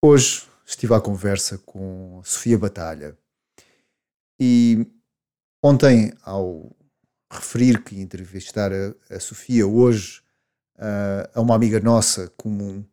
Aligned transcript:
Hoje 0.00 0.46
estive 0.64 0.94
à 0.94 1.00
conversa 1.00 1.58
com 1.58 2.20
Sofia 2.22 2.56
Batalha 2.56 3.18
e 4.38 4.86
ontem, 5.60 6.12
ao 6.22 6.70
referir 7.28 7.82
que 7.82 8.00
entrevistar 8.00 8.70
a, 8.72 8.94
a 9.10 9.18
Sofia 9.18 9.66
hoje 9.66 10.22
uh, 10.76 11.28
a 11.34 11.40
uma 11.40 11.56
amiga 11.56 11.80
nossa 11.80 12.32
comum, 12.36 12.84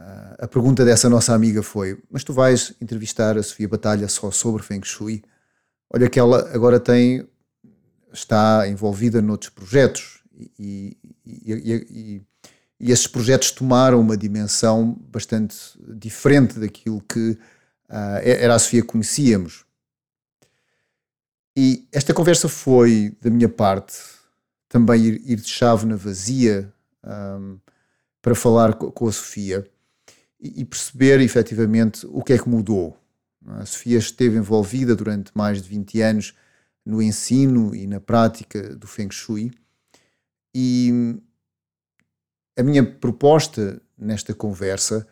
uh, 0.00 0.36
a 0.38 0.48
pergunta 0.48 0.86
dessa 0.86 1.10
nossa 1.10 1.34
amiga 1.34 1.62
foi: 1.62 2.02
Mas 2.10 2.24
tu 2.24 2.32
vais 2.32 2.72
entrevistar 2.80 3.36
a 3.36 3.42
Sofia 3.42 3.68
Batalha 3.68 4.08
só 4.08 4.30
sobre 4.30 4.62
Feng 4.62 4.82
Shui? 4.82 5.22
Olha 5.92 6.08
que 6.08 6.18
ela 6.18 6.50
agora 6.54 6.80
tem, 6.80 7.28
está 8.10 8.66
envolvida 8.66 9.20
noutros 9.20 9.50
projetos 9.50 10.22
e, 10.58 10.96
e, 11.26 11.52
e, 11.52 11.72
e 11.90 12.26
e 12.78 12.92
esses 12.92 13.06
projetos 13.06 13.50
tomaram 13.50 14.00
uma 14.00 14.16
dimensão 14.16 14.96
bastante 15.10 15.56
diferente 15.96 16.58
daquilo 16.58 17.00
que 17.00 17.30
uh, 17.88 18.20
era 18.22 18.54
a 18.54 18.58
Sofia 18.58 18.84
conhecíamos. 18.84 19.64
E 21.56 21.88
esta 21.90 22.12
conversa 22.12 22.48
foi, 22.48 23.16
da 23.20 23.30
minha 23.30 23.48
parte, 23.48 23.94
também 24.68 25.02
ir, 25.02 25.22
ir 25.24 25.36
de 25.36 25.48
chave 25.48 25.86
na 25.86 25.96
vazia 25.96 26.70
um, 27.02 27.58
para 28.20 28.34
falar 28.34 28.74
com 28.74 29.08
a 29.08 29.12
Sofia 29.12 29.66
e, 30.38 30.60
e, 30.60 30.64
perceber 30.64 31.20
efetivamente 31.20 32.06
o 32.10 32.22
que 32.22 32.34
é 32.34 32.38
que 32.38 32.48
mudou. 32.48 32.98
A 33.46 33.64
Sofia 33.64 33.96
esteve 33.98 34.36
envolvida 34.36 34.94
durante 34.94 35.30
mais 35.34 35.62
de 35.62 35.68
20 35.68 36.00
anos 36.02 36.34
no 36.84 37.00
ensino 37.00 37.74
e 37.74 37.86
na 37.86 38.00
prática 38.00 38.74
do 38.76 38.86
Feng 38.86 39.10
Shui 39.10 39.50
e 40.54 41.18
a 42.56 42.62
minha 42.62 42.84
proposta 42.84 43.80
nesta 43.96 44.34
conversa 44.34 45.06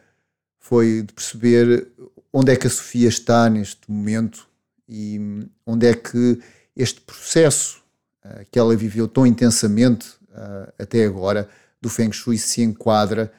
foi 0.59 1.03
de 1.03 1.13
perceber 1.13 1.89
onde 2.33 2.53
é 2.53 2.57
que 2.57 2.67
a 2.67 2.71
Sofia 2.71 3.09
está 3.09 3.49
neste 3.51 3.91
momento 3.91 4.49
e 4.89 5.21
onde 5.67 5.87
é 5.87 5.95
que 5.95 6.41
este 6.75 7.01
processo 7.01 7.83
uh, 8.25 8.45
que 8.51 8.59
ela 8.59 8.75
viveu 8.75 9.07
tão 9.07 9.27
intensamente 9.27 10.09
uh, 10.31 10.73
até 10.79 11.05
agora 11.05 11.49
do 11.81 11.89
Feng 11.89 12.13
Shui 12.13 12.39
se 12.39 12.63
enquadra 12.63 13.33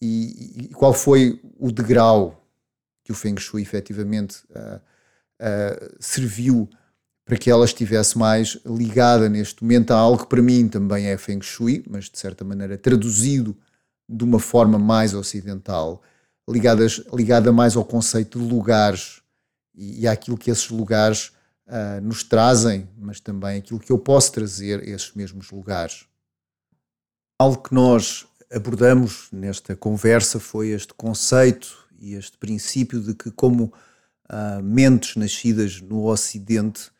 e, 0.00 0.64
e, 0.64 0.68
qual 0.74 0.92
foi 0.92 1.40
o 1.58 1.70
degrau 1.70 2.44
que 3.02 3.12
o 3.12 3.14
Feng 3.14 3.38
Shui 3.40 3.62
efetivamente 3.62 4.44
uh, 4.50 4.80
serviu 6.00 6.68
para 7.26 7.36
que 7.36 7.50
ela 7.50 7.64
estivesse 7.64 8.16
mais 8.16 8.56
ligada 8.64 9.28
neste 9.28 9.62
momento 9.62 9.90
a 9.90 9.96
algo 9.96 10.22
que 10.22 10.28
para 10.28 10.40
mim 10.40 10.68
também 10.68 11.06
é 11.06 11.18
Feng 11.18 11.42
Shui, 11.42 11.84
mas 11.90 12.04
de 12.08 12.16
certa 12.16 12.44
maneira 12.44 12.78
traduzido 12.78 13.54
de 14.08 14.22
uma 14.22 14.38
forma 14.38 14.78
mais 14.78 15.12
ocidental, 15.12 16.00
ligadas, 16.48 17.02
ligada 17.12 17.52
mais 17.52 17.74
ao 17.74 17.84
conceito 17.84 18.38
de 18.38 18.48
lugares 18.48 19.20
e, 19.74 20.02
e 20.02 20.08
àquilo 20.08 20.38
que 20.38 20.52
esses 20.52 20.70
lugares 20.70 21.32
uh, 21.66 22.00
nos 22.00 22.22
trazem, 22.22 22.88
mas 22.96 23.18
também 23.18 23.58
aquilo 23.58 23.80
que 23.80 23.90
eu 23.90 23.98
posso 23.98 24.30
trazer 24.30 24.80
a 24.80 24.84
esses 24.84 25.12
mesmos 25.12 25.50
lugares. 25.50 26.06
Algo 27.40 27.60
que 27.60 27.74
nós 27.74 28.24
abordamos 28.52 29.26
nesta 29.32 29.74
conversa 29.74 30.38
foi 30.38 30.68
este 30.68 30.94
conceito 30.94 31.88
e 31.98 32.14
este 32.14 32.38
princípio 32.38 33.00
de 33.00 33.14
que, 33.14 33.32
como 33.32 33.64
uh, 34.30 34.62
mentes 34.62 35.16
nascidas 35.16 35.80
no 35.80 36.04
Ocidente, 36.04 36.94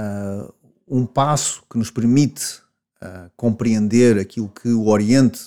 uh, 0.00 0.52
um 0.88 1.06
passo 1.06 1.62
que 1.70 1.78
nos 1.78 1.90
permite 1.90 2.60
uh, 3.02 3.30
compreender 3.36 4.18
aquilo 4.18 4.48
que 4.48 4.68
o 4.68 4.88
Oriente, 4.88 5.40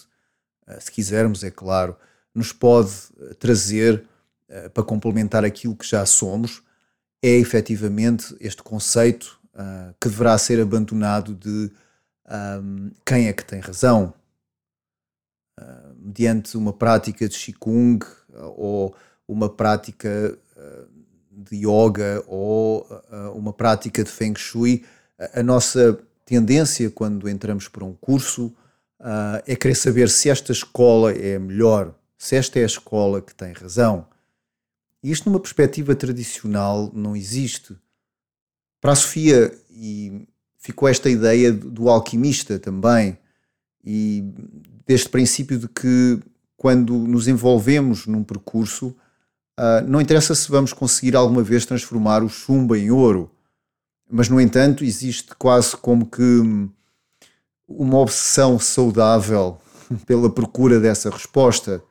uh, 0.67 0.79
se 0.79 0.91
quisermos, 0.91 1.43
é 1.43 1.51
claro, 1.51 1.95
nos 2.33 2.51
pode 2.51 2.91
trazer 3.39 4.03
para 4.73 4.83
complementar 4.83 5.43
aquilo 5.43 5.75
que 5.75 5.87
já 5.87 6.05
somos, 6.05 6.61
é 7.21 7.29
efetivamente 7.29 8.35
este 8.39 8.61
conceito 8.61 9.39
que 9.99 10.09
deverá 10.09 10.35
ser 10.37 10.59
abandonado 10.59 11.35
de 11.35 11.71
quem 13.05 13.27
é 13.27 13.33
que 13.33 13.45
tem 13.45 13.59
razão. 13.59 14.13
mediante 15.95 16.57
uma 16.57 16.73
prática 16.73 17.27
de 17.29 17.35
Qigong 17.37 18.03
ou 18.57 18.95
uma 19.27 19.47
prática 19.47 20.37
de 21.35 21.57
yoga 21.57 22.23
ou 22.27 22.81
uh, 22.81 23.31
uma 23.35 23.51
prática 23.51 24.03
de 24.03 24.09
Feng 24.09 24.37
Shui, 24.37 24.85
a, 25.33 25.41
nossa 25.41 25.99
tendência 26.25 26.89
quando 26.89 27.29
entramos 27.29 27.67
para 27.67 27.83
um 27.83 27.93
curso 27.93 28.47
uh, 28.99 29.41
é 29.45 29.55
querer 29.55 29.75
saber 29.75 30.09
se 30.09 30.29
esta 30.29 30.51
escola 30.51 31.11
é 31.11 31.35
a 31.35 31.39
melhor, 31.39 31.93
se 32.17 32.35
esta 32.35 32.59
é 32.59 32.63
a 32.63 32.67
escola 32.67 33.21
que 33.21 33.33
tem 33.33 33.51
razão. 33.53 34.07
E 35.01 35.11
isto, 35.11 35.29
numa 35.29 35.39
perspectiva 35.39 35.95
tradicional, 35.95 36.89
não 36.93 37.15
existe. 37.15 37.75
Para 38.79 38.93
a 38.93 38.95
Sofia, 38.95 39.53
e 39.69 40.27
ficou 40.57 40.87
esta 40.87 41.09
ideia 41.09 41.51
do 41.51 41.89
alquimista 41.89 42.57
também, 42.57 43.17
e 43.83 44.23
deste 44.85 45.09
princípio 45.09 45.57
de 45.57 45.67
que 45.67 46.19
quando 46.55 46.97
nos 46.97 47.27
envolvemos 47.27 48.07
num 48.07 48.23
percurso, 48.23 48.95
Uh, 49.59 49.87
não 49.87 50.01
interessa 50.01 50.33
se 50.33 50.49
vamos 50.49 50.73
conseguir 50.73 51.15
alguma 51.15 51.43
vez 51.43 51.65
transformar 51.65 52.23
o 52.23 52.29
chumbo 52.29 52.75
em 52.75 52.89
ouro, 52.89 53.31
mas 54.09 54.27
no 54.27 54.41
entanto 54.41 54.83
existe 54.83 55.35
quase 55.35 55.77
como 55.77 56.07
que 56.07 56.21
hum, 56.21 56.69
uma 57.67 57.97
obsessão 57.99 58.57
saudável 58.57 59.59
pela 60.07 60.29
procura 60.29 60.79
dessa 60.79 61.09
resposta, 61.09 61.83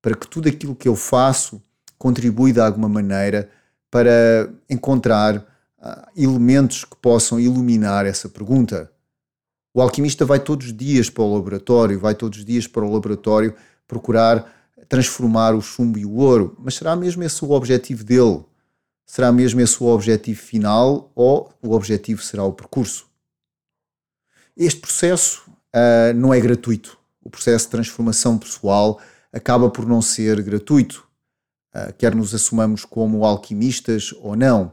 para 0.00 0.14
que 0.14 0.26
tudo 0.26 0.48
aquilo 0.48 0.74
que 0.74 0.88
eu 0.88 0.94
faço 0.94 1.60
contribui 1.98 2.52
de 2.52 2.60
alguma 2.60 2.88
maneira 2.88 3.50
para 3.90 4.48
encontrar 4.68 5.36
uh, 5.36 6.06
elementos 6.16 6.84
que 6.84 6.96
possam 6.96 7.40
iluminar 7.40 8.06
essa 8.06 8.28
pergunta. 8.28 8.90
O 9.74 9.82
alquimista 9.82 10.24
vai 10.24 10.38
todos 10.38 10.66
os 10.66 10.76
dias 10.76 11.10
para 11.10 11.24
o 11.24 11.34
laboratório, 11.34 11.98
vai 11.98 12.14
todos 12.14 12.38
os 12.38 12.44
dias 12.44 12.66
para 12.66 12.84
o 12.84 12.92
laboratório 12.92 13.54
procurar 13.86 14.59
transformar 14.90 15.54
o 15.54 15.62
chumbo 15.62 16.00
e 16.00 16.04
o 16.04 16.16
ouro, 16.16 16.56
mas 16.58 16.74
será 16.74 16.96
mesmo 16.96 17.22
esse 17.22 17.44
o 17.44 17.52
objetivo 17.52 18.02
dele? 18.02 18.44
Será 19.06 19.30
mesmo 19.30 19.60
esse 19.60 19.80
o 19.80 19.86
objetivo 19.86 20.40
final 20.40 21.12
ou 21.14 21.48
o 21.62 21.72
objetivo 21.74 22.20
será 22.20 22.42
o 22.42 22.52
percurso? 22.52 23.08
Este 24.56 24.80
processo 24.80 25.48
uh, 25.48 26.12
não 26.16 26.34
é 26.34 26.40
gratuito. 26.40 26.98
O 27.22 27.30
processo 27.30 27.66
de 27.66 27.70
transformação 27.70 28.36
pessoal 28.36 29.00
acaba 29.32 29.70
por 29.70 29.86
não 29.86 30.02
ser 30.02 30.42
gratuito, 30.42 31.06
uh, 31.72 31.92
quer 31.96 32.12
nos 32.12 32.34
assumamos 32.34 32.84
como 32.84 33.24
alquimistas 33.24 34.12
ou 34.18 34.34
não. 34.34 34.72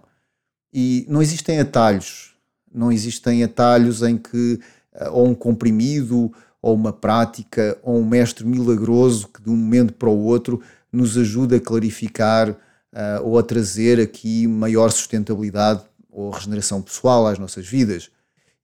E 0.74 1.06
não 1.08 1.22
existem 1.22 1.60
atalhos. 1.60 2.36
Não 2.74 2.92
existem 2.92 3.44
atalhos 3.44 4.02
em 4.02 4.18
que 4.18 4.60
uh, 4.96 5.12
ou 5.12 5.28
um 5.28 5.36
comprimido 5.36 6.34
ou 6.62 6.76
uma 6.76 6.92
prática, 6.92 7.78
ou 7.84 8.00
um 8.00 8.06
mestre 8.06 8.46
milagroso 8.46 9.28
que 9.28 9.42
de 9.42 9.50
um 9.50 9.56
momento 9.56 9.94
para 9.94 10.10
o 10.10 10.24
outro 10.24 10.62
nos 10.92 11.18
ajuda 11.18 11.58
a 11.58 11.62
clarificar 11.62 12.50
uh, 12.50 13.24
ou 13.24 13.38
a 13.38 13.44
trazer 13.44 14.00
aqui 14.00 14.48
maior 14.48 14.90
sustentabilidade 14.90 15.84
ou 16.10 16.32
regeneração 16.32 16.82
pessoal 16.82 17.28
às 17.28 17.38
nossas 17.38 17.68
vidas. 17.68 18.10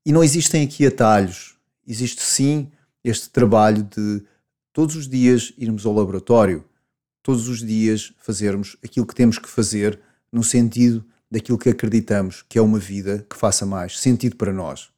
E 0.05 0.11
não 0.11 0.23
existem 0.23 0.63
aqui 0.63 0.85
atalhos. 0.85 1.55
Existe 1.87 2.23
sim 2.23 2.71
este 3.03 3.29
trabalho 3.29 3.83
de 3.83 4.23
todos 4.71 4.95
os 4.95 5.07
dias 5.07 5.53
irmos 5.57 5.85
ao 5.85 5.93
laboratório, 5.93 6.65
todos 7.21 7.47
os 7.47 7.59
dias 7.59 8.13
fazermos 8.17 8.75
aquilo 8.83 9.05
que 9.05 9.15
temos 9.15 9.37
que 9.37 9.49
fazer 9.49 9.99
no 10.31 10.43
sentido 10.43 11.05
daquilo 11.29 11.57
que 11.57 11.69
acreditamos 11.69 12.43
que 12.47 12.57
é 12.57 12.61
uma 12.61 12.79
vida 12.79 13.25
que 13.29 13.35
faça 13.35 13.65
mais 13.65 13.99
sentido 13.99 14.35
para 14.35 14.51
nós. 14.51 14.92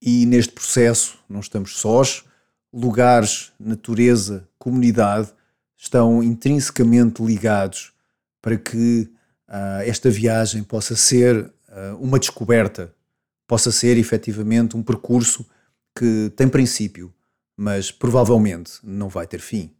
E 0.00 0.24
neste 0.26 0.52
processo 0.52 1.18
não 1.28 1.40
estamos 1.40 1.78
sós, 1.78 2.24
lugares, 2.72 3.52
natureza, 3.58 4.48
comunidade 4.58 5.32
estão 5.76 6.22
intrinsecamente 6.22 7.22
ligados 7.22 7.92
para 8.40 8.56
que 8.56 9.10
uh, 9.48 9.82
esta 9.84 10.10
viagem 10.10 10.62
possa 10.62 10.94
ser 10.96 11.44
uh, 11.68 11.96
uma 12.00 12.18
descoberta, 12.18 12.94
possa 13.46 13.72
ser 13.72 13.96
efetivamente 13.96 14.76
um 14.76 14.82
percurso 14.82 15.46
que 15.96 16.32
tem 16.36 16.48
princípio, 16.48 17.12
mas 17.56 17.90
provavelmente 17.90 18.78
não 18.82 19.08
vai 19.08 19.26
ter 19.26 19.40
fim. 19.40 19.72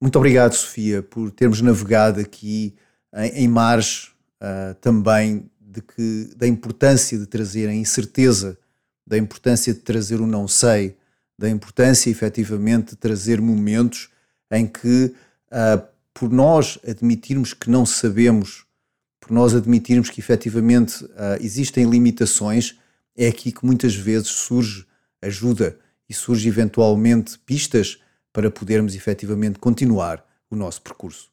Muito 0.00 0.16
obrigado, 0.16 0.52
Sofia, 0.52 1.02
por 1.02 1.30
termos 1.30 1.60
navegado 1.60 2.20
aqui 2.20 2.76
em, 3.14 3.44
em 3.44 3.48
mares 3.48 4.12
uh, 4.40 4.74
também 4.80 5.50
de 5.60 5.80
que, 5.80 6.30
da 6.36 6.46
importância 6.46 7.18
de 7.18 7.26
trazer 7.26 7.68
a 7.68 7.74
incerteza 7.74 8.58
da 9.06 9.16
importância 9.16 9.72
de 9.72 9.80
trazer 9.80 10.20
o 10.20 10.26
não 10.26 10.48
sei, 10.48 10.96
da 11.38 11.48
importância 11.48 12.10
efetivamente 12.10 12.90
de 12.90 12.96
trazer 12.96 13.40
momentos 13.40 14.08
em 14.50 14.66
que, 14.66 15.14
uh, 15.48 15.86
por 16.12 16.30
nós 16.30 16.78
admitirmos 16.86 17.52
que 17.52 17.70
não 17.70 17.84
sabemos, 17.84 18.64
por 19.20 19.32
nós 19.32 19.54
admitirmos 19.54 20.10
que 20.10 20.20
efetivamente 20.20 21.04
uh, 21.04 21.36
existem 21.40 21.88
limitações, 21.88 22.76
é 23.16 23.28
aqui 23.28 23.52
que 23.52 23.64
muitas 23.64 23.94
vezes 23.94 24.28
surge 24.28 24.86
ajuda 25.22 25.78
e 26.08 26.14
surge 26.14 26.48
eventualmente 26.48 27.38
pistas 27.40 28.00
para 28.32 28.50
podermos 28.50 28.94
efetivamente 28.94 29.58
continuar 29.58 30.24
o 30.50 30.56
nosso 30.56 30.82
percurso. 30.82 31.30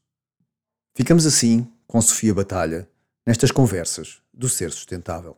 Ficamos 0.96 1.26
assim 1.26 1.68
com 1.86 2.02
Sofia 2.02 2.34
Batalha 2.34 2.88
nestas 3.26 3.52
conversas 3.52 4.22
do 4.34 4.50
Ser 4.50 4.72
Sustentável. 4.72 5.36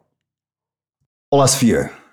Olá, 1.32 1.48
Sofia. 1.48 2.05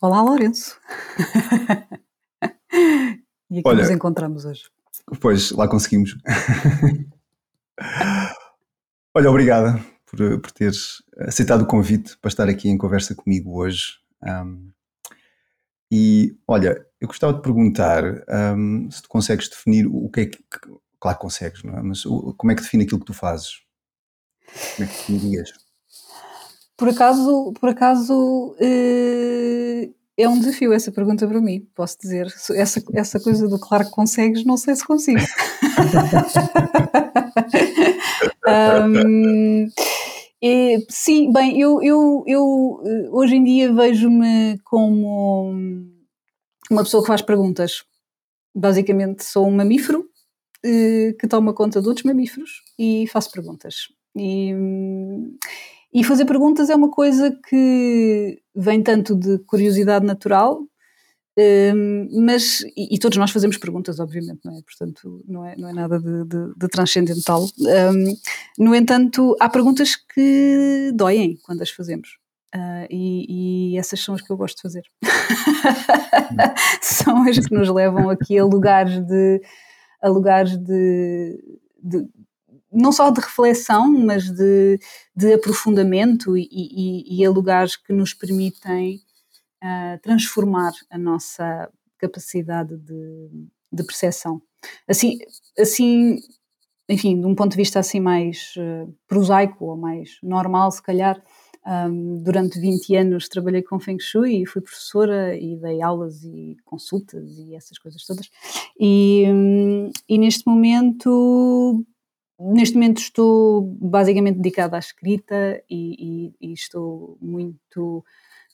Olá, 0.00 0.22
Lourenço. 0.22 0.78
e 3.50 3.58
aqui 3.58 3.62
Olha, 3.64 3.82
nos 3.82 3.90
encontramos 3.90 4.44
hoje. 4.44 4.64
Pois, 5.20 5.50
lá 5.52 5.68
conseguimos. 5.68 6.16
Olha, 9.14 9.30
obrigada 9.30 9.84
por, 10.06 10.40
por 10.40 10.50
teres 10.52 11.02
aceitado 11.18 11.62
o 11.62 11.66
convite 11.66 12.16
para 12.18 12.28
estar 12.28 12.48
aqui 12.48 12.68
em 12.68 12.78
conversa 12.78 13.14
comigo 13.14 13.58
hoje. 13.58 13.98
Um, 14.22 14.70
e 15.90 16.36
olha, 16.46 16.86
eu 17.00 17.08
gostava 17.08 17.34
de 17.34 17.42
perguntar 17.42 18.02
um, 18.56 18.90
se 18.90 19.02
tu 19.02 19.08
consegues 19.08 19.48
definir 19.48 19.86
o 19.86 20.08
que 20.08 20.20
é 20.20 20.26
que. 20.26 20.38
Claro 21.00 21.18
que 21.18 21.22
consegues, 21.22 21.62
não 21.64 21.76
é? 21.76 21.82
Mas 21.82 22.06
o, 22.06 22.32
como 22.34 22.52
é 22.52 22.54
que 22.54 22.62
define 22.62 22.84
aquilo 22.84 23.00
que 23.00 23.06
tu 23.06 23.14
fazes? 23.14 23.62
Como 24.76 24.88
é 24.88 24.92
que 24.92 24.98
definirias? 24.98 25.52
Por 26.76 26.88
acaso, 26.88 27.52
por 27.60 27.68
acaso 27.68 28.56
eh, 28.60 29.90
é 30.16 30.28
um 30.28 30.38
desafio 30.38 30.72
essa 30.72 30.90
pergunta 30.92 31.26
para 31.26 31.40
mim, 31.40 31.66
posso 31.74 31.98
dizer. 32.00 32.26
Essa, 32.54 32.82
essa 32.94 33.20
coisa 33.20 33.48
do 33.48 33.58
claro 33.58 33.84
que 33.84 33.90
consegues, 33.90 34.44
não 34.44 34.56
sei 34.56 34.76
se 34.76 34.86
consigo. 34.86 35.20
um, 38.46 39.68
e, 40.42 40.84
sim, 40.88 41.32
bem, 41.32 41.60
eu, 41.60 41.80
eu, 41.82 42.24
eu 42.26 42.82
eh, 42.84 43.08
hoje 43.10 43.36
em 43.36 43.44
dia 43.44 43.72
vejo-me 43.72 44.58
como 44.64 45.52
uma 46.70 46.82
pessoa 46.82 47.02
que 47.02 47.08
faz 47.08 47.22
perguntas. 47.22 47.84
Basicamente, 48.54 49.24
sou 49.24 49.46
um 49.46 49.54
mamífero 49.54 50.04
eh, 50.64 51.14
que 51.18 51.28
toma 51.28 51.54
conta 51.54 51.80
de 51.80 51.88
outros 51.88 52.04
mamíferos 52.04 52.62
e 52.78 53.06
faço 53.08 53.30
perguntas. 53.30 53.88
E, 54.16 54.52
e 55.92 56.02
fazer 56.04 56.24
perguntas 56.24 56.70
é 56.70 56.74
uma 56.74 56.90
coisa 56.90 57.30
que 57.48 58.40
vem 58.54 58.82
tanto 58.82 59.14
de 59.14 59.38
curiosidade 59.40 60.06
natural, 60.06 60.62
um, 61.38 62.24
mas, 62.24 62.60
e, 62.76 62.98
todos 62.98 63.16
nós 63.16 63.30
fazemos 63.30 63.56
perguntas, 63.56 63.98
obviamente, 63.98 64.40
não 64.44 64.54
é? 64.54 64.60
Portanto, 64.62 65.24
não 65.26 65.46
é, 65.46 65.56
não 65.56 65.68
é 65.68 65.72
nada 65.72 65.98
de, 65.98 66.24
de, 66.24 66.54
de 66.54 66.68
transcendental. 66.68 67.48
Um, 67.58 68.16
no 68.58 68.74
entanto, 68.74 69.34
há 69.40 69.48
perguntas 69.48 69.96
que 69.96 70.92
doem 70.94 71.38
quando 71.42 71.62
as 71.62 71.70
fazemos. 71.70 72.18
Uh, 72.54 72.86
e, 72.90 73.72
e, 73.72 73.78
essas 73.78 74.00
são 74.00 74.14
as 74.14 74.20
que 74.20 74.30
eu 74.30 74.36
gosto 74.36 74.56
de 74.56 74.62
fazer. 74.62 74.82
são 76.82 77.26
as 77.26 77.38
que 77.38 77.54
nos 77.54 77.70
levam 77.70 78.10
aqui 78.10 78.38
a 78.38 78.44
lugares 78.44 79.00
de. 79.06 79.40
A 80.02 80.08
lugares 80.08 80.58
de, 80.58 81.38
de 81.82 82.06
não 82.72 82.92
só 82.92 83.10
de 83.10 83.20
reflexão, 83.20 83.92
mas 83.92 84.30
de, 84.30 84.78
de 85.14 85.32
aprofundamento 85.34 86.36
e, 86.36 86.48
e, 86.50 87.18
e 87.18 87.24
a 87.24 87.30
lugares 87.30 87.76
que 87.76 87.92
nos 87.92 88.14
permitem 88.14 89.00
uh, 89.62 90.00
transformar 90.02 90.72
a 90.90 90.98
nossa 90.98 91.70
capacidade 91.98 92.76
de, 92.76 93.28
de 93.72 93.84
percepção. 93.84 94.42
Assim, 94.88 95.18
assim, 95.58 96.18
enfim, 96.88 97.20
de 97.20 97.26
um 97.26 97.34
ponto 97.34 97.52
de 97.52 97.56
vista 97.56 97.78
assim 97.78 98.00
mais 98.00 98.54
uh, 98.56 98.92
prosaico 99.06 99.66
ou 99.66 99.76
mais 99.76 100.18
normal, 100.22 100.70
se 100.70 100.82
calhar, 100.82 101.22
um, 101.64 102.20
durante 102.22 102.58
20 102.58 102.96
anos 102.96 103.28
trabalhei 103.28 103.62
com 103.62 103.78
Feng 103.78 104.00
Shui 104.00 104.42
e 104.42 104.46
fui 104.46 104.60
professora 104.60 105.36
e 105.36 105.56
dei 105.56 105.80
aulas 105.80 106.24
e 106.24 106.56
consultas 106.64 107.38
e 107.38 107.54
essas 107.54 107.78
coisas 107.78 108.04
todas. 108.04 108.28
E, 108.78 109.24
um, 109.28 109.90
e 110.08 110.18
neste 110.18 110.46
momento 110.46 111.84
neste 112.52 112.74
momento 112.74 112.98
estou 112.98 113.62
basicamente 113.80 114.36
dedicada 114.36 114.76
à 114.76 114.78
escrita 114.78 115.62
e, 115.68 116.32
e, 116.40 116.50
e 116.50 116.52
estou 116.52 117.16
muito 117.20 118.04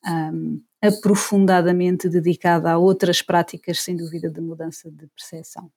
um, 0.06 0.60
aprofundadamente 0.82 2.08
dedicada 2.08 2.70
a 2.70 2.78
outras 2.78 3.22
práticas, 3.22 3.80
sem 3.80 3.96
dúvida, 3.96 4.30
de 4.30 4.40
mudança 4.40 4.90
de 4.90 5.06
percepção. 5.08 5.70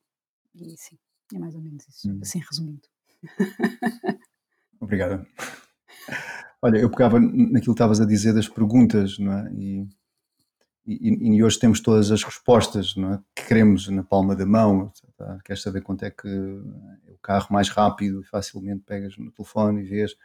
E 0.55 0.75
sim, 0.77 0.97
é 1.33 1.39
mais 1.39 1.55
ou 1.55 1.61
menos 1.61 1.87
isso, 1.87 2.09
hum. 2.09 2.19
assim 2.21 2.39
resumindo. 2.39 2.87
Obrigada. 4.79 5.25
Olha, 6.61 6.77
eu 6.77 6.89
pegava 6.89 7.19
naquilo 7.19 7.61
que 7.61 7.71
estavas 7.71 8.01
a 8.01 8.05
dizer 8.05 8.33
das 8.33 8.47
perguntas, 8.47 9.17
não 9.17 9.33
é? 9.33 9.51
E, 9.53 9.87
e, 10.85 11.35
e, 11.35 11.43
hoje 11.43 11.59
temos 11.59 11.79
todas 11.79 12.11
as 12.11 12.23
respostas 12.23 12.95
é? 12.97 13.19
que 13.35 13.47
queremos 13.47 13.87
na 13.87 14.03
palma 14.03 14.35
da 14.35 14.45
mão. 14.45 14.91
Tá? 15.15 15.39
Queres 15.45 15.61
saber 15.61 15.81
quanto 15.81 16.03
é 16.03 16.09
que 16.09 16.27
é 16.27 17.11
o 17.11 17.17
carro 17.21 17.47
mais 17.51 17.69
rápido 17.69 18.21
e 18.21 18.25
facilmente 18.25 18.83
pegas 18.85 19.15
no 19.17 19.31
telefone 19.31 19.81
e 19.81 19.85
vês, 19.85 20.15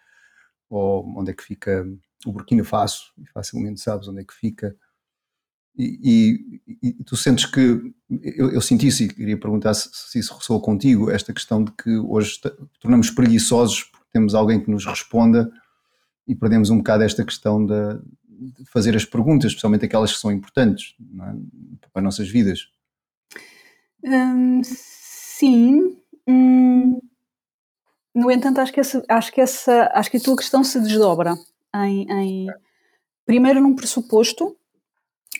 ou 0.70 1.06
onde 1.18 1.30
é 1.30 1.34
que 1.34 1.42
fica 1.42 1.86
o 2.24 2.32
Burkina 2.32 2.64
Faso 2.64 3.12
e 3.18 3.26
facilmente 3.26 3.80
sabes 3.80 4.08
onde 4.08 4.22
é 4.22 4.24
que 4.24 4.34
fica. 4.34 4.74
E, 5.78 6.62
e, 6.66 6.88
e 6.88 7.04
tu 7.04 7.16
sentes 7.16 7.44
que 7.44 7.92
eu, 8.08 8.50
eu, 8.50 8.60
senti 8.62 8.86
isso 8.86 9.02
e 9.02 9.08
queria 9.08 9.38
perguntar 9.38 9.74
se, 9.74 9.90
se 9.92 10.18
isso 10.18 10.34
ressoa 10.34 10.58
contigo, 10.58 11.10
esta 11.10 11.34
questão 11.34 11.62
de 11.62 11.70
que 11.72 11.98
hoje 11.98 12.40
tornamos 12.80 13.10
preguiçosos 13.10 13.84
porque 13.84 14.06
temos 14.10 14.34
alguém 14.34 14.58
que 14.58 14.70
nos 14.70 14.86
responda 14.86 15.52
e 16.26 16.34
perdemos 16.34 16.70
um 16.70 16.78
bocado 16.78 17.04
esta 17.04 17.22
questão 17.22 17.64
de 17.64 18.00
fazer 18.72 18.96
as 18.96 19.04
perguntas, 19.04 19.50
especialmente 19.50 19.84
aquelas 19.84 20.12
que 20.12 20.18
são 20.18 20.32
importantes 20.32 20.94
é? 21.00 21.88
para 21.92 22.00
as 22.00 22.04
nossas 22.04 22.28
vidas. 22.28 22.70
Hum, 24.04 24.62
sim. 24.64 25.98
Hum, 26.26 27.00
no 28.14 28.30
entanto, 28.30 28.60
acho 28.60 28.72
que, 28.72 28.80
essa, 28.80 29.04
acho, 29.08 29.32
que 29.32 29.40
essa, 29.40 29.90
acho 29.94 30.10
que 30.10 30.16
a 30.16 30.20
tua 30.20 30.36
questão 30.36 30.64
se 30.64 30.80
desdobra 30.80 31.34
em, 31.74 32.10
em 32.10 32.46
primeiro 33.24 33.60
num 33.60 33.74
pressuposto, 33.74 34.56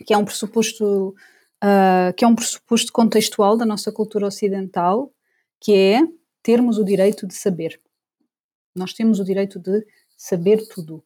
que 0.04 0.12
é 0.12 0.18
um 0.18 0.24
pressuposto 0.24 1.14
uh, 1.62 2.12
que 2.16 2.24
é 2.24 2.28
um 2.28 2.34
pressuposto 2.34 2.92
contextual 2.92 3.56
da 3.56 3.64
nossa 3.64 3.90
cultura 3.90 4.26
ocidental, 4.26 5.12
que 5.60 5.72
é 5.74 6.00
termos 6.42 6.78
o 6.78 6.84
direito 6.84 7.26
de 7.26 7.34
saber. 7.34 7.80
Nós 8.74 8.92
temos 8.92 9.18
o 9.20 9.24
direito 9.24 9.58
de 9.58 9.84
saber 10.16 10.66
tudo. 10.68 11.02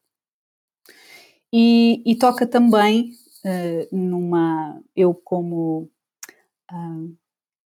E, 1.52 2.02
e 2.06 2.16
toca 2.16 2.46
também 2.46 3.12
uh, 3.44 3.96
numa. 3.96 4.80
Eu, 4.94 5.14
como 5.14 5.90
uh, 6.72 7.16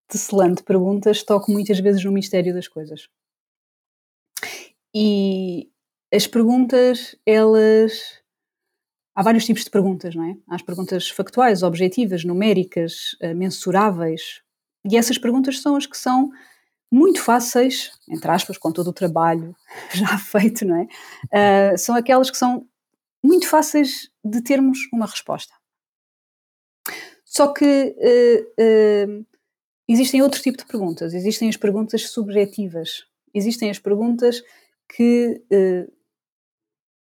tecelante 0.07 0.63
perguntas, 0.63 1.23
toco 1.23 1.51
muitas 1.51 1.79
vezes 1.79 2.03
no 2.03 2.11
mistério 2.11 2.53
das 2.53 2.67
coisas. 2.67 3.07
E 4.93 5.69
as 6.13 6.27
perguntas, 6.27 7.15
elas. 7.25 8.19
Há 9.15 9.23
vários 9.23 9.45
tipos 9.45 9.63
de 9.63 9.69
perguntas, 9.69 10.15
não 10.15 10.23
é? 10.23 10.37
Há 10.47 10.55
as 10.55 10.61
perguntas 10.61 11.09
factuais, 11.09 11.61
objetivas, 11.61 12.23
numéricas, 12.23 13.15
uh, 13.21 13.35
mensuráveis. 13.35 14.41
E 14.89 14.97
essas 14.97 15.17
perguntas 15.17 15.61
são 15.61 15.75
as 15.75 15.85
que 15.85 15.97
são 15.97 16.31
muito 16.91 17.21
fáceis, 17.21 17.91
entre 18.09 18.31
aspas, 18.31 18.57
com 18.57 18.71
todo 18.71 18.89
o 18.89 18.93
trabalho 18.93 19.55
já 19.93 20.17
feito, 20.17 20.65
não 20.65 20.75
é? 20.75 21.73
Uh, 21.73 21.77
são 21.77 21.95
aquelas 21.95 22.31
que 22.31 22.37
são 22.37 22.65
muito 23.23 23.47
fáceis 23.47 24.09
de 24.23 24.41
termos 24.41 24.79
uma 24.93 25.05
resposta. 25.05 25.53
Só 27.25 27.53
que 27.53 27.65
uh, 27.65 29.19
uh, 29.19 29.25
existem 29.87 30.21
outro 30.21 30.41
tipo 30.41 30.57
de 30.57 30.65
perguntas. 30.65 31.13
Existem 31.13 31.47
as 31.47 31.57
perguntas 31.57 32.09
subjetivas. 32.09 33.05
Existem 33.33 33.69
as 33.69 33.77
perguntas 33.77 34.41
que 34.95 35.41
uh, 35.51 35.91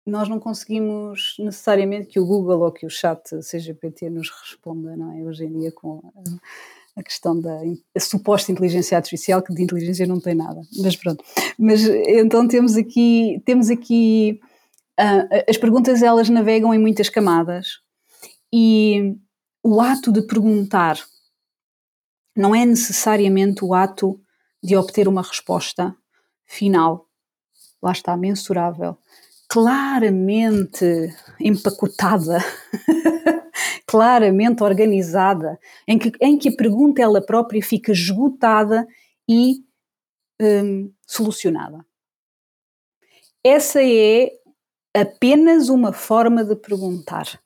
nós 0.06 0.28
não 0.28 0.38
conseguimos 0.38 1.36
necessariamente 1.38 2.08
que 2.08 2.20
o 2.20 2.26
Google 2.26 2.60
ou 2.60 2.72
que 2.72 2.84
o 2.84 2.90
chat 2.90 3.22
CGPT 3.40 4.10
nos 4.10 4.30
responda, 4.30 4.96
não 4.96 5.12
é? 5.16 5.22
Hoje 5.22 5.44
em 5.44 5.58
dia 5.58 5.72
com 5.72 6.02
a, 6.14 7.00
a 7.00 7.02
questão 7.02 7.40
da 7.40 7.60
a 7.96 8.00
suposta 8.00 8.52
inteligência 8.52 8.98
artificial, 8.98 9.40
que 9.40 9.54
de 9.54 9.62
inteligência 9.62 10.06
não 10.06 10.20
tem 10.20 10.34
nada. 10.34 10.60
Mas 10.82 10.96
pronto. 10.96 11.24
Mas 11.58 11.86
então 11.88 12.46
temos 12.46 12.76
aqui, 12.76 13.40
temos 13.46 13.70
aqui 13.70 14.40
uh, 15.00 15.44
as 15.48 15.56
perguntas 15.56 16.02
elas 16.02 16.28
navegam 16.28 16.74
em 16.74 16.78
muitas 16.78 17.08
camadas 17.08 17.78
e 18.52 19.16
o 19.62 19.80
ato 19.80 20.12
de 20.12 20.22
perguntar 20.22 20.98
não 22.36 22.54
é 22.54 22.64
necessariamente 22.64 23.64
o 23.64 23.74
ato 23.74 24.20
de 24.62 24.76
obter 24.76 25.08
uma 25.08 25.22
resposta 25.22 25.94
final 26.46 27.10
lá 27.82 27.92
está, 27.92 28.16
mensurável, 28.16 28.98
claramente 29.48 30.84
empacotada, 31.40 32.38
claramente 33.86 34.62
organizada, 34.62 35.58
em 35.88 35.98
que, 35.98 36.12
em 36.20 36.38
que 36.38 36.50
a 36.50 36.56
pergunta 36.56 37.02
ela 37.02 37.24
própria 37.24 37.62
fica 37.62 37.92
esgotada 37.92 38.86
e 39.28 39.64
hum, 40.40 40.92
solucionada. 41.06 41.84
Essa 43.42 43.82
é 43.82 44.30
apenas 44.94 45.68
uma 45.68 45.92
forma 45.92 46.44
de 46.44 46.56
perguntar. 46.56 47.40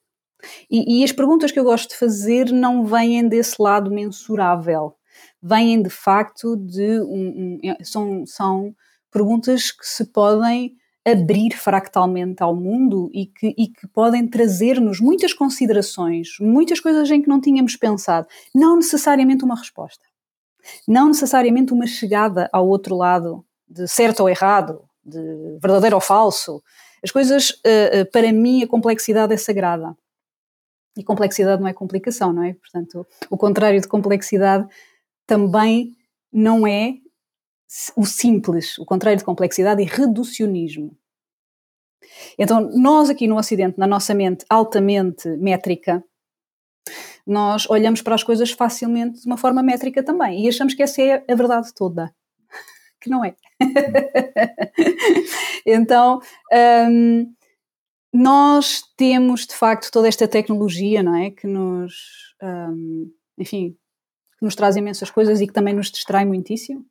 E, 0.71 1.01
e, 1.01 1.05
as 1.05 1.13
perguntas 1.13 1.51
que 1.51 1.59
eu 1.59 1.65
gosto 1.65 1.91
de 1.91 1.97
fazer 1.97 2.53
não 2.53 2.85
vêm 2.85 3.27
desse 3.27 3.61
lado 3.61 3.91
mensurável, 3.91 4.95
vêm 5.43 5.83
de 5.83 5.91
facto 5.91 6.57
de 6.57 7.01
um, 7.01 7.59
um, 7.59 7.59
é, 7.65 7.83
são, 7.83 8.27
são 8.27 8.75
perguntas 9.11 9.71
que 9.71 9.87
se 9.87 10.05
podem 10.07 10.77
abrir 11.07 11.53
fractalmente 11.55 12.43
ao 12.43 12.57
mundo 12.57 13.11
e 13.13 13.27
que, 13.27 13.55
e 13.59 13.69
que 13.69 13.87
podem 13.89 14.27
trazer-nos 14.27 15.01
muitas 15.01 15.35
considerações, 15.35 16.29
muitas 16.41 16.81
coisas 16.81 17.11
em 17.11 17.21
que 17.21 17.29
não 17.29 17.41
tínhamos 17.41 17.77
pensado, 17.77 18.27
não 18.55 18.77
necessariamente 18.77 19.45
uma 19.45 19.57
resposta, 19.57 20.05
não 20.89 21.09
necessariamente 21.09 21.75
uma 21.75 21.87
chegada 21.87 22.49
ao 22.53 22.67
outro 22.67 22.97
lado 22.97 23.45
de 23.69 23.87
certo 23.87 24.21
ou 24.21 24.31
errado, 24.31 24.83
de 25.05 25.59
verdadeiro 25.61 25.97
ou 25.97 26.01
falso. 26.01 26.63
As 27.05 27.11
coisas, 27.11 27.61
eh, 27.63 28.01
eh, 28.01 28.05
para 28.07 28.33
mim, 28.33 28.63
a 28.63 28.67
complexidade 28.67 29.35
é 29.35 29.37
sagrada. 29.37 29.95
E 30.97 31.05
complexidade 31.05 31.61
não 31.61 31.69
é 31.69 31.75
complicação, 31.75 32.33
não 32.33 32.43
é? 32.43 32.55
Portanto, 32.55 33.07
o 33.29 33.37
contrário 33.37 33.79
de 33.79 33.87
complexidade 33.87 34.67
também 35.27 35.95
não 36.33 36.67
é 36.67 36.95
o 37.95 38.07
simples, 38.07 38.79
o 38.79 38.87
contrário 38.87 39.19
de 39.19 39.25
complexidade 39.25 39.83
e 39.83 39.85
reducionismo. 39.85 40.97
Então, 42.39 42.71
nós 42.75 43.11
aqui 43.11 43.27
no 43.27 43.37
Ocidente, 43.37 43.79
na 43.79 43.87
nossa 43.87 44.15
mente 44.15 44.47
altamente 44.49 45.29
métrica, 45.37 46.03
nós 47.27 47.69
olhamos 47.69 48.01
para 48.01 48.15
as 48.15 48.23
coisas 48.23 48.51
facilmente 48.51 49.21
de 49.21 49.27
uma 49.27 49.37
forma 49.37 49.63
métrica 49.63 50.03
também 50.03 50.45
e 50.45 50.49
achamos 50.49 50.75
que 50.75 50.83
essa 50.83 51.03
é 51.03 51.25
a 51.29 51.35
verdade 51.35 51.73
toda, 51.75 52.15
que 53.05 53.11
não 53.11 53.25
é. 53.25 53.35
então, 55.65 56.21
um, 56.91 57.33
nós 58.13 58.83
temos 58.97 59.47
de 59.47 59.55
facto 59.55 59.91
toda 59.93 60.09
esta 60.09 60.27
tecnologia, 60.27 61.03
não 61.03 61.17
é, 61.17 61.31
que 61.31 61.47
nos, 61.47 62.35
um, 62.43 63.13
enfim, 63.39 63.77
que 64.39 64.45
nos 64.45 64.57
traz 64.57 64.77
imensas 64.77 65.11
coisas 65.11 65.41
e 65.41 65.47
que 65.47 65.53
também 65.53 65.75
nos 65.75 65.91
distrai 65.91 66.25
muitíssimo 66.25 66.85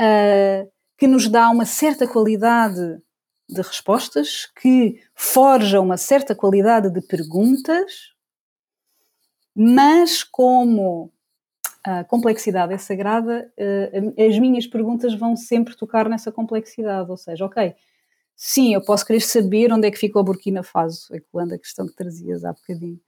uh, 0.00 0.70
que 0.96 1.06
nos 1.06 1.28
dá 1.28 1.50
uma 1.50 1.64
certa 1.64 2.06
qualidade 2.06 3.00
de 3.48 3.60
respostas, 3.60 4.46
que 4.60 5.00
forja 5.14 5.80
uma 5.80 5.96
certa 5.96 6.34
qualidade 6.34 6.90
de 6.90 7.00
perguntas, 7.02 8.14
mas 9.54 10.24
como 10.24 11.12
a 11.84 12.02
complexidade 12.02 12.72
é 12.72 12.78
sagrada, 12.78 13.52
uh, 13.58 14.22
as 14.22 14.38
minhas 14.38 14.66
perguntas 14.66 15.14
vão 15.14 15.36
sempre 15.36 15.76
tocar 15.76 16.08
nessa 16.08 16.32
complexidade, 16.32 17.10
ou 17.10 17.16
seja, 17.16 17.44
ok, 17.44 17.74
sim, 18.34 18.74
eu 18.74 18.82
posso 18.82 19.04
querer 19.04 19.20
saber 19.20 19.72
onde 19.72 19.86
é 19.86 19.90
que 19.90 19.98
fica 19.98 20.18
o 20.18 20.24
Burkina 20.24 20.62
Faso, 20.62 21.14
ecoando 21.14 21.54
a 21.54 21.58
questão 21.58 21.86
que 21.86 21.94
trazias 21.94 22.44
há 22.44 22.52
bocadinho, 22.52 22.98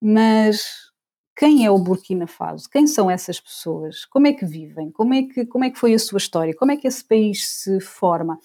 mas 0.00 0.92
quem 1.36 1.64
é 1.64 1.70
o 1.70 1.78
Burkina 1.78 2.26
Faso? 2.26 2.68
Quem 2.70 2.86
são 2.86 3.10
essas 3.10 3.40
pessoas? 3.40 4.04
Como 4.04 4.26
é 4.26 4.32
que 4.32 4.46
vivem? 4.46 4.90
Como 4.90 5.14
é 5.14 5.22
que, 5.22 5.46
como 5.46 5.64
é 5.64 5.70
que 5.70 5.78
foi 5.78 5.94
a 5.94 5.98
sua 5.98 6.18
história? 6.18 6.54
Como 6.54 6.70
é 6.70 6.76
que 6.76 6.86
esse 6.86 7.04
país 7.04 7.46
se 7.46 7.80
forma? 7.80 8.38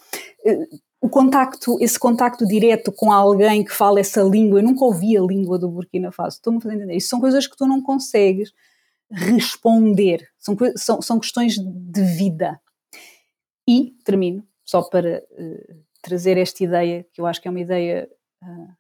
Eh, 0.46 0.68
o 1.02 1.08
contacto, 1.08 1.78
esse 1.80 2.00
contacto 2.00 2.46
direto 2.48 2.92
com 2.92 3.12
alguém 3.12 3.64
que 3.64 3.72
fala 3.72 4.00
essa 4.00 4.22
língua, 4.22 4.60
eu 4.60 4.64
nunca 4.64 4.84
ouvi 4.84 5.18
a 5.18 5.22
língua 5.22 5.58
do 5.58 5.70
Burkina 5.70 6.12
Faso, 6.12 6.38
estou-me 6.38 6.58
a 6.58 6.62
fazer 6.62 6.76
entender. 6.76 6.96
Isso 6.96 7.10
são 7.10 7.20
coisas 7.20 7.48
que 7.48 7.56
tu 7.56 7.68
não 7.68 7.82
consegues 7.82 8.52
responder, 9.12 10.30
são, 10.38 10.56
são, 10.76 11.02
são 11.02 11.20
questões 11.20 11.56
de 11.58 12.04
vida. 12.04 12.60
E, 13.68 13.92
termino, 14.04 14.48
só 14.66 14.82
para 14.84 15.24
uh, 15.32 15.84
trazer 16.02 16.38
esta 16.38 16.64
ideia, 16.64 17.06
que 17.14 17.22
eu 17.22 17.26
acho 17.26 17.42
que 17.42 17.48
é 17.48 17.52
uma 17.52 17.60
ideia 17.60 18.10
uh, 18.44 18.74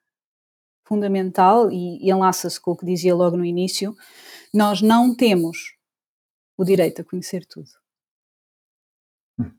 fundamental 0.83 1.71
e, 1.71 2.03
e 2.03 2.09
enlaça-se 2.09 2.59
com 2.59 2.71
o 2.71 2.75
que 2.75 2.85
dizia 2.85 3.13
logo 3.15 3.37
no 3.37 3.45
início, 3.45 3.95
nós 4.53 4.81
não 4.81 5.15
temos 5.15 5.75
o 6.57 6.65
direito 6.65 7.01
a 7.01 7.05
conhecer 7.05 7.45
tudo. 7.45 7.69
Hum. 9.39 9.51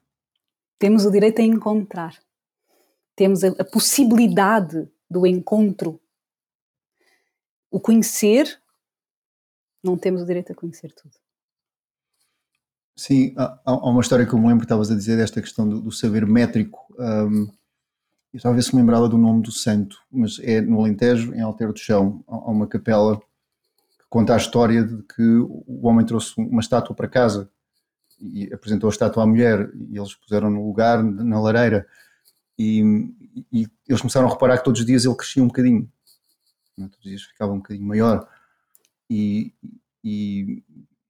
Temos 0.78 1.04
o 1.04 1.10
direito 1.10 1.40
a 1.40 1.44
encontrar. 1.44 2.18
Temos 3.14 3.44
a, 3.44 3.48
a 3.48 3.64
possibilidade 3.64 4.90
do 5.08 5.26
encontro. 5.26 6.00
O 7.70 7.80
conhecer, 7.80 8.60
não 9.82 9.96
temos 9.96 10.22
o 10.22 10.26
direito 10.26 10.52
a 10.52 10.54
conhecer 10.54 10.92
tudo. 10.92 11.14
Sim, 12.96 13.32
há, 13.36 13.58
há 13.64 13.88
uma 13.88 14.02
história 14.02 14.26
que 14.26 14.34
eu 14.34 14.38
me 14.38 14.46
lembro 14.46 14.60
que 14.60 14.66
estavas 14.66 14.90
a 14.90 14.94
dizer 14.94 15.16
desta 15.16 15.40
questão 15.40 15.68
do, 15.68 15.80
do 15.80 15.90
saber 15.90 16.26
métrico. 16.26 16.86
Um, 16.98 17.48
eu 18.32 18.54
ver 18.54 18.62
se 18.62 18.74
me 18.74 18.80
lembrava 18.80 19.08
do 19.08 19.18
nome 19.18 19.42
do 19.42 19.50
santo, 19.50 19.96
mas 20.10 20.38
é 20.40 20.60
no 20.60 20.80
Alentejo, 20.80 21.34
em 21.34 21.40
Alter 21.40 21.72
do 21.72 21.78
Chão, 21.78 22.22
há 22.28 22.50
uma 22.50 22.66
capela 22.66 23.18
que 23.18 24.04
conta 24.08 24.34
a 24.34 24.36
história 24.36 24.84
de 24.84 25.02
que 25.02 25.22
o 25.22 25.86
homem 25.86 26.04
trouxe 26.04 26.34
uma 26.36 26.60
estátua 26.60 26.94
para 26.94 27.08
casa 27.08 27.50
e 28.20 28.52
apresentou 28.52 28.88
a 28.88 28.92
estátua 28.92 29.22
à 29.22 29.26
mulher 29.26 29.70
e 29.74 29.96
eles 29.96 30.14
puseram 30.14 30.50
no 30.50 30.66
lugar, 30.66 31.02
na 31.02 31.40
lareira, 31.40 31.86
e, 32.58 32.82
e 33.50 33.66
eles 33.88 34.00
começaram 34.00 34.28
a 34.28 34.30
reparar 34.30 34.58
que 34.58 34.64
todos 34.64 34.80
os 34.80 34.86
dias 34.86 35.04
ele 35.04 35.16
crescia 35.16 35.42
um 35.42 35.48
bocadinho, 35.48 35.90
é? 36.78 36.82
todos 36.82 36.98
os 36.98 37.04
dias 37.04 37.22
ficava 37.22 37.52
um 37.52 37.56
bocadinho 37.56 37.86
maior, 37.86 38.28
e, 39.10 39.52
e, 40.04 40.62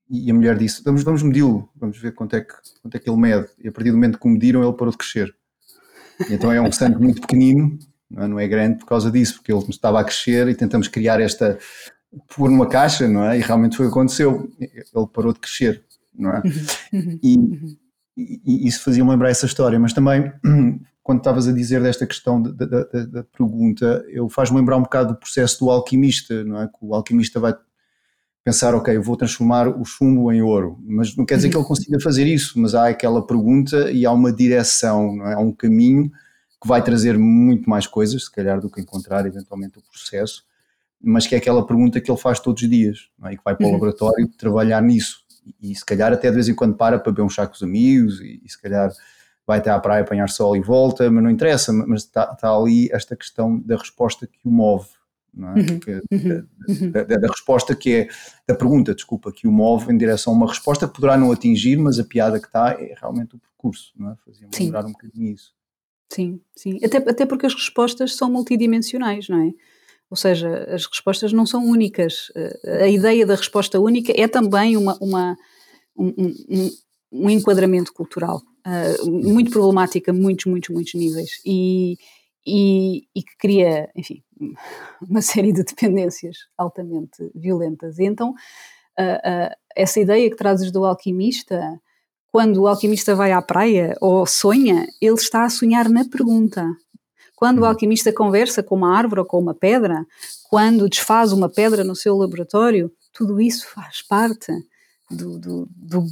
e 0.09 0.31
a 0.31 0.35
mulher 0.35 0.57
disse, 0.57 0.83
vamos, 0.83 1.03
vamos 1.03 1.23
medi-lo, 1.23 1.69
vamos 1.77 1.99
ver 1.99 2.13
quanto 2.13 2.35
é, 2.35 2.41
que, 2.41 2.55
quanto 2.83 2.97
é 2.97 2.99
que 2.99 3.09
ele 3.09 3.21
mede, 3.21 3.47
e 3.63 3.69
a 3.69 3.73
partir 3.73 3.91
do 3.91 3.97
momento 3.97 4.19
que 4.19 4.27
o 4.27 4.31
mediram 4.31 4.63
ele 4.63 4.73
parou 4.73 4.91
de 4.91 4.99
crescer. 4.99 5.35
Então 6.31 6.51
é 6.51 6.61
um 6.61 6.73
santo 6.73 7.01
muito 7.01 7.21
pequenino, 7.21 7.79
não 8.11 8.23
é? 8.25 8.29
não 8.29 8.41
é, 8.41 8.49
grande 8.49 8.79
por 8.79 8.87
causa 8.87 9.11
disso, 9.11 9.35
porque 9.35 9.53
ele 9.53 9.63
estava 9.69 10.01
a 10.01 10.05
crescer 10.05 10.49
e 10.49 10.55
tentamos 10.55 10.89
criar 10.89 11.21
esta, 11.21 11.59
pôr 12.35 12.51
numa 12.51 12.67
caixa, 12.67 13.07
não 13.07 13.25
é? 13.25 13.39
E 13.39 13.43
realmente 13.43 13.77
foi 13.77 13.87
o 13.87 13.89
que 13.89 13.93
aconteceu. 13.93 14.51
Ele 14.59 15.07
parou 15.13 15.33
de 15.33 15.41
crescer, 15.41 15.85
não 16.15 16.31
é? 16.31 16.43
Uhum. 16.93 17.19
E, 17.23 17.35
e, 18.17 18.41
e 18.45 18.67
isso 18.67 18.83
fazia-me 18.83 19.11
lembrar 19.11 19.31
essa 19.31 19.47
história, 19.47 19.79
mas 19.79 19.93
também 19.93 20.33
quando 21.03 21.19
estavas 21.19 21.49
a 21.49 21.53
dizer 21.53 21.83
desta 21.83 22.07
questão 22.07 22.43
da, 22.43 22.65
da, 22.67 22.85
da 22.85 23.25
pergunta, 23.25 24.05
eu 24.09 24.29
faz-me 24.29 24.59
lembrar 24.59 24.77
um 24.77 24.83
bocado 24.83 25.15
do 25.15 25.19
processo 25.19 25.61
do 25.61 25.71
alquimista, 25.71 26.45
não 26.45 26.61
é? 26.61 26.67
Que 26.67 26.79
o 26.81 26.95
alquimista 26.95 27.41
vai 27.41 27.55
pensar, 28.51 28.75
ok, 28.75 28.97
eu 28.97 29.03
vou 29.03 29.17
transformar 29.17 29.69
o 29.69 29.85
chumbo 29.85 30.33
em 30.33 30.43
ouro, 30.43 30.77
mas 30.83 31.15
não 31.17 31.25
quer 31.25 31.37
dizer 31.37 31.51
que 31.51 31.57
ele 31.57 31.65
consiga 31.65 32.01
fazer 32.01 32.27
isso, 32.27 32.59
mas 32.59 32.75
há 32.75 32.89
aquela 32.89 33.25
pergunta 33.25 33.93
e 33.93 34.05
há 34.05 34.11
uma 34.11 34.33
direção, 34.33 35.15
não 35.15 35.27
é? 35.27 35.35
há 35.35 35.39
um 35.39 35.53
caminho 35.53 36.11
que 36.61 36.67
vai 36.67 36.83
trazer 36.83 37.17
muito 37.17 37.71
mais 37.71 37.87
coisas, 37.87 38.25
se 38.25 38.31
calhar, 38.31 38.61
do 38.61 38.69
que 38.69 38.81
encontrar 38.81 39.25
eventualmente 39.25 39.79
o 39.79 39.83
processo, 39.83 40.45
mas 41.01 41.29
que 41.29 41.37
é 41.37 41.39
aquela 41.39 41.65
pergunta 41.65 42.01
que 42.01 42.11
ele 42.11 42.19
faz 42.19 42.41
todos 42.41 42.61
os 42.61 42.69
dias, 42.69 43.09
é? 43.25 43.35
e 43.35 43.37
que 43.37 43.45
vai 43.45 43.55
para 43.55 43.65
o 43.65 43.69
uhum. 43.69 43.75
laboratório 43.75 44.27
trabalhar 44.37 44.83
nisso, 44.83 45.21
e, 45.63 45.71
e, 45.71 45.75
se 45.77 45.85
calhar 45.85 46.13
até 46.13 46.29
de 46.29 46.35
vez 46.35 46.49
em 46.49 46.55
quando 46.55 46.75
para 46.75 46.99
para 46.99 47.13
beber 47.13 47.23
um 47.23 47.31
chá 47.31 47.47
com 47.47 47.55
os 47.55 47.63
amigos, 47.63 48.21
e, 48.21 48.43
e 48.45 48.51
se 48.51 48.61
calhar 48.61 48.91
vai 49.47 49.59
até 49.59 49.71
à 49.71 49.79
praia 49.79 50.03
apanhar 50.03 50.29
sol 50.29 50.57
e 50.57 50.61
volta, 50.61 51.09
mas 51.09 51.23
não 51.23 51.31
interessa, 51.31 51.73
mas 51.73 52.03
está, 52.03 52.33
está 52.33 52.51
ali 52.51 52.89
esta 52.91 53.15
questão 53.15 53.61
da 53.61 53.77
resposta 53.77 54.27
que 54.27 54.41
o 54.45 54.51
move, 54.51 54.89
é? 55.39 55.61
uhum, 55.61 55.79
que, 55.79 55.91
uhum, 56.11 56.47
uhum. 56.69 56.91
da, 56.91 57.03
da, 57.05 57.17
da, 57.17 57.29
resposta 57.29 57.75
que 57.75 57.95
é, 57.95 58.09
da 58.47 58.55
pergunta, 58.55 58.95
desculpa, 58.95 59.33
que 59.33 59.47
o 59.47 59.53
move 59.53 59.93
em 59.93 59.97
direção 59.97 60.33
a 60.33 60.37
uma 60.37 60.49
resposta 60.49 60.87
que 60.89 60.95
poderá 60.95 61.17
não 61.17 61.33
atingir, 61.33 61.77
mas 61.77 61.99
a 61.99 62.05
piada 62.05 62.41
que 62.41 62.47
está 62.47 62.73
é 62.73 62.95
realmente 63.01 63.37
o 63.37 63.39
percurso, 63.39 63.93
não 63.97 64.11
é? 64.11 64.17
Fazia-me 64.25 64.53
lembrar 64.59 64.85
um 64.87 64.93
bocadinho 64.93 65.33
isso. 65.33 65.53
Sim, 66.13 66.41
sim, 66.57 66.79
até, 66.85 66.97
até 66.99 67.25
porque 67.25 67.47
as 67.47 67.55
respostas 67.55 68.17
são 68.17 68.31
multidimensionais, 68.31 69.29
não 69.29 69.43
é? 69.43 69.53
Ou 70.11 70.17
seja, 70.17 70.65
as 70.75 70.87
respostas 70.87 71.33
não 71.33 71.47
são 71.47 71.65
únicas. 71.65 72.33
A 72.81 72.89
ideia 72.89 73.25
da 73.25 73.37
resposta 73.37 73.79
única 73.79 74.13
é 74.17 74.27
também 74.27 74.77
uma, 74.77 74.99
uma 75.01 75.37
um, 75.97 76.09
um, 76.09 76.71
um, 77.13 77.31
enquadramento 77.31 77.93
cultural 77.93 78.43
uh, 78.67 79.11
muito 79.11 79.53
problemática 79.53 80.11
a 80.11 80.15
muitos, 80.15 80.47
muitos, 80.47 80.71
muitos 80.71 80.95
níveis. 80.95 81.31
E, 81.47 81.97
e, 82.45 83.05
e, 83.15 83.23
que 83.23 83.37
cria, 83.39 83.89
enfim, 83.95 84.21
uma 85.09 85.23
série 85.23 85.53
de 85.53 85.63
dependências 85.63 86.37
altamente 86.57 87.31
violentas. 87.35 87.99
E 87.99 88.05
então, 88.05 88.31
uh, 88.31 88.33
uh, 88.33 89.55
essa 89.77 90.01
ideia 90.01 90.29
que 90.31 90.37
trazes 90.37 90.71
do 90.71 90.85
alquimista, 90.85 91.79
quando 92.31 92.63
o 92.63 92.67
alquimista 92.67 93.15
vai 93.15 93.33
à 93.33 93.43
praia 93.43 93.97
ou 94.01 94.27
sonha, 94.27 94.87
ele 95.01 95.15
está 95.15 95.45
a 95.45 95.51
sonhar 95.51 95.89
na 95.89 96.09
pergunta. 96.09 96.65
Quando 97.37 97.59
o 97.59 97.61
uhum. 97.63 97.69
alquimista 97.69 98.13
conversa 98.13 98.63
com 98.63 98.77
uma 98.77 98.97
árvore 98.97 99.21
ou 99.21 99.27
com 99.27 99.39
uma 99.39 99.55
pedra, 99.55 100.05
quando 100.49 100.89
desfaz 100.89 101.33
uma 101.33 101.49
pedra 101.49 101.83
no 101.83 101.97
seu 101.97 102.17
laboratório, 102.17 102.93
tudo 103.13 103.41
isso 103.41 103.67
faz 103.69 104.03
parte 104.03 104.53
do, 105.11 105.39
do, 105.39 105.69
do, 105.71 106.05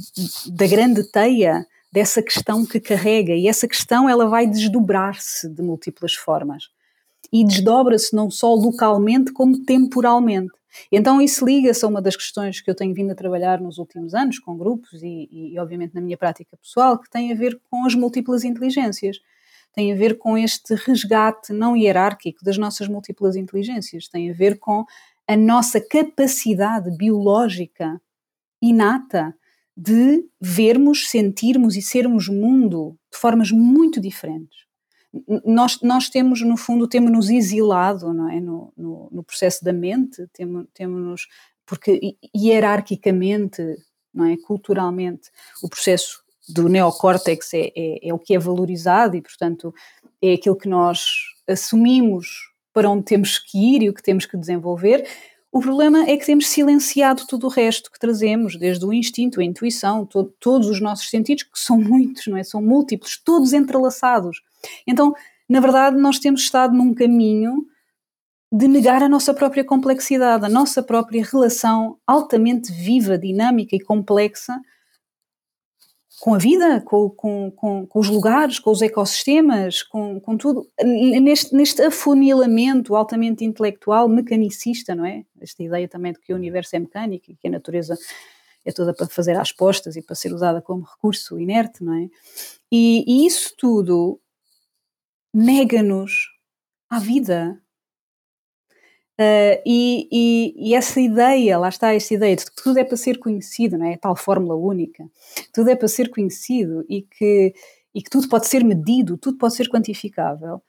da 0.51 0.67
grande 0.67 1.03
teia 1.03 1.65
dessa 1.91 2.21
questão 2.21 2.65
que 2.65 2.79
carrega 2.79 3.33
e 3.33 3.47
essa 3.47 3.67
questão 3.67 4.09
ela 4.09 4.27
vai 4.27 4.45
desdobrar-se 4.45 5.49
de 5.49 5.61
múltiplas 5.61 6.13
formas 6.13 6.69
e 7.31 7.43
desdobra-se 7.45 8.15
não 8.15 8.29
só 8.29 8.53
localmente 8.53 9.31
como 9.31 9.63
temporalmente. 9.63 10.51
Então 10.91 11.21
isso 11.21 11.45
liga-se 11.45 11.83
a 11.83 11.87
uma 11.87 12.01
das 12.01 12.15
questões 12.15 12.61
que 12.61 12.69
eu 12.69 12.75
tenho 12.75 12.93
vindo 12.93 13.11
a 13.11 13.15
trabalhar 13.15 13.59
nos 13.59 13.77
últimos 13.77 14.13
anos 14.13 14.39
com 14.39 14.57
grupos 14.57 15.01
e, 15.01 15.27
e, 15.31 15.59
obviamente 15.59 15.95
na 15.95 16.01
minha 16.01 16.17
prática 16.17 16.55
pessoal 16.57 16.99
que 16.99 17.09
tem 17.09 17.31
a 17.31 17.35
ver 17.35 17.59
com 17.69 17.85
as 17.85 17.95
múltiplas 17.95 18.43
inteligências, 18.43 19.17
tem 19.73 19.91
a 19.91 19.95
ver 19.95 20.17
com 20.17 20.37
este 20.37 20.75
resgate 20.75 21.53
não 21.53 21.75
hierárquico 21.75 22.43
das 22.43 22.57
nossas 22.57 22.87
múltiplas 22.87 23.35
inteligências, 23.35 24.07
tem 24.07 24.29
a 24.29 24.33
ver 24.33 24.59
com 24.59 24.85
a 25.27 25.35
nossa 25.35 25.79
capacidade 25.79 26.89
biológica 26.97 28.01
inata 28.61 29.35
de 29.77 30.25
vermos, 30.41 31.09
sentirmos 31.09 31.77
e 31.77 31.81
sermos 31.81 32.27
mundo 32.27 32.97
de 33.11 33.17
formas 33.17 33.51
muito 33.51 34.01
diferentes. 34.01 34.68
Nós, 35.45 35.81
nós 35.81 36.09
temos, 36.09 36.41
no 36.41 36.55
fundo, 36.55 36.87
temos-nos 36.87 37.29
exilado 37.29 38.13
não 38.13 38.29
é? 38.29 38.39
no, 38.39 38.71
no, 38.77 39.09
no 39.11 39.23
processo 39.23 39.63
da 39.63 39.73
mente, 39.73 40.27
temos, 40.33 40.67
temos 40.73 41.27
porque 41.65 42.15
hierarquicamente, 42.35 43.61
não 44.13 44.25
é? 44.25 44.37
culturalmente, 44.37 45.29
o 45.63 45.69
processo 45.69 46.23
do 46.47 46.67
neocórtex 46.67 47.53
é, 47.53 47.71
é, 47.75 48.09
é, 48.09 48.13
o 48.13 48.19
que 48.19 48.35
é 48.35 48.39
valorizado 48.39 49.15
e, 49.15 49.21
portanto, 49.21 49.73
é 50.21 50.33
aquilo 50.33 50.55
que 50.55 50.67
nós 50.67 51.05
assumimos 51.47 52.49
para 52.73 52.89
onde 52.89 53.03
temos 53.03 53.39
que 53.39 53.57
ir 53.57 53.83
e 53.83 53.89
o 53.89 53.93
que 53.93 54.03
temos 54.03 54.25
que 54.25 54.37
desenvolver, 54.37 55.07
o 55.51 55.59
problema 55.59 56.07
é 56.07 56.15
que 56.15 56.25
temos 56.25 56.47
silenciado 56.47 57.25
tudo 57.25 57.47
o 57.47 57.49
resto 57.49 57.91
que 57.91 57.97
trazemos, 57.97 58.55
desde 58.55 58.85
o 58.85 58.93
instinto, 58.93 59.41
a 59.41 59.43
intuição, 59.43 60.05
to 60.05 60.25
todos 60.39 60.67
os 60.67 60.79
nossos 60.79 61.09
sentidos, 61.09 61.43
que 61.43 61.59
são 61.59 61.79
muitos, 61.81 62.27
não 62.27 62.37
é? 62.37 62.43
São 62.43 62.61
múltiplos, 62.61 63.17
todos 63.17 63.51
entrelaçados. 63.51 64.41
Então, 64.85 65.13
na 65.47 65.59
verdade, 65.59 65.97
nós 65.97 66.19
temos 66.19 66.41
estado 66.41 66.73
num 66.75 66.93
caminho 66.93 67.65
de 68.51 68.67
negar 68.67 69.03
a 69.03 69.09
nossa 69.09 69.33
própria 69.33 69.63
complexidade, 69.63 70.45
a 70.45 70.49
nossa 70.49 70.81
própria 70.81 71.23
relação 71.23 71.97
altamente 72.05 72.71
viva, 72.71 73.17
dinâmica 73.17 73.75
e 73.75 73.79
complexa 73.79 74.59
com 76.19 76.33
a 76.33 76.37
vida, 76.37 76.81
com, 76.81 77.09
com, 77.09 77.51
com, 77.51 77.87
com, 77.87 77.99
os 77.99 78.09
lugares, 78.09 78.59
com 78.59 78.71
os 78.71 78.81
ecossistemas, 78.81 79.81
com, 79.81 80.19
tudo, 80.37 80.67
neste, 80.83 81.55
neste 81.55 81.81
afunilamento 81.81 82.93
altamente 82.93 83.45
intelectual, 83.45 84.09
mecanicista, 84.09 84.93
não 84.93 85.05
é? 85.05 85.23
Esta 85.39 85.63
ideia 85.63 85.87
também 85.87 86.11
de 86.11 86.19
que 86.19 86.33
o 86.33 86.35
universo 86.35 86.75
é 86.75 86.79
mecânico 86.79 87.31
e 87.31 87.35
que 87.35 87.47
a 87.47 87.51
natureza 87.51 87.97
é 88.65 88.71
toda 88.71 88.93
para 88.93 89.07
fazer 89.07 89.37
as 89.37 89.53
postas 89.53 89.95
e 89.95 90.01
para 90.01 90.15
ser 90.15 90.33
usada 90.33 90.61
como 90.61 90.83
recurso 90.83 91.39
inerte, 91.39 91.83
não 91.83 91.93
é? 91.93 92.09
E, 92.69 93.05
e 93.07 93.25
isso 93.25 93.53
tudo 93.57 94.19
nega-nos 95.33 96.29
à 96.89 96.99
vida, 96.99 97.61
Uh, 99.19 99.59
e, 99.65 100.07
e, 100.09 100.69
e, 100.69 100.73
essa 100.73 101.01
ideia, 101.01 101.57
lá 101.57 101.67
está 101.67 101.93
essa 101.93 102.13
ideia 102.13 102.37
de 102.37 102.45
que 102.45 102.55
tudo 102.55 102.79
é 102.79 102.85
para 102.85 102.95
ser 102.95 103.19
conhecido, 103.19 103.77
não 103.77 103.85
é? 103.85 103.95
A 103.95 103.97
tal 103.97 104.15
fórmula 104.15 104.55
única. 104.55 105.03
Tudo 105.53 105.69
é 105.69 105.75
para 105.75 105.89
ser 105.89 106.09
conhecido 106.09 106.85
e 106.87 107.01
que, 107.01 107.53
e 107.93 108.01
que 108.01 108.09
tudo 108.09 108.29
pode 108.29 108.47
ser 108.47 108.63
medido, 108.63 109.17
tudo 109.17 109.37
pode 109.37 109.55
ser 109.55 109.67
quantificável. 109.67 110.61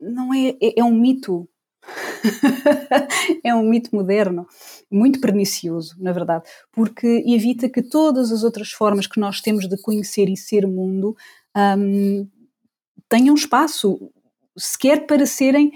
Não 0.00 0.32
é, 0.32 0.50
é, 0.62 0.78
é 0.78 0.84
um 0.84 0.92
mito. 0.92 1.48
é 3.42 3.52
um 3.52 3.68
mito 3.68 3.96
moderno, 3.96 4.46
muito 4.88 5.20
pernicioso, 5.20 5.96
na 5.98 6.12
verdade, 6.12 6.44
porque 6.70 7.24
evita 7.26 7.68
que 7.68 7.82
todas 7.82 8.30
as 8.30 8.44
outras 8.44 8.70
formas 8.70 9.08
que 9.08 9.18
nós 9.18 9.40
temos 9.40 9.68
de 9.68 9.76
conhecer 9.82 10.28
e 10.28 10.36
ser 10.36 10.68
mundo 10.68 11.16
um, 11.56 12.28
tenham 13.10 13.34
espaço, 13.34 14.10
sequer 14.56 15.06
para 15.06 15.26
serem 15.26 15.72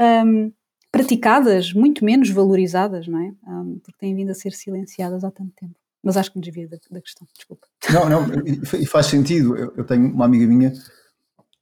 um, 0.00 0.50
praticadas, 0.90 1.72
muito 1.72 2.04
menos 2.04 2.30
valorizadas, 2.30 3.06
não 3.06 3.20
é? 3.20 3.32
Um, 3.46 3.78
porque 3.78 3.98
têm 4.00 4.16
vindo 4.16 4.30
a 4.30 4.34
ser 4.34 4.52
silenciadas 4.52 5.22
há 5.22 5.30
tanto 5.30 5.52
tempo. 5.54 5.74
Mas 6.02 6.16
acho 6.16 6.32
que 6.32 6.38
me 6.38 6.44
desvia 6.44 6.66
da, 6.66 6.78
da 6.90 7.00
questão, 7.00 7.26
desculpa. 7.36 7.66
Não, 7.92 8.08
não, 8.08 8.26
e 8.80 8.86
faz 8.86 9.06
sentido. 9.06 9.56
Eu, 9.56 9.74
eu 9.76 9.84
tenho 9.84 10.12
uma 10.12 10.24
amiga 10.24 10.46
minha 10.46 10.72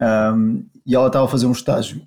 um, 0.00 0.64
e 0.86 0.94
ela 0.94 1.08
estava 1.08 1.24
a 1.24 1.28
fazer 1.28 1.46
um 1.46 1.52
estágio 1.52 2.06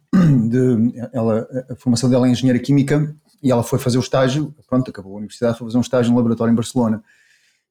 de. 0.50 0.94
Ela, 1.12 1.48
a 1.70 1.76
formação 1.76 2.10
dela 2.10 2.28
é 2.28 2.32
engenheira 2.32 2.60
química 2.60 3.16
e 3.44 3.52
ela 3.52 3.64
foi 3.64 3.80
fazer 3.80 3.98
o 3.98 4.02
estágio, 4.02 4.56
pronto, 4.68 4.90
acabou 4.90 5.14
a 5.14 5.18
universidade, 5.18 5.58
foi 5.58 5.68
fazer 5.68 5.78
um 5.78 5.82
estágio 5.82 6.12
no 6.12 6.18
laboratório 6.18 6.52
em 6.52 6.56
Barcelona. 6.56 7.04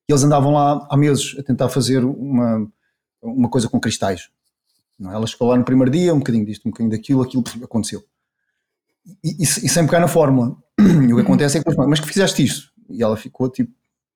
E 0.09 0.12
eles 0.12 0.25
andavam 0.25 0.52
lá 0.52 0.87
há 0.90 0.97
meses 0.97 1.37
a 1.38 1.43
tentar 1.43 1.69
fazer 1.69 2.05
uma, 2.05 2.67
uma 3.23 3.49
coisa 3.49 3.69
com 3.69 3.78
cristais. 3.78 4.28
Não, 4.99 5.11
é? 5.11 5.14
ela 5.14 5.26
chegou 5.26 5.49
lá 5.49 5.57
no 5.57 5.64
primeiro 5.64 5.90
dia, 5.90 6.14
um 6.14 6.19
bocadinho 6.19 6.45
disto, 6.45 6.67
um 6.67 6.71
bocadinho 6.71 6.91
daquilo, 6.91 7.23
aquilo 7.23 7.45
aconteceu 7.63 8.02
e, 9.25 9.30
e, 9.39 9.43
e 9.43 9.69
sem 9.69 9.87
pegar 9.87 10.00
na 10.00 10.08
fórmula. 10.08 10.56
E 10.78 11.13
o 11.13 11.17
que 11.17 11.23
acontece 11.23 11.58
é 11.58 11.63
que, 11.63 11.76
mas 11.76 12.00
que 12.00 12.06
fizeste 12.06 12.45
isto? 12.45 12.71
E 12.91 13.02
ela 13.02 13.17
ficou 13.17 13.49
tipo, 13.49 13.73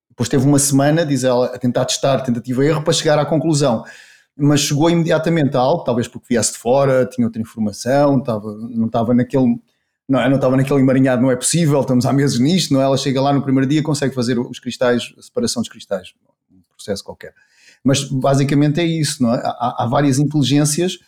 depois 0.08 0.28
teve 0.28 0.46
uma 0.46 0.58
semana, 0.58 1.04
diz 1.04 1.24
ela, 1.24 1.46
a 1.46 1.58
tentar 1.58 1.84
testar 1.84 2.20
tentativa 2.20 2.64
e 2.64 2.68
erro 2.68 2.82
para 2.82 2.92
chegar 2.92 3.18
à 3.18 3.24
conclusão. 3.24 3.84
Mas 4.36 4.60
chegou 4.60 4.88
imediatamente 4.88 5.56
a 5.56 5.60
algo, 5.60 5.84
talvez 5.84 6.08
porque 6.08 6.26
viesse 6.30 6.52
de 6.52 6.58
fora, 6.58 7.06
tinha 7.06 7.26
outra 7.26 7.40
informação, 7.40 8.18
estava, 8.18 8.54
não 8.70 8.86
estava 8.86 9.14
naquele. 9.14 9.60
Não, 10.08 10.20
é, 10.20 10.28
não 10.28 10.36
estava 10.36 10.56
naquele 10.56 10.80
emaranhado, 10.80 11.22
não 11.22 11.30
é 11.30 11.36
possível, 11.36 11.80
estamos 11.80 12.04
há 12.04 12.12
meses 12.12 12.38
nisto, 12.38 12.74
não 12.74 12.80
é? 12.80 12.84
Ela 12.84 12.96
chega 12.96 13.20
lá 13.20 13.32
no 13.32 13.42
primeiro 13.42 13.68
dia 13.68 13.82
consegue 13.82 14.14
fazer 14.14 14.38
os 14.38 14.58
cristais, 14.58 15.14
a 15.16 15.22
separação 15.22 15.62
dos 15.62 15.70
cristais, 15.70 16.12
um 16.50 16.60
processo 16.74 17.04
qualquer. 17.04 17.32
Mas 17.84 18.04
basicamente 18.04 18.80
é 18.80 18.84
isso, 18.84 19.22
não 19.22 19.34
é? 19.34 19.38
Há, 19.44 19.84
há 19.84 19.86
várias 19.86 20.18
inteligências 20.18 20.98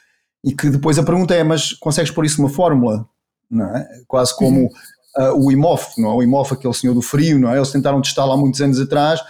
e 0.45 0.53
que 0.53 0.69
depois 0.71 0.99
a 0.99 1.03
pergunta 1.03 1.35
é: 1.35 1.45
mas 1.45 1.73
consegues 1.73 2.11
pôr 2.11 2.25
isso 2.25 2.41
numa 2.41 2.53
fórmula? 2.53 3.09
não 3.51 3.77
é? 3.77 3.89
Quase 4.07 4.37
como 4.37 4.67
uh, 4.67 5.33
o 5.37 5.51
IMOF, 5.51 6.01
não 6.01 6.11
é? 6.11 6.15
O 6.15 6.23
IMOF, 6.23 6.55
aquele 6.55 6.75
senhor 6.75 6.95
do 6.95 7.03
frio, 7.03 7.39
não 7.39 7.51
é? 7.51 7.57
Eles 7.57 7.71
tentaram 7.71 8.01
testar 8.03 8.25
lá 8.25 8.37
muitos 8.37 8.61
anos 8.61 8.81
atrás, 8.81 9.21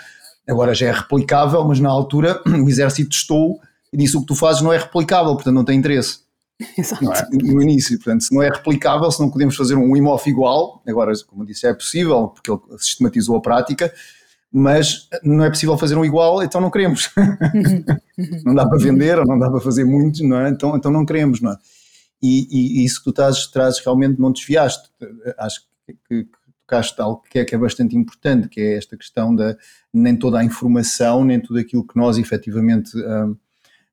agora 0.49 0.75
já 0.75 0.89
é 0.89 0.93
replicável, 0.93 1.65
mas 1.65 1.79
na 1.79 1.91
altura 1.91 2.41
o 2.47 2.69
exército 2.69 3.11
testou 3.11 3.61
e 3.93 3.97
disse 3.97 4.17
o 4.17 4.21
que 4.21 4.27
tu 4.27 4.35
fazes 4.35 4.63
não 4.63 4.73
é 4.73 4.79
replicável, 4.79 5.35
portanto 5.35 5.55
não 5.55 5.65
tem 5.65 5.79
interesse. 5.79 6.25
Exato. 6.79 7.05
É? 7.05 7.37
No 7.37 7.61
início, 7.61 7.97
portanto, 7.99 8.23
se 8.23 8.35
não 8.35 8.43
é 8.43 8.49
replicável, 8.49 9.11
se 9.11 9.21
não 9.21 9.31
podemos 9.31 9.57
fazer 9.57 9.75
um 9.75 9.97
IMOF 9.97 10.29
igual, 10.29 10.83
agora, 10.87 11.13
como 11.27 11.45
disse, 11.45 11.67
é 11.67 11.75
possível, 11.75 12.29
porque 12.29 12.51
ele 12.51 12.61
sistematizou 12.79 13.37
a 13.37 13.41
prática, 13.41 13.93
mas 14.57 15.09
não 15.25 15.45
é 15.45 15.51
possível 15.51 15.77
fazer 15.77 15.97
um 15.97 16.05
igual, 16.05 16.43
então 16.43 16.61
não 16.61 16.71
queremos. 16.71 17.11
Uhum. 17.17 17.85
Não 18.47 18.55
dá 18.55 18.65
para 18.65 18.79
vender, 18.79 19.19
ou 19.19 19.27
não 19.27 19.37
dá 19.37 19.51
para 19.51 19.59
fazer 19.59 19.85
muitos, 19.85 20.21
não 20.21 20.39
é? 20.39 20.49
Então, 20.49 20.77
então 20.77 20.89
não 20.89 21.05
queremos, 21.05 21.41
não 21.41 21.51
é? 21.51 21.57
e, 22.25 22.81
e 22.81 22.85
isso 22.85 22.99
que 22.99 23.05
tu 23.05 23.13
trazes, 23.13 23.47
trazes 23.49 23.81
realmente 23.81 24.19
não 24.19 24.33
desviaste. 24.33 24.89
Acho 25.37 25.61
que, 25.87 25.93
que, 26.09 26.25
que 26.25 26.31
tocaste 26.67 27.01
algo 27.01 27.23
que 27.31 27.39
é, 27.39 27.45
que 27.45 27.55
é 27.55 27.59
bastante 27.59 27.95
importante, 27.97 28.49
que 28.49 28.61
é 28.61 28.79
esta 28.79 28.97
questão 28.97 29.35
da 29.35 29.57
nem 29.93 30.17
toda 30.17 30.39
a 30.39 30.45
informação, 30.45 31.25
nem 31.25 31.39
tudo 31.39 31.59
aquilo 31.59 31.87
que 31.87 31.97
nós 31.97 32.17
efetivamente 32.17 32.97
um, 32.97 33.37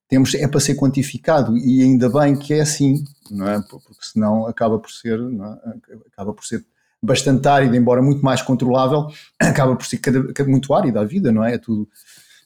temos 0.08 0.34
é 0.34 0.47
para 0.47 0.60
ser 0.60 0.76
quantificado 0.76 1.58
e 1.58 1.82
ainda 1.82 2.10
bem 2.10 2.38
que 2.38 2.54
é 2.54 2.62
assim, 2.62 3.04
não 3.30 3.50
é? 3.50 3.62
Porque 3.69 3.86
senão 4.02 4.47
acaba 4.47 4.80
por 4.80 4.91
ser, 4.91 5.19
é? 5.19 5.95
acaba 6.13 6.34
por 6.34 6.45
ser 6.45 6.65
bastante 7.02 7.48
árido, 7.48 7.76
embora 7.76 8.02
muito 8.02 8.24
mais 8.24 8.42
controlável, 8.42 9.08
acaba 9.40 9.76
por 9.76 9.86
ser 9.86 9.98
cada, 9.98 10.46
muito 10.46 10.74
árido 10.74 11.00
a 11.00 11.04
vida, 11.04 11.32
não 11.32 11.44
é? 11.44 11.56
É 11.56 11.58
tudo 11.58 11.90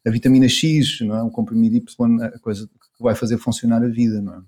a 0.05 0.09
vitamina 0.09 0.47
X, 0.47 0.99
não 1.01 1.15
é? 1.15 1.23
O 1.23 1.29
comprimido 1.29 1.75
Y, 1.75 2.23
a 2.23 2.39
coisa 2.39 2.67
que 2.67 3.03
vai 3.03 3.15
fazer 3.15 3.37
funcionar 3.37 3.83
a 3.83 3.87
vida, 3.87 4.21
não 4.21 4.33
é? 4.35 4.41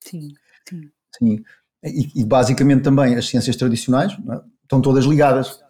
Sim. 0.00 0.28
Sim. 0.68 0.90
Sim. 1.18 1.44
E, 1.84 2.22
e, 2.22 2.24
basicamente 2.24 2.82
também 2.82 3.14
as 3.14 3.28
ciências 3.28 3.56
tradicionais 3.56 4.12
é? 4.12 4.40
estão 4.62 4.80
todas 4.80 5.04
ligadas. 5.04 5.60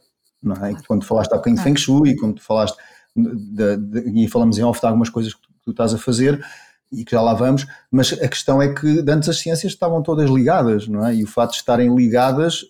Não 0.41 0.55
é? 0.65 0.75
Quando 0.87 1.05
falaste 1.05 1.33
há 1.33 1.37
bocadinho 1.37 1.57
de 1.57 1.65
Feng 1.65 1.77
Shui, 1.77 2.17
quando 2.17 2.41
falaste 2.41 2.77
de, 3.17 3.77
de, 3.77 4.25
e 4.25 4.29
falamos 4.29 4.59
em 4.59 4.63
off 4.63 4.81
de 4.81 4.87
algumas 4.87 5.09
coisas 5.09 5.35
que 5.35 5.41
tu, 5.41 5.49
tu, 5.65 5.71
estás 5.71 5.95
a 5.95 5.99
fazer 5.99 6.45
e 6.93 7.05
que 7.05 7.13
já 7.13 7.21
lá 7.21 7.35
vamos, 7.35 7.67
mas 7.91 8.13
a 8.13 8.29
questão 8.29 8.61
é 8.61 8.73
que 8.73 9.05
antes 9.09 9.29
as 9.29 9.39
ciências 9.39 9.73
estavam 9.73 10.03
todas 10.03 10.31
ligadas, 10.31 10.87
não 10.87 11.05
é? 11.05 11.15
E 11.15 11.25
o 11.25 11.27
fato 11.27 11.51
de 11.51 11.57
estarem 11.57 11.95
ligadas, 11.95 12.65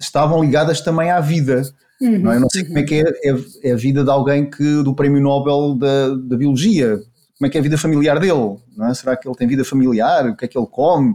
estavam 0.00 0.42
ligadas 0.42 0.80
também 0.80 1.10
à 1.10 1.20
vida. 1.20 1.62
Uhum. 2.00 2.18
Não 2.18 2.32
é? 2.32 2.36
Eu 2.36 2.40
não 2.40 2.50
sei 2.50 2.64
como 2.64 2.78
é 2.78 2.82
que 2.82 2.94
é, 2.94 3.04
é, 3.24 3.34
é, 3.64 3.72
a 3.72 3.76
vida 3.76 4.04
de 4.04 4.10
alguém 4.10 4.48
que 4.48 4.82
do 4.82 4.94
Prémio 4.94 5.20
Nobel 5.20 5.74
da, 5.74 6.14
da 6.14 6.36
Biologia, 6.36 6.96
como 7.36 7.46
é 7.46 7.50
que 7.50 7.56
é 7.56 7.60
a 7.60 7.62
vida 7.62 7.78
familiar 7.78 8.18
dele, 8.20 8.56
não 8.76 8.88
é? 8.88 8.94
Será 8.94 9.16
que 9.16 9.28
ele 9.28 9.36
tem 9.36 9.48
vida 9.48 9.64
familiar? 9.64 10.26
O 10.26 10.36
que 10.36 10.44
é 10.44 10.48
que 10.48 10.58
ele 10.58 10.66
come? 10.66 11.14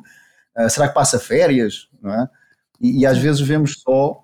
Uh, 0.57 0.69
será 0.69 0.87
que 0.87 0.93
passa 0.93 1.19
férias? 1.19 1.89
Não 2.01 2.13
é? 2.13 2.29
E, 2.81 3.01
e, 3.01 3.05
às 3.05 3.17
vezes 3.17 3.41
vemos 3.41 3.81
só 3.81 4.23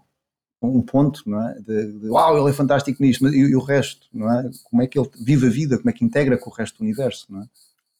um 0.61 0.81
ponto, 0.81 1.23
não 1.25 1.41
é? 1.47 1.55
De, 1.59 1.99
de 1.99 2.09
uau, 2.09 2.37
ele 2.37 2.49
é 2.49 2.53
fantástico 2.53 3.01
nisto, 3.01 3.23
mas 3.23 3.33
e, 3.33 3.37
e, 3.37 3.55
o 3.55 3.61
resto, 3.61 4.07
não 4.13 4.31
é? 4.31 4.49
Como 4.63 4.81
é 4.81 4.87
que 4.87 4.99
ele 4.99 5.09
vive 5.21 5.47
a 5.47 5.49
vida, 5.49 5.77
como 5.77 5.89
é 5.89 5.93
que 5.93 6.03
integra 6.03 6.37
com 6.37 6.49
o 6.49 6.53
resto 6.53 6.77
do 6.77 6.83
universo, 6.83 7.25
não 7.29 7.41
é? 7.41 7.45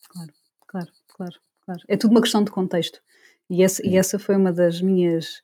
Claro, 0.10 0.34
claro, 0.68 0.92
claro, 1.16 1.36
claro. 1.66 1.82
É 1.88 1.96
tudo 1.96 2.12
uma 2.12 2.22
questão 2.22 2.44
de 2.44 2.52
contexto. 2.52 3.00
E 3.50 3.64
essa, 3.64 3.86
e 3.86 3.98
essa 3.98 4.20
foi 4.20 4.36
uma 4.36 4.52
das 4.52 4.82
minhas, 4.82 5.42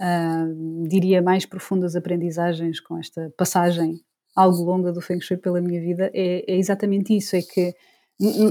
uh, 0.00 0.88
diria, 0.88 1.22
mais 1.22 1.46
profundas 1.46 1.96
aprendizagens 1.96 2.80
com 2.80 2.98
esta 2.98 3.32
passagem 3.36 4.00
algo 4.38 4.62
longa 4.62 4.92
do 4.92 5.00
Feng 5.00 5.20
Shui 5.20 5.36
pela 5.36 5.60
minha 5.60 5.80
vida, 5.80 6.10
é, 6.14 6.44
é 6.46 6.56
exatamente 6.56 7.16
isso, 7.16 7.34
é 7.34 7.42
que 7.42 7.74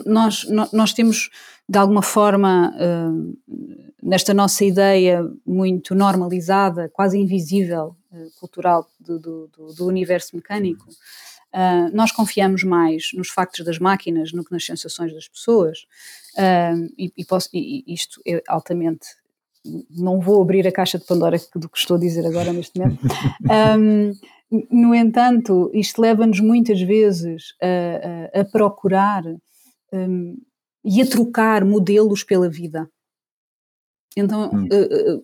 nós, 0.06 0.46
nós 0.72 0.94
temos, 0.94 1.30
de 1.68 1.78
alguma 1.78 2.02
forma, 2.02 2.74
uh, 2.74 3.38
nesta 4.02 4.34
nossa 4.34 4.64
ideia 4.64 5.22
muito 5.46 5.94
normalizada, 5.94 6.90
quase 6.90 7.18
invisível, 7.18 7.96
uh, 8.12 8.32
cultural 8.40 8.88
do, 9.00 9.20
do, 9.20 9.50
do, 9.78 9.86
universo 9.86 10.36
mecânico, 10.36 10.86
uh, 10.90 11.94
nós 11.94 12.12
confiamos 12.14 12.64
mais 12.64 13.10
nos 13.14 13.30
factos 13.30 13.66
das 13.66 13.78
máquinas 13.78 14.32
do 14.32 14.44
que 14.44 14.54
nas 14.54 14.66
sensações 14.66 15.14
das 15.14 15.28
pessoas. 15.28 15.86
E, 16.98 17.12
e, 17.18 17.26
posso, 17.26 17.50
e, 17.52 17.84
isto 17.88 18.22
é 18.26 18.42
altamente. 18.48 19.08
Não 19.90 20.20
vou 20.20 20.42
abrir 20.42 20.68
a 20.68 20.72
caixa 20.72 20.98
de 20.98 21.06
Pandora 21.06 21.38
do 21.56 21.70
que 21.70 21.78
estou 21.78 21.98
a 21.98 22.00
dizer 22.00 22.26
agora 22.26 22.52
neste 22.54 22.80
momento. 22.80 23.00
Um, 23.80 24.14
no 24.72 24.96
entanto, 24.96 25.70
isto 25.74 26.02
leva-nos 26.02 26.40
muitas 26.40 26.82
vezes 26.82 27.54
a, 27.62 28.38
a, 28.38 28.42
a 28.42 28.46
procurar 28.46 29.24
um, 29.92 30.38
e 30.86 31.02
a 31.02 31.06
trocar 31.06 31.66
modelos 31.66 32.24
pela 32.24 32.50
vida. 32.50 32.90
Então, 34.16 34.50
hum. 34.54 34.68
uh, 34.72 35.18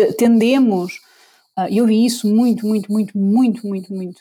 uh, 0.00 0.14
tendemos, 0.16 1.00
e 1.68 1.78
eu 1.78 1.86
vi 1.86 2.06
isso 2.06 2.32
muito, 2.32 2.66
muito, 2.66 2.90
muito, 2.90 3.18
muito, 3.18 3.66
muito, 3.66 3.92
muito 3.92 4.20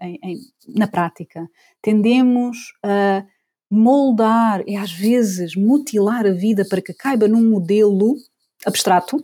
em, 0.00 0.18
em, 0.22 0.38
na 0.76 0.86
prática, 0.86 1.48
tendemos 1.80 2.58
a 2.84 3.24
moldar 3.70 4.62
e 4.66 4.76
às 4.76 4.92
vezes 4.92 5.56
mutilar 5.56 6.26
a 6.26 6.32
vida 6.32 6.64
para 6.68 6.80
que 6.80 6.94
caiba 6.94 7.26
num 7.26 7.50
modelo 7.50 8.16
abstrato, 8.64 9.22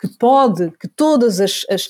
que 0.00 0.08
pode, 0.08 0.70
que 0.72 0.88
todas 0.88 1.40
as, 1.40 1.64
as 1.70 1.88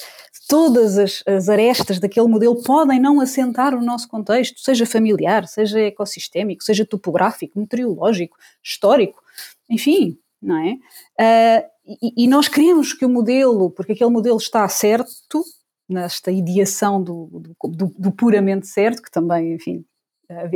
todas 0.48 0.98
as, 0.98 1.22
as, 1.26 1.48
arestas 1.48 1.98
daquele 1.98 2.28
modelo 2.28 2.62
podem 2.62 3.00
não 3.00 3.20
assentar 3.20 3.74
o 3.74 3.82
nosso 3.82 4.06
contexto, 4.06 4.60
seja 4.60 4.84
familiar, 4.84 5.46
seja 5.48 5.80
ecossistémico, 5.80 6.62
seja 6.62 6.84
topográfico, 6.84 7.58
meteorológico, 7.58 8.36
histórico, 8.62 9.22
enfim, 9.70 10.18
não 10.42 10.58
é? 10.58 10.72
Uh, 11.18 11.96
e, 12.02 12.24
e, 12.24 12.28
nós 12.28 12.48
queremos 12.48 12.92
que 12.92 13.04
o 13.04 13.08
modelo, 13.08 13.70
porque 13.70 13.92
aquele 13.92 14.10
modelo 14.10 14.36
está 14.36 14.68
certo, 14.68 15.42
nesta 15.88 16.30
ideação 16.30 17.02
do, 17.02 17.28
do, 17.64 17.94
do, 17.98 18.12
puramente 18.12 18.66
certo, 18.66 19.02
que 19.02 19.10
também, 19.10 19.54
enfim, 19.54 19.84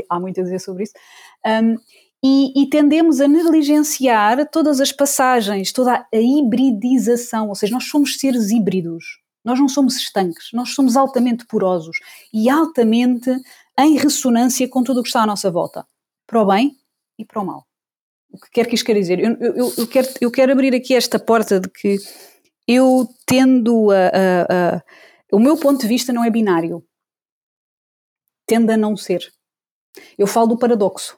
há 0.08 0.20
muito 0.20 0.40
a 0.40 0.44
dizer 0.44 0.60
sobre 0.60 0.84
isso, 0.84 0.92
um, 1.44 1.76
e, 2.28 2.52
e, 2.56 2.68
tendemos 2.68 3.20
a 3.20 3.28
negligenciar 3.28 4.50
todas 4.50 4.80
as 4.80 4.90
passagens, 4.90 5.70
toda 5.70 6.04
a 6.12 6.16
hibridização, 6.16 7.48
ou 7.48 7.54
seja, 7.54 7.72
nós 7.72 7.84
somos 7.88 8.16
seres 8.18 8.50
híbridos, 8.50 9.20
nós 9.44 9.60
não 9.60 9.68
somos 9.68 9.96
estanques, 9.96 10.48
nós 10.52 10.70
somos 10.70 10.96
altamente 10.96 11.46
porosos 11.46 11.98
e 12.34 12.50
altamente 12.50 13.30
em 13.78 13.96
ressonância 13.96 14.68
com 14.68 14.82
tudo 14.82 14.98
o 14.98 15.02
que 15.04 15.08
está 15.08 15.22
à 15.22 15.26
nossa 15.26 15.52
volta, 15.52 15.86
para 16.26 16.42
o 16.42 16.46
bem 16.46 16.76
e 17.16 17.24
para 17.24 17.40
o 17.40 17.46
mal. 17.46 17.64
O 18.32 18.40
que 18.40 18.50
quer 18.50 18.66
que 18.66 18.74
isto 18.74 18.86
quer 18.86 18.94
dizer? 18.94 19.20
Eu, 19.20 19.36
eu, 19.36 19.72
eu, 19.78 19.86
quero, 19.86 20.08
eu 20.20 20.30
quero 20.32 20.50
abrir 20.50 20.74
aqui 20.74 20.96
esta 20.96 21.20
porta 21.20 21.60
de 21.60 21.70
que 21.70 21.96
eu 22.66 23.08
tendo 23.24 23.92
a, 23.92 23.94
a, 23.94 24.76
a. 24.76 24.82
O 25.30 25.38
meu 25.38 25.56
ponto 25.56 25.80
de 25.80 25.86
vista 25.86 26.12
não 26.12 26.24
é 26.24 26.30
binário. 26.30 26.84
Tende 28.44 28.72
a 28.72 28.76
não 28.76 28.96
ser. 28.96 29.32
Eu 30.18 30.26
falo 30.26 30.48
do 30.48 30.58
paradoxo. 30.58 31.16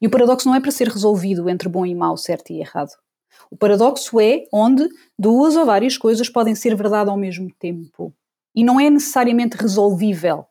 E 0.00 0.06
o 0.06 0.10
paradoxo 0.10 0.48
não 0.48 0.54
é 0.54 0.60
para 0.60 0.70
ser 0.70 0.88
resolvido 0.88 1.48
entre 1.48 1.68
bom 1.68 1.84
e 1.84 1.94
mau, 1.94 2.16
certo 2.16 2.50
e 2.50 2.60
errado. 2.60 2.92
O 3.50 3.56
paradoxo 3.56 4.20
é 4.20 4.44
onde 4.52 4.88
duas 5.18 5.56
ou 5.56 5.64
várias 5.64 5.96
coisas 5.96 6.28
podem 6.28 6.54
ser 6.54 6.74
verdade 6.74 7.10
ao 7.10 7.16
mesmo 7.16 7.48
tempo. 7.58 8.12
E 8.54 8.64
não 8.64 8.80
é 8.80 8.88
necessariamente 8.88 9.56
resolvível. 9.56 10.46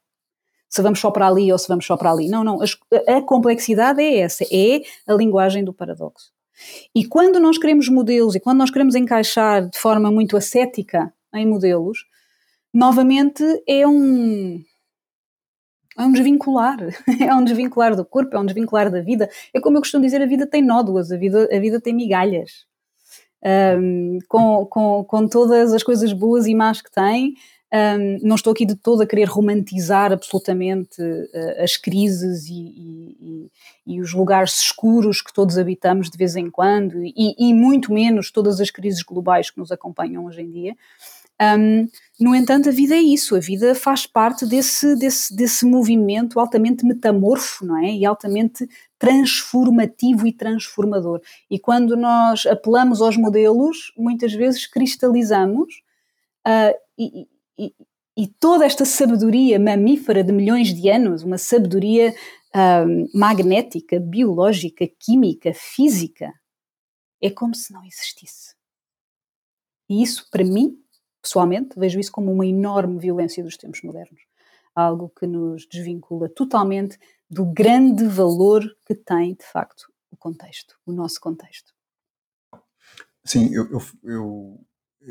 Se 0.69 0.81
vamos 0.81 0.99
só 0.99 1.09
para 1.09 1.27
ali 1.27 1.51
ou 1.51 1.57
se 1.57 1.67
vamos 1.67 1.85
só 1.85 1.97
para 1.97 2.11
ali. 2.11 2.27
Não, 2.27 2.43
não. 2.43 2.59
A, 2.61 3.17
a 3.17 3.21
complexidade 3.21 4.01
é 4.01 4.19
essa. 4.19 4.43
É 4.51 4.81
a 5.07 5.13
linguagem 5.13 5.63
do 5.63 5.73
paradoxo. 5.73 6.31
E 6.93 7.05
quando 7.05 7.39
nós 7.39 7.57
queremos 7.57 7.89
modelos 7.89 8.35
e 8.35 8.39
quando 8.39 8.59
nós 8.59 8.71
queremos 8.71 8.95
encaixar 8.95 9.67
de 9.69 9.77
forma 9.77 10.11
muito 10.11 10.37
ascética 10.37 11.13
em 11.33 11.45
modelos, 11.45 12.05
novamente 12.73 13.43
é 13.67 13.85
um 13.85 14.63
é 15.97 16.03
um 16.03 16.11
desvincular, 16.11 16.77
é 17.21 17.33
um 17.33 17.43
desvincular 17.43 17.95
do 17.95 18.05
corpo, 18.05 18.35
é 18.35 18.39
um 18.39 18.45
desvincular 18.45 18.91
da 18.91 19.01
vida. 19.01 19.29
É 19.53 19.59
como 19.59 19.77
eu 19.77 19.81
costumo 19.81 20.03
dizer, 20.03 20.21
a 20.21 20.25
vida 20.25 20.45
tem 20.45 20.61
nódoas, 20.61 21.11
a 21.11 21.17
vida, 21.17 21.47
a 21.51 21.59
vida 21.59 21.79
tem 21.79 21.93
migalhas. 21.93 22.65
Um, 23.47 24.17
com, 24.27 24.65
com, 24.65 25.03
com 25.03 25.27
todas 25.27 25.71
as 25.71 25.83
coisas 25.83 26.11
boas 26.11 26.47
e 26.47 26.55
más 26.55 26.81
que 26.81 26.91
tem, 26.91 27.35
um, 27.75 28.19
não 28.27 28.35
estou 28.35 28.53
aqui 28.53 28.65
de 28.65 28.75
todo 28.75 29.01
a 29.01 29.07
querer 29.07 29.25
romantizar 29.25 30.11
absolutamente 30.11 31.01
uh, 31.01 31.63
as 31.63 31.75
crises 31.75 32.47
e, 32.47 32.53
e, 32.53 33.17
e, 33.19 33.95
e, 33.95 34.01
os 34.01 34.13
lugares 34.13 34.59
escuros 34.59 35.21
que 35.21 35.33
todos 35.33 35.57
habitamos 35.57 36.09
de 36.09 36.17
vez 36.17 36.35
em 36.35 36.49
quando, 36.49 37.03
e, 37.03 37.53
muito 37.53 37.91
menos 37.91 38.31
todas 38.31 38.61
as 38.61 38.71
crises 38.71 39.03
globais 39.03 39.49
que 39.49 39.57
nos 39.57 39.71
acompanham 39.71 40.25
hoje 40.25 40.41
em 40.41 40.49
dia. 40.49 40.75
Um, 41.41 41.87
no 42.17 42.33
entanto, 42.33 42.69
a 42.69 42.71
vida 42.71 42.95
é 42.95 43.01
isso, 43.01 43.35
a 43.35 43.39
vida 43.39 43.75
faz 43.75 44.07
parte 44.07 44.45
desse, 44.45 44.95
desse, 44.95 45.35
desse 45.35 45.65
movimento 45.65 46.39
altamente 46.39 46.85
metamorfo, 46.85 47.65
não 47.65 47.77
é? 47.77 47.91
E 47.91 48.05
altamente 48.05 48.67
transformativo 48.97 50.25
e 50.25 50.31
transformador. 50.31 51.21
E 51.49 51.59
quando 51.59 51.97
nós 51.97 52.45
apelamos 52.45 53.01
aos 53.01 53.17
modelos, 53.17 53.91
muitas 53.97 54.33
vezes 54.33 54.65
cristalizamos 54.65 55.81
uh, 56.47 56.73
e, 56.97 57.27
e, 57.57 57.73
e, 58.17 58.27
toda 58.39 58.65
esta 58.65 58.85
sabedoria 58.85 59.59
mamífera 59.59 60.23
de 60.23 60.31
milhões 60.31 60.73
de 60.73 60.89
anos, 60.89 61.23
uma 61.23 61.37
sabedoria 61.37 62.15
uh, 62.55 63.17
magnética, 63.17 63.99
biológica, 63.99 64.87
química, 64.87 65.53
física, 65.53 66.31
é 67.21 67.29
como 67.29 67.53
se 67.53 67.73
não 67.73 67.83
existisse. 67.83 68.55
E 69.89 70.01
isso, 70.01 70.27
para 70.31 70.43
mim, 70.43 70.79
pessoalmente, 71.25 71.77
vejo 71.77 71.99
isso 71.99 72.11
como 72.11 72.31
uma 72.31 72.45
enorme 72.45 72.99
violência 72.99 73.43
dos 73.43 73.57
tempos 73.57 73.81
modernos. 73.81 74.21
Algo 74.75 75.11
que 75.17 75.25
nos 75.25 75.67
desvincula 75.67 76.29
totalmente 76.29 76.99
do 77.29 77.45
grande 77.45 78.05
valor 78.05 78.63
que 78.85 78.93
tem, 78.93 79.33
de 79.33 79.45
facto, 79.51 79.85
o 80.11 80.17
contexto, 80.17 80.75
o 80.85 80.91
nosso 80.91 81.19
contexto. 81.19 81.73
Sim, 83.23 83.51
eu, 83.51 83.67
eu, 83.71 83.81
eu, 84.03 84.65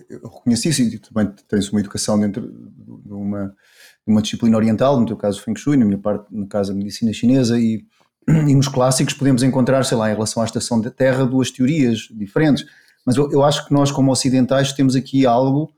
eu 0.09 0.29
reconheci 0.29 0.69
isso 0.69 0.83
e 0.83 0.99
também 1.01 1.35
tens 1.49 1.71
uma 1.71 1.81
educação 1.81 2.19
dentro 2.21 2.49
de 2.49 3.13
uma, 3.13 3.49
de 3.49 4.13
uma 4.13 4.23
disciplina 4.23 4.57
oriental, 4.57 5.01
no 5.01 5.07
teu 5.07 5.17
caso 5.17 5.43
Feng 5.43 5.59
Shui, 5.59 5.77
na 5.77 5.85
minha 5.85 5.99
parte, 5.99 6.27
no 6.31 6.47
caso 6.47 6.71
a 6.71 6.75
medicina 6.75 7.13
chinesa, 7.13 7.59
e, 7.59 7.85
e 8.29 8.55
nos 8.55 8.69
clássicos 8.69 9.15
podemos 9.15 9.43
encontrar, 9.43 9.85
sei 9.85 9.99
lá, 9.99 10.09
em 10.09 10.15
relação 10.15 10.43
à 10.43 10.47
estação 10.47 10.81
da 10.81 10.91
Terra, 10.91 11.27
duas 11.27 11.51
teorias 11.51 12.07
diferentes. 12.13 12.65
Mas 13.05 13.17
eu, 13.17 13.31
eu 13.33 13.43
acho 13.43 13.67
que 13.67 13.75
nós, 13.75 13.91
como 13.91 14.13
ocidentais, 14.13 14.73
temos 14.73 14.95
aqui 14.95 15.27
algo 15.27 15.75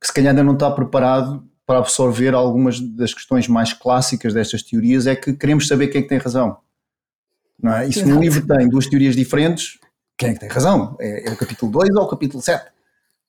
que 0.00 0.06
se 0.06 0.12
calhar 0.12 0.30
ainda 0.30 0.44
não 0.44 0.54
está 0.54 0.70
preparado 0.70 1.44
para 1.66 1.78
absorver 1.78 2.34
algumas 2.34 2.80
das 2.80 3.12
questões 3.12 3.46
mais 3.46 3.72
clássicas 3.72 4.32
destas 4.32 4.62
teorias, 4.62 5.06
é 5.06 5.14
que 5.14 5.34
queremos 5.34 5.68
saber 5.68 5.88
quem 5.88 6.00
é 6.00 6.02
que 6.02 6.08
tem 6.08 6.18
razão. 6.18 6.56
Não 7.62 7.74
é? 7.74 7.88
E 7.88 7.92
se 7.92 8.04
um 8.04 8.20
livro 8.20 8.46
tem 8.46 8.68
duas 8.68 8.86
teorias 8.86 9.14
diferentes, 9.16 9.78
quem 10.16 10.30
é 10.30 10.32
que 10.34 10.40
tem 10.40 10.48
razão? 10.48 10.96
É, 11.00 11.28
é 11.28 11.32
o 11.32 11.36
capítulo 11.36 11.70
2 11.70 11.90
ou 11.96 12.04
o 12.04 12.08
capítulo 12.08 12.42
7? 12.42 12.70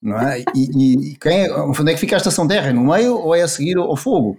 Não 0.02 0.18
é? 0.20 0.40
E, 0.40 0.46
e, 0.56 1.12
e 1.12 1.16
quem 1.18 1.46
é, 1.46 1.54
onde 1.54 1.92
é 1.92 1.94
que 1.94 2.00
fica 2.00 2.16
a 2.16 2.18
estação 2.18 2.48
terra? 2.48 2.70
É 2.70 2.74
no 2.74 2.86
meio 2.86 3.18
ou 3.18 3.36
é 3.36 3.42
a 3.42 3.48
seguir 3.48 3.78
ao 3.78 3.98
fogo? 3.98 4.38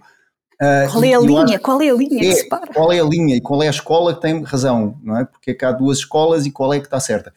Uh, 0.61 0.91
qual 0.91 1.03
é 1.03 1.13
a 1.13 1.19
linha? 1.19 1.59
Qual 1.59 1.81
é 1.81 1.89
a 1.89 1.93
linha 1.93 2.33
é? 2.33 2.43
Qual 2.73 2.91
é 2.91 2.99
a 2.99 3.03
linha 3.03 3.35
e 3.35 3.41
qual 3.41 3.63
é 3.63 3.67
a 3.67 3.71
escola 3.71 4.13
que 4.13 4.21
tem 4.21 4.43
razão, 4.43 4.99
não 5.03 5.17
é? 5.17 5.25
Porque 5.25 5.51
é 5.51 5.53
que 5.53 5.65
há 5.65 5.71
duas 5.71 5.99
escolas 5.99 6.45
e 6.45 6.51
qual 6.51 6.73
é 6.73 6.79
que 6.79 6.85
está 6.85 6.99
certa. 6.99 7.33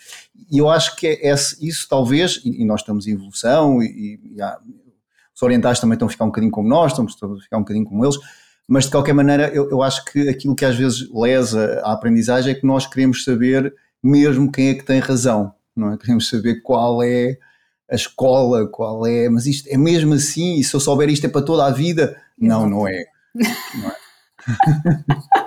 E 0.50 0.58
eu 0.58 0.68
acho 0.68 0.94
que 0.96 1.06
é, 1.06 1.32
isso 1.32 1.86
talvez, 1.88 2.40
e, 2.44 2.64
nós 2.64 2.80
estamos 2.80 3.06
em 3.06 3.12
evolução 3.12 3.82
e, 3.82 4.20
e 4.36 4.42
há, 4.42 4.58
os 5.34 5.42
orientais 5.42 5.80
também 5.80 5.94
estão 5.94 6.06
a 6.06 6.10
ficar 6.10 6.24
um 6.24 6.28
bocadinho 6.28 6.52
como 6.52 6.68
nós, 6.68 6.92
estamos 6.92 7.16
a 7.22 7.42
ficar 7.42 7.56
um 7.56 7.60
bocadinho 7.60 7.84
como 7.84 8.04
eles, 8.04 8.16
mas 8.68 8.84
de 8.84 8.90
qualquer 8.90 9.12
maneira 9.12 9.48
eu, 9.48 9.68
eu 9.70 9.82
acho 9.82 10.04
que 10.04 10.28
aquilo 10.28 10.54
que 10.54 10.64
às 10.64 10.76
vezes 10.76 11.08
lesa 11.12 11.80
a 11.84 11.92
aprendizagem 11.92 12.52
é 12.52 12.54
que 12.54 12.66
nós 12.66 12.86
queremos 12.86 13.24
saber 13.24 13.74
mesmo 14.02 14.50
quem 14.50 14.68
é 14.68 14.74
que 14.74 14.84
tem 14.84 15.00
razão, 15.00 15.52
não 15.74 15.92
é? 15.92 15.98
Queremos 15.98 16.28
saber 16.28 16.60
qual 16.62 17.02
é 17.02 17.38
a 17.90 17.94
escola, 17.94 18.66
qual 18.68 19.06
é, 19.06 19.28
mas 19.28 19.46
isto 19.46 19.68
é 19.68 19.76
mesmo 19.76 20.14
assim, 20.14 20.58
e 20.58 20.64
se 20.64 20.74
eu 20.74 20.80
souber 20.80 21.08
isto 21.08 21.26
é 21.26 21.28
para 21.28 21.42
toda 21.44 21.66
a 21.66 21.70
vida? 21.70 22.16
Não, 22.38 22.68
não 22.68 22.86
é. 22.88 23.04
Não 23.34 23.90
é. 23.90 23.94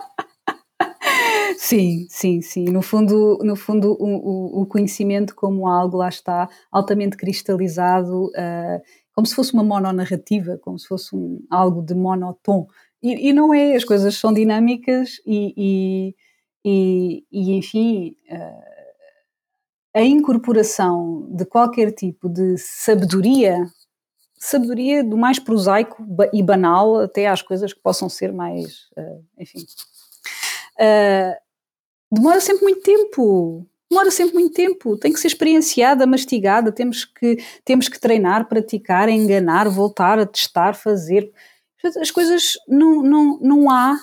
Sim, 1.58 2.08
sim, 2.10 2.41
sim. 2.41 2.65
No 2.65 2.82
fundo, 2.82 3.39
no 3.43 3.56
fundo 3.56 3.91
o, 4.00 4.62
o, 4.62 4.65
conhecimento 4.65 5.36
como 5.36 5.67
algo 5.67 5.97
lá 5.97 6.08
está 6.08 6.47
altamente 6.71 7.17
cristalizado 7.17 8.28
uh, 8.28 8.82
como 9.17 9.25
se 9.25 9.34
fosse 9.34 9.51
uma 9.51 9.63
mononarrativa, 9.63 10.60
como 10.60 10.77
se 10.77 10.88
fosse 10.88 11.15
um, 11.15 11.43
algo 11.49 11.82
de 11.82 11.95
monotom. 11.95 12.67
E, 13.01 13.30
e, 13.30 13.34
não 13.34 13.51
é, 13.51 13.75
as 13.75 13.84
coisas 13.84 14.13
são 14.13 14.32
dinâmicas 14.32 15.19
e, 15.25 16.13
e, 16.63 17.25
e 17.32 17.58
enfim, 17.58 18.15
uh, 18.30 18.63
a 19.95 20.03
incorporação 20.03 21.27
de 21.32 21.45
qualquer 21.45 21.93
tipo 21.93 22.30
de 22.30 22.60
sabedoria, 22.60 23.65
sabedoria 24.38 25.03
do 25.03 25.17
mais 25.17 25.39
prosaico 25.39 26.06
e 26.32 26.43
banal 26.43 26.99
até 26.99 27.25
às 27.25 27.41
coisas 27.41 27.73
que 27.73 27.82
possam 27.82 28.08
ser 28.08 28.32
mais, 28.32 28.88
uh, 28.95 29.25
enfim, 29.36 29.65
uh, 30.80 31.36
demora 32.12 32.39
sempre 32.39 32.65
muito 32.65 32.84
tempo 32.84 33.65
demora 33.89 34.12
sempre 34.12 34.36
muito 34.36 34.54
tempo, 34.54 34.97
tem 34.97 35.13
que 35.13 35.19
ser 35.19 35.28
experienciada, 35.28 36.06
mastigada, 36.06 36.71
temos 36.71 37.06
que, 37.06 37.38
temos 37.63 37.88
que 37.88 38.00
treinar, 38.00 38.47
praticar, 38.47 39.10
enganar, 39.10 39.69
voltar 39.69 40.19
a 40.19 40.26
testar, 40.26 40.73
fazer. 40.73 41.32
As 42.02 42.12
coisas 42.12 42.54
não, 42.67 43.02
não, 43.02 43.39
não 43.39 43.69
há 43.69 43.97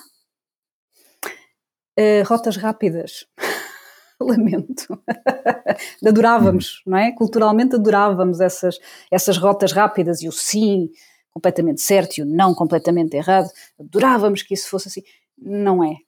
uh, 1.99 2.23
rotas 2.25 2.57
rápidas. 2.57 3.25
Lamento. 4.19 5.01
adorávamos, 6.05 6.81
não 6.85 6.97
é? 6.97 7.11
Culturalmente 7.11 7.75
adorávamos 7.75 8.39
essas, 8.39 8.79
essas 9.11 9.37
rotas 9.37 9.73
rápidas 9.73 10.21
e 10.21 10.27
o 10.27 10.31
sim, 10.31 10.89
completamente 11.31 11.81
certo 11.81 12.17
e 12.17 12.21
o 12.21 12.25
não 12.25 12.53
completamente 12.53 13.15
errado, 13.15 13.49
adorávamos 13.77 14.41
que 14.41 14.53
isso 14.53 14.69
fosse 14.69 14.87
assim. 14.87 15.03
Não 15.37 15.83
é. 15.83 16.04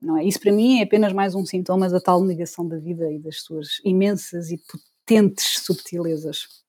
Não 0.00 0.16
é. 0.16 0.24
Isso 0.24 0.40
para 0.40 0.52
mim 0.52 0.80
é 0.80 0.84
apenas 0.84 1.12
mais 1.12 1.34
um 1.34 1.44
sintoma 1.44 1.88
da 1.88 2.00
tal 2.00 2.24
negação 2.24 2.66
da 2.66 2.78
vida 2.78 3.10
e 3.12 3.18
das 3.18 3.42
suas 3.42 3.80
imensas 3.84 4.50
e 4.50 4.58
potentes 4.58 5.60
subtilezas. 5.62 6.60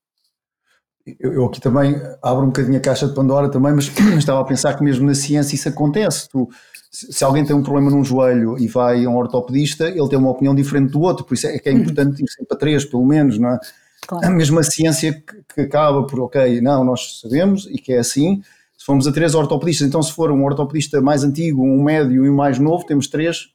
Eu, 1.19 1.45
aqui 1.45 1.59
também 1.59 1.95
abro 2.21 2.43
um 2.43 2.47
bocadinho 2.47 2.77
a 2.77 2.81
caixa 2.81 3.07
de 3.07 3.15
Pandora 3.15 3.49
também, 3.49 3.73
mas 3.73 3.85
estava 4.17 4.41
a 4.41 4.45
pensar 4.45 4.75
que 4.75 4.83
mesmo 4.83 5.05
na 5.05 5.15
ciência 5.15 5.55
isso 5.55 5.69
acontece. 5.69 6.29
Tu, 6.29 6.47
se 6.91 7.23
alguém 7.23 7.45
tem 7.45 7.55
um 7.55 7.63
problema 7.63 7.89
num 7.89 8.03
joelho 8.03 8.57
e 8.59 8.67
vai 8.67 9.05
a 9.05 9.09
um 9.09 9.15
ortopedista, 9.15 9.87
ele 9.87 10.09
tem 10.09 10.19
uma 10.19 10.29
opinião 10.29 10.53
diferente 10.53 10.91
do 10.91 11.01
outro, 11.01 11.25
por 11.25 11.33
isso 11.33 11.47
é 11.47 11.57
que 11.57 11.69
é 11.69 11.71
importante 11.71 12.21
ir 12.21 12.29
sempre 12.29 12.53
a 12.53 12.57
três, 12.57 12.85
pelo 12.85 13.05
menos, 13.05 13.39
não 13.39 13.49
é? 13.49 13.59
Claro. 14.05 14.25
A 14.25 14.29
mesma 14.29 14.61
ciência 14.63 15.23
que, 15.53 15.61
acaba 15.61 16.05
por, 16.05 16.19
ok, 16.21 16.59
não, 16.59 16.83
nós 16.83 17.21
sabemos 17.21 17.67
e 17.67 17.77
que 17.77 17.93
é 17.93 17.99
assim, 17.99 18.41
se 18.81 18.85
formos 18.85 19.05
a 19.05 19.11
três 19.11 19.35
ortopedistas, 19.35 19.87
então 19.87 20.01
se 20.01 20.11
for 20.11 20.31
um 20.31 20.43
ortopedista 20.43 20.99
mais 20.99 21.23
antigo, 21.23 21.63
um 21.63 21.83
médio 21.83 22.25
e 22.25 22.29
um 22.31 22.35
mais 22.35 22.57
novo, 22.57 22.83
temos 22.83 23.07
três 23.07 23.49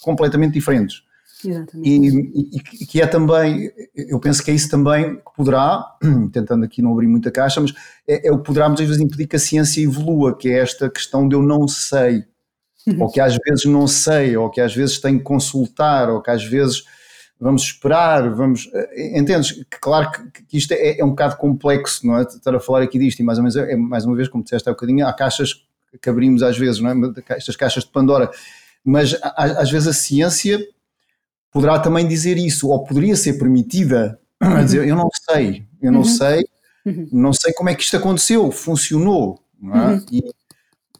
completamente 0.00 0.52
diferentes. 0.52 1.02
Exatamente. 1.44 1.90
E, 1.90 2.56
e, 2.80 2.86
que 2.86 3.02
é 3.02 3.06
também, 3.08 3.68
eu 3.96 4.20
penso 4.20 4.44
que 4.44 4.48
é 4.48 4.54
isso 4.54 4.70
também 4.70 5.16
que 5.16 5.34
poderá, 5.36 5.84
tentando 6.32 6.64
aqui 6.64 6.80
não 6.80 6.92
abrir 6.92 7.08
muita 7.08 7.32
caixa, 7.32 7.60
mas 7.60 7.74
é, 8.06 8.28
é 8.28 8.30
o 8.30 8.38
que 8.38 8.44
poderá 8.44 8.68
muitas 8.68 8.86
vezes 8.86 9.02
impedir 9.02 9.26
que 9.26 9.34
a 9.34 9.40
ciência 9.40 9.82
evolua, 9.82 10.38
que 10.38 10.48
é 10.48 10.60
esta 10.60 10.88
questão 10.88 11.26
de 11.26 11.34
eu 11.34 11.42
não 11.42 11.66
sei, 11.66 12.22
uhum. 12.86 13.02
ou 13.02 13.10
que 13.10 13.18
às 13.20 13.36
vezes 13.44 13.64
não 13.64 13.88
sei, 13.88 14.36
ou 14.36 14.48
que 14.50 14.60
às 14.60 14.72
vezes 14.72 15.00
tenho 15.00 15.18
que 15.18 15.24
consultar, 15.24 16.08
ou 16.08 16.22
que 16.22 16.30
às 16.30 16.44
vezes 16.44 16.84
vamos 17.40 17.62
esperar, 17.62 18.30
vamos. 18.34 18.68
Eh, 18.72 19.18
entendes? 19.18 19.52
Que, 19.52 19.80
claro 19.80 20.10
que, 20.10 20.44
que 20.44 20.58
isto 20.58 20.72
é, 20.72 21.00
é, 21.00 21.04
um 21.04 21.10
bocado 21.10 21.36
complexo, 21.36 22.06
não 22.06 22.18
é? 22.18 22.22
Estar 22.22 22.54
a 22.54 22.60
falar 22.60 22.82
aqui 22.82 22.98
disto, 22.98 23.20
e 23.20 23.22
mais 23.22 23.38
ou 23.38 23.44
menos, 23.44 23.56
é, 23.56 23.74
mais 23.74 24.04
uma 24.04 24.14
vez, 24.14 24.28
como 24.28 24.44
disseste 24.44 24.68
há 24.68 24.72
bocadinho, 24.72 25.06
há 25.06 25.12
caixas 25.12 25.66
que 26.00 26.08
abrimos 26.10 26.42
às 26.42 26.56
vezes, 26.56 26.80
não 26.80 26.90
é? 26.90 27.12
Estas 27.30 27.56
caixas 27.56 27.84
de 27.84 27.90
Pandora. 27.90 28.30
Mas 28.84 29.16
às 29.36 29.70
vezes 29.70 29.88
a 29.88 29.92
ciência 29.92 30.58
poderá 31.50 31.78
também 31.78 32.06
dizer 32.06 32.36
isso, 32.36 32.68
ou 32.68 32.84
poderia 32.84 33.16
ser 33.16 33.34
permitida 33.34 34.18
a 34.40 34.62
dizer: 34.62 34.86
Eu 34.86 34.96
não 34.96 35.08
sei, 35.30 35.66
eu 35.82 35.90
não 35.90 36.00
uhum. 36.00 36.04
sei, 36.04 36.44
uhum. 36.84 37.08
não 37.10 37.32
sei 37.32 37.52
como 37.54 37.70
é 37.70 37.74
que 37.74 37.82
isto 37.82 37.96
aconteceu, 37.96 38.50
funcionou, 38.52 39.40
não 39.60 39.76
é? 39.76 39.94
Uhum. 39.94 40.06
E, 40.12 40.39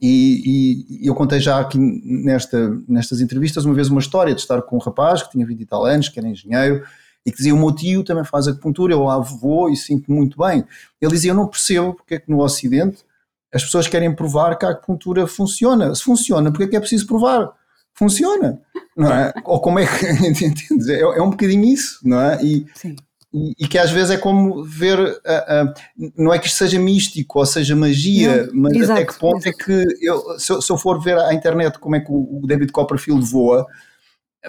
e, 0.00 0.86
e, 1.02 1.06
eu 1.06 1.14
contei 1.14 1.40
já 1.40 1.60
aqui 1.60 1.78
nesta, 1.78 2.70
nestas 2.88 3.20
entrevistas 3.20 3.64
uma 3.64 3.74
vez 3.74 3.88
uma 3.88 4.00
história 4.00 4.34
de 4.34 4.40
estar 4.40 4.62
com 4.62 4.76
um 4.76 4.80
rapaz 4.80 5.22
que 5.22 5.30
tinha 5.30 5.44
20 5.44 5.60
e 5.60 5.66
tal 5.66 5.84
anos, 5.84 6.08
que 6.08 6.18
era 6.18 6.28
engenheiro, 6.28 6.84
e 7.24 7.30
que 7.30 7.36
dizia: 7.36 7.54
O 7.54 7.58
meu 7.58 7.72
tio 7.72 8.02
também 8.02 8.24
faz 8.24 8.48
acupuntura, 8.48 8.94
eu 8.94 9.02
lá 9.02 9.18
vou 9.18 9.68
e 9.68 9.76
sinto 9.76 10.10
muito 10.10 10.38
bem. 10.38 10.64
Ele 11.00 11.12
dizia: 11.12 11.32
Eu 11.32 11.34
não 11.34 11.46
percebo 11.46 11.94
porque 11.94 12.14
é 12.14 12.18
que 12.18 12.30
no 12.30 12.40
Ocidente 12.40 13.04
as 13.52 13.62
pessoas 13.64 13.88
querem 13.88 14.14
provar 14.14 14.56
que 14.56 14.64
a 14.64 14.70
acupuntura 14.70 15.26
funciona. 15.26 15.94
Se 15.94 16.02
funciona, 16.02 16.50
porque 16.50 16.64
é 16.64 16.68
que 16.68 16.76
é 16.76 16.80
preciso 16.80 17.06
provar? 17.06 17.52
Funciona, 17.92 18.58
não 18.96 19.12
é? 19.12 19.34
Ou 19.44 19.60
como 19.60 19.78
é 19.80 19.86
que. 19.86 20.06
É, 20.90 21.00
é 21.00 21.22
um 21.22 21.30
bocadinho 21.30 21.64
isso, 21.66 22.00
não 22.02 22.20
é? 22.20 22.42
E, 22.42 22.66
Sim 22.74 22.96
e, 23.32 23.54
e, 23.60 23.68
que 23.68 23.78
às 23.78 23.90
vezes 23.90 24.10
é 24.10 24.18
como 24.18 24.64
ver, 24.64 24.98
uh, 24.98 25.08
uh, 25.08 26.12
não 26.16 26.34
é 26.34 26.38
que 26.38 26.46
isto 26.46 26.58
seja 26.58 26.80
místico 26.80 27.38
ou 27.38 27.46
seja 27.46 27.76
magia, 27.76 28.46
não, 28.46 28.62
mas 28.62 28.74
exato, 28.74 28.92
até 29.00 29.04
que 29.04 29.18
ponto 29.18 29.46
é 29.46 29.50
exato. 29.50 29.62
é 29.62 29.64
que 29.64 30.04
eu, 30.04 30.38
se, 30.38 30.52
eu, 30.52 30.60
se, 30.60 30.72
eu, 30.72 30.76
for 30.76 31.00
ver 31.00 31.16
à 31.16 31.32
internet 31.32 31.78
como 31.78 31.94
é 31.94 32.00
que 32.00 32.10
o, 32.10 32.40
o 32.42 32.46
David 32.46 32.72
Copperfield 32.72 33.24
voa, 33.24 33.66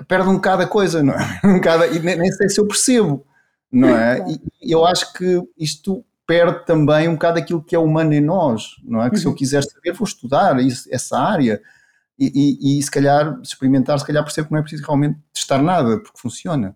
perde 0.08 0.30
um 0.30 0.36
bocado 0.36 0.64
a 0.64 0.68
coisa, 0.68 1.04
não 1.04 1.14
é? 1.14 1.42
Um 1.46 1.56
bocado, 1.56 1.86
e 1.86 2.00
nem, 2.00 2.18
nem 2.18 2.32
sei 2.32 2.50
se 2.50 2.60
eu 2.60 2.68
percebo, 2.68 3.24
não 3.72 3.90
é? 3.90 4.26
E 4.62 4.72
eu 4.72 4.84
acho 4.84 5.14
que 5.14 5.42
isto 5.58 6.04
perde 6.26 6.66
também 6.66 7.08
um 7.08 7.14
bocado 7.14 7.40
aquilo 7.40 7.64
que 7.64 7.76
é 7.76 7.80
humano 7.80 8.14
em 8.14 8.22
nós, 8.22 8.78
não 8.84 9.04
é? 9.04 9.10
Que 9.10 9.16
uhum. 9.16 9.22
se 9.22 9.26
eu 9.28 9.32
uhum. 9.32 9.38
quiser 9.38 9.64
saber, 9.64 9.94
vou 9.94 10.08
estudar 10.08 10.60
isso, 10.60 10.88
essa 10.92 11.20
área. 11.20 11.62
E, 12.18 12.32
e, 12.74 12.80
e, 12.80 12.84
se 12.84 12.90
calhar 12.90 13.40
experimentar, 13.42 14.00
se 14.00 14.06
calhar 14.06 14.24
percebo 14.24 14.48
que 14.48 14.54
não 14.54 14.60
é 14.60 14.62
preciso 14.62 14.84
realmente 14.84 15.20
testar 15.34 15.62
nada, 15.62 16.00
porque 16.00 16.20
funciona. 16.20 16.76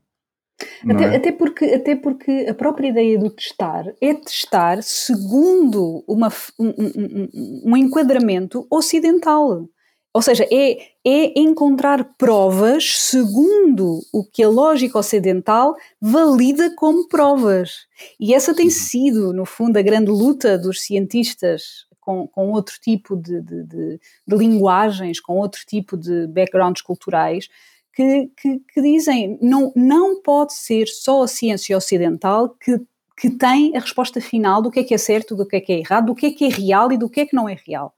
Até, 0.90 1.04
é? 1.04 1.16
até, 1.16 1.32
porque, 1.32 1.66
até 1.66 1.96
porque 1.96 2.46
a 2.50 2.54
própria 2.54 2.88
ideia 2.88 3.20
do 3.20 3.30
testar 3.30 3.86
é 4.02 4.14
testar 4.14 4.82
segundo 4.82 6.04
uma, 6.08 6.32
um, 6.60 6.70
um, 6.70 7.30
um 7.66 7.78
enquadramento 7.78 8.66
ocidental. 8.70 9.68
Ou 10.14 10.22
seja, 10.22 10.48
é, 10.50 10.78
é 11.06 11.38
encontrar 11.38 12.16
provas 12.18 13.00
segundo 13.00 14.00
o 14.14 14.24
que 14.24 14.42
a 14.42 14.48
lógica 14.48 14.98
ocidental 14.98 15.76
valida 16.00 16.74
como 16.78 17.10
provas. 17.10 17.86
E 18.18 18.34
essa 18.34 18.56
tem 18.56 18.70
sido, 18.70 19.34
no 19.34 19.46
fundo, 19.46 19.76
a 19.76 19.82
grande 19.82 20.10
luta 20.10 20.58
dos 20.58 20.82
cientistas 20.84 21.86
com, 22.00 22.28
com 22.28 22.52
outro 22.52 22.76
tipo 22.80 23.18
de, 23.18 23.42
de, 23.42 23.64
de, 23.64 24.00
de 24.26 24.38
linguagens, 24.38 25.20
com 25.20 25.34
outro 25.34 25.62
tipo 25.68 25.98
de 25.98 26.28
backgrounds 26.28 26.82
culturais, 26.82 27.50
que, 27.96 28.32
que, 28.38 28.60
que 28.60 28.82
dizem 28.82 29.40
não, 29.42 29.72
não 29.76 30.22
pode 30.22 30.54
ser 30.54 30.88
só 30.88 31.24
a 31.24 31.28
ciência 31.28 31.78
ocidental 31.78 32.50
que 32.50 32.80
que 33.18 33.30
tem 33.30 33.76
a 33.76 33.80
resposta 33.80 34.20
final 34.20 34.62
do 34.62 34.70
que 34.70 34.80
é 34.80 34.84
que 34.84 34.94
é 34.94 34.98
certo, 34.98 35.36
do 35.36 35.48
que 35.48 35.56
é 35.56 35.62
que 35.62 35.72
é 35.72 35.80
errado, 35.80 36.08
do 36.08 36.16
que 36.16 36.26
é 36.26 36.32
que 36.32 36.46
é 36.46 36.50
real 36.50 36.92
e 36.92 36.98
do 36.98 37.10
que 37.10 37.22
é 37.22 37.26
que 37.26 37.36
não 37.36 37.48
é 37.48 37.58
real. 37.66 37.94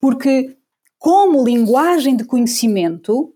Porque, 0.00 0.56
como 0.98 1.44
linguagem 1.44 2.16
de 2.16 2.24
conhecimento, 2.24 3.34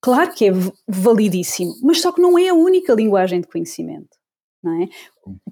claro 0.00 0.32
que 0.32 0.48
é 0.48 0.52
validíssimo, 0.86 1.74
mas 1.82 2.00
só 2.00 2.12
que 2.12 2.20
não 2.20 2.38
é 2.38 2.48
a 2.48 2.54
única 2.54 2.94
linguagem 2.94 3.40
de 3.40 3.48
conhecimento. 3.48 4.16
Não 4.62 4.82
é? 4.82 4.88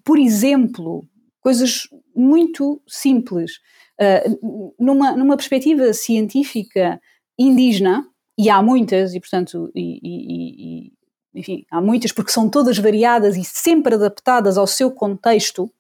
Por 0.05 0.19
exemplo, 0.19 1.05
coisas 1.41 1.89
muito 2.15 2.81
simples. 2.87 3.59
Uh, 4.01 4.75
numa, 4.79 5.17
numa 5.17 5.37
perspectiva 5.37 5.93
científica 5.93 7.01
indígena, 7.39 8.07
e 8.39 8.49
há 8.49 8.63
muitas, 8.63 9.15
e 9.15 9.21
portanto, 9.21 9.71
e, 9.75 10.01
e, 10.03 10.87
e, 10.87 10.93
enfim, 11.35 11.65
há 11.71 11.81
muitas 11.81 12.13
porque 12.13 12.33
são 12.33 12.49
todas 12.49 12.79
variadas 12.79 13.37
e 13.37 13.45
sempre 13.45 13.95
adaptadas 13.95 14.57
ao 14.57 14.67
seu 14.67 14.91
contexto 14.91 15.71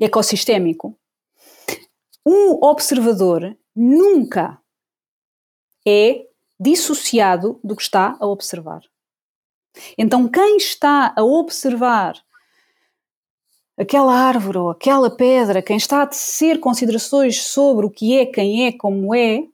ecossistémico. 0.00 0.98
Um 2.26 2.64
observador 2.64 3.56
nunca 3.74 4.60
é 5.86 6.26
dissociado 6.58 7.60
do 7.62 7.76
que 7.76 7.82
está 7.82 8.16
a 8.18 8.26
observar. 8.26 8.82
Então, 9.98 10.28
quem 10.28 10.56
está 10.56 11.12
a 11.16 11.22
observar 11.22 12.14
aquela 13.76 14.14
árvore 14.14 14.58
ou 14.58 14.70
aquela 14.70 15.14
pedra, 15.14 15.60
quem 15.60 15.76
está 15.76 16.02
a 16.02 16.06
tecer 16.06 16.60
considerações 16.60 17.42
sobre 17.42 17.84
o 17.84 17.90
que 17.90 18.16
é, 18.16 18.26
quem 18.26 18.66
é, 18.66 18.72
como 18.72 19.14
é, 19.14 19.46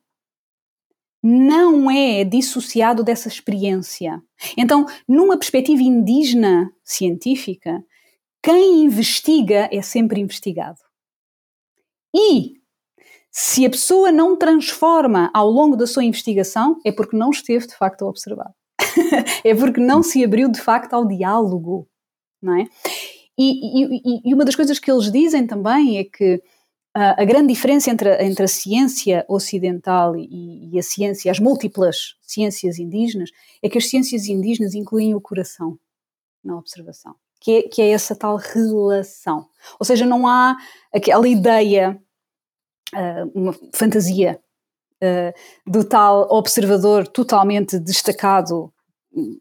não 1.22 1.90
é 1.90 2.24
dissociado 2.24 3.04
dessa 3.04 3.28
experiência. 3.28 4.20
Então, 4.56 4.86
numa 5.06 5.38
perspectiva 5.38 5.82
indígena 5.82 6.70
científica, 6.82 7.82
quem 8.42 8.84
investiga 8.84 9.68
é 9.70 9.82
sempre 9.82 10.20
investigado. 10.20 10.78
E 12.14 12.54
se 13.30 13.64
a 13.64 13.70
pessoa 13.70 14.10
não 14.10 14.36
transforma 14.36 15.30
ao 15.32 15.48
longo 15.48 15.76
da 15.76 15.86
sua 15.86 16.04
investigação, 16.04 16.78
é 16.84 16.90
porque 16.90 17.16
não 17.16 17.30
esteve 17.30 17.66
de 17.66 17.76
facto 17.76 18.02
a 18.02 18.08
observar. 18.08 18.52
é 19.44 19.54
porque 19.54 19.80
não 19.80 20.02
se 20.02 20.24
abriu 20.24 20.50
de 20.50 20.60
facto 20.60 20.94
ao 20.94 21.06
diálogo, 21.06 21.86
não 22.42 22.58
é? 22.58 22.66
E, 23.38 23.84
e, 23.84 24.20
e 24.24 24.34
uma 24.34 24.44
das 24.44 24.56
coisas 24.56 24.78
que 24.78 24.90
eles 24.90 25.10
dizem 25.12 25.46
também 25.46 25.98
é 25.98 26.04
que 26.04 26.42
a 26.94 27.24
grande 27.24 27.52
diferença 27.52 27.90
entre, 27.90 28.10
a, 28.10 28.22
entre 28.22 28.44
a 28.44 28.48
ciência 28.48 29.24
ocidental 29.28 30.16
e, 30.16 30.70
e, 30.72 30.78
a 30.78 30.82
ciência, 30.82 31.30
as 31.30 31.38
múltiplas 31.38 32.16
ciências 32.20 32.78
indígenas, 32.78 33.30
é 33.62 33.68
que 33.68 33.78
as 33.78 33.88
ciências 33.88 34.26
indígenas 34.26 34.74
incluem 34.74 35.14
o 35.14 35.20
coração 35.20 35.78
na 36.42 36.56
observação, 36.56 37.14
que 37.40 37.52
é, 37.52 37.62
que 37.62 37.82
é 37.82 37.90
essa 37.90 38.16
tal 38.16 38.36
relação. 38.36 39.46
Ou 39.78 39.86
seja, 39.86 40.04
não 40.04 40.26
há 40.26 40.56
aquela 40.92 41.28
ideia, 41.28 42.00
uma 43.34 43.54
fantasia 43.72 44.40
do 45.64 45.84
tal 45.84 46.26
observador 46.30 47.06
totalmente 47.06 47.78
destacado 47.78 48.72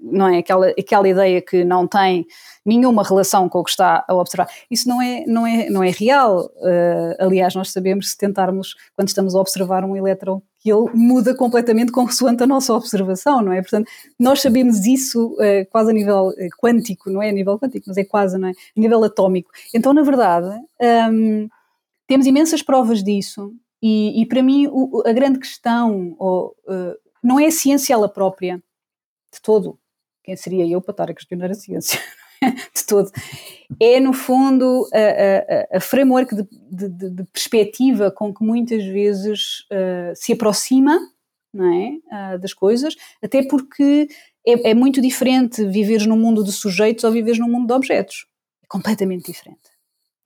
não 0.02 0.28
é 0.28 0.40
aquela, 0.40 0.70
aquela 0.70 1.08
ideia 1.08 1.42
que 1.42 1.64
não 1.64 1.88
tem 1.88 2.26
nenhuma 2.66 3.04
relação 3.04 3.48
com 3.48 3.60
o 3.60 3.64
que 3.64 3.70
está 3.70 4.04
a 4.08 4.16
observar. 4.16 4.50
Isso 4.70 4.88
não 4.90 5.02
é, 5.02 5.24
não 5.28 5.46
é, 5.46 5.70
não 5.70 5.84
é 5.84 5.92
real. 5.92 6.46
Uh, 6.58 7.16
aliás, 7.20 7.54
nós 7.56 7.72
sabemos 7.72 8.12
se 8.12 8.18
tentarmos, 8.18 8.76
quando 8.96 9.08
estamos 9.08 9.36
a 9.36 9.40
observar 9.40 9.84
um 9.84 9.96
elétron, 9.96 10.42
que 10.60 10.72
ele 10.72 10.90
muda 10.94 11.34
completamente 11.36 11.92
consoante 11.92 12.44
a 12.44 12.48
nossa 12.48 12.74
observação, 12.74 13.42
não 13.42 13.54
é? 13.54 13.62
Portanto, 13.62 13.90
nós 14.20 14.42
sabemos 14.42 14.86
isso 14.86 15.34
uh, 15.34 15.66
quase 15.70 15.92
a 15.92 15.94
nível 15.94 16.30
uh, 16.30 16.34
quântico, 16.62 17.10
não 17.10 17.22
é 17.22 17.30
a 17.30 17.34
nível 17.34 17.58
quântico, 17.58 17.86
mas 17.88 17.98
é 17.98 18.04
quase, 18.04 18.38
não 18.38 18.50
é? 18.50 18.52
A 18.52 18.80
nível 18.80 19.04
atómico. 19.04 19.52
Então, 19.74 19.94
na 19.94 20.02
verdade, 20.02 20.50
um, 21.12 21.48
temos 22.08 22.26
imensas 22.26 22.62
provas 22.62 23.04
disso 23.04 23.54
e, 23.82 24.22
e 24.22 24.26
para 24.26 24.42
mim 24.42 24.68
o, 24.68 25.04
a 25.06 25.14
grande 25.14 25.40
questão 25.40 26.16
ou, 26.18 26.56
não 27.24 27.40
é 27.40 27.46
a 27.46 27.52
ciência 27.52 27.94
ela 27.94 28.10
própria, 28.10 28.62
de 29.34 29.42
todo. 29.42 29.80
Quem 30.24 30.36
seria 30.36 30.68
eu 30.68 30.82
para 30.82 30.92
estar 30.92 31.10
a 31.10 31.13
questionar 31.13 31.52
a 31.52 31.56
ciência? 31.56 32.00
de 32.76 32.86
todo. 32.86 33.12
É, 33.80 34.00
no 34.00 34.13
fundo, 34.13 34.88
a, 34.94 35.76
a, 35.76 35.78
a 35.78 35.80
framework 35.80 36.36
de, 36.36 36.48
de, 36.72 37.10
de, 37.10 37.24
perspectiva 37.26 38.12
com 38.12 38.34
que 38.34 38.44
muitas 38.44 38.84
vezes 38.86 39.62
uh, 39.72 40.15
se 40.15 40.34
aproxima 40.34 41.00
não 41.54 41.65
é? 41.74 42.36
Uh, 42.36 42.39
das 42.39 42.54
coisas, 42.54 42.96
até 43.22 43.44
porque 43.44 44.08
é, 44.46 44.72
é, 44.72 44.74
muito 44.74 45.02
diferente 45.02 45.65
viveres 45.65 46.06
num 46.06 46.18
mundo 46.18 46.44
de 46.44 46.52
sujeitos 46.52 47.04
ou 47.04 47.12
viveres 47.12 47.39
num 47.39 47.50
mundo 47.50 47.68
de 47.68 47.74
objetos. 47.74 48.28
É 48.63 48.68
completamente 48.68 49.32
diferente. 49.32 49.70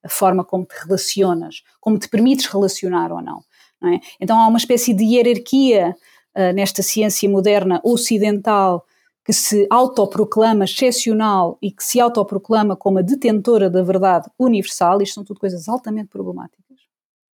A 0.03 0.09
forma 0.09 0.43
como 0.43 0.65
te 0.65 0.75
relacionas, 0.83 1.63
como 1.79 1.97
te 1.97 2.09
permites 2.09 2.45
relacionar 2.47 3.11
ou 3.11 3.21
não. 3.21 3.43
não 3.81 3.93
é? 3.93 3.99
Então 4.19 4.37
há 4.37 4.47
uma 4.47 4.57
espécie 4.57 4.93
de 4.93 5.05
hierarquia 5.05 5.95
uh, 6.35 6.53
nesta 6.53 6.83
ciência 6.83 7.29
moderna 7.29 7.79
ocidental 7.83 8.85
que 9.25 9.31
se 9.31 9.65
autoproclama 9.69 10.65
excepcional 10.65 11.57
e 11.61 11.71
que 11.71 11.83
se 11.83 11.99
autoproclama 11.99 12.75
como 12.75 12.99
a 12.99 13.01
detentora 13.01 13.69
da 13.69 13.81
verdade 13.81 14.29
universal, 14.37 15.01
isto 15.01 15.15
são 15.15 15.23
tudo 15.23 15.39
coisas 15.39 15.69
altamente 15.69 16.09
problemáticas, 16.09 16.77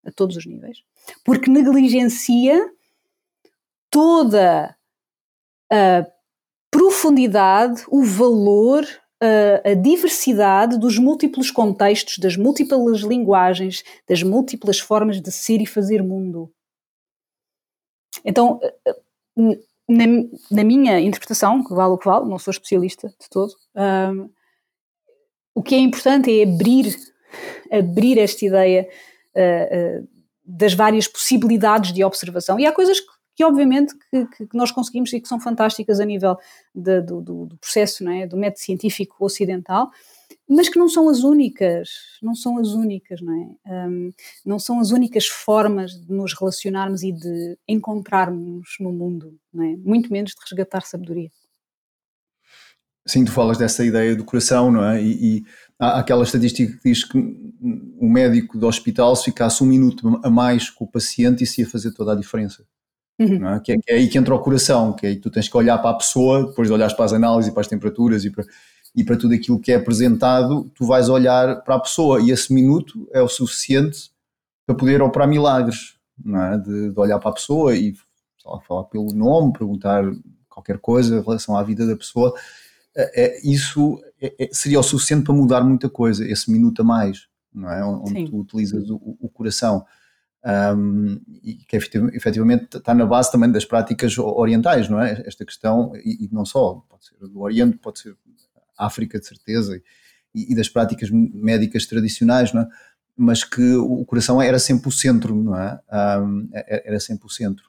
a 0.05 0.11
todos 0.11 0.35
os 0.35 0.45
níveis, 0.45 0.83
porque 1.23 1.49
negligencia 1.49 2.71
toda 3.89 4.75
a 5.71 6.05
profundidade, 6.69 7.83
o 7.89 8.03
valor, 8.03 8.85
a, 9.21 9.71
a, 9.71 9.73
diversidade 9.73 10.77
dos 10.77 10.97
múltiplos 10.97 11.49
contextos, 11.49 12.17
das 12.17 12.35
múltiplas 12.35 12.99
linguagens, 12.99 13.83
das 14.07 14.21
múltiplas 14.21 14.79
formas 14.79 15.21
de 15.21 15.31
ser 15.31 15.61
e 15.61 15.65
fazer 15.65 16.03
mundo. 16.03 16.51
Então, 18.25 18.59
na, 19.87 20.05
na, 20.51 20.63
minha 20.63 20.99
interpretação, 20.99 21.63
que 21.63 21.73
vale 21.73 21.93
o 21.93 21.97
que 21.97 22.05
vale, 22.05 22.29
não 22.29 22.37
sou 22.37 22.51
especialista 22.51 23.07
de 23.07 23.29
todo, 23.29 23.53
um, 23.75 24.29
o 25.55 25.63
que 25.63 25.73
é 25.73 25.79
importante 25.79 26.29
é 26.29 26.43
abrir, 26.43 26.95
abrir 27.71 28.19
esta 28.19 28.45
ideia 28.45 28.87
uh, 29.35 30.01
uh, 30.01 30.07
das 30.45 30.73
várias 30.73 31.07
possibilidades 31.07 31.93
de 31.93 32.03
observação. 32.03 32.59
E 32.59 32.65
há 32.65 32.71
coisas 32.71 32.99
que, 32.99 33.07
que 33.37 33.43
obviamente, 33.43 33.95
que, 34.11 34.25
que, 34.47 34.57
nós 34.57 34.71
conseguimos 34.71 35.11
e 35.13 35.19
que 35.19 35.27
são 35.27 35.39
fantásticas 35.39 35.99
a 35.99 36.05
nível 36.05 36.37
de, 36.75 37.01
do, 37.01 37.21
do, 37.21 37.57
processo, 37.57 38.03
não 38.03 38.11
é? 38.11 38.27
do 38.27 38.37
método 38.37 38.59
científico 38.59 39.15
ocidental, 39.19 39.89
mas 40.49 40.69
que 40.69 40.79
não 40.79 40.87
são 40.87 41.09
as 41.09 41.23
únicas, 41.23 41.89
não 42.21 42.33
são 42.33 42.57
as 42.57 42.69
únicas, 42.69 43.21
não 43.21 43.33
é? 43.33 43.87
Um, 43.87 44.11
não 44.45 44.57
são 44.57 44.79
as 44.79 44.91
únicas 44.91 45.27
formas 45.27 45.91
de 45.91 46.11
nos 46.11 46.33
relacionarmos 46.33 47.03
e 47.03 47.11
de 47.11 47.57
encontrarmos 47.67 48.75
no 48.79 48.91
mundo, 48.91 49.37
não 49.53 49.63
é? 49.63 49.75
Muito 49.75 50.11
menos 50.11 50.31
de 50.31 50.41
resgatar 50.41 50.81
sabedoria. 50.81 51.29
Sim, 53.05 53.23
tu 53.23 53.31
falas 53.31 53.57
dessa 53.57 53.85
ideia 53.85 54.15
do 54.15 54.25
coração, 54.25 54.71
não 54.71 54.83
é? 54.83 55.01
E, 55.01 55.37
e 55.37 55.45
há 55.79 55.99
aquela 55.99 56.23
estatística 56.23 56.77
que 56.77 56.89
diz 56.89 57.03
que 57.03 57.17
um 57.17 58.09
médico 58.09 58.57
do 58.57 58.67
hospital, 58.67 59.15
se 59.15 59.25
ficasse 59.25 59.63
um 59.63 59.67
minuto 59.67 60.19
a 60.23 60.29
mais 60.29 60.69
com 60.69 60.85
o 60.85 60.91
paciente, 60.91 61.43
isso 61.43 61.61
ia 61.61 61.67
fazer 61.67 61.91
toda 61.91 62.13
a 62.13 62.15
diferença. 62.15 62.63
Uhum. 63.19 63.47
É? 63.47 63.59
Que, 63.59 63.71
é, 63.71 63.77
que, 63.77 63.91
é, 63.91 63.95
aí 63.95 64.07
que 64.07 64.17
entra 64.17 64.35
o 64.35 64.39
coração, 64.39 64.93
que 64.93 65.05
é 65.05 65.09
aí 65.09 65.15
que 65.15 65.21
tu 65.21 65.31
tens 65.31 65.47
que 65.49 65.57
olhar 65.57 65.77
para 65.79 65.91
a 65.91 65.95
pessoa, 65.95 66.47
depois 66.47 66.67
de 66.67 66.73
olhares 66.73 66.93
para 66.93 67.05
as 67.05 67.13
análises 67.13 67.49
e 67.49 67.53
para 67.53 67.61
as 67.61 67.67
temperaturas 67.67 68.25
e 68.25 68.29
para 68.29 68.45
e 68.95 69.03
para 69.03 69.17
tudo 69.17 69.33
aquilo 69.33 69.59
que 69.59 69.71
é 69.71 69.75
apresentado, 69.75 70.71
tu 70.75 70.85
vais 70.85 71.09
olhar 71.09 71.63
para 71.63 71.75
a 71.75 71.79
pessoa 71.79 72.21
e 72.21 72.31
esse 72.31 72.53
minuto 72.53 73.07
é 73.13 73.21
o 73.21 73.27
suficiente 73.27 74.11
para 74.65 74.75
poder 74.75 75.01
operar 75.01 75.27
milagres, 75.27 75.97
é? 76.25 76.57
de, 76.57 76.91
de 76.91 76.99
olhar 76.99 77.19
para 77.19 77.29
a 77.29 77.33
pessoa 77.33 77.75
e 77.75 77.95
lá, 78.45 78.59
falar 78.61 78.85
pelo 78.85 79.13
nome, 79.13 79.53
perguntar 79.53 80.03
qualquer 80.49 80.79
coisa 80.79 81.17
em 81.17 81.21
relação 81.21 81.55
à 81.55 81.63
vida 81.63 81.85
da 81.85 81.95
pessoa. 81.95 82.33
É, 82.95 83.25
é 83.25 83.41
isso 83.43 84.01
é, 84.19 84.33
é, 84.39 84.49
seria 84.51 84.79
o 84.79 84.83
suficiente 84.83 85.23
para 85.23 85.33
mudar 85.33 85.63
muita 85.63 85.89
coisa, 85.89 86.27
esse 86.27 86.51
minuto 86.51 86.81
a 86.81 86.85
mais, 86.85 87.27
não 87.53 87.71
é? 87.71 87.85
onde 87.85 88.11
Sim. 88.11 88.25
tu 88.25 88.39
utilizas 88.39 88.89
o, 88.89 89.17
o 89.19 89.29
coração. 89.29 89.85
Um, 90.45 91.19
e 91.43 91.55
que 91.55 91.75
efetivamente 91.75 92.77
está 92.77 92.93
na 92.93 93.05
base 93.05 93.29
também 93.29 93.51
das 93.51 93.65
práticas 93.65 94.17
orientais, 94.17 94.87
não 94.87 95.01
é? 95.01 95.21
Esta 95.25 95.43
questão, 95.43 95.91
e, 95.95 96.25
e 96.25 96.29
não 96.31 96.45
só, 96.45 96.85
pode 96.87 97.05
ser 97.05 97.17
do 97.27 97.41
Oriente, 97.41 97.77
pode 97.79 97.99
ser 97.99 98.15
África, 98.77 99.19
de 99.19 99.25
certeza, 99.25 99.81
e, 100.33 100.51
e 100.51 100.55
das 100.55 100.69
práticas 100.69 101.09
médicas 101.11 101.85
tradicionais, 101.85 102.53
não 102.53 102.61
é? 102.61 102.67
mas 103.17 103.43
que 103.43 103.75
o 103.75 104.05
coração 104.05 104.39
era 104.39 104.59
sempre 104.59 104.87
o 104.87 104.91
centro, 104.91 105.35
não 105.35 105.59
é? 105.59 105.79
Um, 106.19 106.47
era 106.53 106.99
sempre 106.99 107.25
o 107.25 107.29
centro. 107.29 107.65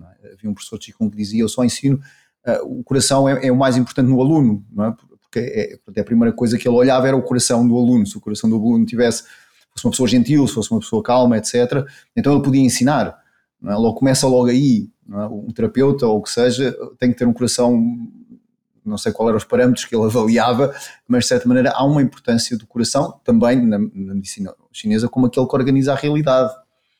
É? 0.00 0.32
Havia 0.34 0.48
um 0.48 0.54
professor 0.54 0.78
de 0.78 0.92
Qigong 0.92 1.10
que 1.10 1.16
dizia: 1.16 1.42
Eu 1.42 1.48
só 1.48 1.64
ensino, 1.64 2.00
uh, 2.46 2.78
o 2.80 2.84
coração 2.84 3.28
é, 3.28 3.46
é, 3.46 3.50
o 3.50 3.56
mais 3.56 3.76
importante 3.76 4.06
no 4.08 4.20
aluno, 4.20 4.64
não 4.70 4.84
é? 4.84 4.96
Porque 5.20 5.40
é, 5.40 5.72
é, 5.72 6.00
a 6.00 6.04
primeira 6.04 6.32
coisa 6.32 6.56
que 6.56 6.68
ele 6.68 6.76
olhava 6.76 7.08
era 7.08 7.16
o 7.16 7.22
coração 7.22 7.66
do 7.66 7.76
aluno. 7.76 8.06
Se 8.06 8.16
o 8.16 8.20
coração 8.20 8.48
do 8.48 8.54
aluno 8.56 8.86
tivesse, 8.86 9.24
fosse 9.70 9.86
uma 9.86 9.90
pessoa 9.90 10.08
gentil, 10.08 10.46
se 10.46 10.54
fosse 10.54 10.70
uma 10.70 10.80
pessoa 10.80 11.02
calma, 11.02 11.36
etc., 11.36 11.84
então 12.14 12.32
ele 12.32 12.42
podia 12.42 12.62
ensinar. 12.62 13.18
Não 13.60 13.72
é? 13.72 13.74
Logo 13.74 13.98
começa 13.98 14.26
logo 14.28 14.48
aí. 14.48 14.88
É? 15.10 15.26
Um 15.26 15.48
terapeuta 15.48 16.06
ou 16.06 16.18
o 16.18 16.22
que 16.22 16.30
seja 16.30 16.76
tem 16.98 17.10
que 17.10 17.18
ter 17.18 17.26
um 17.26 17.32
coração 17.32 17.76
não 18.84 18.98
sei 18.98 19.12
qual 19.12 19.28
eram 19.28 19.38
os 19.38 19.44
parâmetros 19.44 19.84
que 19.84 19.94
ele 19.94 20.04
avaliava, 20.04 20.74
mas 21.06 21.24
de 21.24 21.28
certa 21.28 21.48
maneira 21.48 21.70
há 21.72 21.84
uma 21.84 22.02
importância 22.02 22.56
do 22.56 22.66
coração 22.66 23.18
também 23.24 23.60
na, 23.64 23.78
na 23.78 24.14
medicina 24.14 24.54
chinesa 24.72 25.08
como 25.08 25.26
aquele 25.26 25.46
que 25.46 25.54
organiza 25.54 25.92
a 25.92 25.96
realidade. 25.96 26.52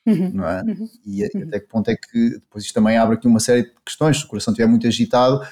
Uhum, 0.04 0.30
não 0.34 0.48
é? 0.48 0.62
Uhum, 0.62 0.88
e 1.06 1.22
uhum. 1.22 1.42
até 1.46 1.60
que 1.60 1.68
ponto 1.68 1.88
é 1.88 1.96
que 1.96 2.30
depois 2.30 2.64
isto 2.64 2.74
também 2.74 2.96
abre 2.96 3.14
aqui 3.16 3.26
uma 3.26 3.40
série 3.40 3.62
de 3.62 3.72
questões. 3.84 4.18
Se 4.18 4.24
o 4.24 4.28
coração 4.28 4.52
estiver 4.52 4.68
muito 4.68 4.86
agitado, 4.86 5.46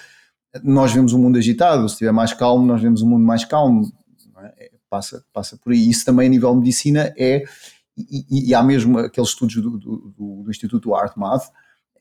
nós 0.65 0.93
vemos 0.93 1.13
o 1.13 1.19
mundo 1.19 1.39
agitado, 1.39 1.89
se 1.89 1.95
estiver 1.95 2.13
mais 2.13 2.33
calmo, 2.33 2.67
nós 2.67 2.83
vemos 2.83 3.03
o 3.03 3.07
mundo 3.07 3.25
mais 3.25 3.45
calmo. 3.45 3.91
É? 4.39 4.67
É, 4.67 4.71
passa, 4.89 5.25
passa 5.33 5.57
por 5.57 5.73
aí. 5.73 5.89
Isso 5.89 6.05
também 6.05 6.27
a 6.27 6.31
nível 6.31 6.51
de 6.53 6.59
medicina 6.59 7.15
é. 7.17 7.45
E, 7.97 8.49
e 8.49 8.55
há 8.55 8.63
mesmo 8.63 8.99
aqueles 8.99 9.31
estudos 9.31 9.57
do, 9.57 9.79
do, 9.79 10.15
do, 10.17 10.51
Instituto 10.51 10.91
Math 11.17 11.51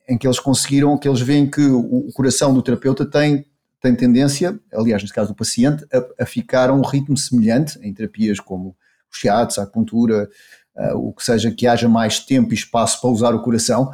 em 0.08 0.16
que 0.16 0.26
eles 0.26 0.40
conseguiram, 0.40 0.96
que 0.96 1.06
eles 1.06 1.20
veem 1.20 1.48
que 1.48 1.60
o, 1.60 2.08
o 2.08 2.12
coração 2.12 2.54
do 2.54 2.62
terapeuta 2.62 3.04
tem 3.04 3.44
tem 3.80 3.94
tendência, 3.94 4.58
aliás, 4.72 5.02
neste 5.02 5.14
caso 5.14 5.30
do 5.30 5.34
paciente, 5.34 5.84
a, 5.92 6.22
a 6.22 6.26
ficar 6.26 6.70
a 6.70 6.74
um 6.74 6.82
ritmo 6.82 7.16
semelhante 7.16 7.78
em 7.82 7.92
terapias 7.92 8.38
como 8.38 8.68
o 8.68 9.16
shiatsu, 9.16 9.60
a 9.60 9.64
acupuntura, 9.64 10.28
uh, 10.76 10.96
o 10.96 11.12
que 11.12 11.24
seja 11.24 11.50
que 11.50 11.66
haja 11.66 11.88
mais 11.88 12.20
tempo 12.20 12.52
e 12.52 12.54
espaço 12.54 13.00
para 13.00 13.10
usar 13.10 13.34
o 13.34 13.42
coração, 13.42 13.90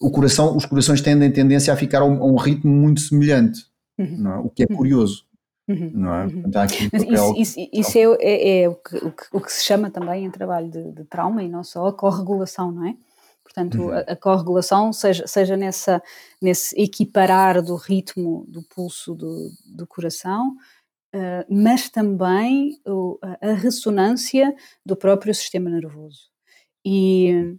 o 0.00 0.10
coração 0.10 0.56
os 0.56 0.64
corações 0.64 1.00
tendem 1.00 1.30
tendência 1.30 1.72
a 1.72 1.76
ficar 1.76 2.02
a 2.02 2.04
um, 2.04 2.22
a 2.22 2.26
um 2.26 2.36
ritmo 2.36 2.72
muito 2.72 3.00
semelhante, 3.00 3.64
uhum. 3.98 4.32
é? 4.32 4.38
o 4.38 4.48
que 4.48 4.62
é 4.62 4.66
uhum. 4.70 4.76
curioso. 4.76 5.26
Uhum. 5.68 5.90
Não 5.92 6.14
é? 6.14 6.26
Uhum. 6.26 6.50
Papel... 6.50 7.34
Isso, 7.36 7.60
isso, 7.60 7.70
isso 7.72 7.98
é, 7.98 8.02
é, 8.20 8.62
é 8.62 8.68
o, 8.68 8.74
que, 8.74 8.96
o, 8.96 9.12
que, 9.12 9.24
o, 9.32 9.40
que, 9.40 9.52
se 9.52 9.64
chama 9.64 9.90
também 9.90 10.24
em 10.24 10.30
trabalho 10.30 10.70
de, 10.70 10.92
de 10.92 11.04
trauma 11.04 11.42
e 11.42 11.48
não 11.48 11.62
só 11.62 11.86
a 11.88 11.92
corregulação, 11.92 12.72
não 12.72 12.86
é? 12.86 12.94
Portanto, 13.58 13.82
uhum. 13.82 13.90
a, 13.90 13.98
a 14.00 14.16
corregulação, 14.16 14.92
seja, 14.92 15.26
seja 15.26 15.56
nessa, 15.56 16.00
nesse 16.40 16.80
equiparar 16.80 17.60
do 17.60 17.74
ritmo 17.74 18.44
do 18.46 18.62
pulso 18.62 19.14
do, 19.14 19.50
do 19.66 19.86
coração, 19.86 20.56
uh, 21.14 21.44
mas 21.50 21.88
também 21.88 22.80
o, 22.86 23.18
a, 23.40 23.52
ressonância 23.54 24.54
do 24.86 24.96
próprio 24.96 25.34
sistema 25.34 25.68
nervoso. 25.68 26.30
E, 26.84 27.56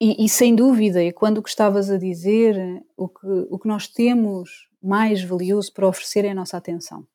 e, 0.00 0.24
e, 0.24 0.28
sem 0.28 0.54
dúvida, 0.54 1.02
e 1.02 1.12
quando 1.12 1.38
o 1.38 1.42
que 1.42 1.48
estavas 1.48 1.88
a 1.88 1.96
dizer, 1.96 2.84
o 2.96 3.08
que, 3.08 3.26
o 3.50 3.58
que 3.58 3.68
nós 3.68 3.86
temos 3.86 4.68
mais 4.82 5.22
valioso 5.22 5.72
para 5.72 5.86
oferecer 5.86 6.24
é 6.24 6.30
a 6.30 6.34
nossa 6.34 6.56
atenção. 6.56 7.06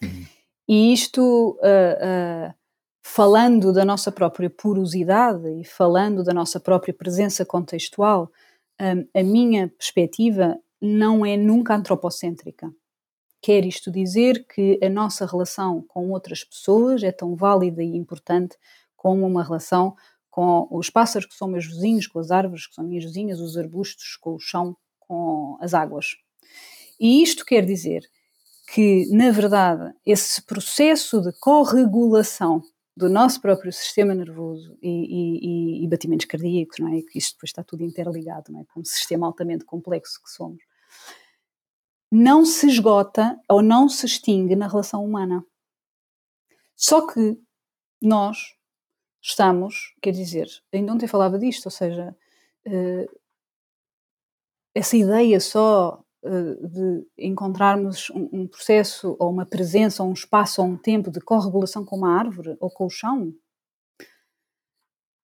Uhum. 0.00 0.26
E 0.68 0.92
isto 0.92 1.58
uh, 1.60 2.48
uh, 2.48 2.54
falando 3.02 3.72
da 3.72 3.84
nossa 3.84 4.12
própria 4.12 4.48
porosidade 4.48 5.48
e 5.60 5.64
falando 5.64 6.22
da 6.22 6.32
nossa 6.32 6.60
própria 6.60 6.94
presença 6.94 7.44
contextual, 7.44 8.30
hum, 8.80 9.06
a 9.12 9.22
minha 9.22 9.68
perspectiva 9.68 10.56
não 10.80 11.26
é 11.26 11.36
nunca 11.36 11.74
antropocêntrica. 11.74 12.72
Quer 13.40 13.66
isto 13.66 13.90
dizer 13.90 14.46
que 14.46 14.78
a 14.82 14.88
nossa 14.88 15.26
relação 15.26 15.82
com 15.88 16.10
outras 16.10 16.44
pessoas 16.44 17.02
é 17.02 17.10
tão 17.10 17.34
válida 17.34 17.82
e 17.82 17.96
importante 17.96 18.56
como 18.96 19.26
uma 19.26 19.42
relação 19.42 19.96
com 20.30 20.68
os 20.70 20.88
pássaros 20.88 21.26
que 21.26 21.34
são 21.34 21.48
meus 21.48 21.66
vizinhos, 21.66 22.06
com 22.06 22.20
as 22.20 22.30
árvores 22.30 22.66
que 22.68 22.74
são 22.74 22.84
minhas 22.84 23.04
vizinhas, 23.04 23.40
os 23.40 23.56
arbustos, 23.58 24.16
com 24.16 24.34
o 24.34 24.38
chão, 24.38 24.76
com 25.00 25.58
as 25.60 25.74
águas. 25.74 26.16
E 27.00 27.20
isto 27.22 27.44
quer 27.44 27.66
dizer 27.66 28.08
que, 28.72 29.06
na 29.10 29.30
verdade, 29.30 29.92
esse 30.06 30.40
processo 30.40 31.20
de 31.20 31.32
corregulação 31.40 32.62
do 32.96 33.08
nosso 33.08 33.40
próprio 33.40 33.72
sistema 33.72 34.14
nervoso 34.14 34.76
e, 34.82 34.88
e, 34.88 35.84
e, 35.84 35.88
batimentos 35.88 36.26
cardíacos, 36.26 36.78
não 36.78 36.88
é? 36.88 37.00
Que 37.02 37.18
isto 37.18 37.34
depois 37.34 37.48
está 37.48 37.64
tudo 37.64 37.82
interligado, 37.82 38.52
não 38.52 38.60
é? 38.60 38.64
Com 38.64 38.80
um 38.80 38.84
sistema 38.84 39.26
altamente 39.26 39.64
complexo 39.64 40.22
que 40.22 40.30
somos, 40.30 40.62
não 42.10 42.44
se 42.44 42.66
esgota 42.66 43.40
ou 43.48 43.62
não 43.62 43.88
se 43.88 44.04
extingue 44.04 44.54
na 44.54 44.68
relação 44.68 45.02
humana. 45.02 45.44
Só 46.76 47.06
que 47.06 47.40
nós 48.00 48.54
estamos, 49.22 49.94
quer 50.02 50.10
dizer, 50.10 50.48
ainda 50.72 50.92
ontem 50.92 51.06
falava 51.06 51.38
disto, 51.38 51.66
ou 51.66 51.70
seja, 51.70 52.14
uh, 52.66 53.20
essa 54.74 54.96
ideia 54.96 55.40
só 55.40 56.01
de 56.24 57.06
encontrarmos 57.18 58.10
um, 58.10 58.28
um, 58.32 58.46
processo 58.46 59.16
ou 59.18 59.30
uma 59.30 59.44
presença 59.44 60.02
ou 60.02 60.10
um 60.10 60.12
espaço 60.12 60.62
ou 60.62 60.68
um 60.68 60.76
tempo 60.76 61.10
de 61.10 61.20
corregulação 61.20 61.84
com 61.84 61.96
uma 61.96 62.16
árvore 62.16 62.56
ou 62.60 62.70
com 62.70 62.86
o 62.86 62.90
chão, 62.90 63.34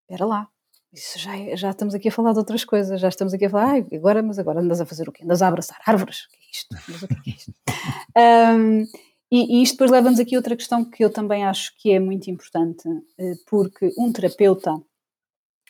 espera 0.03 0.26
lá. 0.26 0.49
Isso 0.92 1.18
já, 1.18 1.36
é, 1.36 1.57
já 1.57 1.70
estamos 1.70 1.94
aqui 1.94 2.09
a 2.09 2.12
falar 2.12 2.32
de 2.32 2.38
outras 2.38 2.64
coisas, 2.64 3.01
já 3.01 3.09
estamos 3.09 3.34
aqui 3.34 3.44
a 3.44 3.51
falar, 3.51 3.76
ah, 3.76 3.96
agora, 3.96 4.22
mas 4.22 4.38
agora 4.38 4.61
andas 4.61 4.80
a 4.80 4.86
fazer 4.86 5.09
o 5.09 5.12
quê? 5.12 5.22
Andas 5.22 5.42
a 5.42 5.49
abraçar 5.49 5.78
árvores? 5.86 6.24
O 6.24 6.28
que 6.30 6.36
é 6.36 6.51
isto? 6.51 6.76
Mas 6.88 7.03
o 7.03 7.09
que 7.09 7.30
é 7.30 7.34
isto? 7.34 7.53
um, 8.57 8.82
e, 9.30 9.59
e, 9.59 9.62
isto 9.62 9.74
depois 9.74 9.90
leva-nos 9.90 10.18
aqui 10.18 10.34
a 10.34 10.38
outra 10.38 10.57
questão 10.57 10.84
que 10.84 11.05
eu 11.05 11.11
também 11.11 11.44
acho 11.44 11.76
que 11.76 11.92
é 11.92 12.01
muito 12.01 12.30
importante, 12.30 12.88
eh, 13.18 13.34
porque 13.46 13.92
um 13.99 14.11
terapeuta, 14.11 14.74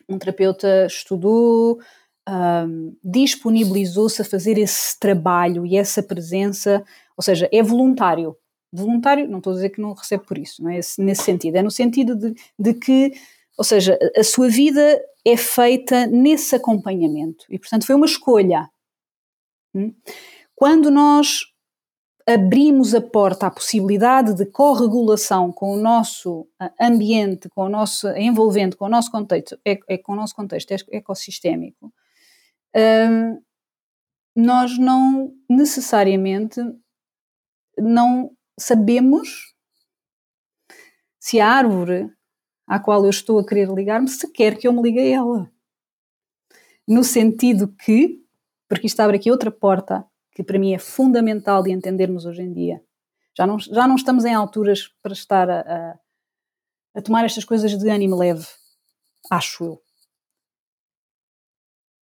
um 0.08 0.16
terapeuta 0.16 0.86
estudou, 0.86 1.80
um, 2.28 2.94
disponibilizou-se 3.02 4.20
a 4.20 4.24
fazer 4.24 4.58
esse 4.58 4.98
trabalho 4.98 5.64
e 5.64 5.76
essa 5.76 6.02
presença, 6.02 6.84
ou 7.16 7.22
seja, 7.22 7.48
é 7.50 7.62
voluntário. 7.62 8.36
Voluntário, 8.70 9.26
não 9.28 9.38
estou 9.38 9.52
a 9.52 9.56
dizer 9.56 9.70
que 9.70 9.80
não 9.80 9.94
recebe 9.94 10.26
por 10.26 10.36
isso, 10.36 10.62
não 10.62 10.70
é 10.70 10.80
nesse 10.98 11.22
sentido, 11.22 11.56
é 11.56 11.62
no 11.62 11.70
sentido 11.70 12.14
de, 12.14 12.34
de 12.58 12.74
que, 12.74 13.12
ou 13.56 13.64
seja, 13.64 13.98
a 14.14 14.22
sua 14.22 14.48
vida 14.48 15.00
é 15.24 15.36
feita 15.36 16.06
nesse 16.06 16.54
acompanhamento 16.54 17.46
e, 17.48 17.58
portanto, 17.58 17.86
foi 17.86 17.94
uma 17.94 18.06
escolha. 18.06 18.68
Hum? 19.74 19.94
Quando 20.54 20.90
nós 20.90 21.46
abrimos 22.26 22.94
a 22.94 23.00
porta 23.00 23.46
à 23.46 23.50
possibilidade 23.50 24.34
de 24.34 24.44
corregulação 24.44 25.50
com 25.50 25.72
o 25.72 25.78
nosso 25.78 26.46
ambiente, 26.78 27.48
com 27.48 27.62
o 27.62 27.68
nosso 27.70 28.06
envolvente, 28.08 28.76
com 28.76 28.84
o 28.84 28.88
nosso 28.90 29.10
contexto, 29.10 29.58
é, 29.64 29.78
é 29.88 29.96
com 29.96 30.12
o 30.12 30.16
nosso 30.16 30.34
contexto 30.34 30.74
ecossistémico, 30.90 31.90
hum, 32.76 33.42
nós 34.36 34.78
não 34.78 35.34
necessariamente 35.48 36.60
não 37.76 38.30
sabemos 38.58 39.54
se 41.18 41.40
a 41.40 41.48
árvore 41.48 42.10
à 42.66 42.78
qual 42.78 43.04
eu 43.04 43.10
estou 43.10 43.38
a 43.38 43.46
querer 43.46 43.68
ligar-me 43.68 44.08
se 44.08 44.30
quer 44.30 44.56
que 44.56 44.68
eu 44.68 44.72
me 44.72 44.82
ligue 44.82 45.00
a 45.00 45.16
ela. 45.16 45.52
No 46.86 47.02
sentido 47.02 47.74
que, 47.84 48.22
porque 48.68 48.86
isto 48.86 49.00
abre 49.00 49.16
aqui 49.16 49.30
outra 49.30 49.50
porta 49.50 50.06
que 50.32 50.44
para 50.44 50.58
mim 50.58 50.74
é 50.74 50.78
fundamental 50.78 51.62
de 51.62 51.72
entendermos 51.72 52.24
hoje 52.24 52.42
em 52.42 52.52
dia. 52.52 52.82
Já 53.36 53.46
não, 53.46 53.58
já 53.58 53.88
não 53.88 53.96
estamos 53.96 54.24
em 54.24 54.34
alturas 54.34 54.88
para 55.02 55.12
estar 55.12 55.50
a, 55.50 55.60
a, 55.60 55.98
a 56.94 57.02
tomar 57.02 57.24
estas 57.24 57.44
coisas 57.44 57.76
de 57.76 57.88
ânimo 57.88 58.16
leve, 58.16 58.46
acho 59.30 59.64
eu. 59.64 59.87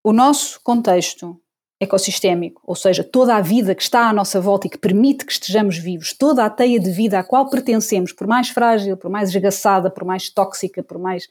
O 0.03 0.13
nosso 0.13 0.61
contexto 0.63 1.41
ecossistémico, 1.81 2.61
ou 2.65 2.75
seja, 2.75 3.03
toda 3.03 3.35
a 3.35 3.41
vida 3.41 3.75
que 3.75 3.83
está 3.83 4.09
à 4.09 4.13
nossa 4.13 4.41
volta 4.41 4.67
e 4.67 4.71
que 4.71 4.79
permite 4.79 5.25
que 5.25 5.33
estejamos 5.33 5.79
vivos, 5.79 6.13
toda 6.13 6.45
a 6.45 6.51
teia 6.51 6.79
de 6.79 6.91
vida 6.91 7.19
à 7.19 7.25
qual 7.25 7.49
pertencemos, 7.49 8.13
por 8.13 8.27
mais 8.27 8.51
frágil, 8.51 8.97
por 8.99 9.11
mais 9.11 9.31
esgaçada, 9.31 9.91
por 9.91 10.05
mais 10.05 10.29
tóxica, 10.29 10.83
por 10.83 10.99
mais, 10.99 11.27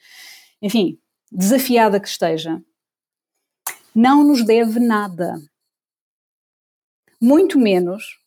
enfim, 0.62 0.98
desafiada 1.32 2.00
que 2.00 2.08
esteja, 2.08 2.60
não 3.94 4.24
nos 4.24 4.44
deve 4.44 4.80
nada. 4.80 5.36
Muito 7.22 7.60
menos 7.60 8.18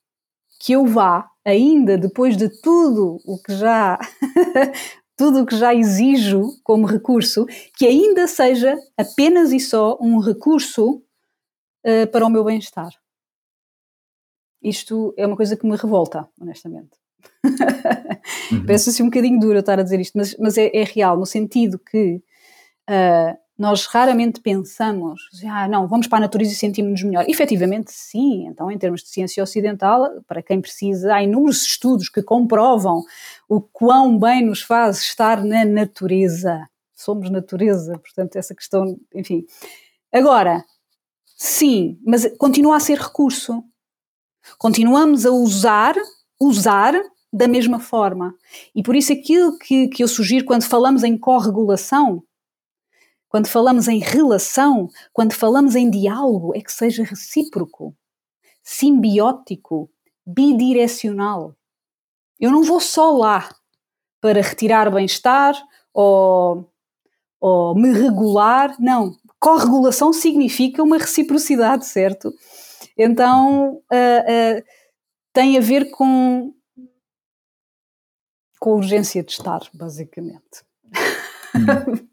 que 0.60 0.72
eu 0.72 0.86
vá, 0.86 1.28
ainda 1.44 1.98
depois 1.98 2.36
de 2.36 2.48
tudo 2.60 3.18
o 3.24 3.42
que 3.42 3.52
já 3.56 3.98
tudo 5.22 5.42
o 5.42 5.46
que 5.46 5.56
já 5.56 5.72
exijo 5.72 6.58
como 6.64 6.84
recurso, 6.84 7.46
que 7.76 7.86
ainda 7.86 8.26
seja 8.26 8.76
apenas 8.96 9.52
e 9.52 9.60
só 9.60 9.96
um 10.00 10.18
recurso 10.18 11.00
uh, 11.86 12.10
para 12.10 12.26
o 12.26 12.28
meu 12.28 12.42
bem-estar. 12.42 12.90
Isto 14.60 15.14
é 15.16 15.24
uma 15.24 15.36
coisa 15.36 15.56
que 15.56 15.64
me 15.64 15.76
revolta, 15.76 16.28
honestamente. 16.40 16.98
uhum. 18.50 18.66
Parece 18.66 18.90
assim 18.90 19.04
um 19.04 19.10
bocadinho 19.10 19.38
duro 19.38 19.54
eu 19.54 19.60
estar 19.60 19.78
a 19.78 19.84
dizer 19.84 20.00
isto, 20.00 20.18
mas, 20.18 20.36
mas 20.40 20.58
é, 20.58 20.72
é 20.74 20.82
real, 20.82 21.16
no 21.16 21.24
sentido 21.24 21.78
que 21.78 22.20
uh, 22.90 23.38
nós 23.62 23.86
raramente 23.86 24.40
pensamos, 24.40 25.28
ah, 25.48 25.68
não, 25.68 25.86
vamos 25.86 26.08
para 26.08 26.18
a 26.18 26.22
natureza 26.22 26.52
e 26.52 26.56
sentimos-nos 26.56 27.04
melhor. 27.04 27.24
Efetivamente, 27.28 27.92
sim. 27.92 28.48
Então, 28.48 28.68
em 28.68 28.76
termos 28.76 29.02
de 29.02 29.08
ciência 29.08 29.40
ocidental, 29.40 30.20
para 30.26 30.42
quem 30.42 30.60
precisa, 30.60 31.14
há 31.14 31.22
inúmeros 31.22 31.62
estudos 31.62 32.08
que 32.08 32.20
comprovam 32.24 33.04
o 33.48 33.60
quão 33.60 34.18
bem 34.18 34.44
nos 34.44 34.62
faz 34.62 34.98
estar 35.02 35.44
na 35.44 35.64
natureza. 35.64 36.68
Somos 36.92 37.30
natureza, 37.30 37.96
portanto, 38.00 38.34
essa 38.34 38.52
questão, 38.52 38.98
enfim. 39.14 39.46
Agora, 40.12 40.64
sim, 41.36 42.00
mas 42.04 42.26
continua 42.38 42.78
a 42.78 42.80
ser 42.80 42.98
recurso. 42.98 43.62
Continuamos 44.58 45.24
a 45.24 45.30
usar, 45.30 45.94
usar 46.40 47.00
da 47.32 47.46
mesma 47.46 47.78
forma. 47.78 48.34
E 48.74 48.82
por 48.82 48.96
isso 48.96 49.12
aquilo 49.12 49.56
que, 49.56 49.86
que 49.86 50.02
eu 50.02 50.08
sugiro 50.08 50.44
quando 50.44 50.64
falamos 50.64 51.04
em 51.04 51.16
corregulação, 51.16 52.24
quando 53.32 53.48
falamos 53.48 53.88
em 53.88 53.98
relação, 53.98 54.90
quando 55.10 55.32
falamos 55.32 55.74
em 55.74 55.88
diálogo, 55.88 56.54
é 56.54 56.60
que 56.60 56.70
seja 56.70 57.02
recíproco, 57.02 57.96
simbiótico, 58.62 59.90
bidirecional. 60.26 61.56
Eu 62.38 62.50
não 62.50 62.62
vou 62.62 62.78
só 62.78 63.10
lá 63.10 63.48
para 64.20 64.42
retirar 64.42 64.90
bem-estar 64.90 65.54
ou, 65.94 66.70
ou 67.40 67.74
me 67.74 67.90
regular, 67.94 68.76
não. 68.78 69.16
Corregulação 69.40 70.12
significa 70.12 70.82
uma 70.82 70.98
reciprocidade, 70.98 71.86
certo? 71.86 72.30
Então 72.98 73.76
uh, 73.76 74.58
uh, 74.58 74.62
tem 75.32 75.56
a 75.56 75.60
ver 75.62 75.90
com, 75.90 76.52
com 78.60 78.72
a 78.72 78.74
urgência 78.74 79.22
de 79.22 79.32
estar, 79.32 79.62
basicamente. 79.72 80.62
Hum. 81.54 82.08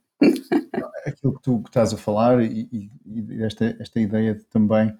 Aquilo 1.05 1.33
que 1.33 1.41
tu 1.41 1.63
estás 1.65 1.93
a 1.93 1.97
falar 1.97 2.43
e, 2.43 2.67
e 3.05 3.43
esta, 3.43 3.75
esta 3.79 3.99
ideia 3.99 4.35
de, 4.35 4.43
também 4.45 4.93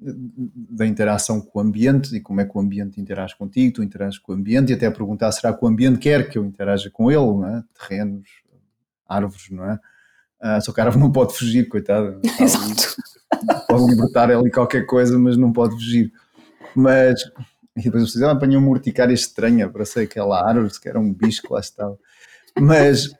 da 0.00 0.86
interação 0.86 1.40
com 1.40 1.58
o 1.58 1.62
ambiente 1.62 2.14
e 2.14 2.20
como 2.20 2.40
é 2.40 2.44
que 2.44 2.56
o 2.56 2.60
ambiente 2.60 3.00
interage 3.00 3.36
contigo, 3.36 3.76
tu 3.76 3.82
interages 3.82 4.18
com 4.18 4.32
o 4.32 4.34
ambiente 4.34 4.70
e 4.70 4.74
até 4.74 4.88
perguntar 4.90 5.32
será 5.32 5.52
que 5.52 5.64
o 5.64 5.68
ambiente 5.68 5.98
quer 5.98 6.28
que 6.28 6.38
eu 6.38 6.44
interaja 6.44 6.88
com 6.90 7.10
ele, 7.10 7.20
não 7.20 7.48
é? 7.48 7.64
terrenos, 7.74 8.28
árvores, 9.08 9.50
não 9.50 9.64
é? 9.64 9.80
Uh, 10.40 10.60
só 10.62 10.72
que 10.72 10.80
a 10.80 10.84
árvore 10.84 11.02
não 11.02 11.10
pode 11.10 11.36
fugir, 11.36 11.68
coitada. 11.68 12.20
Exato. 12.40 12.96
Pode 13.66 13.86
libertar 13.86 14.30
ali 14.30 14.50
qualquer 14.50 14.86
coisa, 14.86 15.18
mas 15.18 15.36
não 15.36 15.52
pode 15.52 15.74
fugir. 15.74 16.12
Mas, 16.76 17.20
e 17.76 17.82
depois 17.82 18.10
vocês 18.10 18.22
ah, 18.22 18.32
apanham 18.32 18.60
uma 18.60 18.70
urticária 18.70 19.12
estranha, 19.12 19.68
para 19.68 19.84
ser 19.84 20.00
aquela 20.00 20.46
árvore, 20.46 20.72
se 20.72 20.80
que 20.80 20.88
era 20.88 21.00
um 21.00 21.12
bicho 21.12 21.42
que 21.42 21.52
lá 21.52 21.58
estava. 21.58 21.98
Mas 22.56 23.10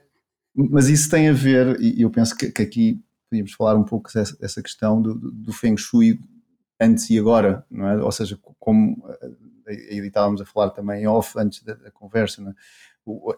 mas 0.70 0.88
isso 0.88 1.08
tem 1.08 1.28
a 1.28 1.32
ver, 1.32 1.80
e 1.80 2.02
eu 2.02 2.10
penso 2.10 2.36
que, 2.36 2.50
que 2.50 2.62
aqui 2.62 3.00
podíamos 3.30 3.52
falar 3.52 3.76
um 3.76 3.84
pouco 3.84 4.10
dessa, 4.12 4.36
dessa 4.38 4.62
questão 4.62 5.00
do, 5.00 5.14
do, 5.14 5.52
Feng 5.52 5.76
Shui 5.76 6.20
antes 6.80 7.08
e 7.10 7.18
agora, 7.18 7.64
não 7.70 7.86
é? 7.88 8.02
Ou 8.02 8.10
seja, 8.10 8.38
como 8.58 9.04
aí 9.66 9.98
estávamos 9.98 10.40
a 10.40 10.46
falar 10.46 10.70
também 10.70 11.06
off 11.06 11.38
antes 11.38 11.62
da, 11.62 11.74
da 11.74 11.90
conversa, 11.90 12.42
não 12.42 12.50
é? 12.50 12.54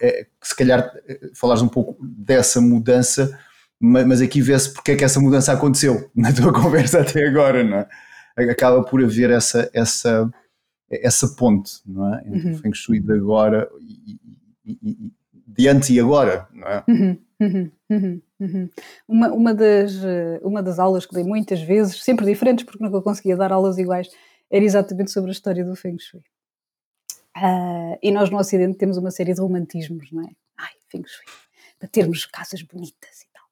é? 0.07 0.27
se 0.43 0.57
calhar 0.57 0.93
eh, 1.07 1.31
falares 1.35 1.63
um 1.63 1.69
pouco 1.69 1.99
dessa 2.03 2.61
mudança, 2.61 3.39
mas, 3.79 4.07
mas 4.07 4.21
aqui 4.21 4.41
vê-se 4.41 4.73
porque 4.73 4.93
é 4.93 4.97
que 4.97 5.05
essa 5.05 5.21
mudança 5.21 5.53
aconteceu 5.53 6.11
na 6.15 6.33
tua 6.33 6.53
conversa 6.53 7.01
até 7.01 7.27
agora, 7.27 7.65
não 7.65 7.79
é? 7.79 7.89
Acaba 8.51 8.83
por 8.83 9.03
haver 9.03 9.31
essa, 9.31 9.69
essa, 9.75 10.31
essa 10.89 11.29
ponte, 11.35 11.81
não 11.85 12.15
é? 12.15 12.23
Entre 12.27 12.49
uhum. 12.49 12.55
o 12.55 12.59
Feng 12.59 12.75
Shui 12.75 13.01
de 13.01 13.13
agora 13.13 13.69
e, 13.81 14.19
e, 14.65 14.79
e, 14.83 15.13
de 15.57 15.69
antes 15.69 15.91
e 15.91 16.01
agora, 16.01 16.49
não 16.53 16.69
é? 16.69 16.85
Uhum, 16.89 17.19
uhum, 17.41 17.71
uhum, 17.91 18.23
uhum, 18.41 18.71
uma, 19.09 19.33
uma, 19.33 19.55
das, 19.55 19.95
uma 20.43 20.63
das 20.63 20.79
aulas 20.79 21.07
que 21.07 21.15
dei 21.15 21.25
muitas 21.25 21.61
vezes, 21.61 22.03
sempre 22.03 22.27
diferentes, 22.27 22.65
porque 22.65 22.83
nunca 22.83 23.01
conseguia 23.03 23.37
dar 23.37 23.53
aulas 23.53 23.79
iguais, 23.79 24.09
era 24.51 24.65
exatamente 24.65 25.11
sobre 25.11 25.31
a 25.31 25.33
história 25.33 25.65
do 25.65 25.77
Feng 25.77 25.99
Shui. 25.99 26.23
Uh, 27.37 27.97
e 28.03 28.11
nós 28.11 28.29
no 28.29 28.39
Ocidente 28.39 28.77
temos 28.77 28.97
uma 28.97 29.11
série 29.11 29.33
de 29.33 29.41
romantismos, 29.41 30.11
não 30.11 30.23
é? 30.23 30.31
Ai, 30.59 30.73
Feng 30.89 31.05
Shui, 31.07 31.25
para 31.79 31.89
termos 31.89 32.27
casas 32.27 32.63
bonitas 32.63 33.23
e 33.23 33.27
tal. 33.33 33.45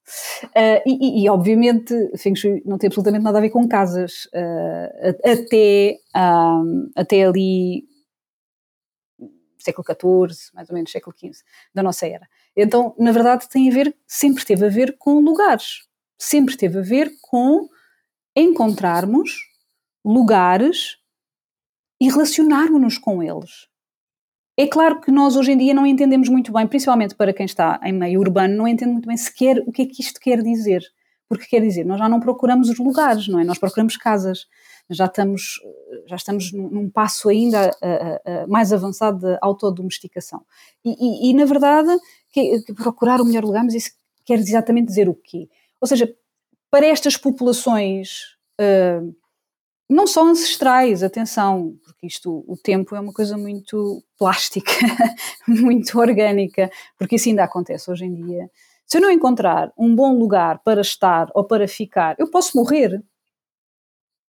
Uh, 0.48 0.82
e, 0.84 1.22
e, 1.22 1.28
obviamente 1.28 1.94
Feng 2.16 2.34
Shui 2.34 2.62
não 2.64 2.76
tem 2.76 2.88
absolutamente 2.88 3.22
nada 3.22 3.38
a 3.38 3.40
ver 3.40 3.50
com 3.50 3.68
casas, 3.68 4.26
uh, 4.34 5.08
até, 5.24 5.98
até 6.96 7.24
ali 7.24 7.84
século 9.68 9.86
XIV, 9.86 10.50
mais 10.54 10.68
ou 10.68 10.74
menos 10.74 10.90
século 10.90 11.14
XV, 11.16 11.42
da 11.74 11.82
nossa 11.82 12.06
era. 12.06 12.28
Então, 12.56 12.94
na 12.98 13.12
verdade, 13.12 13.48
tem 13.48 13.70
a 13.70 13.72
ver, 13.72 13.96
sempre 14.06 14.44
teve 14.44 14.66
a 14.66 14.68
ver 14.68 14.96
com 14.98 15.20
lugares, 15.20 15.86
sempre 16.18 16.56
teve 16.56 16.78
a 16.78 16.82
ver 16.82 17.12
com 17.22 17.68
encontrarmos 18.34 19.30
lugares 20.04 20.96
e 22.00 22.08
relacionarmos-nos 22.08 22.98
com 22.98 23.22
eles. 23.22 23.68
É 24.56 24.66
claro 24.66 25.00
que 25.00 25.10
nós 25.10 25.36
hoje 25.36 25.52
em 25.52 25.58
dia 25.58 25.74
não 25.74 25.86
entendemos 25.86 26.28
muito 26.28 26.52
bem, 26.52 26.66
principalmente 26.66 27.14
para 27.14 27.32
quem 27.32 27.46
está 27.46 27.78
em 27.84 27.92
meio 27.92 28.18
urbano, 28.18 28.56
não 28.56 28.66
entende 28.66 28.92
muito 28.92 29.06
bem 29.06 29.16
sequer 29.16 29.62
o 29.66 29.72
que 29.72 29.82
é 29.82 29.86
que 29.86 30.02
isto 30.02 30.20
quer 30.20 30.42
dizer. 30.42 30.82
Porque 31.28 31.46
quer 31.46 31.60
dizer, 31.60 31.84
nós 31.84 31.98
já 31.98 32.08
não 32.08 32.18
procuramos 32.18 32.70
os 32.70 32.78
lugares, 32.78 33.28
não 33.28 33.38
é? 33.38 33.44
Nós 33.44 33.58
procuramos 33.58 33.96
casas. 33.96 34.46
Já 34.90 35.06
estamos, 35.06 35.60
já 36.06 36.16
estamos 36.16 36.52
num 36.52 36.88
passo 36.88 37.28
ainda 37.28 37.70
mais 38.48 38.72
avançado 38.72 39.18
de 39.20 39.38
autodomesticação. 39.40 40.44
E, 40.84 41.28
e, 41.28 41.30
e 41.30 41.34
na 41.34 41.44
verdade, 41.44 41.90
que, 42.30 42.62
que 42.62 42.74
procurar 42.74 43.20
o 43.20 43.24
melhor 43.24 43.44
lugar, 43.44 43.64
mas 43.64 43.74
isso 43.74 43.90
quer 44.24 44.38
exatamente 44.38 44.88
dizer 44.88 45.08
o 45.08 45.14
quê? 45.14 45.48
Ou 45.80 45.86
seja, 45.86 46.12
para 46.70 46.86
estas 46.86 47.16
populações 47.16 48.36
uh, 48.60 49.14
não 49.88 50.06
só 50.06 50.22
ancestrais, 50.22 51.02
atenção, 51.02 51.74
porque 51.82 52.06
isto, 52.06 52.44
o 52.46 52.56
tempo 52.56 52.94
é 52.94 53.00
uma 53.00 53.12
coisa 53.12 53.38
muito 53.38 54.04
plástica, 54.18 54.70
muito 55.48 55.98
orgânica, 55.98 56.70
porque 56.98 57.16
isso 57.16 57.28
ainda 57.28 57.44
acontece 57.44 57.90
hoje 57.90 58.04
em 58.04 58.14
dia. 58.14 58.50
Se 58.84 58.98
eu 58.98 59.02
não 59.02 59.10
encontrar 59.10 59.72
um 59.78 59.94
bom 59.94 60.18
lugar 60.18 60.60
para 60.62 60.82
estar 60.82 61.28
ou 61.34 61.44
para 61.44 61.66
ficar, 61.66 62.16
eu 62.18 62.30
posso 62.30 62.56
morrer. 62.56 63.02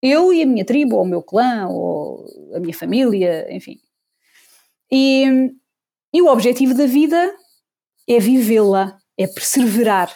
Eu 0.07 0.33
e 0.33 0.43
a 0.43 0.47
minha 0.47 0.65
tribo, 0.65 0.97
ou 0.97 1.03
o 1.03 1.07
meu 1.07 1.21
clã, 1.21 1.67
ou 1.69 2.25
a 2.55 2.61
minha 2.61 2.75
família, 2.75 3.47
enfim. 3.51 3.79
E, 4.91 5.51
e 6.15 6.23
o 6.23 6.29
objetivo 6.29 6.75
da 6.75 6.87
vida 6.87 7.35
é 8.09 8.21
vivê-la, 8.21 8.97
é 9.19 9.27
perseverar, 9.27 10.15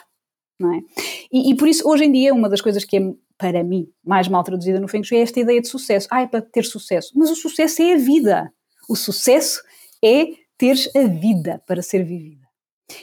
não 0.59 0.72
é? 0.72 0.80
E, 1.32 1.51
e, 1.51 1.57
por 1.57 1.66
isso, 1.66 1.88
hoje 1.88 2.05
em 2.05 2.12
dia, 2.12 2.32
uma 2.32 2.49
das 2.49 2.61
coisas 2.61 2.84
que 2.84 2.99
é 2.99 3.01
para 3.36 3.64
mim, 3.64 3.88
mais 4.05 4.28
mal 4.28 4.45
traduzida 4.45 4.78
no 4.78 4.86
Feng 4.86 5.03
Shui, 5.03 5.18
é 5.18 5.22
esta 5.22 5.41
ideia 5.41 5.61
de 5.61 5.66
sucesso. 5.66 6.07
Ah, 6.11 6.22
é 6.22 6.26
para 6.26 6.43
ter 6.43 6.64
sucesso. 6.64 7.11
Mas 7.16 7.30
o 7.30 7.34
sucesso 7.34 7.82
é 7.82 7.95
a 7.95 7.97
vida. 7.97 8.53
O 8.88 8.95
sucesso 8.95 9.62
é 10.05 10.26
ter 10.57 10.76
a 10.95 11.07
vida 11.09 11.61
para 11.66 11.82
ser 11.82 12.05
vivida. 12.05 12.47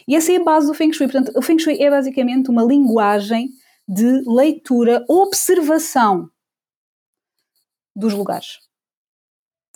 E 0.07 0.15
essa 0.15 0.31
é 0.31 0.35
a 0.35 0.43
base 0.43 0.67
do 0.67 0.73
Feng 0.73 0.93
Shui. 0.93 1.07
Portanto, 1.07 1.35
o 1.35 1.41
Feng 1.41 1.59
Shui 1.59 1.81
é 1.81 1.89
basicamente 1.89 2.49
uma 2.49 2.63
linguagem 2.63 3.49
de 3.87 4.21
leitura, 4.27 5.03
observação 5.09 6.29
dos 7.97 8.13
lugares. 8.13 8.59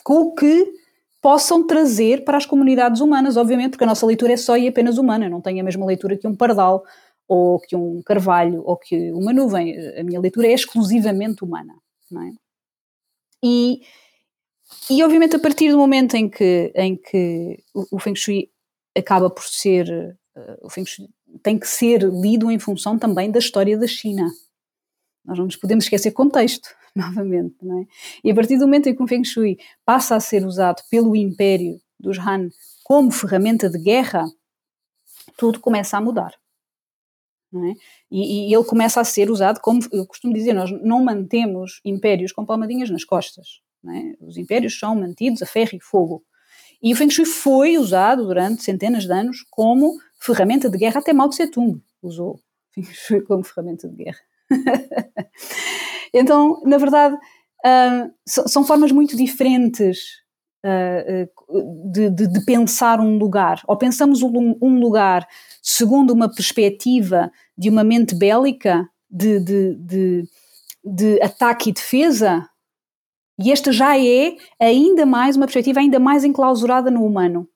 Com 0.04 0.22
o 0.22 0.36
que 0.36 0.74
possam 1.22 1.66
trazer 1.66 2.24
para 2.24 2.38
as 2.38 2.46
comunidades 2.46 3.02
humanas, 3.02 3.38
obviamente, 3.38 3.72
porque 3.72 3.84
a 3.84 3.88
nossa 3.88 4.06
leitura 4.06 4.34
é 4.34 4.38
só 4.38 4.58
e 4.58 4.68
apenas 4.68 4.98
humana, 4.98 5.30
não 5.30 5.42
tem 5.42 5.60
a 5.60 5.64
mesma 5.64 5.86
leitura 5.86 6.18
que 6.18 6.28
um 6.28 6.36
pardal, 6.36 6.84
ou 7.28 7.60
que 7.60 7.76
um 7.76 8.02
carvalho, 8.02 8.62
ou 8.66 8.76
que 8.76 9.12
uma 9.12 9.32
nuvem. 9.32 9.78
A 9.98 10.04
minha 10.04 10.20
leitura 10.20 10.48
é 10.48 10.54
exclusivamente 10.54 11.44
humana, 11.44 11.74
não 12.10 12.24
é? 12.24 12.32
E, 13.44 13.82
e 14.90 15.04
obviamente 15.04 15.36
a 15.36 15.40
partir 15.40 15.72
do 15.72 15.78
momento 15.78 16.16
em 16.16 16.30
que, 16.30 16.72
em 16.76 16.96
que 16.96 17.64
o, 17.74 17.96
o 17.96 18.00
Feng 18.00 18.16
Shui 18.16 18.52
acaba 18.98 19.30
por 19.30 19.44
ser, 19.44 20.18
uh, 20.36 20.66
o 20.66 20.70
Feng 20.70 20.86
Shui 20.86 21.08
tem 21.42 21.58
que 21.58 21.68
ser 21.68 22.04
lido 22.04 22.52
em 22.52 22.60
função 22.60 23.00
também 23.00 23.32
da 23.32 23.40
história 23.40 23.78
da 23.78 23.88
China. 23.88 24.30
Nós 25.26 25.38
não 25.38 25.46
nos 25.46 25.56
podemos 25.56 25.86
esquecer 25.86 26.12
contexto, 26.12 26.70
novamente, 26.96 27.56
não 27.62 27.82
é? 27.82 27.86
E 28.24 28.32
a 28.32 28.36
partir 28.36 28.58
do 28.58 28.66
momento 28.66 28.90
em 28.90 28.96
que 28.96 29.04
o 29.04 29.08
Feng 29.08 29.24
Shui 29.24 29.58
passa 29.86 30.16
a 30.16 30.20
ser 30.20 30.46
usado 30.46 30.82
pelo 30.90 31.16
Império 31.16 31.80
dos 32.00 32.18
Han 32.18 32.50
como 32.84 33.12
ferramenta 33.12 33.70
de 33.70 33.78
guerra, 33.78 34.26
tudo 35.38 35.60
começa 35.60 35.98
a 35.98 36.02
mudar. 36.02 36.34
É? 37.54 37.74
E, 38.10 38.50
e, 38.50 38.54
ele 38.54 38.64
começa 38.64 39.02
a 39.02 39.04
ser 39.04 39.30
usado 39.30 39.60
como, 39.60 39.82
eu 39.92 40.06
costumo 40.06 40.34
dizer, 40.34 40.54
nós 40.54 40.72
não 40.82 41.04
mantemos 41.04 41.82
impérios 41.84 42.32
com 42.32 42.46
palmadinhas 42.46 42.90
nas 42.90 43.04
costas. 43.04 43.62
É? 43.86 44.26
Os 44.26 44.38
impérios 44.38 44.80
são 44.80 44.96
mantidos 44.96 45.42
a 45.42 45.46
ferro 45.46 45.72
e 45.74 45.80
fogo. 45.80 46.24
E 46.82 46.94
o 46.94 46.96
Feng 46.96 47.10
Shui 47.10 47.26
foi 47.26 47.78
usado 47.78 48.26
durante 48.26 48.64
centenas 48.64 49.04
de 49.04 49.12
anos 49.12 49.46
como 49.50 50.00
ferramenta 50.18 50.70
de 50.70 50.78
guerra, 50.78 51.00
até 51.00 51.14
Mao 51.14 51.30
Tse 51.30 51.48
Tung 51.48 51.82
usou 52.02 52.40
Feng 52.74 52.86
Shui 52.86 53.22
como 53.22 53.44
ferramenta 53.44 53.88
de 53.88 53.96
guerra. 53.96 54.20
então, 56.14 56.62
na 56.66 56.78
verdade, 56.78 57.16
uh, 57.16 58.12
são 58.26 58.64
formas 58.64 58.92
muito 58.92 59.16
diferentes 59.16 60.00
uh, 60.66 61.92
de, 61.92 62.10
de, 62.10 62.28
de, 62.28 62.46
pensar 62.46 63.00
um 63.00 63.18
lugar. 63.18 63.62
Ou 63.68 63.78
pensamos 63.78 64.22
um, 64.22 64.58
um 64.62 64.80
lugar 64.80 65.28
segundo 65.62 66.12
uma 66.12 66.34
perspectiva 66.34 67.32
de 67.58 67.70
uma 67.70 67.84
mente 67.84 68.16
bélica, 68.16 68.88
de, 69.10 69.40
de, 69.40 69.76
de, 69.76 70.24
de 70.84 71.22
ataque 71.22 71.70
e 71.70 71.74
defesa, 71.74 72.48
e 73.44 73.52
esta 73.52 73.72
já 73.72 73.98
é 73.98 74.36
ainda 74.60 75.06
mais 75.06 75.36
uma 75.36 75.48
perspectiva 75.48 75.80
ainda 75.80 76.00
mais 76.00 76.24
enclausurada 76.24 76.92
no 76.92 77.04
humano. 77.04 77.50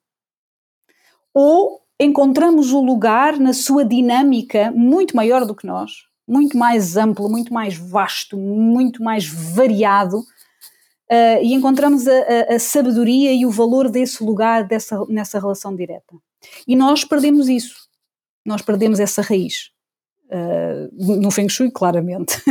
Ou 1.31 1.79
encontramos 1.99 2.73
o 2.73 2.81
lugar 2.81 3.39
na 3.39 3.53
sua 3.53 3.85
dinâmica 3.85 4.71
muito 4.71 5.15
maior 5.15 5.45
do 5.45 5.55
que 5.55 5.67
nós, 5.67 5.91
muito 6.27 6.57
mais 6.57 6.97
amplo, 6.97 7.29
muito 7.29 7.53
mais 7.53 7.77
vasto, 7.77 8.37
muito 8.37 9.03
mais 9.03 9.27
variado, 9.27 10.19
uh, 10.19 11.41
e 11.41 11.53
encontramos 11.53 12.07
a, 12.07 12.11
a, 12.11 12.55
a, 12.55 12.59
sabedoria 12.59 13.33
e 13.33 13.45
o 13.45 13.51
valor 13.51 13.89
desse 13.89 14.23
lugar, 14.23 14.63
dessa, 14.63 15.03
nessa 15.07 15.39
relação 15.39 15.75
direta. 15.75 16.15
E 16.67 16.75
nós 16.75 17.03
perdemos 17.03 17.49
isso 17.49 17.85
nós 18.45 18.61
perdemos 18.61 18.99
essa 18.99 19.21
raiz. 19.21 19.71
Uh, 20.27 21.19
no 21.21 21.29
Feng 21.29 21.47
Shui, 21.47 21.69
claramente. 21.69 22.41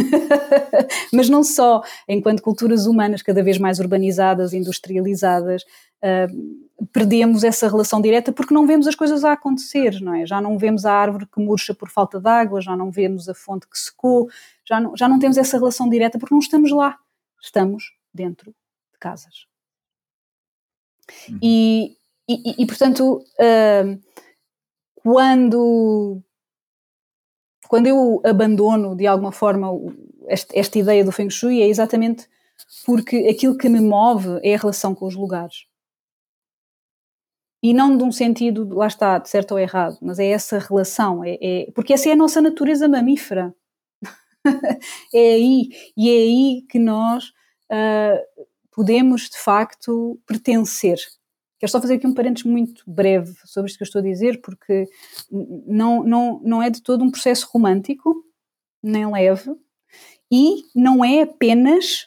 Mas 1.13 1.29
não 1.29 1.43
só, 1.43 1.83
enquanto 2.09 2.43
culturas 2.43 2.87
humanas 2.87 3.21
cada 3.21 3.43
vez 3.43 3.59
mais 3.59 3.81
urbanizadas, 3.81 4.53
industrializadas, 4.53 5.63
uh, 5.63 6.87
perdemos 6.93 7.43
essa 7.43 7.69
relação 7.69 8.01
direta 8.01 8.33
porque 8.33 8.55
não 8.55 8.67
vemos 8.67 8.87
as 8.87 8.95
coisas 8.95 9.25
a 9.25 9.33
acontecer, 9.33 10.01
não 10.01 10.15
é? 10.15 10.25
Já 10.25 10.41
não 10.41 10.57
vemos 10.57 10.87
a 10.87 10.93
árvore 10.93 11.27
que 11.27 11.41
murcha 11.41 11.75
por 11.75 11.89
falta 11.89 12.21
de 12.21 12.29
água, 12.29 12.61
já 12.61 12.77
não 12.77 12.91
vemos 12.91 13.29
a 13.29 13.35
fonte 13.35 13.69
que 13.69 13.79
secou, 13.79 14.29
já 14.65 14.81
não, 14.81 14.97
já 14.97 15.09
não 15.09 15.19
temos 15.19 15.37
essa 15.37 15.59
relação 15.59 15.89
direta 15.89 16.19
porque 16.19 16.35
não 16.35 16.41
estamos 16.41 16.71
lá, 16.71 16.97
estamos 17.43 17.93
dentro 18.13 18.51
de 18.93 18.99
casas. 19.01 19.47
Uhum. 21.29 21.39
E, 21.43 21.97
e, 22.29 22.63
e, 22.63 22.67
portanto. 22.67 23.25
Uh, 23.39 23.99
quando 25.05 26.23
quando 27.75 27.89
eu 27.89 28.23
abandono 28.25 28.95
de 28.95 29.05
alguma 29.05 29.33
forma 29.33 29.67
esta, 30.29 30.57
esta, 30.57 30.79
ideia 30.79 31.05
do 31.05 31.11
Feng 31.11 31.29
Shui 31.29 31.61
é 31.61 31.67
exatamente 31.67 32.29
porque 32.87 33.27
aquilo 33.29 33.59
que 33.59 33.69
me 33.69 33.81
move 33.81 34.39
é 34.45 34.55
a 34.55 34.59
relação 34.59 34.95
com 34.95 35.07
os 35.07 35.17
lugares. 35.17 35.67
E 37.61 37.75
não 37.75 37.97
de 37.97 38.05
um 38.05 38.13
sentido, 38.13 38.73
lá 38.73 38.87
está, 38.87 39.19
de 39.19 39.29
certo 39.29 39.51
ou 39.51 39.59
errado, 39.59 39.99
mas 40.01 40.21
é 40.21 40.27
essa 40.27 40.61
relação, 40.61 41.25
é, 41.25 41.37
é 41.41 41.73
porque 41.73 41.93
essa 41.93 42.09
é 42.09 42.13
a 42.13 42.17
nossa 42.17 42.41
natureza 42.41 42.87
mamífera. 42.87 43.53
é 45.13 45.35
aí, 45.35 45.71
e 45.97 46.11
é 46.11 46.13
aí 46.13 46.63
que 46.69 46.79
nós 46.79 47.25
uh, 47.73 48.47
podemos 48.71 49.29
de 49.29 49.37
facto 49.37 50.17
pertencer 50.29 50.99
Quero 51.65 51.73
só 51.73 51.81
fazer 51.81 51.95
aqui 51.95 52.07
um 52.07 52.13
parênteses 52.13 52.45
muito 52.45 52.83
breve 52.87 53.33
sobre 53.43 53.71
isto 53.71 53.79
que 53.79 53.85
eu 53.85 53.87
estou 53.87 54.01
a 54.01 54.05
dizer, 54.05 54.43
porque 54.43 54.87
não, 55.67 56.05
não, 56.05 56.39
não 56.45 56.63
é 56.63 56.69
de 56.69 56.83
todo 56.83 57.03
um 57.03 57.11
processo 57.11 57.49
romântico, 57.51 58.23
nem 58.83 59.11
leve, 59.11 59.51
e 60.31 60.63
não 60.75 61.03
é 61.03 61.23
apenas 61.23 62.07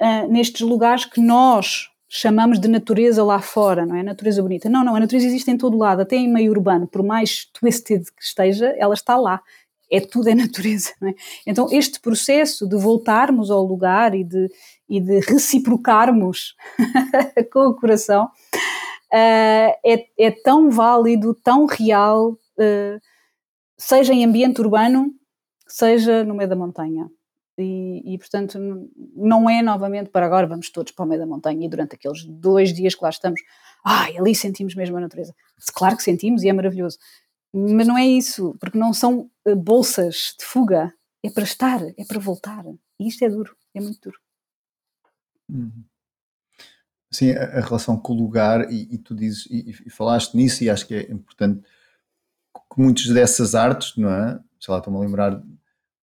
uh, 0.00 0.32
nestes 0.32 0.62
lugares 0.62 1.04
que 1.04 1.20
nós 1.20 1.90
chamamos 2.08 2.58
de 2.58 2.66
natureza 2.66 3.22
lá 3.22 3.38
fora, 3.38 3.84
não 3.84 3.96
é? 3.96 4.02
Natureza 4.02 4.40
bonita. 4.40 4.70
Não, 4.70 4.82
não, 4.82 4.96
a 4.96 5.00
natureza 5.00 5.26
existe 5.26 5.50
em 5.50 5.58
todo 5.58 5.76
lado, 5.76 6.00
até 6.00 6.16
em 6.16 6.32
meio 6.32 6.50
urbano, 6.50 6.86
por 6.86 7.02
mais 7.02 7.44
twisted 7.52 8.02
que 8.16 8.22
esteja, 8.22 8.74
ela 8.78 8.94
está 8.94 9.14
lá. 9.14 9.42
É 9.90 10.00
tudo 10.00 10.28
é 10.28 10.34
natureza, 10.34 10.90
é? 11.02 11.14
Então, 11.46 11.68
este 11.70 12.00
processo 12.00 12.68
de 12.68 12.76
voltarmos 12.76 13.50
ao 13.50 13.64
lugar 13.64 14.14
e 14.14 14.24
de, 14.24 14.48
e 14.88 15.00
de 15.00 15.20
reciprocarmos 15.20 16.54
com 17.52 17.68
o 17.68 17.76
coração 17.76 18.24
uh, 18.24 19.72
é, 19.84 20.06
é, 20.18 20.30
tão 20.30 20.70
válido, 20.70 21.34
tão 21.34 21.66
real, 21.66 22.32
uh, 22.32 23.00
seja 23.78 24.12
em 24.12 24.24
ambiente 24.24 24.60
urbano, 24.60 25.12
seja 25.66 26.24
no 26.24 26.34
meio 26.34 26.48
da 26.48 26.56
montanha. 26.56 27.08
E, 27.56 28.14
e, 28.14 28.18
portanto 28.18 28.58
não 29.14 29.48
é 29.48 29.62
novamente 29.62 30.10
para 30.10 30.26
agora 30.26 30.44
vamos 30.44 30.70
todos 30.70 30.90
para 30.90 31.04
o 31.04 31.08
meio 31.08 31.20
da 31.20 31.26
montanha 31.26 31.64
e 31.64 31.68
durante 31.68 31.94
aqueles 31.94 32.24
dois 32.24 32.72
dias 32.72 32.96
que 32.96 33.04
lá 33.04 33.10
estamos, 33.10 33.40
ai, 33.84 34.16
ali 34.16 34.34
sentimos 34.34 34.74
mesmo 34.74 34.96
a 34.96 35.00
natureza. 35.00 35.32
Claro 35.72 35.96
que 35.96 36.02
sentimos 36.02 36.42
e 36.42 36.48
é 36.48 36.52
maravilhoso, 36.52 36.98
mas 37.54 37.86
não 37.86 37.96
é 37.96 38.04
isso, 38.04 38.56
porque 38.58 38.76
não 38.76 38.92
são 38.92 39.30
eh, 39.46 39.54
bolsas 39.54 40.34
de 40.38 40.44
fuga, 40.44 40.92
é 41.22 41.30
para 41.30 41.44
estar, 41.44 41.80
é 41.82 42.04
para 42.06 42.18
voltar. 42.18 42.64
E 42.98 43.08
isto 43.08 43.24
é 43.24 43.28
duro, 43.28 43.56
é 43.72 43.80
muito 43.80 44.00
duro. 44.02 44.18
Uhum. 45.48 45.84
Sim, 47.12 47.30
a, 47.30 47.44
a, 47.44 47.60
relação 47.60 47.96
com 47.96 48.12
o 48.12 48.16
lugar, 48.16 48.72
e, 48.72 48.94
e 48.94 48.98
tu 48.98 49.14
dizes, 49.14 49.46
e, 49.46 49.70
e, 49.86 49.90
falaste 49.90 50.34
nisso, 50.34 50.64
e 50.64 50.70
acho 50.70 50.86
que 50.86 50.94
é 50.94 51.12
importante 51.12 51.62
que 51.62 52.80
muitas 52.82 53.06
dessas 53.06 53.54
artes, 53.54 53.96
não 53.96 54.10
é? 54.10 54.40
Sei 54.58 54.72
lá, 54.72 54.78
estou-me 54.78 54.98
a 54.98 55.02
lembrar 55.02 55.40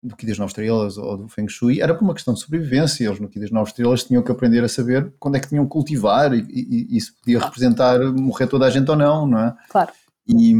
do 0.03 0.15
Ki 0.15 0.25
das 0.25 0.37
Nove 0.37 0.51
Estrelas 0.51 0.97
ou 0.97 1.17
do 1.17 1.27
Feng 1.27 1.49
Shui, 1.49 1.81
era 1.81 1.93
por 1.93 2.03
uma 2.03 2.13
questão 2.13 2.33
de 2.33 2.39
sobrevivência. 2.39 3.05
Eles 3.05 3.19
no 3.19 3.27
Ki 3.27 3.39
das 3.39 3.51
Nove 3.51 3.69
Estrelas 3.71 4.03
tinham 4.05 4.23
que 4.23 4.31
aprender 4.31 4.63
a 4.63 4.69
saber 4.69 5.13
quando 5.19 5.35
é 5.35 5.39
que 5.39 5.49
tinham 5.49 5.65
que 5.65 5.71
cultivar 5.71 6.33
e, 6.33 6.45
e, 6.49 6.97
e 6.97 7.01
se 7.01 7.13
podia 7.13 7.39
representar 7.39 7.99
morrer 8.13 8.47
toda 8.47 8.65
a 8.65 8.69
gente 8.69 8.89
ou 8.89 8.95
não, 8.95 9.27
não 9.27 9.39
é? 9.39 9.55
Claro. 9.69 9.91
E, 10.25 10.55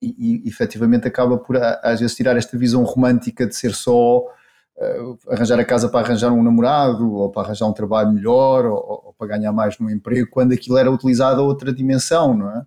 e, 0.00 0.42
efetivamente 0.46 1.08
acaba 1.08 1.38
por 1.38 1.56
às 1.56 2.00
vezes 2.00 2.14
tirar 2.14 2.36
esta 2.36 2.56
visão 2.56 2.82
romântica 2.84 3.46
de 3.46 3.54
ser 3.54 3.74
só 3.74 4.18
uh, 4.18 5.18
arranjar 5.28 5.58
a 5.58 5.64
casa 5.64 5.88
para 5.88 6.06
arranjar 6.06 6.32
um 6.32 6.42
namorado, 6.42 7.12
ou 7.12 7.30
para 7.30 7.42
arranjar 7.42 7.66
um 7.66 7.72
trabalho 7.72 8.12
melhor, 8.12 8.66
ou, 8.66 9.04
ou, 9.06 9.14
para 9.18 9.28
ganhar 9.28 9.52
mais 9.52 9.78
no 9.78 9.90
emprego, 9.90 10.28
quando 10.30 10.52
aquilo 10.52 10.78
era 10.78 10.90
utilizado 10.90 11.40
a 11.40 11.44
outra 11.44 11.72
dimensão, 11.72 12.34
não 12.34 12.50
é? 12.50 12.66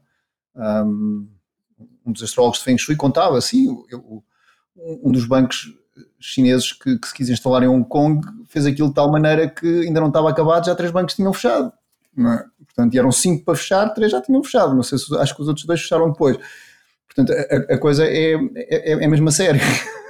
Um, 0.84 1.28
um 2.06 2.12
dos 2.12 2.24
astrólogos 2.24 2.60
de 2.60 2.66
Feng 2.66 2.78
Shui 2.78 2.96
contava 2.96 3.38
assim, 3.38 3.70
um 4.76 5.12
dos 5.12 5.26
bancos 5.26 5.74
chineses 6.20 6.74
que, 6.74 6.98
que, 6.98 7.08
se 7.08 7.14
quis 7.14 7.30
instalar 7.30 7.64
em 7.64 7.68
Hong 7.68 7.88
Kong 7.88 8.26
fez 8.48 8.66
aquilo 8.66 8.90
de 8.90 8.96
tal 8.96 9.12
maneira 9.12 9.50
que 9.50 9.82
ainda 9.82 10.00
não 10.00 10.08
estava 10.08 10.30
acabado, 10.30 10.66
já 10.66 10.76
três 10.76 10.92
bancos 10.92 11.16
tinham 11.16 11.34
fechado. 11.34 11.72
É? 12.18 12.44
Portanto, 12.66 12.96
eram 12.96 13.12
cinco 13.12 13.46
para 13.46 13.56
fechar, 13.56 13.90
três 13.90 14.12
já 14.12 14.22
tinham 14.22 14.44
fechado. 14.44 14.76
Não 14.76 14.84
sei 14.84 14.98
se 14.98 15.16
acho 15.18 15.36
que 15.36 15.42
os 15.42 15.48
outros 15.48 15.66
dois 15.66 15.82
fecharam 15.82 16.12
depois. 16.12 16.38
Portanto, 17.14 17.34
a, 17.34 17.74
a 17.74 17.78
coisa 17.78 18.05
é, 18.05 18.34
é, 18.55 18.91
é 19.03 19.07
mesmo 19.07 19.28
a 19.28 19.32
sério. 19.32 19.59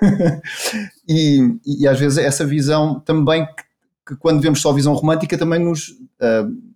e, 1.08 1.58
e, 1.66 1.88
às 1.88 2.00
vezes 2.00 2.18
essa 2.20 2.46
visão 2.46 3.00
também, 3.00 3.46
que, 3.46 3.64
que, 4.08 4.16
quando 4.18 4.42
vemos 4.42 4.62
só 4.62 4.70
a 4.70 4.76
visão 4.76 4.94
romântica, 4.94 5.38
também 5.38 5.60
nos, 5.60 5.90
uh, 5.90 6.72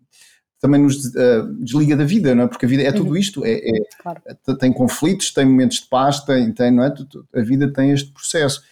também 0.59 0.81
nos 0.81 1.05
uh, 1.05 1.53
desliga 1.59 1.95
da 1.95 2.03
vida, 2.03 2.33
não 2.33 2.45
é? 2.45 2.47
Porque 2.47 2.65
a 2.65 2.69
vida 2.69 2.81
é 2.81 2.91
tudo 2.91 3.11
uhum. 3.11 3.17
isto: 3.17 3.45
é, 3.45 3.53
é 3.53 3.79
claro. 4.01 4.21
tem 4.59 4.73
conflitos, 4.73 5.31
tem 5.31 5.45
momentos 5.45 5.81
de 5.81 5.87
paz, 5.87 6.19
tem, 6.21 6.51
tem, 6.51 6.71
não 6.71 6.83
é? 6.83 6.93
A 7.35 7.41
vida 7.41 7.71
tem 7.71 7.91
este 7.91 8.11
processo. 8.11 8.63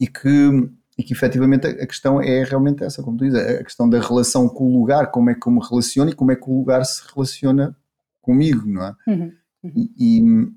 E 0.00 0.06
que, 0.06 0.68
e 0.96 1.02
que 1.02 1.12
efetivamente 1.12 1.66
a 1.66 1.86
questão 1.86 2.22
é 2.22 2.44
realmente 2.44 2.84
essa, 2.84 3.02
como 3.02 3.16
tu 3.16 3.24
dizes, 3.24 3.40
a 3.40 3.64
questão 3.64 3.88
da 3.88 3.98
relação 3.98 4.48
com 4.48 4.64
o 4.64 4.78
lugar, 4.78 5.10
como 5.10 5.28
é 5.28 5.34
que 5.34 5.48
eu 5.48 5.52
me 5.52 5.60
relaciono 5.68 6.10
e 6.10 6.14
como 6.14 6.30
é 6.30 6.36
que 6.36 6.48
o 6.48 6.56
lugar 6.56 6.84
se 6.84 7.02
relaciona 7.12 7.74
comigo, 8.22 8.64
não 8.64 8.84
é? 8.84 8.94
Uhum. 9.08 9.32
Uhum. 9.64 9.88
E, 9.98 10.48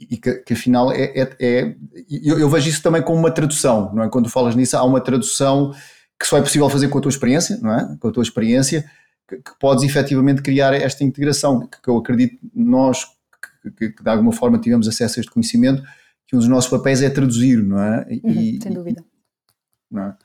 e 0.00 0.16
que, 0.16 0.34
que 0.36 0.54
afinal 0.54 0.90
é, 0.92 1.12
é, 1.14 1.36
é 1.40 1.76
eu, 2.10 2.38
eu, 2.38 2.48
vejo 2.48 2.68
isso 2.68 2.82
também 2.82 3.02
como 3.02 3.18
uma 3.18 3.30
tradução, 3.30 3.92
não 3.94 4.02
é? 4.02 4.08
Quando 4.08 4.30
falas 4.30 4.54
nisso, 4.54 4.76
há 4.76 4.84
uma 4.84 5.00
tradução 5.00 5.72
que 6.18 6.26
só 6.26 6.38
é 6.38 6.42
possível 6.42 6.68
fazer 6.70 6.88
com 6.88 6.98
a 6.98 7.00
tua 7.00 7.10
experiência, 7.10 7.58
não 7.58 7.72
é? 7.72 7.96
Com 7.98 8.08
a 8.08 8.12
tua 8.12 8.22
experiência, 8.22 8.90
que, 9.28 9.36
que 9.36 9.58
podes 9.58 9.84
efetivamente 9.84 10.42
criar 10.42 10.72
esta 10.72 11.04
integração, 11.04 11.66
que, 11.66 11.80
que 11.80 11.88
eu 11.88 11.98
acredito 11.98 12.38
nós, 12.54 13.06
que, 13.76 13.88
de 13.90 14.08
alguma 14.08 14.32
forma 14.32 14.58
tivemos 14.58 14.88
acesso 14.88 15.18
a 15.18 15.20
este 15.20 15.32
conhecimento, 15.32 15.82
que 16.26 16.34
um 16.34 16.38
dos 16.38 16.48
nossos 16.48 16.70
papéis 16.70 17.02
é 17.02 17.10
traduzir, 17.10 17.62
não 17.62 17.82
é? 17.82 18.06
E, 18.10 18.20
uhum, 18.54 18.60
sem 18.62 18.72
dúvida. 18.72 19.04
Não 19.90 20.02
é? 20.04 20.16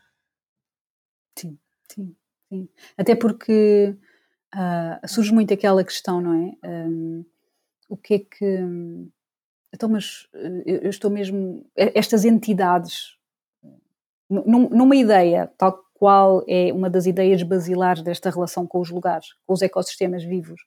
Sim, 1.38 1.58
sim, 1.92 2.16
sim. 2.48 2.70
Até 2.98 3.16
porque 3.16 3.96
uh, 4.54 5.08
surge 5.08 5.34
muito 5.34 5.54
aquela 5.54 5.84
questão, 5.84 6.22
não 6.22 6.34
é? 6.34 6.68
Um, 6.88 7.26
o 7.90 7.98
que 7.98 8.14
é 8.16 8.20
que 8.20 8.60
então, 9.76 9.90
mas 9.90 10.28
eh, 10.34 10.80
eu 10.84 10.90
estou 10.90 11.12
mesmo. 11.12 11.66
Estas 11.76 12.26
entidades, 12.26 13.16
numa 14.30 14.96
ideia, 14.96 15.52
tal 15.58 15.84
qual 15.94 16.44
é 16.48 16.74
uma 16.74 16.90
das 16.90 17.06
ideias 17.06 17.44
basilares 17.44 18.02
desta 18.02 18.30
relação 18.30 18.66
com 18.66 18.80
os 18.80 18.90
lugares, 18.90 19.28
com 19.46 19.54
os 19.54 19.62
ecossistemas 19.62 20.24
vivos, 20.24 20.62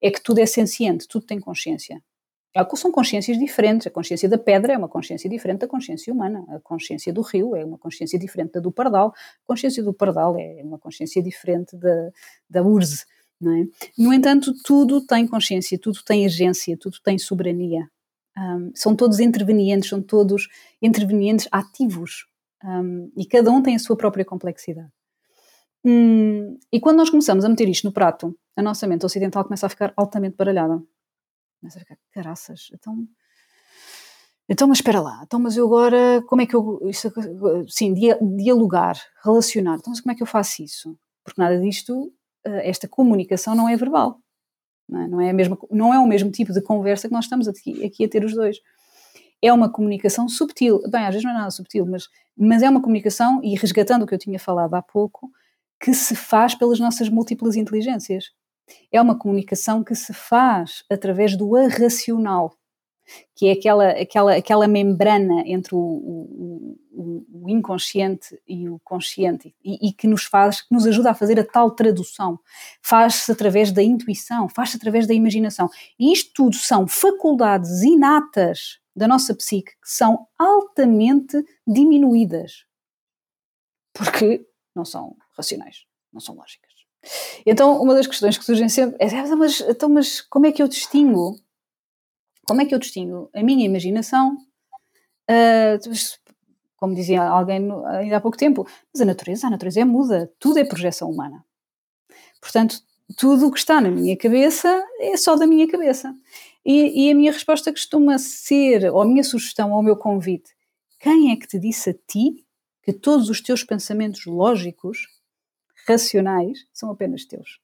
é 0.00 0.10
que 0.10 0.22
tudo 0.22 0.40
é 0.40 0.46
senciente, 0.46 1.08
tudo 1.08 1.26
tem 1.26 1.40
consciência. 1.40 2.02
É 2.54 2.76
são 2.76 2.92
consciências 2.92 3.38
diferentes. 3.38 3.86
A 3.86 3.90
consciência 3.90 4.28
da 4.28 4.36
pedra 4.36 4.74
é 4.74 4.76
uma 4.76 4.88
consciência 4.88 5.28
diferente 5.28 5.60
da 5.60 5.68
consciência 5.68 6.12
humana. 6.12 6.44
A 6.48 6.60
consciência 6.60 7.12
do 7.12 7.22
rio 7.22 7.56
é 7.56 7.64
uma 7.64 7.78
consciência 7.78 8.18
diferente 8.18 8.52
da 8.52 8.60
do 8.60 8.70
pardal. 8.70 9.08
A 9.08 9.46
consciência 9.46 9.82
do 9.82 9.94
pardal 9.94 10.36
é 10.38 10.60
uma 10.62 10.78
consciência 10.78 11.22
diferente 11.22 11.74
da, 11.76 12.10
da 12.50 12.62
urze. 12.62 13.04
É? 13.42 13.66
No 13.98 14.12
entanto, 14.12 14.52
tudo 14.62 15.04
tem 15.04 15.26
consciência, 15.26 15.78
tudo 15.78 16.00
tem 16.04 16.24
agência, 16.26 16.76
tudo 16.76 16.98
tem 17.02 17.18
soberania. 17.18 17.88
Um, 18.36 18.72
são 18.74 18.96
todos 18.96 19.20
intervenientes, 19.20 19.90
são 19.90 20.02
todos 20.02 20.48
intervenientes 20.80 21.46
ativos 21.52 22.26
um, 22.64 23.10
e 23.16 23.26
cada 23.26 23.50
um 23.50 23.62
tem 23.62 23.74
a 23.74 23.78
sua 23.78 23.96
própria 23.96 24.24
complexidade. 24.24 24.90
Hum, 25.84 26.58
e 26.72 26.80
quando 26.80 26.98
nós 26.98 27.10
começamos 27.10 27.44
a 27.44 27.48
meter 27.48 27.68
isto 27.68 27.84
no 27.84 27.92
prato, 27.92 28.36
a 28.56 28.62
nossa 28.62 28.86
mente 28.86 29.04
ocidental 29.04 29.44
começa 29.44 29.66
a 29.66 29.68
ficar 29.68 29.92
altamente 29.96 30.36
baralhada. 30.36 30.82
Começa 31.60 31.78
a 31.78 31.80
ficar, 31.80 31.98
caraças, 32.12 32.68
então. 32.72 33.06
Então, 34.48 34.68
mas 34.68 34.78
espera 34.78 35.00
lá, 35.00 35.22
então, 35.24 35.40
mas 35.40 35.56
eu 35.56 35.66
agora, 35.66 36.22
como 36.28 36.42
é 36.42 36.46
que 36.46 36.54
eu. 36.54 36.80
Isso, 36.84 37.10
sim, 37.68 37.94
dialogar, 38.36 38.96
relacionar, 39.24 39.76
então, 39.76 39.90
mas 39.92 40.00
como 40.00 40.12
é 40.12 40.14
que 40.14 40.22
eu 40.22 40.26
faço 40.26 40.62
isso? 40.62 40.96
Porque 41.24 41.40
nada 41.40 41.58
disto, 41.60 42.12
eh, 42.44 42.68
esta 42.68 42.88
comunicação 42.88 43.54
não 43.54 43.68
é 43.68 43.76
verbal. 43.76 44.20
Não 44.92 45.00
é, 45.00 45.08
não 45.08 45.20
é, 45.20 45.32
mesma, 45.32 45.58
não 45.70 45.94
é 45.94 45.98
o 45.98 46.06
mesmo 46.06 46.30
tipo 46.30 46.52
de 46.52 46.60
conversa 46.60 47.08
que 47.08 47.14
nós 47.14 47.24
estamos 47.24 47.48
aqui, 47.48 47.84
aqui 47.84 48.04
a 48.04 48.08
ter 48.08 48.24
os 48.24 48.34
dois. 48.34 48.58
É 49.40 49.52
uma 49.52 49.72
comunicação 49.72 50.28
subtil. 50.28 50.82
Bem, 50.90 51.06
às 51.06 51.14
vezes 51.14 51.24
não 51.24 51.30
é 51.30 51.34
nada 51.34 51.50
subtil, 51.50 51.86
mas, 51.86 52.08
mas 52.36 52.62
é 52.62 52.68
uma 52.68 52.82
comunicação, 52.82 53.40
e 53.42 53.54
resgatando 53.54 54.02
o 54.02 54.06
que 54.06 54.14
eu 54.14 54.18
tinha 54.18 54.38
falado 54.38 54.74
há 54.74 54.82
pouco, 54.82 55.30
que 55.82 55.94
se 55.94 56.14
faz 56.14 56.54
pelas 56.54 56.78
nossas 56.78 57.08
múltiplas 57.08 57.56
inteligências. 57.56 58.26
É 58.92 59.00
uma 59.00 59.18
comunicação 59.18 59.82
que 59.82 59.94
se 59.94 60.12
faz 60.12 60.84
através 60.90 61.36
do 61.36 61.56
arracional 61.56 62.52
que 63.34 63.48
é 63.48 63.52
aquela, 63.52 63.88
aquela, 63.90 64.36
aquela 64.36 64.68
membrana 64.68 65.42
entre 65.46 65.74
o, 65.74 65.78
o, 65.78 67.26
o, 67.32 67.48
inconsciente 67.48 68.40
e 68.46 68.68
o 68.68 68.78
consciente 68.84 69.54
e, 69.64 69.88
e, 69.88 69.92
que 69.92 70.06
nos 70.06 70.24
faz, 70.24 70.60
que 70.60 70.72
nos 70.72 70.86
ajuda 70.86 71.10
a 71.10 71.14
fazer 71.14 71.40
a 71.40 71.44
tal 71.44 71.70
tradução. 71.70 72.38
Faz-se 72.80 73.30
através 73.32 73.72
da 73.72 73.82
intuição, 73.82 74.48
faz-se 74.48 74.76
através 74.76 75.06
da 75.06 75.14
imaginação. 75.14 75.68
E 75.98 76.12
isto 76.12 76.32
tudo 76.34 76.56
são 76.56 76.86
faculdades 76.86 77.82
inatas 77.82 78.78
da 78.94 79.08
nossa 79.08 79.34
psique 79.34 79.72
que 79.72 79.90
são 79.90 80.26
altamente 80.38 81.42
diminuídas. 81.66 82.64
Porque 83.92 84.46
não 84.74 84.84
são 84.84 85.16
racionais, 85.36 85.84
não 86.12 86.20
são 86.20 86.34
lógicas. 86.34 86.72
Então, 87.44 87.82
uma 87.82 87.94
das 87.94 88.06
questões 88.06 88.38
que 88.38 88.44
surgem 88.44 88.68
sempre 88.68 88.96
é: 89.00 89.08
ah, 89.08 89.36
mas, 89.36 89.60
então, 89.60 89.88
mas 89.88 90.20
como 90.20 90.46
é 90.46 90.52
que 90.52 90.62
eu 90.62 90.68
distingo 90.68 91.36
como 92.46 92.60
é 92.60 92.66
que 92.66 92.74
eu 92.74 92.78
distingo 92.78 93.30
a 93.34 93.42
minha 93.42 93.64
imaginação, 93.64 94.36
uh, 95.30 95.92
como 96.76 96.94
dizia 96.94 97.22
alguém 97.22 97.68
ainda 97.86 98.16
há 98.16 98.20
pouco 98.20 98.36
tempo, 98.36 98.66
mas 98.92 99.00
a 99.00 99.04
natureza, 99.04 99.46
a 99.46 99.50
natureza 99.50 99.80
é 99.80 99.84
muda, 99.84 100.32
tudo 100.38 100.58
é 100.58 100.64
projeção 100.64 101.10
humana. 101.10 101.44
Portanto, 102.40 102.80
tudo 103.16 103.46
o 103.46 103.52
que 103.52 103.58
está 103.58 103.80
na 103.80 103.90
minha 103.90 104.16
cabeça 104.16 104.84
é 105.00 105.16
só 105.16 105.36
da 105.36 105.46
minha 105.46 105.68
cabeça. 105.68 106.14
E, 106.64 107.06
e, 107.06 107.10
a 107.10 107.14
minha 107.14 107.32
resposta 107.32 107.70
costuma 107.70 108.18
ser, 108.18 108.90
ou 108.92 109.00
a 109.00 109.04
minha 109.04 109.24
sugestão, 109.24 109.72
ou 109.72 109.80
o 109.80 109.82
meu 109.82 109.96
convite, 109.96 110.50
quem 110.98 111.32
é 111.32 111.36
que 111.36 111.46
te 111.46 111.58
disse 111.58 111.90
a 111.90 111.94
ti 111.94 112.44
que 112.82 112.92
todos 112.92 113.28
os 113.28 113.40
teus 113.40 113.64
pensamentos 113.64 114.26
lógicos, 114.26 115.06
racionais, 115.86 116.66
são 116.72 116.90
apenas 116.90 117.24
teus? 117.24 117.60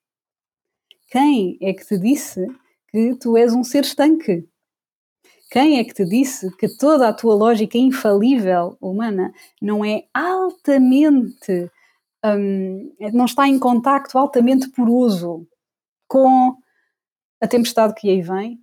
Quem 1.08 1.58
é 1.62 1.72
que 1.72 1.86
te 1.86 1.98
disse 1.98 2.46
que 2.90 3.14
tu 3.16 3.36
és 3.36 3.52
um 3.54 3.64
ser 3.64 3.84
estanque? 3.84 4.48
Quem 5.50 5.78
é 5.78 5.84
que 5.84 5.94
te 5.94 6.04
disse 6.04 6.54
que 6.56 6.68
toda 6.68 7.08
a 7.08 7.12
tua 7.12 7.34
lógica 7.34 7.78
infalível 7.78 8.76
humana 8.80 9.32
não 9.62 9.82
é 9.82 10.04
altamente, 10.12 11.70
um, 12.24 12.94
não 13.12 13.24
está 13.24 13.48
em 13.48 13.58
contacto 13.58 14.18
altamente 14.18 14.68
poroso 14.68 15.46
com 16.06 16.54
a 17.40 17.46
tempestade 17.46 17.94
que 17.94 18.10
aí 18.10 18.20
vem, 18.20 18.60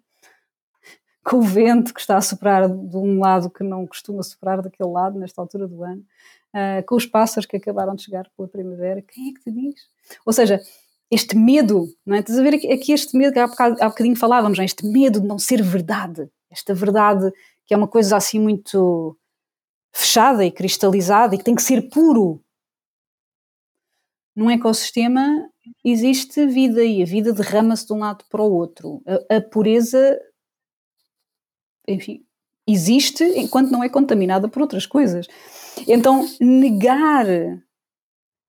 com 1.25 1.38
o 1.38 1.41
vento 1.41 1.91
que 1.91 1.99
está 1.99 2.17
a 2.17 2.21
soprar 2.21 2.69
de 2.69 2.97
um 2.97 3.19
lado 3.19 3.49
que 3.49 3.63
não 3.63 3.88
costuma 3.88 4.21
soprar 4.21 4.61
daquele 4.61 4.89
lado 4.89 5.17
nesta 5.17 5.41
altura 5.41 5.67
do 5.67 5.83
ano, 5.83 6.05
uh, 6.53 6.86
com 6.86 6.95
os 6.95 7.07
pássaros 7.07 7.47
que 7.47 7.57
acabaram 7.57 7.95
de 7.95 8.03
chegar 8.03 8.29
pela 8.38 8.47
primavera, 8.47 9.01
quem 9.01 9.29
é 9.29 9.33
que 9.33 9.41
te 9.41 9.51
diz? 9.51 9.89
Ou 10.23 10.31
seja, 10.31 10.61
este 11.09 11.36
medo, 11.36 11.88
não 12.05 12.15
é? 12.15 12.19
Estás 12.19 12.38
a 12.38 12.43
ver 12.43 12.55
aqui 12.55 12.91
este 12.91 13.17
medo 13.17 13.33
que 13.33 13.39
há, 13.39 13.47
bocadinho, 13.47 14.15
falávamos, 14.15 14.59
é? 14.59 14.65
este 14.65 14.86
medo 14.86 15.19
de 15.19 15.27
não 15.27 15.39
ser 15.39 15.63
verdade, 15.63 16.29
esta 16.56 16.74
verdade 16.74 17.32
que 17.66 17.74
é 17.74 17.78
uma 17.78 17.88
coisa 17.88 18.16
assim 18.16 18.39
muito 18.39 19.18
fechada 19.93 20.45
e 20.45 20.51
cristalizada 20.51 21.36
e 21.36 21.38
que 21.38 21.43
tem 21.43 21.56
que 21.56 21.62
ser 21.62 21.89
puro. 21.89 22.41
Num 24.36 24.49
ecossistema 24.49 25.49
existe 25.84 26.45
vida 26.45 26.84
e 26.84 27.01
a 27.01 27.06
vida 27.06 27.34
derrama-se 27.34 27.88
de 27.88 27.93
um 27.93 27.99
lado 27.99 28.26
para 28.30 28.41
o 28.41 28.51
outro. 28.51 29.01
A, 29.06 29.38
a 29.38 29.41
pureza, 29.41 30.20
enfim, 31.88 32.24
existe 32.68 33.24
enquanto 33.24 33.72
não 33.72 33.84
é 33.84 33.89
contaminada 33.89 34.47
por 34.47 34.62
outras 34.62 34.86
coisas. 34.86 35.28
Então, 35.88 36.28
negar 36.39 37.26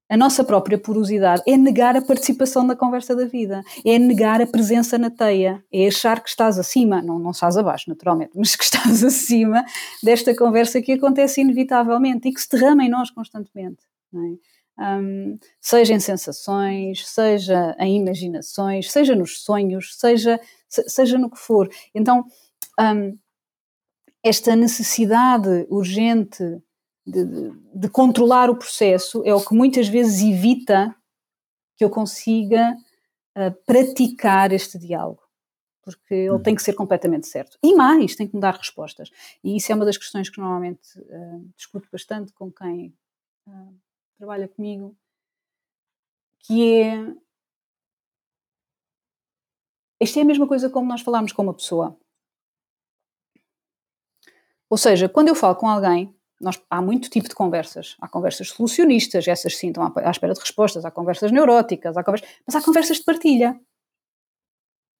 a 0.08 0.16
nossa 0.16 0.44
própria 0.44 0.78
porosidade 0.78 1.42
é 1.46 1.56
negar 1.56 1.96
a 1.96 2.02
participação 2.02 2.62
na 2.62 2.76
conversa 2.76 3.14
da 3.14 3.24
vida, 3.24 3.62
é 3.84 3.98
negar 3.98 4.40
a 4.40 4.46
presença 4.46 4.96
na 4.96 5.10
teia, 5.10 5.64
é 5.72 5.88
achar 5.88 6.22
que 6.22 6.28
estás 6.28 6.58
acima, 6.58 7.02
não, 7.02 7.18
não 7.18 7.32
estás 7.32 7.56
abaixo, 7.56 7.88
naturalmente, 7.88 8.32
mas 8.36 8.54
que 8.54 8.64
estás 8.64 9.02
acima 9.04 9.64
desta 10.02 10.34
conversa 10.34 10.80
que 10.80 10.92
acontece 10.92 11.40
inevitavelmente 11.40 12.28
e 12.28 12.32
que 12.32 12.40
se 12.40 12.48
derrama 12.50 12.84
em 12.84 12.88
nós 12.88 13.10
constantemente. 13.10 13.82
É? 14.14 14.56
Um, 14.78 15.38
seja 15.60 15.94
em 15.94 16.00
sensações, 16.00 17.06
seja 17.08 17.74
em 17.80 17.98
imaginações, 17.98 18.92
seja 18.92 19.16
nos 19.16 19.42
sonhos, 19.42 19.96
seja, 19.98 20.38
seja 20.68 21.18
no 21.18 21.30
que 21.30 21.38
for. 21.38 21.68
Então, 21.94 22.24
um, 22.78 23.18
esta 24.22 24.54
necessidade 24.54 25.66
urgente 25.70 26.42
de, 27.06 27.24
de, 27.24 27.52
de, 27.74 27.88
controlar 27.88 28.50
o 28.50 28.56
processo 28.56 29.22
é 29.24 29.32
o 29.32 29.44
que 29.44 29.54
muitas 29.54 29.88
vezes 29.88 30.22
evita 30.22 30.94
que 31.76 31.84
eu 31.84 31.90
consiga 31.90 32.76
uh, 33.36 33.52
praticar 33.64 34.52
este 34.52 34.78
diálogo. 34.78 35.22
Porque 35.82 36.14
ele 36.14 36.30
uhum. 36.30 36.42
tem 36.42 36.54
que 36.54 36.62
ser 36.62 36.72
completamente 36.72 37.28
certo. 37.28 37.56
E 37.62 37.74
mais, 37.76 38.16
tem 38.16 38.26
que 38.26 38.34
me 38.34 38.40
dar 38.40 38.56
respostas. 38.56 39.08
E 39.44 39.56
isso 39.56 39.70
é 39.70 39.74
uma 39.74 39.84
das 39.84 39.96
questões 39.96 40.28
que 40.28 40.40
normalmente 40.40 40.98
uh, 40.98 41.48
discuto 41.56 41.88
bastante 41.92 42.32
com 42.32 42.50
quem 42.50 42.92
uh, 43.46 43.80
trabalha 44.18 44.48
comigo, 44.48 44.96
que 46.40 46.82
é. 46.82 47.14
Isto 50.00 50.18
é 50.18 50.22
a 50.22 50.26
mesma 50.26 50.46
coisa 50.46 50.68
como 50.68 50.88
nós 50.88 51.02
falarmos 51.02 51.32
com 51.32 51.42
uma 51.42 51.54
pessoa. 51.54 51.96
Ou 54.68 54.76
seja, 54.76 55.08
quando 55.08 55.28
eu 55.28 55.34
falo 55.34 55.54
com 55.54 55.68
alguém, 55.68 56.15
nós, 56.40 56.60
há 56.68 56.82
muito 56.82 57.08
tipo 57.08 57.28
de 57.28 57.34
conversas. 57.34 57.96
Há 58.00 58.08
conversas 58.08 58.48
solucionistas, 58.50 59.26
essas 59.26 59.56
sim 59.56 59.68
estão 59.68 59.84
à, 59.84 60.10
espera 60.10 60.34
de 60.34 60.40
respostas. 60.40 60.84
Há 60.84 60.90
conversas 60.90 61.32
neuróticas, 61.32 61.96
há 61.96 62.04
conversas, 62.04 62.28
mas 62.46 62.54
há 62.56 62.62
conversas 62.62 62.98
de 62.98 63.04
partilha. 63.04 63.58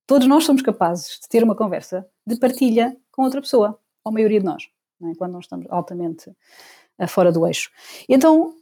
Todos 0.06 0.26
nós 0.26 0.44
somos 0.44 0.62
capazes 0.62 1.18
de 1.20 1.28
ter 1.28 1.42
uma 1.42 1.56
conversa 1.56 2.06
de 2.26 2.38
partilha 2.38 2.96
com 3.10 3.22
outra 3.22 3.40
pessoa, 3.40 3.78
ou 4.04 4.10
a 4.10 4.12
maioria 4.12 4.38
de 4.38 4.46
nós, 4.46 4.68
não 5.00 5.10
é? 5.10 5.14
quando 5.14 5.32
não 5.32 5.40
estamos 5.40 5.66
altamente 5.68 6.30
uh, 6.30 7.08
fora 7.08 7.32
do 7.32 7.46
eixo. 7.46 7.70
Então, 8.08 8.54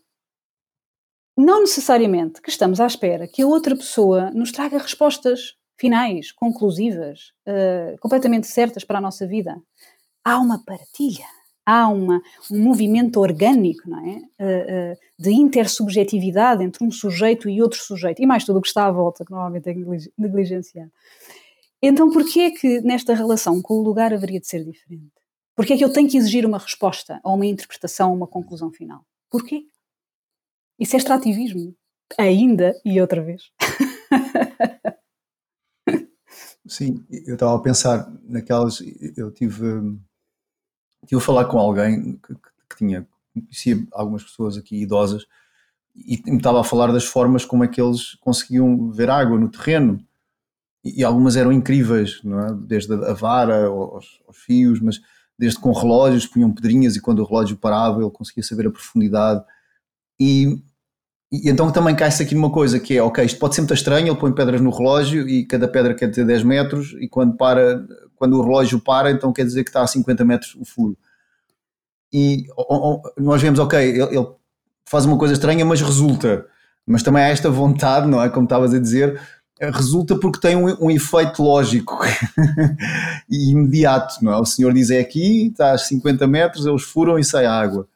não 1.36 1.60
necessariamente 1.60 2.40
que 2.40 2.48
estamos 2.48 2.80
à 2.80 2.86
espera 2.86 3.28
que 3.28 3.42
a 3.42 3.46
outra 3.46 3.76
pessoa 3.76 4.30
nos 4.30 4.52
traga 4.52 4.78
respostas 4.78 5.56
finais, 5.76 6.32
conclusivas, 6.32 7.32
uh, 7.46 7.98
completamente 8.00 8.46
certas 8.46 8.84
para 8.84 8.98
a 8.98 9.02
nossa 9.02 9.26
vida. 9.26 9.60
Há 10.24 10.38
uma 10.38 10.64
partilha 10.64 11.26
há 11.66 11.88
uma, 11.88 12.20
um 12.50 12.58
movimento 12.58 13.20
orgânico, 13.20 13.88
não 13.88 13.98
é? 13.98 14.16
Uh, 14.16 14.92
uh, 14.92 14.96
de 15.18 15.30
intersubjetividade 15.32 16.62
entre 16.62 16.84
um 16.84 16.90
sujeito 16.90 17.48
e 17.48 17.62
outro 17.62 17.78
sujeito, 17.80 18.22
e 18.22 18.26
mais 18.26 18.44
tudo 18.44 18.58
o 18.58 18.62
que 18.62 18.68
está 18.68 18.86
à 18.86 18.90
volta, 18.90 19.24
que 19.24 19.30
normalmente 19.30 19.68
é 19.68 19.74
negligenciado. 20.18 20.90
Então, 21.80 22.10
porquê 22.10 22.40
é 22.40 22.50
que 22.50 22.80
nesta 22.80 23.14
relação 23.14 23.60
com 23.60 23.74
o 23.74 23.82
lugar 23.82 24.12
haveria 24.12 24.40
de 24.40 24.46
ser 24.46 24.64
diferente? 24.64 25.12
Porquê 25.54 25.74
é 25.74 25.76
que 25.76 25.84
eu 25.84 25.92
tenho 25.92 26.08
que 26.08 26.16
exigir 26.16 26.44
uma 26.46 26.58
resposta, 26.58 27.20
ou 27.22 27.34
uma 27.34 27.46
interpretação, 27.46 28.10
ou 28.10 28.16
uma 28.16 28.26
conclusão 28.26 28.72
final? 28.72 29.04
Porquê? 29.30 29.64
Isso 30.78 30.96
é 30.96 30.98
extrativismo. 30.98 31.74
Ainda 32.18 32.74
e 32.84 33.00
outra 33.00 33.22
vez. 33.22 33.50
Sim, 36.66 37.04
eu 37.10 37.34
estava 37.34 37.54
a 37.54 37.58
pensar 37.58 38.10
naquelas. 38.22 38.82
Eu 39.16 39.30
tive 39.30 39.98
Estive 41.04 41.20
a 41.20 41.24
falar 41.24 41.44
com 41.44 41.58
alguém 41.58 42.16
que, 42.16 42.34
que 42.34 42.76
tinha, 42.76 43.06
conhecia 43.32 43.86
algumas 43.92 44.24
pessoas 44.24 44.56
aqui 44.56 44.82
idosas 44.82 45.26
e 45.94 46.20
me 46.26 46.38
estava 46.38 46.60
a 46.60 46.64
falar 46.64 46.90
das 46.92 47.04
formas 47.04 47.44
como 47.44 47.62
é 47.62 47.68
que 47.68 47.80
eles 47.80 48.16
conseguiam 48.16 48.90
ver 48.90 49.08
água 49.08 49.38
no 49.38 49.48
terreno 49.48 50.04
e, 50.84 51.02
algumas 51.02 51.36
eram 51.36 51.52
incríveis, 51.52 52.20
não 52.22 52.40
é? 52.40 52.54
desde 52.54 52.92
a 52.92 53.14
vara 53.14 53.66
aos, 53.66 54.20
aos, 54.26 54.36
fios, 54.36 54.80
mas 54.80 55.00
desde 55.38 55.58
com 55.58 55.72
relógios 55.72 56.26
punham 56.26 56.52
pedrinhas 56.52 56.96
e 56.96 57.00
quando 57.00 57.20
o 57.20 57.24
relógio 57.24 57.56
parava 57.56 58.02
ele 58.02 58.10
conseguia 58.10 58.42
saber 58.42 58.66
a 58.66 58.70
profundidade 58.70 59.42
e, 60.18 60.62
e 61.42 61.50
então 61.50 61.70
também 61.70 61.94
cai-se 61.96 62.22
aqui 62.22 62.34
numa 62.34 62.50
coisa 62.50 62.78
que 62.78 62.96
é, 62.96 63.02
ok, 63.02 63.24
isto 63.24 63.38
pode 63.38 63.54
ser 63.54 63.62
muito 63.62 63.74
estranho, 63.74 64.08
ele 64.08 64.16
põe 64.16 64.32
pedras 64.32 64.60
no 64.60 64.70
relógio 64.70 65.28
e 65.28 65.44
cada 65.44 65.66
pedra 65.66 65.94
quer 65.94 66.10
ter 66.10 66.24
10 66.24 66.42
metros 66.42 66.94
e 67.00 67.08
quando 67.08 67.36
para 67.36 67.84
quando 68.16 68.38
o 68.38 68.42
relógio 68.42 68.80
para, 68.80 69.10
então 69.10 69.32
quer 69.32 69.44
dizer 69.44 69.64
que 69.64 69.70
está 69.70 69.82
a 69.82 69.86
50 69.86 70.24
metros 70.24 70.54
o 70.54 70.64
furo. 70.64 70.96
E 72.12 72.46
nós 73.18 73.42
vemos, 73.42 73.58
ok, 73.58 73.78
ele, 73.78 74.16
ele 74.16 74.26
faz 74.84 75.04
uma 75.04 75.18
coisa 75.18 75.34
estranha, 75.34 75.64
mas 75.64 75.82
resulta. 75.82 76.46
Mas 76.86 77.02
também 77.02 77.22
há 77.22 77.28
esta 77.28 77.50
vontade, 77.50 78.06
não 78.06 78.22
é? 78.22 78.28
Como 78.28 78.44
estavas 78.44 78.72
a 78.72 78.78
dizer, 78.78 79.20
resulta 79.60 80.16
porque 80.16 80.38
tem 80.38 80.56
um, 80.56 80.86
um 80.86 80.90
efeito 80.90 81.42
lógico 81.42 81.98
e 83.28 83.50
imediato, 83.50 84.22
não 84.22 84.32
é? 84.32 84.36
O 84.38 84.44
senhor 84.44 84.72
diz 84.72 84.90
é 84.90 85.00
aqui, 85.00 85.48
está 85.48 85.72
a 85.72 85.78
50 85.78 86.26
metros, 86.26 86.66
eles 86.66 86.82
furam 86.82 87.18
e 87.18 87.24
sai 87.24 87.46
água. 87.46 87.88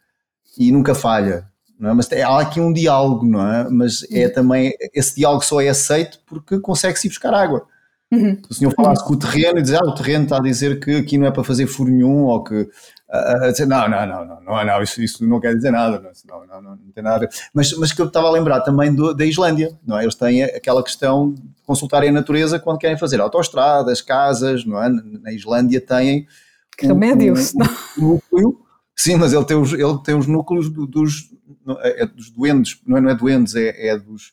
E 0.58 0.72
nunca 0.72 0.94
falha. 0.94 1.46
É? 1.80 1.92
Mas 1.92 2.10
há 2.12 2.40
aqui 2.40 2.60
um 2.60 2.72
diálogo, 2.72 3.26
não 3.26 3.46
é? 3.46 3.68
Mas 3.70 4.04
é 4.10 4.28
também, 4.28 4.72
esse 4.92 5.14
diálogo 5.14 5.44
só 5.44 5.60
é 5.60 5.68
aceito 5.68 6.18
porque 6.26 6.58
consegue-se 6.58 7.06
ir 7.06 7.10
buscar 7.10 7.32
água. 7.32 7.66
Uhum. 8.10 8.40
O 8.48 8.54
senhor 8.54 8.72
falasse 8.74 9.04
com 9.04 9.12
o 9.12 9.18
terreno 9.18 9.58
e 9.58 9.62
diz, 9.62 9.74
ah, 9.74 9.84
o 9.84 9.94
terreno 9.94 10.24
está 10.24 10.38
a 10.38 10.42
dizer 10.42 10.80
que 10.80 10.96
aqui 10.96 11.18
não 11.18 11.26
é 11.26 11.30
para 11.30 11.44
fazer 11.44 11.66
furo 11.66 11.90
nenhum, 11.90 12.24
ou 12.24 12.42
que 12.42 12.54
uh, 12.54 13.52
dizer, 13.52 13.66
não, 13.66 13.86
não, 13.88 14.06
não, 14.06 14.24
não, 14.24 14.40
não, 14.40 14.64
não 14.64 14.82
isso, 14.82 15.02
isso 15.02 15.26
não 15.26 15.38
quer 15.38 15.54
dizer 15.54 15.70
nada, 15.70 16.00
não, 16.26 16.46
não, 16.46 16.62
não, 16.62 16.70
não 16.70 16.92
tem 16.94 17.04
nada 17.04 17.28
Mas, 17.52 17.72
mas 17.74 17.92
que 17.92 18.00
eu 18.00 18.06
estava 18.06 18.28
a 18.28 18.30
lembrar 18.30 18.62
também 18.62 18.94
do, 18.94 19.12
da 19.12 19.26
Islândia, 19.26 19.76
não 19.86 19.98
é? 19.98 20.04
Eles 20.04 20.14
têm 20.14 20.42
aquela 20.42 20.82
questão 20.82 21.34
de 21.34 21.42
consultarem 21.66 22.08
a 22.08 22.12
natureza 22.12 22.58
quando 22.58 22.78
querem 22.78 22.96
fazer 22.96 23.20
autoestradas, 23.20 24.00
casas, 24.00 24.64
não 24.64 24.82
é? 24.82 24.88
Na 24.88 25.30
Islândia 25.30 25.80
têm... 25.80 26.26
Que 26.78 26.86
remédios! 26.86 27.54
Um, 27.54 28.04
um 28.04 28.08
núcleo, 28.08 28.60
sim, 28.98 29.16
mas 29.16 29.32
ele 29.32 29.44
tem 29.44 29.56
os, 29.56 29.72
ele 29.72 30.02
tem 30.04 30.14
os 30.14 30.26
núcleos 30.26 30.68
do, 30.68 30.86
dos, 30.86 31.30
é, 31.80 32.02
é 32.02 32.06
dos 32.06 32.30
duendes, 32.30 32.80
não 32.86 32.96
é, 32.96 33.00
não 33.00 33.10
é 33.10 33.14
duendes, 33.14 33.54
é, 33.54 33.88
é 33.88 33.98
dos 33.98 34.32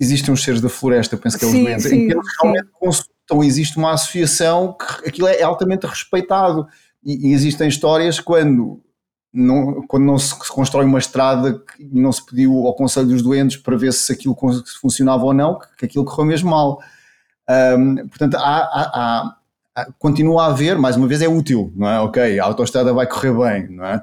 existem 0.00 0.34
os 0.34 0.42
seres 0.42 0.60
da 0.60 0.68
floresta, 0.68 1.16
penso 1.16 1.38
que 1.38 1.44
é 1.44 1.48
os 1.48 1.52
sim, 1.52 1.78
sim, 1.78 1.94
em 1.94 2.06
que 2.08 2.14
eles 2.14 2.26
realmente 2.40 2.68
consultam, 2.72 3.44
existe 3.44 3.76
uma 3.76 3.92
associação 3.92 4.76
que 4.76 5.08
aquilo 5.08 5.28
é 5.28 5.42
altamente 5.42 5.86
respeitado. 5.86 6.66
E, 7.04 7.28
e 7.28 7.32
existem 7.32 7.68
histórias 7.68 8.18
quando 8.18 8.82
não, 9.32 9.86
quando 9.86 10.04
não 10.04 10.18
se 10.18 10.34
constrói 10.48 10.86
uma 10.86 10.98
estrada 10.98 11.62
e 11.78 12.00
não 12.00 12.10
se 12.10 12.24
pediu 12.24 12.66
ao 12.66 12.74
Conselho 12.74 13.08
dos 13.08 13.22
Doentes 13.22 13.56
para 13.58 13.76
ver 13.76 13.92
se 13.92 14.10
aquilo 14.12 14.36
funcionava 14.80 15.24
ou 15.24 15.34
não, 15.34 15.58
que, 15.58 15.66
que 15.76 15.84
aquilo 15.84 16.04
correu 16.04 16.24
mesmo 16.24 16.50
mal. 16.50 16.80
Um, 17.48 18.08
portanto, 18.08 18.34
há, 18.36 18.58
há, 18.58 18.90
há, 18.94 19.36
continua 19.98 20.44
a 20.44 20.46
haver, 20.46 20.78
mais 20.78 20.96
uma 20.96 21.06
vez 21.06 21.20
é 21.20 21.28
útil, 21.28 21.72
não 21.76 21.88
é? 21.88 22.00
Ok, 22.00 22.38
a 22.38 22.44
autoestrada 22.44 22.92
vai 22.92 23.06
correr 23.06 23.32
bem, 23.32 23.76
não 23.76 23.84
é? 23.84 24.02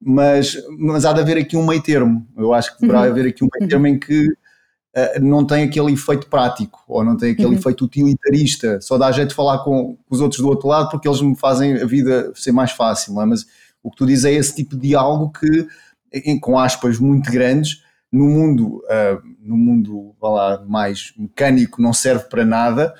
Mas, 0.00 0.56
mas 0.78 1.04
há 1.04 1.12
de 1.12 1.20
haver 1.20 1.38
aqui 1.38 1.56
um 1.56 1.64
meio 1.64 1.82
termo. 1.82 2.26
Eu 2.36 2.52
acho 2.52 2.74
que 2.74 2.80
deverá 2.80 3.02
uhum. 3.02 3.10
haver 3.10 3.28
aqui 3.28 3.44
um 3.44 3.48
meio 3.56 3.68
termo 3.68 3.86
em 3.86 3.98
que 3.98 4.26
uh, 4.26 5.20
não 5.20 5.46
tem 5.46 5.64
aquele 5.64 5.92
efeito 5.92 6.26
prático 6.26 6.82
ou 6.88 7.04
não 7.04 7.16
tem 7.16 7.32
aquele 7.32 7.48
uhum. 7.48 7.54
efeito 7.54 7.84
utilitarista. 7.84 8.80
Só 8.80 8.98
dá 8.98 9.12
jeito 9.12 9.28
de 9.28 9.34
falar 9.34 9.58
com, 9.58 9.96
os 10.10 10.20
outros 10.20 10.40
do 10.40 10.48
outro 10.48 10.68
lado 10.68 10.90
porque 10.90 11.06
eles 11.06 11.20
me 11.20 11.36
fazem 11.36 11.80
a 11.80 11.86
vida 11.86 12.32
ser 12.34 12.50
mais 12.50 12.72
fácil. 12.72 13.20
É? 13.20 13.24
Mas 13.24 13.46
o 13.82 13.90
que 13.90 13.96
tu 13.96 14.06
dizes 14.06 14.24
é 14.24 14.32
esse 14.32 14.56
tipo 14.56 14.76
de 14.76 14.96
algo 14.96 15.30
que, 15.30 15.68
em, 16.12 16.38
com 16.38 16.58
aspas 16.58 16.98
muito 16.98 17.30
grandes, 17.30 17.82
no 18.10 18.26
mundo, 18.26 18.82
uh, 18.84 19.22
no 19.40 19.56
mundo 19.56 20.14
lá, 20.20 20.62
mais 20.66 21.12
mecânico 21.16 21.80
não 21.80 21.92
serve 21.92 22.24
para 22.24 22.44
nada, 22.44 22.92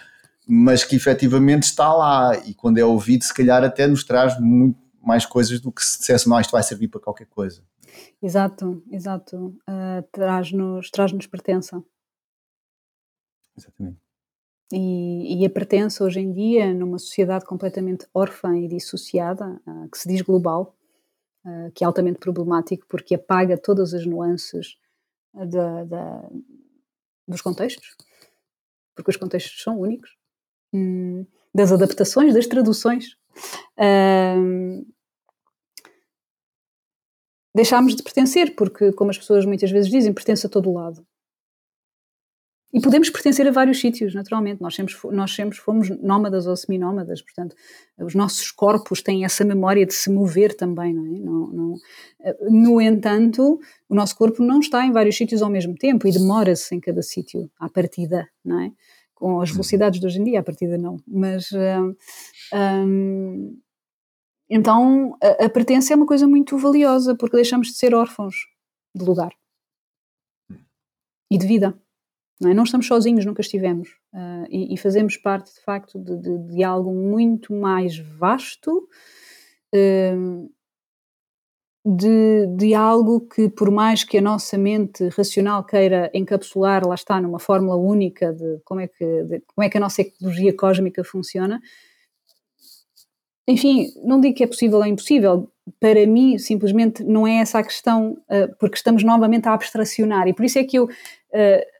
mas 0.46 0.84
que 0.84 0.96
efetivamente 0.96 1.64
está 1.64 1.92
lá 1.92 2.36
e 2.46 2.54
quando 2.54 2.78
é 2.78 2.84
ouvido, 2.84 3.24
se 3.24 3.34
calhar 3.34 3.62
até 3.62 3.86
nos 3.86 4.04
traz 4.04 4.38
muito 4.40 4.78
mais 5.00 5.26
coisas 5.26 5.60
do 5.60 5.72
que 5.72 5.84
se 5.84 5.98
dissesse, 5.98 6.28
não, 6.28 6.40
isto 6.40 6.52
vai 6.52 6.62
servir 6.62 6.88
para 6.88 7.00
qualquer 7.00 7.26
coisa. 7.26 7.62
Exato, 8.22 8.82
exato. 8.90 9.56
Uh, 9.68 10.02
traz-nos 10.10 10.90
traz 10.90 11.12
pertença. 11.26 11.82
Exatamente. 13.56 13.98
E, 14.72 15.42
e, 15.42 15.44
a 15.44 15.50
pertença 15.50 16.02
hoje 16.02 16.20
em 16.20 16.32
dia, 16.32 16.72
numa 16.72 16.98
sociedade 16.98 17.44
completamente 17.44 18.06
órfã 18.14 18.56
e 18.56 18.66
dissociada, 18.66 19.60
uh, 19.66 19.88
que 19.90 19.98
se 19.98 20.08
diz 20.08 20.22
global, 20.22 20.74
uh, 21.44 21.70
que 21.74 21.84
é 21.84 21.86
altamente 21.86 22.18
problemático 22.18 22.86
porque 22.88 23.14
apaga 23.14 23.58
todas 23.58 23.92
as 23.92 24.06
nuances 24.06 24.78
da, 25.34 25.84
da, 25.84 26.30
dos 27.28 27.42
contextos, 27.42 27.96
porque 28.94 29.10
os 29.10 29.16
contextos 29.16 29.62
são 29.62 29.78
únicos, 29.78 30.16
hum, 30.72 31.26
das 31.54 31.72
adaptações, 31.72 32.34
das 32.34 32.46
traduções. 32.46 33.16
Uh, 33.78 34.84
deixámos 37.54 37.94
de 37.94 38.02
pertencer, 38.02 38.54
porque, 38.54 38.92
como 38.92 39.10
as 39.10 39.18
pessoas 39.18 39.44
muitas 39.44 39.70
vezes 39.70 39.90
dizem, 39.90 40.12
pertence 40.12 40.46
a 40.46 40.50
todo 40.50 40.72
lado. 40.72 41.06
E 42.74 42.80
podemos 42.80 43.10
pertencer 43.10 43.46
a 43.46 43.50
vários 43.50 43.78
sítios, 43.78 44.14
naturalmente. 44.14 44.62
Nós 44.62 44.74
sempre, 44.74 44.94
nós 45.10 45.34
sempre 45.34 45.58
fomos 45.58 45.90
nómadas 46.00 46.46
ou 46.46 46.56
seminómadas, 46.56 47.20
portanto, 47.20 47.54
os 47.98 48.14
nossos 48.14 48.50
corpos 48.50 49.02
têm 49.02 49.26
essa 49.26 49.44
memória 49.44 49.84
de 49.84 49.92
se 49.92 50.10
mover 50.10 50.56
também, 50.56 50.94
não 50.94 51.04
é? 51.04 51.18
Não, 51.18 51.46
não, 51.48 51.74
no 52.50 52.80
entanto, 52.80 53.60
o 53.90 53.94
nosso 53.94 54.16
corpo 54.16 54.42
não 54.42 54.58
está 54.58 54.86
em 54.86 54.92
vários 54.92 55.18
sítios 55.18 55.42
ao 55.42 55.50
mesmo 55.50 55.74
tempo 55.74 56.08
e 56.08 56.12
demora-se 56.12 56.74
em 56.74 56.80
cada 56.80 57.02
sítio, 57.02 57.50
à 57.60 57.68
partida, 57.68 58.26
não 58.42 58.58
é? 58.60 58.72
Com 59.22 59.40
as 59.40 59.52
velocidades 59.52 60.00
de 60.00 60.06
hoje 60.06 60.20
em 60.20 60.24
dia, 60.24 60.40
à 60.40 60.42
partida 60.42 60.76
não. 60.76 60.96
Mas. 61.06 61.52
Um, 61.52 61.94
um, 62.52 63.56
então 64.50 65.16
a, 65.22 65.44
a 65.44 65.48
pertença 65.48 65.92
é 65.92 65.96
uma 65.96 66.06
coisa 66.06 66.26
muito 66.26 66.58
valiosa 66.58 67.14
porque 67.14 67.36
deixamos 67.36 67.68
de 67.68 67.74
ser 67.74 67.94
órfãos 67.94 68.34
de 68.92 69.04
lugar 69.04 69.32
e 71.30 71.38
de 71.38 71.46
vida. 71.46 71.80
Não, 72.40 72.50
é? 72.50 72.54
não 72.54 72.64
estamos 72.64 72.88
sozinhos, 72.88 73.24
nunca 73.24 73.42
estivemos. 73.42 73.90
Uh, 74.12 74.44
e, 74.50 74.74
e, 74.74 74.76
fazemos 74.76 75.16
parte, 75.16 75.54
de 75.54 75.60
facto, 75.60 76.00
de, 76.00 76.16
de, 76.16 76.38
de 76.38 76.64
algo 76.64 76.92
muito 76.92 77.54
mais 77.54 77.96
vasto 77.96 78.88
uh, 79.72 80.52
de, 81.84 82.46
de, 82.56 82.74
algo 82.74 83.20
que, 83.20 83.48
por 83.48 83.70
mais 83.70 84.04
que 84.04 84.18
a 84.18 84.22
nossa 84.22 84.56
mente 84.56 85.08
racional 85.08 85.64
queira 85.64 86.10
encapsular, 86.14 86.86
lá 86.86 86.94
está, 86.94 87.20
numa 87.20 87.40
fórmula 87.40 87.76
única 87.76 88.32
de 88.32 88.60
como 88.64 88.80
é 88.80 88.86
que, 88.86 89.04
de, 89.24 89.40
como 89.40 89.64
é 89.64 89.68
que 89.68 89.76
a 89.76 89.80
nossa 89.80 90.02
ecologia 90.02 90.54
cósmica 90.54 91.02
funciona, 91.02 91.60
enfim, 93.46 93.88
não 94.04 94.20
digo 94.20 94.36
que 94.36 94.44
é 94.44 94.46
possível 94.46 94.78
ou 94.78 94.86
impossível, 94.86 95.50
para 95.80 96.06
mim, 96.06 96.38
simplesmente 96.38 97.02
não 97.02 97.26
é 97.26 97.38
essa 97.38 97.58
a 97.58 97.64
questão, 97.64 98.12
uh, 98.12 98.56
porque 98.58 98.76
estamos 98.76 99.02
novamente 99.02 99.48
a 99.48 99.54
abstracionar, 99.54 100.28
e 100.28 100.34
por 100.34 100.44
isso 100.44 100.58
é 100.58 100.64
que 100.64 100.78
eu. 100.78 100.84
Uh, 100.84 101.72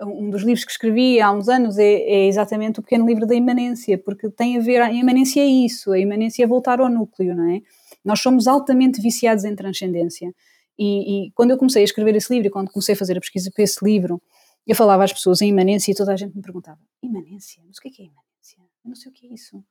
um 0.00 0.30
dos 0.30 0.42
livros 0.42 0.64
que 0.64 0.70
escrevi 0.70 1.20
há 1.20 1.32
uns 1.32 1.48
anos 1.48 1.76
é, 1.76 1.84
é, 1.84 2.26
exatamente 2.28 2.78
o 2.78 2.82
pequeno 2.84 3.04
livro 3.04 3.26
da 3.26 3.34
imanência, 3.34 3.98
porque 3.98 4.30
tem 4.30 4.56
a 4.56 4.60
ver, 4.60 4.80
a 4.80 4.92
imanência 4.92 5.40
é 5.40 5.46
isso, 5.46 5.90
a 5.90 5.98
imanência 5.98 6.44
é 6.44 6.46
voltar 6.46 6.80
ao 6.80 6.88
núcleo, 6.88 7.34
não 7.34 7.50
é? 7.50 7.60
Nós 8.08 8.20
somos 8.20 8.48
altamente 8.48 9.02
viciados 9.02 9.44
em 9.44 9.54
transcendência. 9.54 10.34
E, 10.78 11.26
e, 11.26 11.30
quando 11.32 11.50
eu 11.50 11.58
comecei 11.58 11.82
a 11.82 11.84
escrever 11.84 12.16
esse 12.16 12.32
livro 12.32 12.48
e 12.48 12.50
quando 12.50 12.70
comecei 12.70 12.94
a 12.94 12.96
fazer 12.96 13.18
a 13.18 13.20
pesquisa 13.20 13.50
para 13.54 13.62
esse 13.62 13.84
livro, 13.84 14.18
eu 14.66 14.74
falava 14.74 15.04
às 15.04 15.12
pessoas 15.12 15.42
em 15.42 15.50
imanência 15.50 15.92
e 15.92 15.94
toda 15.94 16.14
a 16.14 16.16
gente 16.16 16.34
me 16.34 16.40
perguntava: 16.40 16.78
imanência? 17.02 17.62
Mas 17.66 17.76
o 17.76 17.82
que 17.82 17.88
é, 17.88 17.90
que 17.90 18.02
é 18.02 18.04
imanência? 18.06 18.56
Eu 18.82 18.88
não 18.88 18.94
sei 18.94 19.12
o 19.12 19.14
que 19.14 19.26
é 19.26 19.34
isso. 19.34 19.62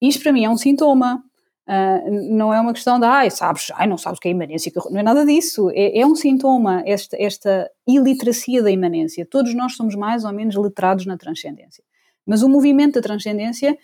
Isto 0.00 0.22
para 0.22 0.32
mim 0.32 0.42
é 0.42 0.48
um 0.48 0.56
sintoma. 0.56 1.22
Uh, 1.68 2.34
não 2.34 2.52
é 2.52 2.58
uma 2.60 2.72
questão 2.72 2.98
de, 2.98 3.04
ai, 3.04 3.30
sabes, 3.30 3.70
ai, 3.74 3.86
não 3.86 3.98
sabes 3.98 4.16
o 4.16 4.20
que 4.20 4.26
é 4.26 4.30
imanência, 4.30 4.72
não 4.90 4.98
é 4.98 5.02
nada 5.02 5.24
disso. 5.26 5.70
É, 5.70 6.00
é 6.00 6.06
um 6.06 6.16
sintoma, 6.16 6.82
esta, 6.86 7.14
esta 7.20 7.70
iliteracia 7.86 8.62
da 8.62 8.70
imanência. 8.70 9.26
Todos 9.26 9.54
nós 9.54 9.76
somos 9.76 9.94
mais 9.94 10.24
ou 10.24 10.32
menos 10.32 10.56
letrados 10.56 11.04
na 11.04 11.18
transcendência. 11.18 11.84
Mas 12.26 12.42
o 12.42 12.48
movimento 12.48 12.94
da 12.94 13.02
transcendência 13.02 13.78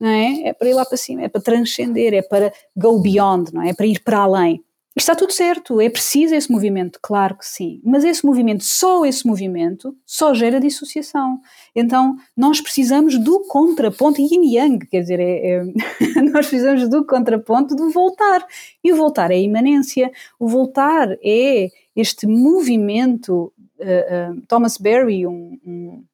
não 0.00 0.08
é? 0.08 0.48
É 0.48 0.52
para 0.52 0.68
ir 0.68 0.74
lá 0.74 0.84
para 0.84 0.96
cima, 0.96 1.22
é 1.22 1.28
para 1.28 1.40
transcender, 1.40 2.14
é 2.14 2.22
para 2.22 2.52
go 2.76 3.00
beyond, 3.00 3.52
não 3.52 3.62
é? 3.62 3.70
É 3.70 3.74
para 3.74 3.86
ir 3.86 4.00
para 4.00 4.18
além. 4.18 4.62
Está 4.98 5.14
tudo 5.14 5.30
certo, 5.30 5.78
é 5.78 5.90
preciso 5.90 6.34
esse 6.34 6.50
movimento, 6.50 6.98
claro 7.02 7.36
que 7.36 7.44
sim, 7.44 7.82
mas 7.84 8.02
esse 8.02 8.24
movimento, 8.24 8.64
só 8.64 9.04
esse 9.04 9.26
movimento, 9.26 9.94
só 10.06 10.32
gera 10.32 10.58
dissociação. 10.58 11.38
Então, 11.74 12.16
nós 12.34 12.62
precisamos 12.62 13.18
do 13.18 13.40
contraponto, 13.40 14.22
yin 14.22 14.56
yang, 14.56 14.86
quer 14.86 15.02
dizer, 15.02 15.20
é, 15.20 15.48
é, 15.50 15.64
nós 16.32 16.46
precisamos 16.46 16.88
do 16.88 17.04
contraponto 17.04 17.76
do 17.76 17.90
voltar. 17.90 18.46
E 18.82 18.90
o 18.90 18.96
voltar 18.96 19.30
é 19.30 19.34
a 19.34 19.38
imanência, 19.38 20.10
o 20.38 20.48
voltar 20.48 21.14
é 21.22 21.68
este 21.94 22.26
movimento. 22.26 23.52
Uh, 23.78 24.32
uh, 24.32 24.42
Thomas 24.48 24.78
Berry, 24.78 25.26
um, 25.26 25.58
um, 25.62 26.04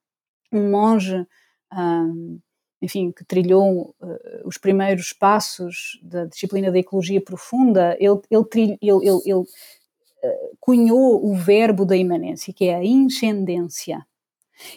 um 0.53 0.70
monge. 0.72 1.24
Um, 1.72 2.41
enfim, 2.83 3.12
que 3.12 3.24
trilhou 3.24 3.95
uh, 4.01 4.18
os 4.45 4.59
primeiros 4.59 5.12
passos 5.12 6.01
da 6.03 6.24
disciplina 6.24 6.70
da 6.70 6.78
ecologia 6.78 7.20
profunda, 7.20 7.97
ele, 8.01 8.20
ele, 8.28 8.45
ele, 8.53 8.78
ele, 8.83 9.20
ele 9.24 9.39
uh, 9.39 10.57
cunhou 10.59 11.24
o 11.24 11.35
verbo 11.37 11.85
da 11.85 11.97
imanência, 11.97 12.53
que 12.53 12.64
é 12.64 12.74
a 12.74 12.85
inscendência. 12.85 14.05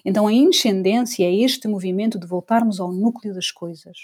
Então, 0.05 0.27
a 0.27 0.33
inscendência 0.33 1.25
é 1.25 1.33
este 1.33 1.67
movimento 1.67 2.19
de 2.19 2.27
voltarmos 2.27 2.79
ao 2.79 2.93
núcleo 2.93 3.33
das 3.33 3.49
coisas, 3.49 3.97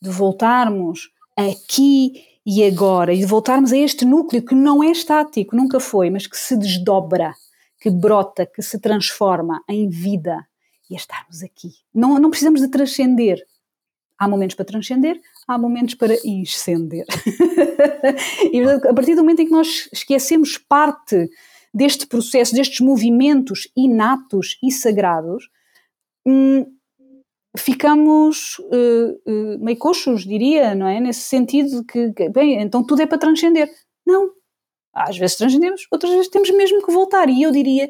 de 0.00 0.10
voltarmos 0.10 1.10
aqui 1.34 2.24
e 2.44 2.62
agora, 2.64 3.14
e 3.14 3.18
de 3.18 3.26
voltarmos 3.26 3.72
a 3.72 3.78
este 3.78 4.04
núcleo 4.04 4.44
que 4.44 4.54
não 4.54 4.82
é 4.82 4.90
estático, 4.90 5.56
nunca 5.56 5.80
foi, 5.80 6.10
mas 6.10 6.26
que 6.26 6.36
se 6.36 6.54
desdobra, 6.54 7.34
que 7.80 7.88
brota, 7.88 8.44
que 8.44 8.62
se 8.62 8.78
transforma 8.78 9.62
em 9.68 9.88
vida 9.88 10.46
e 10.90 10.94
a 10.94 10.98
estarmos 10.98 11.42
aqui. 11.42 11.70
Não, 11.94 12.18
não 12.18 12.30
precisamos 12.30 12.60
de 12.60 12.68
transcender. 12.68 13.42
Há 14.18 14.28
momentos 14.28 14.54
para 14.54 14.66
transcender, 14.66 15.18
há 15.48 15.56
momentos 15.56 15.94
para 15.94 16.14
inscender. 16.26 17.06
e 18.52 18.62
a 18.62 18.92
partir 18.92 19.14
do 19.14 19.22
momento 19.22 19.40
em 19.40 19.46
que 19.46 19.52
nós 19.52 19.88
esquecemos 19.92 20.58
parte 20.58 21.30
deste 21.72 22.06
processo, 22.06 22.54
destes 22.54 22.80
movimentos 22.80 23.70
inatos 23.74 24.58
e 24.62 24.70
sagrados, 24.70 25.48
hum, 26.26 26.66
ficamos 27.56 28.58
uh, 28.58 29.20
uh, 29.26 29.64
meio 29.64 29.78
coxos, 29.78 30.24
diria, 30.24 30.74
não 30.74 30.86
é? 30.86 31.00
Nesse 31.00 31.22
sentido 31.22 31.82
que, 31.84 32.12
que, 32.12 32.28
bem, 32.28 32.60
então 32.60 32.84
tudo 32.84 33.00
é 33.00 33.06
para 33.06 33.16
transcender. 33.16 33.70
Não. 34.06 34.30
Às 34.92 35.16
vezes 35.16 35.36
transcendemos, 35.36 35.86
outras 35.90 36.12
vezes 36.12 36.28
temos 36.28 36.50
mesmo 36.50 36.84
que 36.84 36.92
voltar. 36.92 37.30
E 37.30 37.42
eu 37.42 37.52
diria 37.52 37.88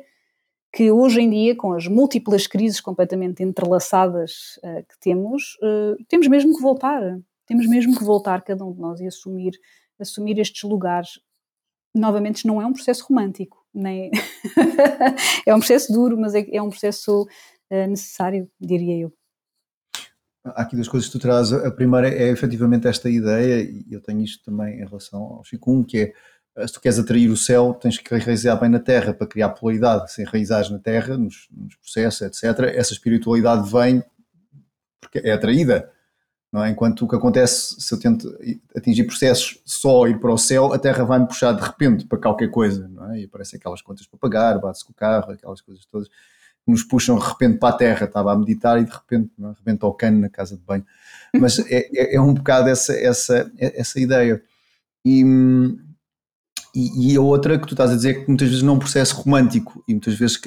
que 0.72 0.90
hoje 0.90 1.20
em 1.20 1.30
dia, 1.30 1.56
com 1.56 1.72
as 1.72 1.86
múltiplas 1.86 2.46
crises 2.46 2.80
completamente 2.80 3.42
entrelaçadas 3.42 4.58
uh, 4.58 4.86
que 4.88 4.98
temos, 5.00 5.56
uh, 5.62 5.96
temos 6.08 6.28
mesmo 6.28 6.54
que 6.54 6.62
voltar. 6.62 7.18
Temos 7.46 7.66
mesmo 7.66 7.96
que 7.96 8.04
voltar, 8.04 8.42
cada 8.42 8.64
um 8.64 8.72
de 8.72 8.80
nós, 8.80 9.00
e 9.00 9.06
assumir, 9.06 9.52
assumir 9.98 10.38
estes 10.38 10.62
lugares. 10.62 11.18
Novamente, 11.92 12.46
não 12.46 12.62
é 12.62 12.66
um 12.66 12.72
processo 12.72 13.06
romântico, 13.08 13.66
nem 13.74 14.12
é 15.44 15.52
um 15.52 15.58
processo 15.58 15.92
duro, 15.92 16.16
mas 16.16 16.34
é, 16.34 16.46
é 16.52 16.62
um 16.62 16.70
processo 16.70 17.22
uh, 17.22 17.86
necessário, 17.88 18.48
diria 18.60 18.96
eu. 18.96 19.12
Há 20.44 20.62
aqui 20.62 20.76
duas 20.76 20.88
coisas 20.88 21.08
que 21.08 21.18
tu 21.18 21.20
trazes. 21.20 21.52
A 21.52 21.70
primeira 21.70 22.08
é 22.08 22.30
efetivamente 22.30 22.86
esta 22.86 23.10
ideia, 23.10 23.62
e 23.62 23.84
eu 23.90 24.00
tenho 24.00 24.22
isto 24.22 24.44
também 24.44 24.80
em 24.80 24.86
relação 24.86 25.20
ao 25.20 25.44
Chico, 25.44 25.84
que 25.84 25.98
é 25.98 26.12
se 26.66 26.72
tu 26.72 26.80
queres 26.80 26.98
atrair 26.98 27.30
o 27.30 27.36
céu, 27.36 27.74
tens 27.74 27.98
que 27.98 28.14
enraizar 28.14 28.58
bem 28.58 28.68
na 28.68 28.80
terra 28.80 29.14
para 29.14 29.26
criar 29.26 29.50
polaridade. 29.50 30.12
Se 30.12 30.22
enraizares 30.22 30.70
na 30.70 30.78
terra, 30.78 31.16
nos, 31.16 31.48
nos, 31.50 31.76
processos, 31.76 32.22
etc., 32.22 32.74
essa 32.74 32.92
espiritualidade 32.92 33.70
vem 33.70 34.02
porque 35.00 35.18
é 35.18 35.32
atraída. 35.32 35.90
Não 36.52 36.64
é? 36.64 36.70
Enquanto 36.70 37.04
o 37.04 37.08
que 37.08 37.14
acontece, 37.14 37.80
se 37.80 37.94
eu 37.94 38.00
tento 38.00 38.36
atingir 38.76 39.04
processos 39.04 39.60
só 39.64 40.08
ir 40.08 40.18
para 40.18 40.32
o 40.32 40.38
céu, 40.38 40.72
a 40.72 40.78
terra 40.78 41.04
vai-me 41.04 41.26
puxar 41.26 41.52
de 41.52 41.62
repente 41.62 42.04
para 42.06 42.18
qualquer 42.18 42.50
coisa. 42.50 42.88
Não 42.88 43.12
é? 43.12 43.20
E 43.20 43.24
aparecem 43.24 43.56
aquelas 43.56 43.80
contas 43.80 44.06
para 44.06 44.18
pagar, 44.18 44.58
bate-se 44.58 44.84
com 44.84 44.92
o 44.92 44.94
carro, 44.94 45.32
aquelas 45.32 45.60
coisas 45.60 45.84
todas 45.86 46.08
que 46.08 46.70
nos 46.70 46.82
puxam 46.82 47.16
de 47.16 47.24
repente 47.24 47.58
para 47.58 47.68
a 47.68 47.78
terra. 47.78 48.06
Estava 48.06 48.32
a 48.32 48.36
meditar 48.36 48.80
e 48.80 48.84
de 48.84 48.90
repente 48.90 49.30
não 49.38 49.50
é? 49.50 49.54
rebenta 49.56 49.92
cano 49.94 50.20
na 50.20 50.28
casa 50.28 50.56
de 50.56 50.62
banho. 50.62 50.84
Mas 51.38 51.60
é, 51.60 51.88
é, 51.94 52.16
é 52.16 52.20
um 52.20 52.34
bocado 52.34 52.68
essa, 52.68 52.92
essa, 52.94 53.50
essa 53.56 54.00
ideia. 54.00 54.42
E 55.04 55.24
hum, 55.24 55.78
e, 56.74 57.12
e, 57.12 57.16
a 57.16 57.20
outra 57.20 57.58
que 57.58 57.66
tu 57.66 57.74
estás 57.74 57.90
a 57.90 57.96
dizer 57.96 58.10
é 58.10 58.14
que 58.20 58.28
muitas 58.28 58.48
vezes 58.48 58.62
não 58.62 58.74
é 58.74 58.76
um 58.76 58.78
processo 58.78 59.16
romântico 59.16 59.82
e 59.88 59.92
muitas 59.92 60.14
vezes 60.14 60.40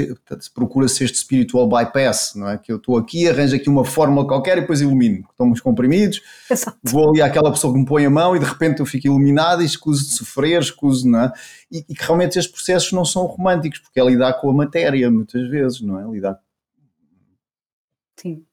procura-se 0.53 1.03
este 1.03 1.17
spiritual 1.17 1.67
bypass, 1.67 2.33
não 2.35 2.49
é? 2.49 2.57
Que 2.57 2.71
eu 2.71 2.77
estou 2.77 2.97
aqui, 2.97 3.27
arranjo 3.27 3.55
aqui 3.55 3.69
uma 3.69 3.83
fórmula 3.83 4.25
qualquer 4.25 4.57
e 4.57 4.61
depois 4.61 4.79
ilumino. 4.79 5.27
Tomo 5.37 5.51
os 5.51 5.59
comprimidos, 5.59 6.21
Exato. 6.49 6.77
vou 6.83 7.09
ali 7.09 7.21
àquela 7.21 7.51
pessoa 7.51 7.73
que 7.73 7.79
me 7.79 7.85
põe 7.85 8.05
a 8.05 8.09
mão 8.09 8.35
e 8.35 8.39
de 8.39 8.45
repente 8.45 8.79
eu 8.79 8.85
fico 8.85 9.07
iluminado 9.07 9.61
e 9.61 9.65
escuso 9.65 10.05
de 10.05 10.13
sofrer, 10.15 10.61
escuso, 10.61 11.09
não 11.09 11.21
é? 11.21 11.33
E, 11.71 11.85
e, 11.89 11.95
que 11.95 12.03
realmente 12.03 12.39
estes 12.39 12.53
processos 12.53 12.91
não 12.93 13.03
são 13.03 13.25
românticos, 13.25 13.79
porque 13.79 13.99
é 13.99 14.05
lidar 14.05 14.33
com 14.33 14.49
a 14.49 14.53
matéria 14.53 15.11
muitas 15.11 15.49
vezes, 15.49 15.81
não 15.81 15.99
é? 15.99 16.09
Lidar. 16.09 16.39
Sim, 18.15 18.45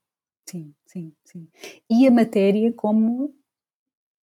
sim, 0.45 0.75
sim, 0.87 1.12
sim. 1.25 1.49
E 1.89 2.07
a 2.07 2.11
matéria 2.11 2.73
como 2.73 3.33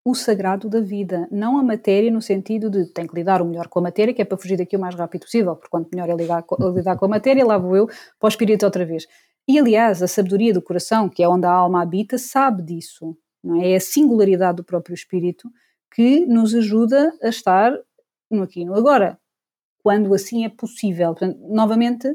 o 0.07 0.15
sagrado 0.15 0.69
da 0.71 0.81
vida, 0.81 1.27
não 1.33 1.59
a 1.59 1.65
matéria 1.65 2.13
no 2.13 2.23
sentido 2.23 2.71
de 2.71 2.87
tem 2.87 3.09
que 3.09 3.15
lidar 3.17 3.43
o 3.43 3.45
melhor 3.45 3.67
com 3.67 3.81
a 3.81 3.83
matéria, 3.83 4.15
que 4.15 4.23
é 4.23 4.25
para 4.25 4.39
fugir 4.39 4.57
daqui 4.57 4.77
o 4.77 4.79
mais 4.79 4.95
rápido 4.95 5.23
possível, 5.23 5.57
porque 5.57 5.69
quanto 5.69 5.91
melhor 5.93 6.09
é 6.09 6.15
lidar 6.15 6.45
com, 6.45 6.55
lidar 6.71 6.97
com 6.97 7.07
a 7.07 7.09
matéria, 7.09 7.45
lá 7.45 7.59
vou 7.59 7.77
eu 7.77 7.87
para 7.89 8.27
o 8.27 8.29
espírito 8.29 8.65
outra 8.65 8.87
vez. 8.87 9.05
E 9.49 9.59
aliás, 9.59 10.05
a 10.05 10.07
sabedoria 10.07 10.55
do 10.55 10.63
coração, 10.63 11.09
que 11.09 11.25
é 11.25 11.29
onde 11.29 11.45
a 11.45 11.51
alma 11.51 11.83
habita, 11.83 12.19
sabe 12.19 12.63
disso, 12.63 13.19
não 13.43 13.61
é? 13.61 13.73
É 13.73 13.77
a 13.77 13.81
singularidade 13.81 14.59
do 14.59 14.65
próprio 14.65 14.95
espírito 14.95 15.51
que 15.93 16.25
nos 16.25 16.55
ajuda 16.55 17.13
a 17.21 17.29
estar 17.29 17.77
no 18.31 18.45
aqui 18.45 18.61
e 18.61 18.65
no 18.65 18.77
agora, 18.77 19.19
quando 19.83 20.15
assim 20.15 20.45
é 20.45 20.49
possível. 20.49 21.09
Portanto, 21.17 21.37
novamente, 21.49 22.07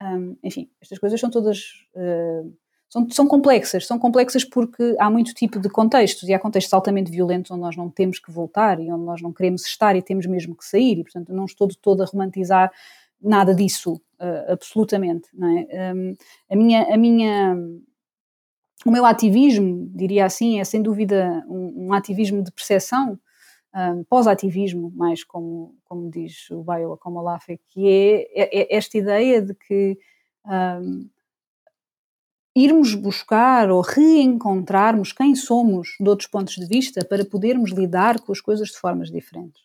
hum, 0.00 0.36
enfim, 0.40 0.70
estas 0.80 1.00
coisas 1.00 1.18
são 1.18 1.30
todas. 1.30 1.58
Uh, 1.96 2.54
são, 2.88 3.08
são 3.10 3.26
complexas, 3.26 3.86
são 3.86 3.98
complexas 3.98 4.44
porque 4.44 4.94
há 4.98 5.10
muito 5.10 5.34
tipo 5.34 5.58
de 5.58 5.68
contextos 5.68 6.28
e 6.28 6.34
há 6.34 6.38
contextos 6.38 6.72
altamente 6.72 7.10
violentos 7.10 7.50
onde 7.50 7.60
nós 7.60 7.76
não 7.76 7.90
temos 7.90 8.18
que 8.18 8.30
voltar 8.30 8.78
e 8.80 8.90
onde 8.90 9.04
nós 9.04 9.20
não 9.20 9.32
queremos 9.32 9.66
estar 9.66 9.96
e 9.96 10.02
temos 10.02 10.26
mesmo 10.26 10.54
que 10.54 10.64
sair 10.64 10.98
e 10.98 11.02
portanto 11.02 11.32
não 11.32 11.44
estou 11.44 11.66
de 11.66 11.76
todo 11.76 12.02
a 12.02 12.06
romantizar 12.06 12.70
nada 13.20 13.54
disso, 13.54 13.94
uh, 13.94 14.52
absolutamente, 14.52 15.28
é? 15.34 15.92
Um, 15.94 16.14
a 16.50 16.56
minha, 16.56 16.94
a 16.94 16.96
minha, 16.96 17.56
o 18.84 18.90
meu 18.90 19.06
ativismo, 19.06 19.90
diria 19.94 20.26
assim, 20.26 20.60
é 20.60 20.64
sem 20.64 20.82
dúvida 20.82 21.42
um, 21.48 21.86
um 21.86 21.92
ativismo 21.94 22.42
de 22.42 22.52
percepção, 22.52 23.18
um, 23.74 24.04
pós-ativismo, 24.04 24.92
mais 24.94 25.24
como, 25.24 25.74
como 25.84 26.10
diz 26.10 26.50
o 26.50 26.62
Bayo 26.62 26.98
como 27.00 27.18
Olafé, 27.18 27.58
que 27.68 27.88
é, 27.88 28.42
é, 28.42 28.60
é, 28.60 28.76
esta 28.76 28.98
ideia 28.98 29.40
de 29.40 29.54
que 29.54 29.98
um, 30.46 31.08
irmos 32.54 32.94
buscar 32.94 33.70
ou 33.70 33.80
reencontrarmos 33.80 35.12
quem 35.12 35.34
somos 35.34 35.96
de 35.98 36.08
outros 36.08 36.28
pontos 36.28 36.54
de 36.54 36.66
vista 36.66 37.04
para 37.04 37.24
podermos 37.24 37.72
lidar 37.72 38.20
com 38.20 38.30
as 38.30 38.40
coisas 38.40 38.68
de 38.68 38.78
formas 38.78 39.10
diferentes. 39.10 39.62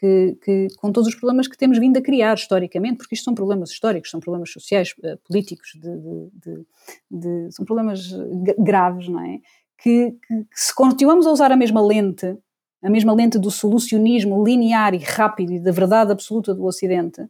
Que, 0.00 0.36
que, 0.42 0.68
com 0.78 0.90
todos 0.90 1.08
os 1.08 1.14
problemas 1.14 1.46
que 1.46 1.56
temos 1.56 1.78
vindo 1.78 1.96
a 1.96 2.02
criar 2.02 2.34
historicamente, 2.34 2.98
porque 2.98 3.14
isto 3.14 3.24
são 3.24 3.34
problemas 3.34 3.70
históricos, 3.70 4.10
são 4.10 4.20
problemas 4.20 4.50
sociais, 4.50 4.92
uh, 4.98 5.16
políticos, 5.26 5.70
de, 5.74 6.30
de, 6.32 6.66
de, 7.10 7.52
são 7.52 7.64
problemas 7.64 8.10
graves, 8.58 9.08
não 9.08 9.20
é? 9.20 9.38
Que, 9.78 10.10
que, 10.26 10.46
se 10.52 10.74
continuamos 10.74 11.26
a 11.26 11.30
usar 11.30 11.52
a 11.52 11.56
mesma 11.56 11.80
lente, 11.80 12.36
a 12.82 12.90
mesma 12.90 13.14
lente 13.14 13.38
do 13.38 13.50
solucionismo 13.50 14.44
linear 14.44 14.94
e 14.94 14.98
rápido 14.98 15.52
e 15.52 15.60
da 15.60 15.70
verdade 15.70 16.12
absoluta 16.12 16.52
do 16.52 16.64
Ocidente, 16.64 17.26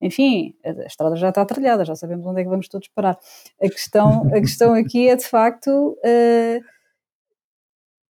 enfim, 0.00 0.54
a 0.64 0.86
estrada 0.86 1.16
já 1.16 1.28
está 1.28 1.44
trilhada, 1.44 1.84
já 1.84 1.94
sabemos 1.94 2.26
onde 2.26 2.40
é 2.40 2.44
que 2.44 2.50
vamos 2.50 2.68
todos 2.68 2.88
parar. 2.88 3.18
A 3.60 3.68
questão, 3.68 4.26
a 4.28 4.40
questão 4.40 4.74
aqui 4.74 5.08
é 5.08 5.16
de 5.16 5.26
facto. 5.26 5.96
Uh, 5.98 6.64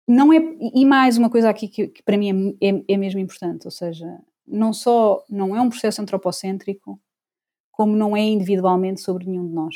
não 0.08 0.32
é, 0.32 0.38
e 0.74 0.86
mais 0.86 1.18
uma 1.18 1.30
coisa 1.30 1.50
aqui 1.50 1.68
que, 1.68 1.88
que 1.88 2.04
para 2.04 2.18
mim 2.18 2.58
é, 2.62 2.70
é, 2.70 2.84
é, 2.88 2.98
mesmo 2.98 3.20
importante, 3.20 3.66
ou 3.66 3.72
seja, 3.72 4.08
não 4.48 4.72
só 4.72 5.24
não 5.30 5.56
é 5.56 5.62
um 5.62 5.70
processo 5.70 6.02
antropocêntrico, 6.02 7.00
como 7.72 7.96
não 7.96 8.16
é 8.16 8.22
individualmente 8.22 9.02
sobre 9.02 9.26
nenhum 9.26 9.48
de 9.48 9.54
nós. 9.54 9.76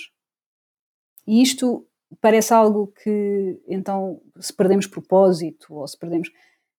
E 1.28 1.42
isto 1.42 1.86
parece 2.20 2.54
algo 2.54 2.88
que, 3.04 3.62
então, 3.68 4.22
se 4.40 4.54
perdemos 4.54 4.88
propósito, 4.88 5.74
ou 5.74 5.88
se 5.88 5.98
perdemos. 5.98 6.30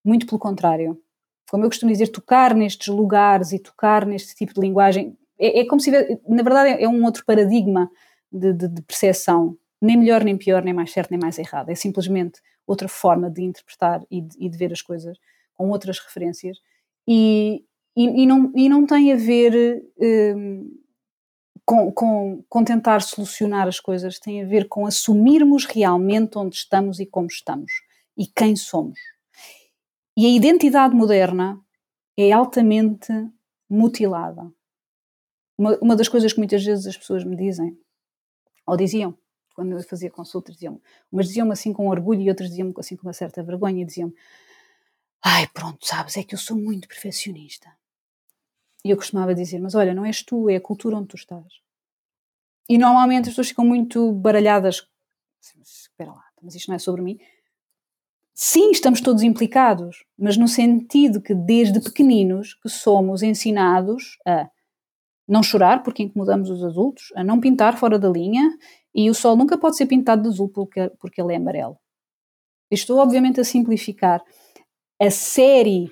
Muito 0.04 0.26
pelo 0.26 0.38
contrário. 0.38 1.00
Como 1.50 1.64
eu 1.64 1.68
costumo 1.68 1.92
dizer, 1.92 2.08
tocar 2.08 2.54
nestes 2.54 2.88
lugares 2.88 3.52
e 3.52 3.58
tocar 3.58 4.04
neste 4.04 4.34
tipo 4.34 4.52
de 4.52 4.60
linguagem 4.60 5.16
é, 5.42 5.60
é 5.60 5.66
como 5.66 5.80
se, 5.80 5.90
na 6.28 6.42
verdade, 6.42 6.70
é, 6.70 6.84
é 6.84 6.88
um 6.88 7.04
outro 7.04 7.24
paradigma 7.24 7.90
de, 8.30 8.52
de, 8.52 8.68
de 8.68 8.82
percepção, 8.82 9.56
nem 9.80 9.96
melhor, 9.96 10.22
nem 10.22 10.36
pior, 10.36 10.62
nem 10.62 10.72
mais 10.72 10.92
certo, 10.92 11.10
nem 11.10 11.20
mais 11.20 11.38
errado. 11.38 11.70
É 11.70 11.74
simplesmente 11.74 12.40
outra 12.66 12.88
forma 12.88 13.28
de 13.30 13.42
interpretar 13.42 14.02
e 14.10 14.20
de, 14.20 14.36
e 14.38 14.48
de 14.48 14.56
ver 14.56 14.72
as 14.72 14.80
coisas 14.80 15.18
com 15.54 15.68
outras 15.70 15.98
referências 15.98 16.58
e, 17.06 17.64
e, 17.96 18.22
e, 18.22 18.26
não, 18.26 18.52
e 18.54 18.68
não 18.68 18.86
tem 18.86 19.12
a 19.12 19.16
ver 19.16 19.82
um, 19.98 20.70
com, 21.64 21.92
com, 21.92 22.44
com 22.48 22.64
tentar 22.64 23.00
solucionar 23.00 23.68
as 23.68 23.80
coisas, 23.80 24.18
tem 24.18 24.42
a 24.42 24.46
ver 24.46 24.68
com 24.68 24.86
assumirmos 24.86 25.64
realmente 25.64 26.38
onde 26.38 26.56
estamos 26.56 27.00
e 27.00 27.06
como 27.06 27.26
estamos 27.26 27.72
e 28.16 28.26
quem 28.26 28.56
somos. 28.56 28.98
E 30.16 30.26
a 30.26 30.28
identidade 30.28 30.94
moderna 30.94 31.58
é 32.16 32.32
altamente 32.32 33.12
mutilada. 33.68 34.52
Uma, 35.62 35.78
uma 35.80 35.94
das 35.94 36.08
coisas 36.08 36.32
que 36.32 36.40
muitas 36.40 36.64
vezes 36.64 36.88
as 36.88 36.96
pessoas 36.96 37.22
me 37.22 37.36
dizem, 37.36 37.78
ou 38.66 38.76
diziam, 38.76 39.16
quando 39.54 39.70
eu 39.70 39.82
fazia 39.84 40.10
consultas, 40.10 40.56
diziam 40.56 40.80
umas 41.10 41.28
diziam-me 41.28 41.52
assim 41.52 41.72
com 41.72 41.86
orgulho 41.86 42.20
e 42.20 42.28
outras 42.28 42.48
diziam-me 42.48 42.74
assim 42.76 42.96
com 42.96 43.06
uma 43.06 43.12
certa 43.12 43.44
vergonha, 43.44 43.86
diziam-me, 43.86 44.12
ai 45.24 45.46
pronto, 45.54 45.86
sabes, 45.86 46.16
é 46.16 46.24
que 46.24 46.34
eu 46.34 46.38
sou 46.38 46.56
muito 46.56 46.88
perfeccionista. 46.88 47.70
E 48.84 48.90
eu 48.90 48.96
costumava 48.96 49.36
dizer, 49.36 49.60
mas 49.60 49.76
olha, 49.76 49.94
não 49.94 50.04
és 50.04 50.24
tu, 50.24 50.50
é 50.50 50.56
a 50.56 50.60
cultura 50.60 50.96
onde 50.96 51.06
tu 51.06 51.16
estás. 51.16 51.60
E 52.68 52.76
normalmente 52.76 53.26
as 53.26 53.28
pessoas 53.28 53.50
ficam 53.50 53.64
muito 53.64 54.10
baralhadas, 54.10 54.84
espera 55.62 56.10
lá, 56.10 56.24
mas 56.42 56.56
isto 56.56 56.66
não 56.66 56.74
é 56.74 56.80
sobre 56.80 57.02
mim. 57.02 57.20
Sim, 58.34 58.72
estamos 58.72 59.00
todos 59.00 59.22
implicados, 59.22 60.04
mas 60.18 60.36
no 60.36 60.48
sentido 60.48 61.22
que 61.22 61.36
desde 61.36 61.80
pequeninos 61.80 62.54
que 62.54 62.68
somos 62.68 63.22
ensinados 63.22 64.18
a 64.26 64.50
não 65.32 65.42
chorar 65.42 65.82
porque 65.82 66.02
incomodamos 66.02 66.50
os 66.50 66.62
adultos, 66.62 67.10
a 67.16 67.24
não 67.24 67.40
pintar 67.40 67.78
fora 67.78 67.98
da 67.98 68.08
linha 68.08 68.54
e 68.94 69.08
o 69.08 69.14
sol 69.14 69.34
nunca 69.34 69.56
pode 69.56 69.78
ser 69.78 69.86
pintado 69.86 70.22
de 70.22 70.28
azul 70.28 70.50
porque, 70.50 70.90
porque 71.00 71.22
ele 71.22 71.32
é 71.32 71.36
amarelo. 71.36 71.78
Estou 72.70 72.98
obviamente 72.98 73.40
a 73.40 73.44
simplificar. 73.44 74.22
A 75.00 75.10
série 75.10 75.90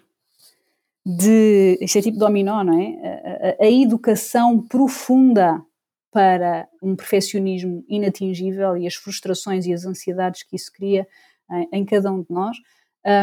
de. 1.05 1.78
Isto 1.80 1.99
é 1.99 2.03
tipo 2.03 2.18
dominó, 2.18 2.62
não 2.62 2.78
é? 2.78 3.57
A, 3.59 3.64
a, 3.64 3.66
a 3.66 3.70
educação 3.70 4.61
profunda 4.61 5.64
para 6.11 6.68
um 6.82 6.95
perfeccionismo 6.95 7.82
inatingível 7.88 8.76
e 8.76 8.86
as 8.86 8.95
frustrações 8.95 9.64
e 9.64 9.72
as 9.72 9.86
ansiedades 9.86 10.43
que 10.43 10.57
isso 10.57 10.70
cria 10.70 11.09
em, 11.51 11.80
em 11.80 11.84
cada 11.86 12.12
um 12.12 12.20
de 12.20 12.30
nós, 12.30 12.59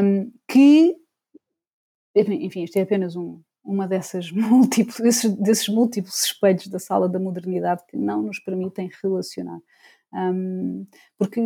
um, 0.03 0.31
que. 0.47 0.95
Enfim, 2.15 2.63
isto 2.63 2.77
é 2.77 2.81
apenas 2.81 3.15
um, 3.15 3.39
uma 3.67 3.87
dessas 3.87 4.31
múltiplos, 4.31 4.99
desses, 4.99 5.33
desses, 5.35 5.67
múltiplos 5.67 6.23
espelhos 6.23 6.67
da 6.67 6.79
sala 6.79 7.09
da 7.09 7.19
modernidade 7.19 7.83
que 7.87 7.97
não 7.97 8.23
nos 8.23 8.39
permitem 8.39 8.89
relacionar. 9.03 9.59
Um, 10.13 10.87
porque, 11.17 11.41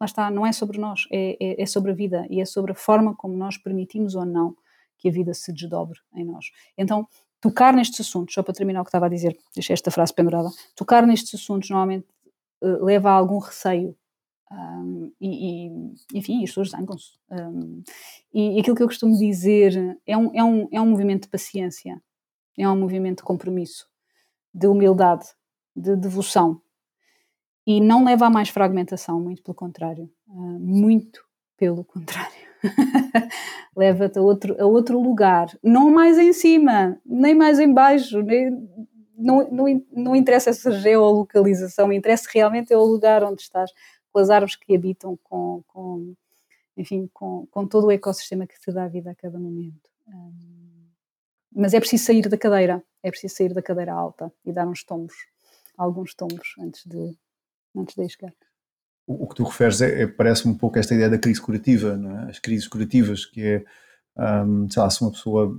lá 0.00 0.04
está, 0.04 0.30
não 0.30 0.44
é 0.44 0.52
sobre 0.52 0.78
nós, 0.78 1.06
é, 1.10 1.36
é, 1.40 1.62
é, 1.62 1.66
sobre 1.66 1.92
a 1.92 1.94
vida 1.94 2.26
e 2.28 2.40
é 2.40 2.44
sobre 2.44 2.72
a 2.72 2.74
forma 2.74 3.14
como 3.14 3.36
nós 3.36 3.56
permitimos 3.56 4.14
ou 4.16 4.26
não 4.26 4.56
que 4.98 5.08
a 5.08 5.12
vida 5.12 5.32
se 5.32 5.52
desdobre 5.52 5.98
em 6.14 6.24
nós. 6.24 6.46
Então, 6.76 7.06
tocar 7.40 7.72
nestes 7.72 8.00
assuntos, 8.00 8.34
só 8.34 8.42
para 8.42 8.54
terminar 8.54 8.80
o 8.80 8.84
que 8.84 8.88
estava 8.88 9.06
a 9.06 9.08
dizer, 9.08 9.36
deixei 9.54 9.74
esta 9.74 9.90
frase 9.90 10.12
pendurada, 10.12 10.48
tocar 10.76 11.06
nestes 11.06 11.40
assuntos 11.40 11.70
normalmente 11.70 12.06
uh, 12.60 12.84
leva 12.84 13.10
a 13.10 13.14
algum 13.14 13.38
receio 13.38 13.96
um, 14.52 15.12
e, 15.18 15.66
e, 15.66 15.94
enfim, 16.14 16.42
as 16.42 16.50
pessoas 16.50 16.70
zangam-se. 16.70 17.18
Um, 17.30 17.82
e, 18.32 18.56
e, 18.56 18.60
aquilo 18.60 18.76
que 18.76 18.82
eu 18.82 18.86
costumo 18.86 19.16
dizer 19.16 19.98
é 20.06 20.16
um, 20.16 20.30
é, 20.34 20.44
um, 20.44 20.68
é 20.70 20.80
um 20.80 20.90
movimento 20.90 21.22
de 21.22 21.28
paciência, 21.28 22.00
é 22.58 22.68
um 22.68 22.78
movimento 22.78 23.18
de 23.18 23.24
compromisso, 23.24 23.86
de 24.52 24.66
humildade, 24.66 25.26
de 25.74 25.96
devoção. 25.96 26.60
E 27.66 27.80
não 27.80 28.04
leva 28.04 28.26
a 28.26 28.30
mais 28.30 28.50
fragmentação, 28.50 29.20
muito 29.20 29.42
pelo 29.42 29.54
contrário. 29.54 30.10
Uh, 30.28 30.58
muito 30.58 31.24
pelo 31.56 31.84
contrário. 31.84 32.52
Leva-te 33.76 34.18
a 34.18 34.22
outro, 34.22 34.60
a 34.60 34.66
outro 34.66 35.00
lugar, 35.00 35.46
não 35.62 35.90
mais 35.90 36.18
em 36.18 36.32
cima, 36.32 37.00
nem 37.06 37.34
mais 37.34 37.58
em 37.58 37.72
baixo, 37.72 38.20
nem, 38.22 38.50
não, 39.16 39.48
não, 39.50 39.84
não 39.92 40.16
interessa 40.16 40.50
essa 40.50 40.70
geolocalização, 40.72 41.92
interessa 41.92 42.28
realmente 42.32 42.72
é 42.72 42.76
o 42.76 42.84
lugar 42.84 43.24
onde 43.24 43.42
estás 43.42 43.70
com 44.12 44.18
as 44.18 44.30
árvores 44.30 44.56
que 44.56 44.74
habitam, 44.74 45.18
com, 45.24 45.64
com 45.66 46.14
enfim, 46.76 47.08
com, 47.12 47.46
com, 47.50 47.66
todo 47.66 47.86
o 47.86 47.90
ecossistema 47.90 48.46
que 48.46 48.60
te 48.60 48.70
dá 48.70 48.86
vida 48.86 49.10
a 49.10 49.14
cada 49.14 49.38
momento. 49.38 49.90
Um, 50.06 50.32
mas 51.54 51.74
é 51.74 51.80
preciso 51.80 52.04
sair 52.04 52.28
da 52.28 52.38
cadeira, 52.38 52.82
é 53.02 53.10
preciso 53.10 53.34
sair 53.34 53.52
da 53.52 53.62
cadeira 53.62 53.92
alta 53.92 54.32
e 54.44 54.52
dar 54.52 54.66
uns 54.66 54.84
tombos, 54.84 55.14
alguns 55.76 56.14
tombos 56.14 56.54
antes 56.58 56.84
de, 56.86 57.16
antes 57.76 57.94
de 57.94 58.08
chegar. 58.08 58.32
O, 59.06 59.24
o 59.24 59.28
que 59.28 59.34
tu 59.34 59.44
referes 59.44 59.80
é, 59.80 60.02
é 60.02 60.06
parece-me 60.06 60.54
um 60.54 60.56
pouco 60.56 60.78
esta 60.78 60.94
ideia 60.94 61.10
da 61.10 61.18
crise 61.18 61.40
curativa, 61.40 61.98
é? 62.26 62.30
as 62.30 62.38
crises 62.38 62.68
curativas, 62.68 63.26
que 63.26 63.42
é, 63.42 63.64
um, 64.44 64.68
sei 64.70 64.82
lá, 64.82 64.90
se 64.90 65.02
uma 65.02 65.10
pessoa 65.10 65.58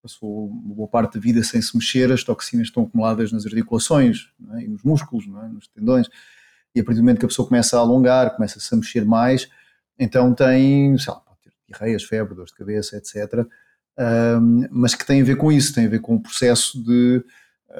passou 0.00 0.48
uma 0.48 0.74
boa 0.74 0.88
parte 0.88 1.14
da 1.14 1.20
vida 1.20 1.42
sem 1.42 1.60
se 1.60 1.76
mexer, 1.76 2.12
as 2.12 2.22
toxinas 2.22 2.68
estão 2.68 2.84
acumuladas 2.84 3.32
nas 3.32 3.44
articulações 3.44 4.32
é? 4.54 4.62
e 4.62 4.68
nos 4.68 4.82
músculos, 4.84 5.26
é? 5.26 5.48
nos 5.48 5.66
tendões 5.68 6.08
e 6.74 6.80
a 6.80 6.84
partir 6.84 6.98
do 6.98 7.02
momento 7.02 7.18
que 7.18 7.24
a 7.24 7.28
pessoa 7.28 7.48
começa 7.48 7.76
a 7.76 7.80
alongar, 7.80 8.34
começa-se 8.34 8.72
a 8.72 8.76
mexer 8.76 9.04
mais, 9.04 9.48
então 9.98 10.34
tem, 10.34 10.96
sei 10.98 11.12
lá, 11.12 11.20
pode 11.20 11.38
ter 11.42 11.52
diarreias, 11.68 12.04
febre, 12.04 12.34
dores 12.34 12.52
de 12.52 12.56
cabeça, 12.56 12.96
etc. 12.96 13.46
Um, 13.98 14.68
mas 14.70 14.94
que 14.94 15.04
tem 15.04 15.20
a 15.20 15.24
ver 15.24 15.36
com 15.36 15.50
isso, 15.50 15.74
tem 15.74 15.86
a 15.86 15.88
ver 15.88 16.00
com 16.00 16.14
o 16.14 16.22
processo 16.22 16.82
de, 16.82 17.24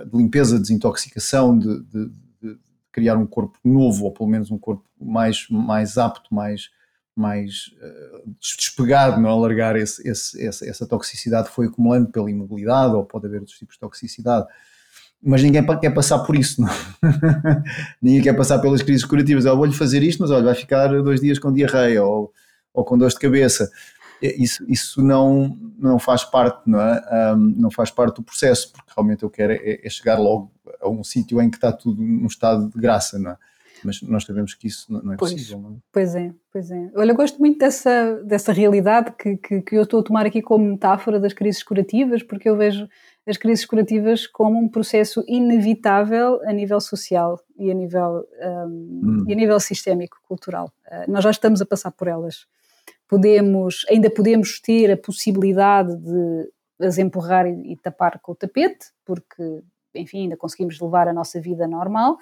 de 0.07 0.16
limpeza, 0.16 0.59
desintoxicação, 0.59 1.57
de, 1.57 1.80
de, 1.84 2.11
de, 2.43 2.59
criar 2.91 3.16
um 3.16 3.26
corpo 3.26 3.59
novo, 3.64 4.05
ou 4.05 4.12
pelo 4.12 4.28
menos 4.28 4.51
um 4.51 4.59
corpo 4.59 4.84
mais, 5.01 5.47
mais 5.49 5.97
apto, 5.97 6.34
mais, 6.34 6.70
mais 7.14 7.70
uh, 7.80 8.34
despegado, 8.41 9.20
não 9.20 9.30
alargar 9.30 9.76
esse, 9.76 10.09
esse, 10.09 10.45
essa, 10.45 10.68
essa 10.68 10.86
toxicidade 10.86 11.49
que 11.49 11.55
foi 11.55 11.66
acumulando 11.66 12.11
pela 12.11 12.28
imobilidade, 12.28 12.95
ou 12.95 13.05
pode 13.05 13.26
haver 13.26 13.41
outros 13.41 13.57
tipos 13.57 13.76
de 13.76 13.80
toxicidade 13.80 14.49
mas 15.22 15.42
ninguém 15.42 15.64
quer 15.80 15.90
passar 15.90 16.20
por 16.20 16.36
isso, 16.36 16.60
não? 16.60 16.68
ninguém 18.00 18.22
quer 18.22 18.34
passar 18.34 18.58
pelas 18.60 18.82
crises 18.82 19.04
curativas. 19.04 19.44
Eu 19.44 19.56
vou-lhe 19.56 19.74
fazer 19.74 20.02
isto, 20.02 20.20
mas 20.20 20.30
olha, 20.30 20.44
vai 20.44 20.54
ficar 20.54 20.88
dois 21.02 21.20
dias 21.20 21.38
com 21.38 21.52
diarreia 21.52 22.04
ou, 22.04 22.32
ou 22.72 22.84
com 22.84 22.96
dor 22.96 23.10
de 23.10 23.18
cabeça. 23.18 23.70
Isso, 24.20 24.64
isso 24.68 25.02
não, 25.02 25.56
não 25.78 25.98
faz 25.98 26.24
parte, 26.24 26.62
não 26.66 26.80
é? 26.80 27.34
Um, 27.34 27.54
não 27.56 27.70
faz 27.70 27.90
parte 27.90 28.16
do 28.16 28.22
processo, 28.22 28.72
porque 28.72 28.92
realmente 28.96 29.22
eu 29.22 29.30
quero 29.30 29.52
é, 29.52 29.80
é 29.82 29.90
chegar 29.90 30.18
logo 30.18 30.50
a 30.80 30.88
um 30.88 31.04
sítio 31.04 31.40
em 31.40 31.50
que 31.50 31.56
está 31.56 31.72
tudo 31.72 32.02
num 32.02 32.26
estado 32.26 32.68
de 32.68 32.80
graça, 32.80 33.18
não 33.18 33.32
é? 33.32 33.36
Mas 33.84 34.02
nós 34.02 34.24
sabemos 34.24 34.54
que 34.54 34.66
isso 34.66 34.92
não, 34.92 35.12
é 35.12 35.16
pois, 35.16 35.32
possível. 35.32 35.60
Não 35.60 35.70
é? 35.70 35.76
Pois 35.92 36.14
é, 36.14 36.32
pois 36.52 36.70
é. 36.70 36.90
Olha, 36.94 37.12
eu 37.12 37.16
gosto 37.16 37.38
muito 37.38 37.58
dessa, 37.58 38.22
dessa 38.24 38.52
realidade 38.52 39.12
que, 39.18 39.36
que, 39.36 39.62
que 39.62 39.76
eu 39.76 39.82
estou 39.82 40.00
a 40.00 40.02
tomar 40.02 40.26
aqui 40.26 40.42
como 40.42 40.64
metáfora 40.64 41.18
das 41.20 41.32
crises 41.32 41.62
curativas, 41.62 42.22
porque 42.22 42.48
eu 42.48 42.56
vejo 42.56 42.88
as 43.26 43.36
crises 43.36 43.66
curativas 43.66 44.26
como 44.26 44.58
um 44.58 44.68
processo 44.68 45.22
inevitável 45.28 46.40
a 46.44 46.52
nível 46.52 46.80
social 46.80 47.38
e 47.58 47.70
a 47.70 47.74
nível, 47.74 48.26
um, 48.40 48.66
hum. 49.04 49.24
e 49.28 49.32
a 49.32 49.36
nível 49.36 49.60
sistémico, 49.60 50.18
cultural. 50.26 50.72
Uh, 50.86 51.10
nós 51.10 51.24
já 51.24 51.30
estamos 51.30 51.60
a 51.60 51.66
passar 51.66 51.90
por 51.90 52.08
elas. 52.08 52.46
Podemos, 53.06 53.84
ainda 53.90 54.10
podemos 54.10 54.60
ter 54.60 54.90
a 54.92 54.96
possibilidade 54.96 55.94
de 55.96 56.50
as 56.80 56.96
empurrar 56.98 57.46
e, 57.46 57.72
e 57.72 57.76
tapar 57.76 58.18
com 58.20 58.32
o 58.32 58.34
tapete, 58.34 58.86
porque, 59.04 59.62
enfim, 59.94 60.22
ainda 60.22 60.36
conseguimos 60.36 60.80
levar 60.80 61.08
a 61.08 61.12
nossa 61.12 61.40
vida 61.40 61.66
normal, 61.66 62.16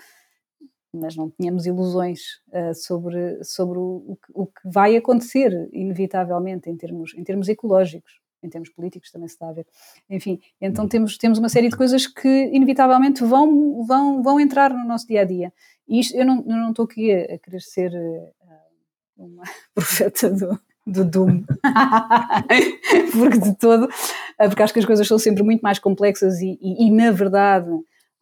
mas 0.96 1.16
não 1.16 1.30
tínhamos 1.30 1.66
ilusões 1.66 2.40
uh, 2.48 2.74
sobre, 2.74 3.42
sobre 3.44 3.78
o, 3.78 4.18
o, 4.34 4.46
que, 4.46 4.60
vai 4.64 4.96
acontecer, 4.96 5.68
inevitavelmente, 5.72 6.70
em 6.70 6.76
termos, 6.76 7.14
em 7.14 7.22
termos 7.22 7.48
ecológicos 7.48 8.20
em 8.42 8.48
termos 8.50 8.68
políticos 8.68 9.10
também 9.10 9.28
se 9.28 9.34
está 9.34 9.48
a 9.48 9.52
ver. 9.52 9.66
Enfim, 10.08 10.40
então 10.60 10.84
uhum. 10.84 10.88
temos, 10.88 11.18
temos 11.18 11.38
uma 11.38 11.48
série 11.48 11.68
de 11.68 11.76
coisas 11.76 12.06
que 12.06 12.28
inevitavelmente 12.52 13.24
vão, 13.24 13.84
vão, 13.84 14.22
vão 14.22 14.38
entrar 14.38 14.72
no 14.72 14.86
nosso 14.86 15.06
dia 15.06 15.22
a 15.22 15.24
dia. 15.24 15.52
E 15.88 16.00
isto, 16.00 16.16
eu 16.16 16.24
não, 16.24 16.36
eu 16.46 16.56
não 16.56 16.70
estou 16.70 16.84
aqui 16.84 17.12
a, 17.12 17.34
a 17.34 17.38
querer 17.38 17.60
ser 17.60 17.92
uh, 17.92 19.24
uma 19.24 19.42
profeta 19.74 20.30
do, 20.30 20.58
do 20.86 21.04
Doom. 21.04 21.44
porque 23.12 23.38
de 23.38 23.56
todo, 23.56 23.88
eh, 24.38 24.48
porque 24.48 24.62
acho 24.62 24.72
que 24.72 24.78
as 24.78 24.86
coisas 24.86 25.06
são 25.06 25.18
sempre 25.18 25.42
muito 25.42 25.60
mais 25.60 25.78
complexas 25.78 26.40
e, 26.40 26.58
e, 26.60 26.86
e 26.86 26.90
na 26.90 27.10
verdade, 27.10 27.70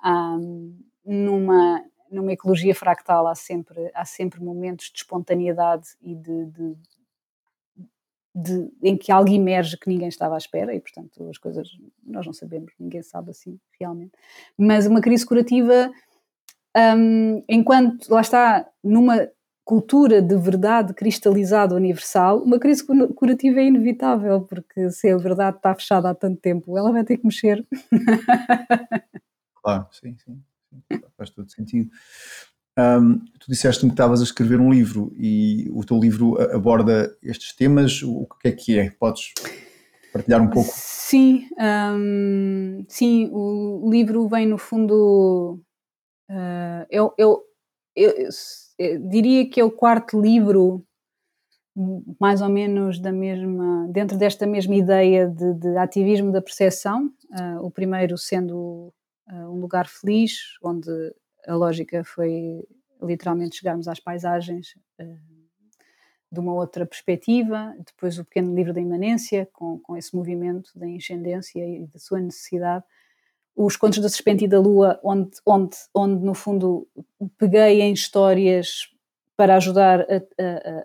um, 0.05 0.75
numa, 1.05 1.83
numa 2.15 2.33
ecologia 2.33 2.75
fractal 2.75 3.27
há 3.27 3.35
sempre, 3.35 3.91
há 3.95 4.05
sempre 4.05 4.41
momentos 4.41 4.87
de 4.87 4.99
espontaneidade 4.99 5.89
e 6.01 6.15
de, 6.15 6.47
de, 6.47 6.77
de, 8.35 8.71
em 8.83 8.97
que 8.97 9.13
algo 9.13 9.31
emerge 9.31 9.77
que 9.77 9.89
ninguém 9.89 10.09
estava 10.09 10.35
à 10.35 10.39
espera 10.39 10.75
e, 10.75 10.81
portanto, 10.81 11.29
as 11.29 11.39
coisas 11.39 11.69
nós 12.05 12.27
não 12.27 12.33
sabemos, 12.33 12.73
ninguém 12.79 13.03
sabe 13.03 13.31
assim 13.31 13.59
realmente. 13.79 14.13
Mas 14.57 14.87
uma 14.87 15.01
crise 15.01 15.27
curativa, 15.27 15.91
um, 16.97 17.43
enquanto 17.49 18.09
lá 18.09 18.21
está 18.21 18.69
numa 18.83 19.29
cultura 19.65 20.21
de 20.21 20.37
verdade 20.37 20.93
cristalizada 20.93 21.75
universal, 21.75 22.43
uma 22.43 22.59
crise 22.59 22.85
curativa 23.15 23.61
é 23.61 23.65
inevitável, 23.65 24.43
porque 24.43 24.91
se 24.91 25.11
a 25.11 25.17
verdade 25.17 25.57
está 25.57 25.75
fechada 25.75 26.11
há 26.11 26.15
tanto 26.15 26.41
tempo, 26.41 26.77
ela 26.77 26.93
vai 26.93 27.05
ter 27.05 27.17
que 27.17 27.25
mexer. 27.25 27.67
Claro, 29.65 29.87
sim, 29.93 30.15
sim. 30.19 30.43
Faz 31.17 31.31
todo 31.31 31.51
sentido. 31.51 31.91
Um, 32.77 33.21
tu 33.39 33.49
disseste-me 33.49 33.91
que 33.91 33.95
estavas 33.95 34.21
a 34.21 34.25
escrever 34.25 34.61
um 34.61 34.73
livro 34.73 35.13
e 35.17 35.71
o 35.73 35.85
teu 35.85 35.99
livro 35.99 36.41
aborda 36.53 37.17
estes 37.23 37.55
temas. 37.55 38.03
O 38.03 38.27
que 38.41 38.49
é 38.49 38.53
que 38.53 38.79
é? 38.79 38.91
Podes 38.91 39.33
partilhar 40.13 40.43
um 40.43 40.51
pouco? 40.51 40.71
Sim, 40.75 41.49
um, 41.59 42.85
sim. 42.89 43.31
O 43.33 43.89
livro 43.89 44.27
vem 44.29 44.47
no 44.47 44.59
fundo. 44.59 45.61
Uh, 46.29 46.87
eu, 46.91 47.15
eu, 47.17 47.43
eu, 47.95 48.29
eu, 48.79 49.09
diria 49.09 49.49
que 49.49 49.61
é 49.61 49.65
o 49.65 49.71
quarto 49.71 50.21
livro, 50.21 50.85
mais 52.21 52.41
ou 52.43 52.49
menos 52.49 52.99
da 52.99 53.13
mesma, 53.13 53.87
dentro 53.89 54.17
desta 54.17 54.47
mesma 54.47 54.75
ideia 54.75 55.29
de, 55.29 55.55
de 55.55 55.77
ativismo 55.77 56.33
da 56.33 56.43
percepção. 56.43 57.07
Uh, 57.31 57.65
o 57.65 57.71
primeiro 57.71 58.19
sendo 58.19 58.93
um 59.29 59.61
lugar 59.61 59.89
feliz, 59.89 60.57
onde 60.63 60.91
a 61.47 61.55
lógica 61.55 62.05
foi 62.05 62.67
literalmente 63.03 63.57
chegarmos 63.57 63.89
às 63.89 64.01
paisagens 64.01 64.75
uh, 65.01 65.35
de 66.31 66.41
uma 66.41 66.53
outra 66.53 66.85
perspectiva, 66.85 67.75
depois 67.79 68.19
o 68.19 68.25
pequeno 68.25 68.55
livro 68.55 68.73
da 68.73 68.81
imanência, 68.81 69.49
com, 69.53 69.79
com 69.79 69.97
esse 69.97 70.15
movimento 70.15 70.71
da 70.75 70.87
inscendência 70.87 71.65
e 71.65 71.87
da 71.87 71.99
sua 71.99 72.21
necessidade, 72.21 72.85
os 73.57 73.77
Contos 73.77 74.01
da 74.01 74.09
Serpente 74.09 74.45
e 74.45 74.49
da 74.49 74.59
Lua, 74.59 74.99
onde, 75.03 75.31
onde, 75.47 75.77
onde 75.95 76.25
no 76.25 76.35
fundo 76.35 76.89
peguei 77.39 77.81
em 77.83 77.93
histórias 77.93 78.89
para 79.37 79.57
ajudar 79.57 80.01
a, 80.01 80.05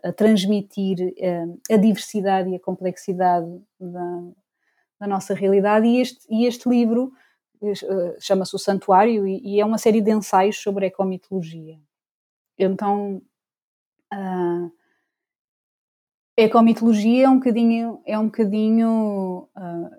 a, 0.03 0.09
a 0.09 0.13
transmitir 0.13 0.97
a, 1.01 1.25
eh, 1.25 1.45
a, 1.71 1.77
diversidade 1.77 2.49
e 2.49 2.55
a 2.55 2.59
complexidade 2.59 3.47
da, 3.79 4.23
da 4.99 5.07
nossa 5.07 5.33
realidade, 5.33 5.87
e 5.87 5.99
este, 5.99 6.25
e 6.29 6.45
este 6.45 6.69
livro 6.69 7.11
eh, 7.11 7.28
chama-se 8.20 8.55
O 8.55 8.60
Santuário, 8.60 9.28
e, 9.28 9.55
e, 9.55 9.60
é 9.60 9.66
uma 9.66 9.78
série 9.78 10.01
de 10.01 10.12
ensaios 10.12 10.57
sobre 10.57 10.86
ecomitologia. 10.86 11.78
Então, 12.57 13.22
a 14.12 14.70
ecomitologia 16.38 17.26
é 17.26 17.30
um 17.30 17.36
bocadinho, 17.36 18.01
é 18.05 18.18
um 18.18 18.26
bocadinho 18.26 19.49
uh, 19.55 19.89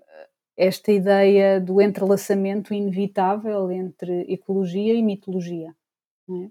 esta 0.56 0.90
ideia 0.90 1.60
do 1.60 1.80
entrelaçamento 1.80 2.74
inevitável 2.74 3.70
entre 3.70 4.22
ecologia 4.32 4.94
e 4.94 5.02
mitologia. 5.02 5.68
É? 5.68 6.32
Uhum. 6.32 6.50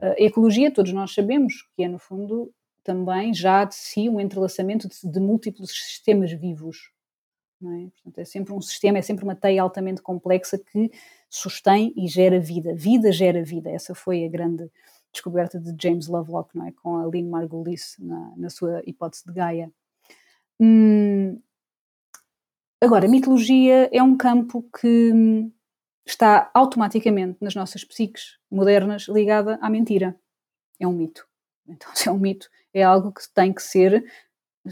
Uh, 0.00 0.14
ecologia, 0.16 0.70
todos 0.70 0.92
nós 0.92 1.12
sabemos 1.12 1.68
que 1.74 1.84
é, 1.84 1.88
no 1.88 1.98
fundo, 1.98 2.52
também 2.82 3.32
já 3.34 3.64
de 3.64 3.74
si 3.74 4.08
um 4.08 4.20
entrelaçamento 4.20 4.88
de, 4.88 5.10
de 5.10 5.20
múltiplos 5.20 5.70
sistemas 5.70 6.32
vivos. 6.32 6.90
É? 7.62 7.90
Portanto, 7.90 8.18
é 8.18 8.24
sempre 8.24 8.54
um 8.54 8.60
sistema, 8.60 8.98
é 8.98 9.02
sempre 9.02 9.24
uma 9.24 9.36
teia 9.36 9.62
altamente 9.62 10.00
complexa 10.00 10.58
que 10.58 10.90
sustém 11.28 11.92
e 11.96 12.08
gera 12.08 12.40
vida. 12.40 12.74
Vida 12.74 13.12
gera 13.12 13.42
vida. 13.44 13.70
Essa 13.70 13.94
foi 13.94 14.24
a 14.24 14.28
grande 14.28 14.70
descoberta 15.12 15.58
de 15.58 15.74
James 15.80 16.08
Lovelock, 16.08 16.56
não 16.56 16.66
é? 16.66 16.72
com 16.72 16.96
a 16.96 17.06
Lynn 17.06 17.28
Margulis 17.28 17.96
na, 17.98 18.32
na 18.36 18.48
sua 18.50 18.82
hipótese 18.86 19.24
de 19.26 19.32
Gaia. 19.32 19.70
Hum, 20.58 21.40
agora, 22.80 23.06
a 23.06 23.10
mitologia 23.10 23.90
é 23.92 24.02
um 24.02 24.16
campo 24.16 24.62
que 24.78 25.50
está 26.06 26.50
automaticamente 26.54 27.38
nas 27.40 27.54
nossas 27.54 27.84
psiques 27.84 28.38
modernas 28.50 29.06
ligada 29.08 29.58
à 29.60 29.68
mentira. 29.68 30.18
É 30.78 30.86
um 30.86 30.92
mito. 30.92 31.26
Então, 31.66 31.90
se 31.94 32.08
é 32.08 32.12
um 32.12 32.18
mito, 32.18 32.48
é 32.72 32.82
algo 32.82 33.12
que 33.12 33.22
tem 33.34 33.52
que 33.52 33.62
ser 33.62 34.04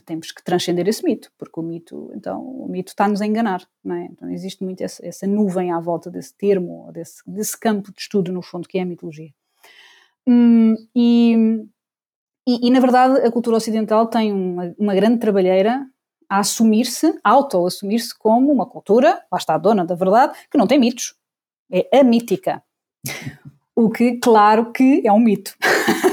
temos 0.05 0.31
que 0.31 0.45
transcender 0.45 0.87
esse 0.87 1.03
mito, 1.03 1.31
porque 1.39 1.59
o 1.59 1.63
mito, 1.63 2.11
então, 2.15 2.43
o 2.43 2.69
mito 2.69 2.91
está-nos 2.91 3.23
a 3.23 3.27
enganar, 3.27 3.67
não 3.83 3.97
é? 3.97 4.05
Então 4.05 4.31
existe 4.31 4.63
muito 4.63 4.83
essa, 4.83 5.05
essa, 5.05 5.27
nuvem 5.27 5.73
à 5.73 5.81
volta 5.81 6.11
desse 6.11 6.37
termo, 6.37 6.91
desse, 6.93 7.23
desse 7.27 7.59
campo 7.59 7.93
de 7.93 8.01
estudo, 8.01 8.31
no 8.31 8.43
fundo, 8.43 8.69
que 8.69 8.79
é 8.79 8.83
a 8.83 8.87
mitologia. 8.87 9.31
Hum, 10.27 10.75
e, 10.95 11.65
e, 12.47 12.69
e, 12.69 12.71
na 12.71 12.81
verdade, 12.81 13.27
a 13.27 13.31
cultura 13.33 13.57
ocidental 13.57 14.07
tem 14.07 14.33
uma, 14.33 14.75
uma 14.79 14.95
grande 14.95 15.19
trabalheira 15.19 15.87
a 16.29 16.41
assumir-se, 16.41 17.19
auto-assumir-se 17.25 18.17
como 18.17 18.53
uma 18.53 18.67
cultura, 18.67 19.23
lá 19.33 19.39
está 19.39 19.55
a 19.55 19.59
dona 19.59 19.87
da 19.87 19.95
verdade, 19.95 20.39
que 20.51 20.59
não 20.59 20.67
tem 20.67 20.79
mitos. 20.79 21.15
É 21.73 22.01
amítica. 22.01 22.63
O 23.75 23.89
que, 23.91 24.19
claro 24.19 24.73
que 24.73 25.03
é 25.07 25.13
um 25.13 25.21
mito. 25.21 25.55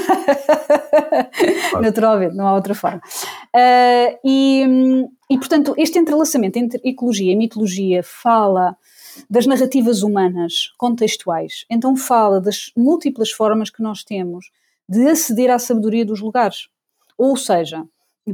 Naturalmente, 1.80 2.34
não 2.34 2.46
há 2.46 2.54
outra 2.54 2.74
forma. 2.74 3.00
Uh, 3.54 4.18
e, 4.24 4.64
e, 5.30 5.38
portanto, 5.38 5.74
este 5.76 5.98
entrelaçamento 5.98 6.58
entre 6.58 6.80
ecologia 6.84 7.32
e 7.32 7.36
mitologia 7.36 8.02
fala 8.02 8.76
das 9.30 9.46
narrativas 9.46 10.02
humanas 10.02 10.72
contextuais, 10.76 11.64
então 11.70 11.96
fala 11.96 12.40
das 12.40 12.70
múltiplas 12.76 13.30
formas 13.30 13.70
que 13.70 13.82
nós 13.82 14.04
temos 14.04 14.50
de 14.88 15.08
aceder 15.08 15.50
à 15.50 15.58
sabedoria 15.58 16.04
dos 16.04 16.20
lugares. 16.20 16.68
Ou 17.16 17.36
seja, 17.36 17.84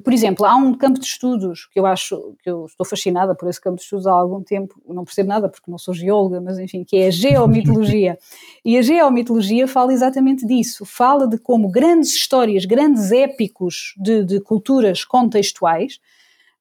por 0.01 0.13
exemplo, 0.13 0.47
há 0.47 0.57
um 0.57 0.73
campo 0.73 0.99
de 0.99 1.05
estudos 1.05 1.67
que 1.67 1.79
eu 1.79 1.85
acho 1.85 2.35
que 2.43 2.49
eu 2.49 2.65
estou 2.65 2.87
fascinada 2.87 3.35
por 3.35 3.49
esse 3.49 3.61
campo 3.61 3.77
de 3.77 3.83
estudos 3.83 4.07
há 4.07 4.13
algum 4.13 4.43
tempo, 4.43 4.81
não 4.89 5.05
percebo 5.05 5.29
nada 5.29 5.51
porque 5.51 5.71
não 5.71 5.77
sou 5.77 5.93
geóloga, 5.93 6.41
mas 6.41 6.59
enfim, 6.59 6.83
que 6.83 6.97
é 6.97 7.09
a 7.09 7.11
geomitologia. 7.11 8.19
e 8.65 8.79
a 8.79 8.83
geomitologia 8.83 9.69
fala 9.69 9.93
exatamente 9.93 10.47
disso, 10.47 10.87
fala 10.87 11.29
de 11.29 11.37
como 11.37 11.69
grandes 11.71 12.15
histórias, 12.15 12.65
grandes 12.65 13.13
épicos 13.13 13.95
de, 13.99 14.25
de 14.25 14.41
culturas 14.41 15.05
contextuais 15.05 16.01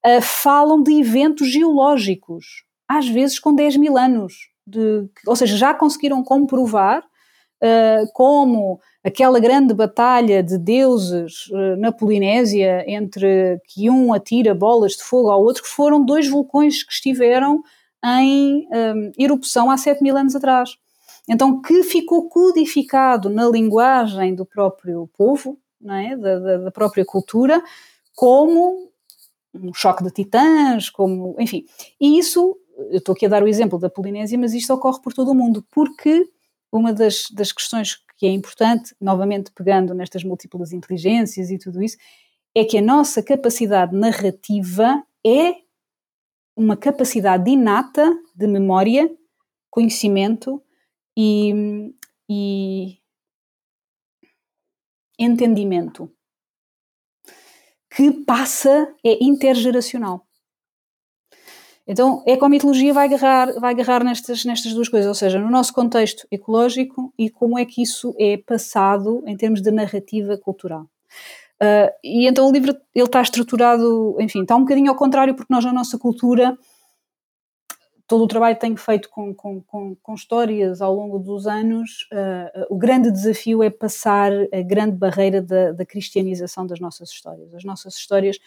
uh, 0.06 0.22
falam 0.22 0.84
de 0.84 1.00
eventos 1.00 1.50
geológicos, 1.50 2.66
às 2.86 3.08
vezes 3.08 3.40
com 3.40 3.56
10 3.56 3.78
mil 3.78 3.98
anos, 3.98 4.50
de, 4.68 5.08
ou 5.26 5.38
seja, 5.38 5.56
já 5.56 5.74
conseguiram 5.74 6.22
comprovar 6.22 7.04
como 8.14 8.80
aquela 9.04 9.40
grande 9.40 9.74
batalha 9.74 10.44
de 10.44 10.58
deuses 10.58 11.48
uh, 11.48 11.76
na 11.78 11.92
Polinésia 11.92 12.84
entre 12.88 13.60
que 13.68 13.90
um 13.90 14.14
atira 14.14 14.54
bolas 14.54 14.94
de 14.94 15.04
fogo 15.04 15.30
ao 15.30 15.42
outro, 15.42 15.64
que 15.64 15.70
foram 15.70 16.04
dois 16.04 16.28
vulcões 16.28 16.84
que 16.84 16.94
estiveram 16.94 17.64
em 18.04 18.68
um, 18.68 18.74
eh, 18.74 19.12
erupção 19.20 19.70
há 19.70 19.78
7 19.78 20.02
mil 20.02 20.18
anos 20.18 20.36
atrás. 20.36 20.76
Então, 21.30 21.62
que 21.62 21.84
ficou 21.84 22.28
codificado 22.30 23.30
na 23.30 23.48
linguagem 23.48 24.34
do 24.34 24.44
próprio 24.44 25.08
povo, 25.16 25.56
é? 25.88 26.16
da, 26.18 26.40
da, 26.40 26.58
da 26.58 26.72
própria 26.72 27.06
cultura, 27.06 27.62
como 28.16 28.90
um 29.54 29.72
choque 29.72 30.04
de 30.04 30.10
titãs, 30.10 30.90
como, 30.90 31.36
enfim. 31.40 31.66
E 32.00 32.18
isso, 32.18 32.58
eu 32.90 32.98
estou 32.98 33.14
aqui 33.14 33.28
a 33.28 33.30
dar 33.30 33.44
o 33.44 33.48
exemplo 33.48 33.78
da 33.78 33.90
Polinésia, 33.90 34.38
mas 34.38 34.54
isto 34.56 34.74
ocorre 34.74 35.00
por 35.00 35.14
todo 35.14 35.30
o 35.30 35.36
mundo, 35.36 35.64
porque 35.70 36.28
uma 36.72 36.94
das, 36.94 37.30
das 37.32 37.52
questões 37.52 37.98
que 38.18 38.26
é 38.26 38.30
importante, 38.30 38.96
novamente 39.00 39.52
pegando 39.52 39.94
nestas 39.94 40.24
múltiplas 40.24 40.72
inteligências 40.72 41.50
e 41.50 41.58
tudo 41.58 41.82
isso, 41.84 41.98
é 42.56 42.64
que 42.64 42.78
a 42.78 42.82
nossa 42.82 43.24
capacidade 43.24 43.96
narrativa 43.96 45.04
é 45.26 45.56
uma 46.56 46.78
capacidade 46.78 47.50
inata 47.50 48.12
de 48.36 48.48
memória, 48.48 49.10
conhecimento 49.70 50.62
e, 51.18 51.94
e 52.30 52.98
entendimento 55.18 56.12
que 57.94 58.12
passa, 58.12 58.96
é 59.04 59.24
intergeracional. 59.24 60.26
Então, 61.92 62.24
a 62.26 62.32
ecomitologia 62.32 62.94
vai 62.94 63.06
agarrar, 63.06 63.52
vai 63.60 63.74
agarrar 63.74 64.02
nestas, 64.02 64.46
nestas 64.46 64.74
duas 64.74 64.88
coisas, 64.88 65.10
ou 65.10 65.14
seja, 65.14 65.38
no 65.38 65.52
nosso 65.52 65.74
contexto 65.74 66.26
ecológico 66.32 67.14
e 67.20 67.30
como 67.30 67.60
é 67.60 67.66
que 67.66 67.82
isso 67.82 68.16
é 68.18 68.38
passado 68.38 69.22
em 69.28 69.36
termos 69.36 69.62
de 69.62 69.70
narrativa 69.72 70.38
cultural. 70.38 70.84
Uh, 71.62 71.92
e 72.02 72.28
então 72.28 72.48
o 72.48 72.52
livro 72.54 72.74
ele 72.96 73.06
está 73.06 73.22
estruturado, 73.22 74.16
enfim, 74.22 74.44
está 74.44 74.56
um 74.56 74.62
bocadinho 74.62 74.90
ao 74.90 74.96
contrário, 74.96 75.36
porque 75.36 75.54
nós 75.54 75.66
na 75.66 75.74
nossa 75.74 76.00
cultura, 76.00 76.58
todo 78.08 78.24
o 78.24 78.28
trabalho 78.28 78.56
que 78.56 78.62
tenho 78.62 78.78
feito 78.78 79.10
com, 79.10 79.36
com, 79.36 79.62
com, 79.62 79.94
com 80.02 80.14
histórias 80.14 80.82
ao 80.82 80.96
longo 80.96 81.20
dos 81.20 81.46
anos, 81.46 82.08
uh, 82.14 82.68
o 82.70 82.78
grande 82.78 83.12
desafio 83.12 83.62
é 83.62 83.70
passar 83.70 84.32
a 84.32 84.62
grande 84.62 84.96
barreira 84.96 85.42
da, 85.42 85.74
da 85.74 85.86
cristianização 85.86 86.66
das 86.66 86.80
nossas 86.80 87.10
histórias. 87.10 87.54
As 87.54 87.66
nossas 87.66 87.96
histórias 87.96 88.38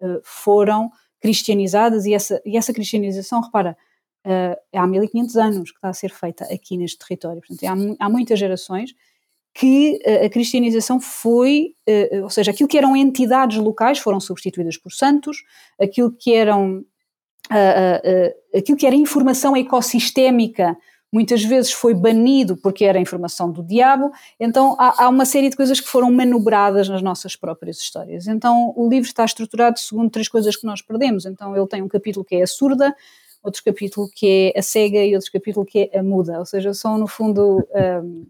uh, 0.00 0.20
foram 0.24 0.90
cristianizadas 1.20 2.06
e 2.06 2.14
essa, 2.14 2.40
e 2.44 2.56
essa 2.56 2.72
cristianização, 2.72 3.40
repara, 3.40 3.76
uh, 4.26 4.78
há 4.78 4.86
1500 4.86 5.36
anos 5.36 5.70
que 5.70 5.78
está 5.78 5.88
a 5.88 5.94
ser 5.94 6.10
feita 6.10 6.44
aqui 6.44 6.76
neste 6.76 6.98
território. 6.98 7.40
Portanto, 7.40 7.96
há, 8.00 8.06
há 8.06 8.08
muitas 8.08 8.38
gerações 8.38 8.94
que 9.54 9.98
uh, 10.06 10.26
a 10.26 10.28
cristianização 10.28 11.00
foi, 11.00 11.74
uh, 11.88 12.22
ou 12.22 12.30
seja, 12.30 12.50
aquilo 12.50 12.68
que 12.68 12.78
eram 12.78 12.96
entidades 12.96 13.58
locais 13.58 13.98
foram 13.98 14.20
substituídas 14.20 14.76
por 14.76 14.92
santos, 14.92 15.38
aquilo 15.80 16.12
que 16.12 16.34
eram 16.34 16.84
aquilo 18.54 18.76
que 18.76 18.86
era 18.86 18.94
informação 18.94 19.56
ecossistémica 19.56 20.76
muitas 21.12 21.42
vezes 21.42 21.72
foi 21.72 21.94
banido 21.94 22.56
porque 22.56 22.84
era 22.84 22.98
informação 22.98 23.50
do 23.50 23.62
diabo, 23.62 24.12
então 24.38 24.76
há, 24.78 25.04
há, 25.04 25.08
uma 25.08 25.24
série 25.24 25.48
de 25.48 25.56
coisas 25.56 25.80
que 25.80 25.88
foram 25.88 26.10
manobradas 26.12 26.88
nas 26.88 27.02
nossas 27.02 27.34
próprias 27.34 27.78
histórias. 27.78 28.26
Então 28.26 28.72
o 28.76 28.88
livro 28.88 29.08
está 29.08 29.24
estruturado 29.24 29.78
segundo 29.78 30.10
três 30.10 30.28
coisas 30.28 30.56
que 30.56 30.66
nós 30.66 30.82
perdemos. 30.82 31.24
Então 31.24 31.56
ele 31.56 31.66
tem 31.66 31.82
um 31.82 31.88
capítulo 31.88 32.24
que 32.24 32.36
é 32.36 32.42
a 32.42 32.46
surda, 32.46 32.94
outro 33.42 33.62
capítulo 33.64 34.08
que 34.14 34.52
é 34.54 34.58
a 34.58 34.62
cega 34.62 35.04
e 35.04 35.14
outro 35.14 35.32
capítulo 35.32 35.64
que 35.64 35.90
é 35.92 35.98
a 35.98 36.02
muda, 36.02 36.38
ou 36.38 36.46
seja, 36.46 36.74
são 36.74 36.98
no 36.98 37.06
fundo 37.06 37.66
um, 38.02 38.26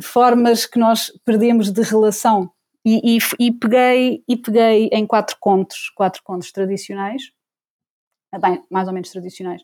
formas 0.00 0.66
que 0.66 0.78
nós 0.78 1.12
perdemos 1.24 1.70
de 1.70 1.82
relação. 1.82 2.50
E, 2.86 3.16
e, 3.16 3.18
e, 3.38 3.50
peguei, 3.50 4.22
e 4.28 4.36
peguei 4.36 4.90
em 4.92 5.06
quatro 5.06 5.36
contos, 5.40 5.90
quatro 5.94 6.22
contos 6.22 6.52
tradicionais, 6.52 7.32
bem, 8.38 8.62
mais 8.68 8.86
ou 8.86 8.92
menos 8.92 9.10
tradicionais, 9.10 9.62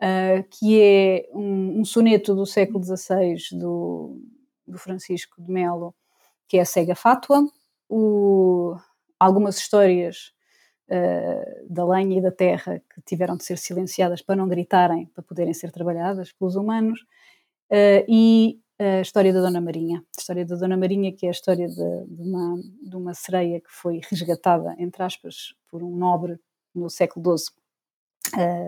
uh, 0.00 0.42
que 0.50 0.80
é 0.80 1.28
um, 1.32 1.80
um, 1.80 1.84
soneto 1.84 2.34
do 2.34 2.46
século 2.46 2.82
XVI 2.82 3.36
do, 3.52 4.20
do 4.66 4.78
Francisco 4.78 5.40
de 5.42 5.50
Melo, 5.50 5.94
que 6.48 6.56
é 6.56 6.62
a 6.62 6.64
Cega 6.64 6.94
Fátua, 6.94 7.46
o, 7.88 8.74
algumas 9.18 9.58
histórias 9.58 10.32
uh, 10.88 11.72
da 11.72 11.84
lenha 11.84 12.18
e 12.18 12.22
da 12.22 12.32
terra 12.32 12.82
que 12.92 13.02
tiveram 13.02 13.36
de 13.36 13.44
ser 13.44 13.58
silenciadas 13.58 14.22
para 14.22 14.36
não 14.36 14.48
gritarem, 14.48 15.06
para 15.06 15.22
poderem 15.22 15.52
ser 15.52 15.70
trabalhadas 15.70 16.32
pelos 16.32 16.56
humanos, 16.56 17.00
uh, 17.70 18.04
e 18.08 18.58
a 18.78 19.02
história 19.02 19.30
da 19.30 19.42
Dona 19.42 19.60
Marinha. 19.60 19.98
A 19.98 20.20
história 20.20 20.46
da 20.46 20.56
Dona 20.56 20.74
Marinha, 20.74 21.12
que 21.12 21.26
é 21.26 21.28
a 21.28 21.32
história 21.32 21.68
de, 21.68 21.74
de, 22.06 22.22
uma, 22.22 22.62
de 22.82 22.96
uma 22.96 23.12
sereia 23.12 23.60
que 23.60 23.70
foi 23.70 24.00
resgatada, 24.10 24.74
entre 24.78 25.02
aspas, 25.02 25.54
por 25.70 25.82
um 25.82 25.94
nobre 25.94 26.40
no 26.74 26.88
século 26.88 27.36
XII 27.36 27.59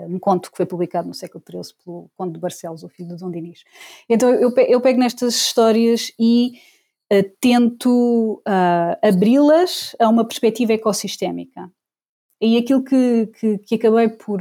um 0.09 0.19
conto 0.19 0.51
que 0.51 0.57
foi 0.57 0.66
publicado 0.66 1.09
no 1.09 1.15
século 1.15 1.43
XIII 1.49 1.74
pelo 1.85 2.11
Conde 2.16 2.33
de 2.35 2.41
Barcelos, 2.41 2.83
o 2.83 2.89
filho 2.89 3.11
de 3.11 3.16
Dom 3.16 3.31
Dinis. 3.31 3.65
Então 4.09 4.29
eu, 4.31 4.53
eu 4.57 4.81
pego 4.81 4.99
nestas 4.99 5.35
histórias 5.35 6.12
e 6.19 6.55
uh, 7.12 7.23
tento 7.41 8.43
uh, 8.47 9.07
abri-las 9.07 9.95
a 9.99 10.09
uma 10.09 10.27
perspectiva 10.27 10.73
ecossistémica. 10.73 11.70
E 12.41 12.57
aquilo 12.57 12.83
que, 12.83 13.27
que, 13.39 13.59
que 13.59 13.74
acabei 13.77 14.09
por 14.09 14.41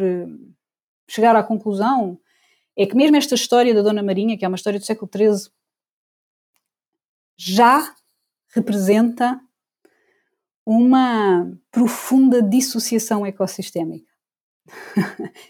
chegar 1.07 1.35
à 1.35 1.43
conclusão 1.43 2.19
é 2.75 2.85
que 2.87 2.95
mesmo 2.95 3.15
esta 3.15 3.35
história 3.35 3.75
da 3.75 3.83
Dona 3.83 4.01
Marinha, 4.01 4.37
que 4.37 4.43
é 4.43 4.47
uma 4.47 4.55
história 4.55 4.79
do 4.79 4.85
século 4.85 5.09
XIII, 5.13 5.51
já 7.37 7.93
representa 8.55 9.39
uma 10.65 11.51
profunda 11.71 12.41
dissociação 12.41 13.25
ecossistémica 13.25 14.10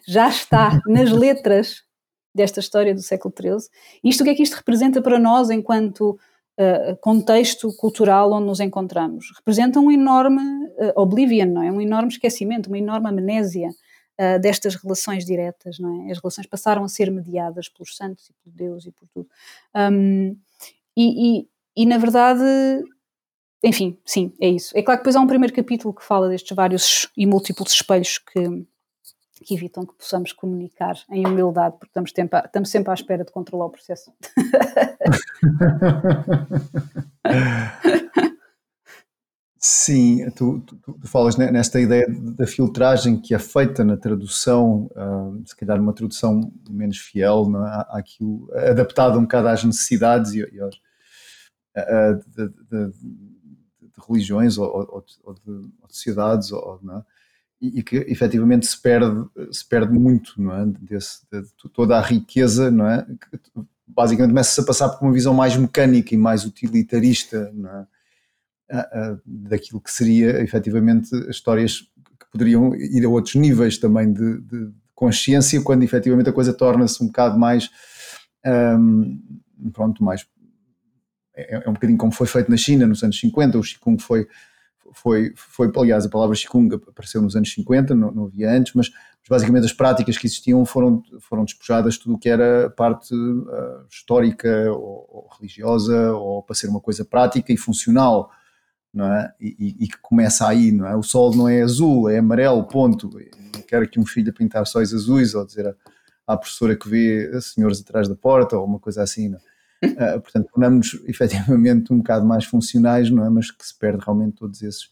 já 0.07 0.29
está 0.29 0.79
nas 0.85 1.11
letras 1.11 1.83
desta 2.33 2.59
história 2.59 2.93
do 2.93 3.01
século 3.01 3.33
XIII. 3.37 3.69
Isto 4.03 4.21
o 4.21 4.23
que 4.23 4.29
é 4.29 4.35
que 4.35 4.43
isto 4.43 4.55
representa 4.55 5.01
para 5.01 5.19
nós 5.19 5.49
enquanto 5.49 6.11
uh, 6.11 6.97
contexto 7.01 7.75
cultural 7.75 8.31
onde 8.31 8.47
nos 8.47 8.59
encontramos? 8.59 9.25
Representa 9.35 9.79
um 9.79 9.91
enorme 9.91 10.41
uh, 10.41 10.93
oblivion, 10.95 11.47
não 11.47 11.63
é? 11.63 11.71
Um 11.71 11.81
enorme 11.81 12.11
esquecimento, 12.11 12.67
uma 12.67 12.77
enorme 12.77 13.09
amnésia 13.09 13.69
uh, 13.69 14.39
destas 14.39 14.75
relações 14.75 15.25
diretas, 15.25 15.77
não 15.79 16.07
é? 16.07 16.11
As 16.11 16.19
relações 16.19 16.47
passaram 16.47 16.83
a 16.83 16.87
ser 16.87 17.11
mediadas 17.11 17.67
pelos 17.67 17.95
santos 17.95 18.29
e 18.29 18.33
por 18.33 18.51
Deus 18.51 18.85
e 18.85 18.91
por 18.91 19.07
tudo. 19.09 19.29
Um, 19.75 20.37
e, 20.95 21.39
e, 21.39 21.47
e, 21.75 21.85
na 21.85 21.97
verdade, 21.97 22.43
enfim, 23.63 23.97
sim, 24.05 24.33
é 24.41 24.49
isso. 24.49 24.77
É 24.77 24.81
claro 24.81 24.99
que 24.99 25.03
depois 25.03 25.15
há 25.15 25.21
um 25.21 25.27
primeiro 25.27 25.53
capítulo 25.53 25.93
que 25.93 26.03
fala 26.03 26.27
destes 26.27 26.55
vários 26.55 27.07
e 27.15 27.25
múltiplos 27.25 27.71
espelhos 27.71 28.17
que, 28.17 28.65
que 29.43 29.53
evitam 29.53 29.85
que 29.85 29.93
possamos 29.93 30.31
comunicar 30.31 30.95
em 31.09 31.25
humildade, 31.25 31.75
porque 31.77 31.89
estamos, 31.89 32.11
tempo 32.11 32.35
a, 32.35 32.39
estamos 32.39 32.69
sempre 32.69 32.91
à 32.91 32.93
espera 32.93 33.23
de 33.23 33.31
controlar 33.31 33.65
o 33.65 33.69
processo. 33.69 34.11
Sim, 39.63 40.27
tu, 40.31 40.59
tu, 40.61 40.75
tu, 40.75 41.07
falas 41.07 41.37
nesta 41.37 41.79
ideia 41.79 42.07
da 42.09 42.47
filtragem 42.47 43.21
que 43.21 43.35
é 43.35 43.37
feita 43.37 43.83
na 43.83 43.95
tradução, 43.95 44.89
uh, 44.95 45.39
se 45.45 45.55
calhar 45.55 45.79
uma 45.79 45.93
tradução 45.93 46.51
menos 46.67 46.97
fiel, 46.97 47.47
não 47.47 47.67
é? 47.67 47.85
àquilo, 47.89 48.49
adaptada 48.55 49.19
um 49.19 49.21
bocado 49.21 49.49
às 49.49 49.63
necessidades 49.63 50.33
e, 50.33 50.39
e 50.51 50.59
aos, 50.59 50.75
uh, 51.77 52.23
de, 52.35 52.49
de, 52.49 52.87
de, 52.87 52.93
religiões 54.07 54.57
ou, 54.57 54.67
ou, 54.67 55.05
ou 55.25 55.33
de, 55.35 55.69
sociedades, 55.89 56.51
ou, 56.51 56.79
não 56.81 56.97
é? 56.97 57.03
E, 57.61 57.83
que 57.83 57.97
efetivamente 58.07 58.65
se 58.65 58.81
perde, 58.81 59.23
se 59.51 59.67
perde 59.67 59.93
muito, 59.93 60.33
não 60.41 60.53
é? 60.53 60.65
Desse, 60.65 61.19
de, 61.31 61.41
de 61.41 61.69
toda 61.71 61.97
a 61.97 62.01
riqueza, 62.01 62.71
não 62.71 62.87
é? 62.87 63.05
Que, 63.05 63.39
basicamente 63.87 64.31
começa-se 64.31 64.61
a 64.61 64.63
passar 64.63 64.89
por 64.89 65.05
uma 65.05 65.13
visão 65.13 65.33
mais 65.33 65.55
mecânica 65.55 66.15
e 66.15 66.17
mais 66.17 66.45
utilitarista, 66.45 67.53
é? 68.69 69.17
daquilo 69.25 69.81
que 69.81 69.91
seria 69.91 70.41
efetivamente 70.41 71.13
histórias 71.29 71.81
que 72.19 72.25
poderiam 72.31 72.73
ir 72.73 73.05
a 73.05 73.09
outros 73.09 73.35
níveis 73.35 73.77
também 73.77 74.11
de, 74.11 74.39
de 74.41 74.71
consciência, 74.95 75.61
quando 75.61 75.83
efetivamente 75.83 76.29
a 76.29 76.33
coisa 76.33 76.53
torna-se 76.53 77.03
um 77.03 77.07
bocado 77.07 77.37
mais, 77.37 77.69
um, 78.45 79.19
pronto, 79.73 80.03
mais 80.03 80.25
é, 81.35 81.55
é, 81.55 81.69
um 81.69 81.73
bocadinho 81.73 81.97
como 81.97 82.11
foi 82.11 82.27
feito 82.27 82.49
na 82.49 82.57
China 82.57 82.85
nos 82.85 83.03
anos 83.03 83.19
50, 83.19 83.57
o 83.57 83.61
Qigong 83.61 84.01
foi 84.01 84.27
foi, 84.93 85.33
foi, 85.35 85.71
aliás, 85.75 86.05
a 86.05 86.09
palavra 86.09 86.35
Qigong 86.35 86.75
apareceu 86.87 87.21
nos 87.21 87.35
anos 87.35 87.51
50, 87.53 87.95
não, 87.95 88.11
não 88.11 88.25
havia 88.25 88.51
antes, 88.51 88.73
mas, 88.73 88.91
basicamente 89.29 89.65
as 89.65 89.73
práticas 89.73 90.17
que 90.17 90.27
existiam 90.27 90.65
foram, 90.65 91.01
foram 91.21 91.45
despojadas 91.45 91.93
de 91.93 92.01
tudo 92.01 92.15
o 92.15 92.17
que 92.17 92.27
era 92.27 92.69
parte 92.69 93.15
uh, 93.15 93.85
histórica 93.89 94.69
ou, 94.71 95.07
ou, 95.09 95.29
religiosa, 95.37 96.11
ou 96.11 96.43
para 96.43 96.55
ser 96.55 96.67
uma 96.67 96.81
coisa 96.81 97.05
prática 97.05 97.53
e 97.53 97.57
funcional, 97.57 98.29
não 98.93 99.05
é? 99.05 99.33
E, 99.39 99.77
e, 99.79 99.87
que 99.87 99.97
começa 100.01 100.45
aí, 100.45 100.71
não 100.71 100.85
é? 100.85 100.95
O 100.97 101.03
sol 101.03 101.33
não 101.33 101.47
é 101.47 101.61
azul, 101.61 102.09
é 102.09 102.17
amarelo, 102.17 102.65
ponto. 102.65 103.09
Não 103.53 103.61
quero 103.61 103.85
aqui 103.85 103.97
um 103.97 104.05
filho 104.05 104.33
pintar 104.33 104.67
sóis 104.67 104.93
azuis 104.93 105.33
ou 105.33 105.45
dizer 105.45 105.65
à, 105.67 106.33
à 106.33 106.35
professora 106.35 106.75
que 106.75 106.89
vê 106.89 107.41
senhores 107.41 107.79
atrás 107.79 108.09
da 108.09 108.15
porta 108.15 108.57
ou 108.57 108.65
uma 108.65 108.79
coisa 108.79 109.01
assim, 109.01 109.29
não 109.29 109.37
é? 109.37 109.50
Uh, 109.83 110.21
portanto, 110.21 110.49
tornamos-nos 110.53 111.01
efetivamente 111.09 111.91
um 111.91 111.97
bocado 111.97 112.25
mais 112.25 112.45
funcionais, 112.45 113.09
não 113.09 113.25
é? 113.25 113.29
Mas 113.29 113.49
que 113.49 113.65
se 113.65 113.77
perde 113.77 114.03
realmente 114.03 114.35
todos 114.35 114.61
esses, 114.61 114.89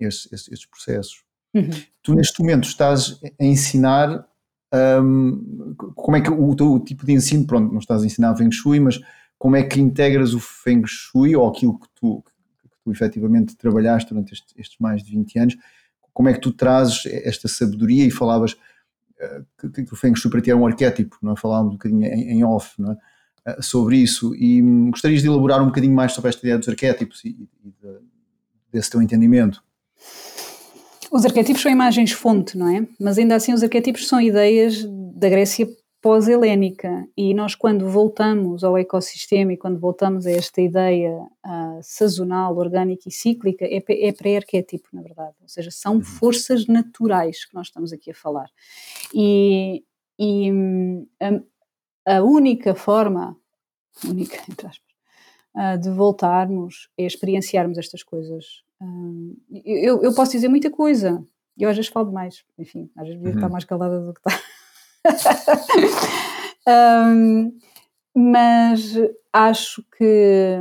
esses, 0.00 0.32
esses 0.32 0.66
processos. 0.66 1.22
Uhum. 1.54 1.70
Tu, 2.02 2.14
neste 2.14 2.40
momento, 2.40 2.64
estás 2.68 3.20
a 3.40 3.44
ensinar. 3.44 4.26
Um, 4.74 5.74
como 5.94 6.16
é 6.16 6.20
que 6.20 6.28
o 6.28 6.54
teu 6.54 6.80
tipo 6.80 7.06
de 7.06 7.12
ensino, 7.12 7.46
pronto, 7.46 7.72
não 7.72 7.78
estás 7.78 8.02
a 8.02 8.06
ensinar 8.06 8.36
Feng 8.36 8.50
Shui, 8.50 8.80
mas 8.80 9.00
como 9.38 9.56
é 9.56 9.62
que 9.62 9.80
integras 9.80 10.34
o 10.34 10.40
Feng 10.40 10.82
Shui 10.86 11.36
ou 11.36 11.48
aquilo 11.48 11.78
que 11.78 11.86
tu, 11.94 12.22
que 12.22 12.76
tu 12.84 12.90
efetivamente 12.90 13.56
trabalhaste 13.56 14.10
durante 14.10 14.34
estes, 14.34 14.54
estes 14.56 14.78
mais 14.80 15.02
de 15.04 15.12
20 15.12 15.38
anos, 15.38 15.56
como 16.12 16.28
é 16.28 16.32
que 16.32 16.40
tu 16.40 16.52
trazes 16.52 17.06
esta 17.06 17.46
sabedoria 17.46 18.04
e 18.04 18.10
falavas 18.10 18.52
uh, 18.52 19.46
que, 19.58 19.84
que, 19.84 19.92
o 19.92 19.96
Feng 19.96 20.16
Shui 20.16 20.30
para 20.30 20.40
ti 20.40 20.50
é 20.50 20.56
um 20.56 20.66
arquétipo, 20.66 21.16
não 21.22 21.32
é? 21.32 21.36
Falávamos 21.36 21.74
um 21.74 21.76
bocadinho 21.76 22.04
em, 22.04 22.30
em 22.32 22.44
off, 22.44 22.74
não 22.80 22.92
é? 22.92 22.96
Eh, 23.46 23.62
sobre 23.62 23.96
isso 23.96 24.34
e 24.34 24.60
hum, 24.60 24.90
gostarias 24.90 25.22
de 25.22 25.28
elaborar 25.28 25.62
um 25.62 25.66
bocadinho 25.66 25.94
mais 25.94 26.12
sobre 26.12 26.30
esta 26.30 26.40
ideia 26.40 26.58
dos 26.58 26.68
arquétipos 26.68 27.24
e, 27.24 27.28
e 27.64 27.70
de, 27.70 27.98
desse 28.72 28.90
teu 28.90 29.00
entendimento. 29.00 29.62
Os 31.12 31.24
arquétipos 31.24 31.62
são 31.62 31.70
imagens-fonte, 31.70 32.58
não 32.58 32.68
é? 32.68 32.86
Mas 33.00 33.16
ainda 33.16 33.36
assim 33.36 33.52
os 33.52 33.62
arquétipos 33.62 34.08
são 34.08 34.20
ideias 34.20 34.84
da 35.14 35.28
Grécia 35.28 35.68
pós-helénica 36.02 37.06
e 37.16 37.32
nós 37.32 37.54
quando 37.54 37.88
voltamos 37.88 38.64
ao 38.64 38.76
ecossistema 38.76 39.52
e 39.52 39.56
quando 39.56 39.78
voltamos 39.78 40.26
a 40.26 40.30
esta 40.32 40.60
ideia 40.60 41.12
uh, 41.12 41.80
sazonal, 41.82 42.56
orgânica 42.56 43.08
e 43.08 43.12
cíclica, 43.12 43.64
é, 43.64 43.82
é 44.08 44.12
pré-arquétipo, 44.12 44.88
na 44.92 45.02
verdade. 45.02 45.34
Ou 45.40 45.48
seja, 45.48 45.70
são 45.70 45.94
uhum. 45.94 46.02
forças 46.02 46.66
naturais 46.66 47.44
que 47.44 47.54
nós 47.54 47.68
estamos 47.68 47.92
aqui 47.92 48.10
a 48.10 48.14
falar. 48.14 48.48
E, 49.14 49.84
e 50.18 50.52
um, 50.52 51.06
a 52.06 52.22
única 52.22 52.74
forma, 52.74 53.36
única, 54.04 54.36
entre 54.48 54.66
aspas, 54.66 54.94
uh, 55.54 55.78
de 55.78 55.90
voltarmos 55.90 56.88
é 56.96 57.04
experienciarmos 57.04 57.76
estas 57.76 58.02
coisas. 58.02 58.62
Uh, 58.80 59.36
eu, 59.64 60.02
eu, 60.02 60.14
posso 60.14 60.32
dizer 60.32 60.48
muita 60.48 60.70
coisa, 60.70 61.22
eu 61.58 61.68
às 61.68 61.76
vezes 61.76 61.90
falo 61.90 62.06
demais, 62.06 62.44
enfim, 62.58 62.90
às 62.96 63.04
vezes 63.04 63.18
devia 63.18 63.32
uhum. 63.32 63.38
estar 63.38 63.48
mais 63.48 63.64
calada 63.64 64.00
do 64.00 64.14
que 64.14 64.20
está. 65.08 67.10
um, 67.12 67.58
mas 68.14 68.94
acho 69.32 69.84
que 69.96 70.58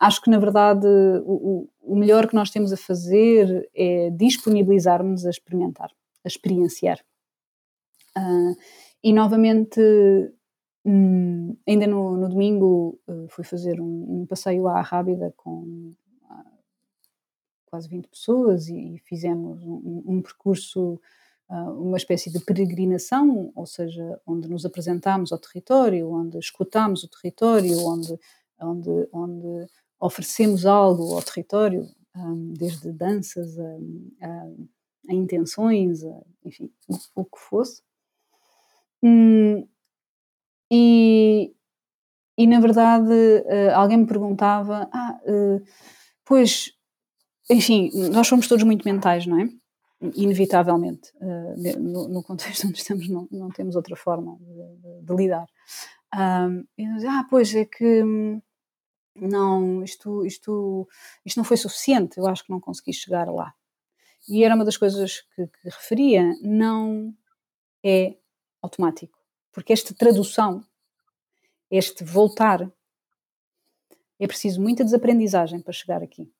acho 0.00 0.22
que 0.22 0.30
na 0.30 0.38
verdade 0.38 0.86
o, 1.24 1.68
o, 1.80 1.94
melhor 1.94 2.26
que 2.26 2.34
nós 2.34 2.50
temos 2.50 2.72
a 2.72 2.76
fazer 2.76 3.68
é 3.74 4.10
disponibilizarmos 4.10 5.26
a 5.26 5.30
experimentar, 5.30 5.90
a 6.24 6.28
experienciar. 6.28 6.98
Uh, 8.16 8.56
e 9.02 9.12
novamente, 9.12 9.80
hum, 10.84 11.56
ainda 11.66 11.86
no, 11.86 12.16
no 12.16 12.28
domingo, 12.28 12.98
uh, 13.08 13.28
fui 13.28 13.44
fazer 13.44 13.80
um, 13.80 14.22
um, 14.22 14.26
passeio 14.26 14.68
à 14.68 14.80
Rábida 14.80 15.32
com 15.36 15.92
uh, 16.30 16.58
quase 17.66 17.88
20 17.88 18.08
pessoas 18.08 18.68
e, 18.68 18.94
e 18.94 18.98
fizemos 18.98 19.62
um, 19.64 20.02
um 20.06 20.22
percurso 20.22 21.00
uma 21.52 21.96
espécie 21.96 22.30
de 22.30 22.40
peregrinação, 22.40 23.52
ou 23.54 23.66
seja, 23.66 24.18
onde 24.26 24.48
nos 24.48 24.64
apresentámos 24.64 25.32
ao 25.32 25.38
território, 25.38 26.10
onde 26.10 26.38
escutámos 26.38 27.04
o 27.04 27.08
território, 27.08 27.78
onde, 27.84 28.18
onde, 28.58 29.08
onde 29.12 29.66
oferecemos 30.00 30.64
algo 30.64 31.14
ao 31.14 31.22
território, 31.22 31.86
um, 32.16 32.52
desde 32.54 32.90
danças 32.92 33.58
a, 33.58 33.76
a, 34.22 34.48
a 35.10 35.14
intenções, 35.14 36.04
a, 36.04 36.22
enfim, 36.44 36.70
o, 36.88 36.96
o, 37.20 37.24
que 37.24 37.38
fosse. 37.38 37.82
Hum, 39.02 39.66
e, 40.74 41.52
e, 42.38 42.46
na 42.46 42.58
verdade, 42.58 43.12
uh, 43.12 43.74
alguém 43.74 43.98
me 43.98 44.06
perguntava: 44.06 44.88
ah, 44.90 45.20
uh, 45.26 45.62
pois, 46.24 46.72
enfim, 47.50 47.90
nós 48.10 48.26
somos 48.26 48.48
todos 48.48 48.64
muito 48.64 48.84
mentais, 48.88 49.26
não 49.26 49.38
é? 49.38 49.48
inevitavelmente, 50.16 51.12
uh, 51.20 51.80
no, 51.80 52.08
no, 52.08 52.22
contexto 52.22 52.66
onde 52.66 52.78
estamos, 52.78 53.08
não, 53.08 53.28
não 53.30 53.50
temos 53.50 53.76
outra 53.76 53.94
forma 53.94 54.36
de, 54.40 54.76
de, 54.76 55.02
de 55.02 55.14
lidar. 55.14 55.46
Um, 56.14 56.64
e 56.76 56.84
ah, 57.06 57.24
pois 57.30 57.54
é 57.54 57.64
que 57.64 58.02
hum, 58.02 58.42
não, 59.14 59.82
isto, 59.82 60.24
isto, 60.26 60.88
isto 61.24 61.36
não 61.36 61.44
foi 61.44 61.56
suficiente, 61.56 62.18
eu 62.18 62.26
acho 62.26 62.44
que 62.44 62.50
não 62.50 62.60
consegui 62.60 62.92
chegar 62.92 63.30
lá. 63.30 63.54
E 64.28 64.44
era 64.44 64.54
uma 64.54 64.64
das 64.64 64.76
coisas 64.76 65.20
que, 65.34 65.46
que 65.46 65.64
referia, 65.68 66.34
não 66.42 67.14
é 67.84 68.16
automático, 68.60 69.18
porque 69.52 69.72
esta 69.72 69.94
tradução, 69.94 70.64
este 71.70 72.02
voltar, 72.02 72.70
é 74.18 74.26
preciso 74.26 74.60
muita 74.60 74.84
desaprendizagem 74.84 75.60
para 75.60 75.72
chegar 75.72 76.02
aqui 76.02 76.32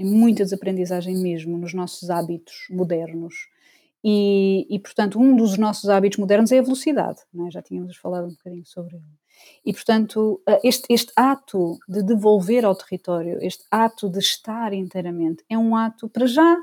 é 0.00 0.04
muita 0.04 0.44
desaprendizagem 0.44 1.14
mesmo 1.16 1.58
nos 1.58 1.74
nossos 1.74 2.08
hábitos 2.08 2.66
modernos. 2.70 3.34
E, 4.02 4.66
e, 4.70 4.78
portanto, 4.78 5.20
um 5.20 5.36
dos 5.36 5.58
nossos 5.58 5.90
hábitos 5.90 6.18
modernos 6.18 6.50
é 6.50 6.58
a 6.58 6.62
velocidade, 6.62 7.20
é? 7.46 7.50
já 7.50 7.60
tínhamos 7.60 7.98
falado 7.98 8.28
um 8.28 8.30
bocadinho 8.30 8.64
sobre 8.64 8.96
ele. 8.96 9.04
E, 9.64 9.74
portanto, 9.74 10.42
este, 10.64 10.86
este 10.90 11.12
ato 11.14 11.78
de 11.86 12.02
devolver 12.02 12.64
ao 12.64 12.74
território, 12.74 13.38
este 13.42 13.64
ato 13.70 14.08
de 14.08 14.18
estar 14.18 14.72
inteiramente, 14.72 15.44
é 15.50 15.58
um 15.58 15.76
ato, 15.76 16.08
para 16.08 16.26
já, 16.26 16.56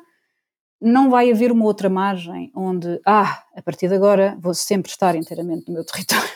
não 0.82 1.10
vai 1.10 1.32
haver 1.32 1.52
uma 1.52 1.66
outra 1.66 1.90
margem 1.90 2.52
onde, 2.56 3.00
ah, 3.06 3.44
a 3.56 3.62
partir 3.62 3.88
de 3.88 3.96
agora 3.96 4.38
vou 4.40 4.54
sempre 4.54 4.90
estar 4.92 5.16
inteiramente 5.16 5.68
no 5.68 5.74
meu 5.74 5.86
território. 5.86 6.30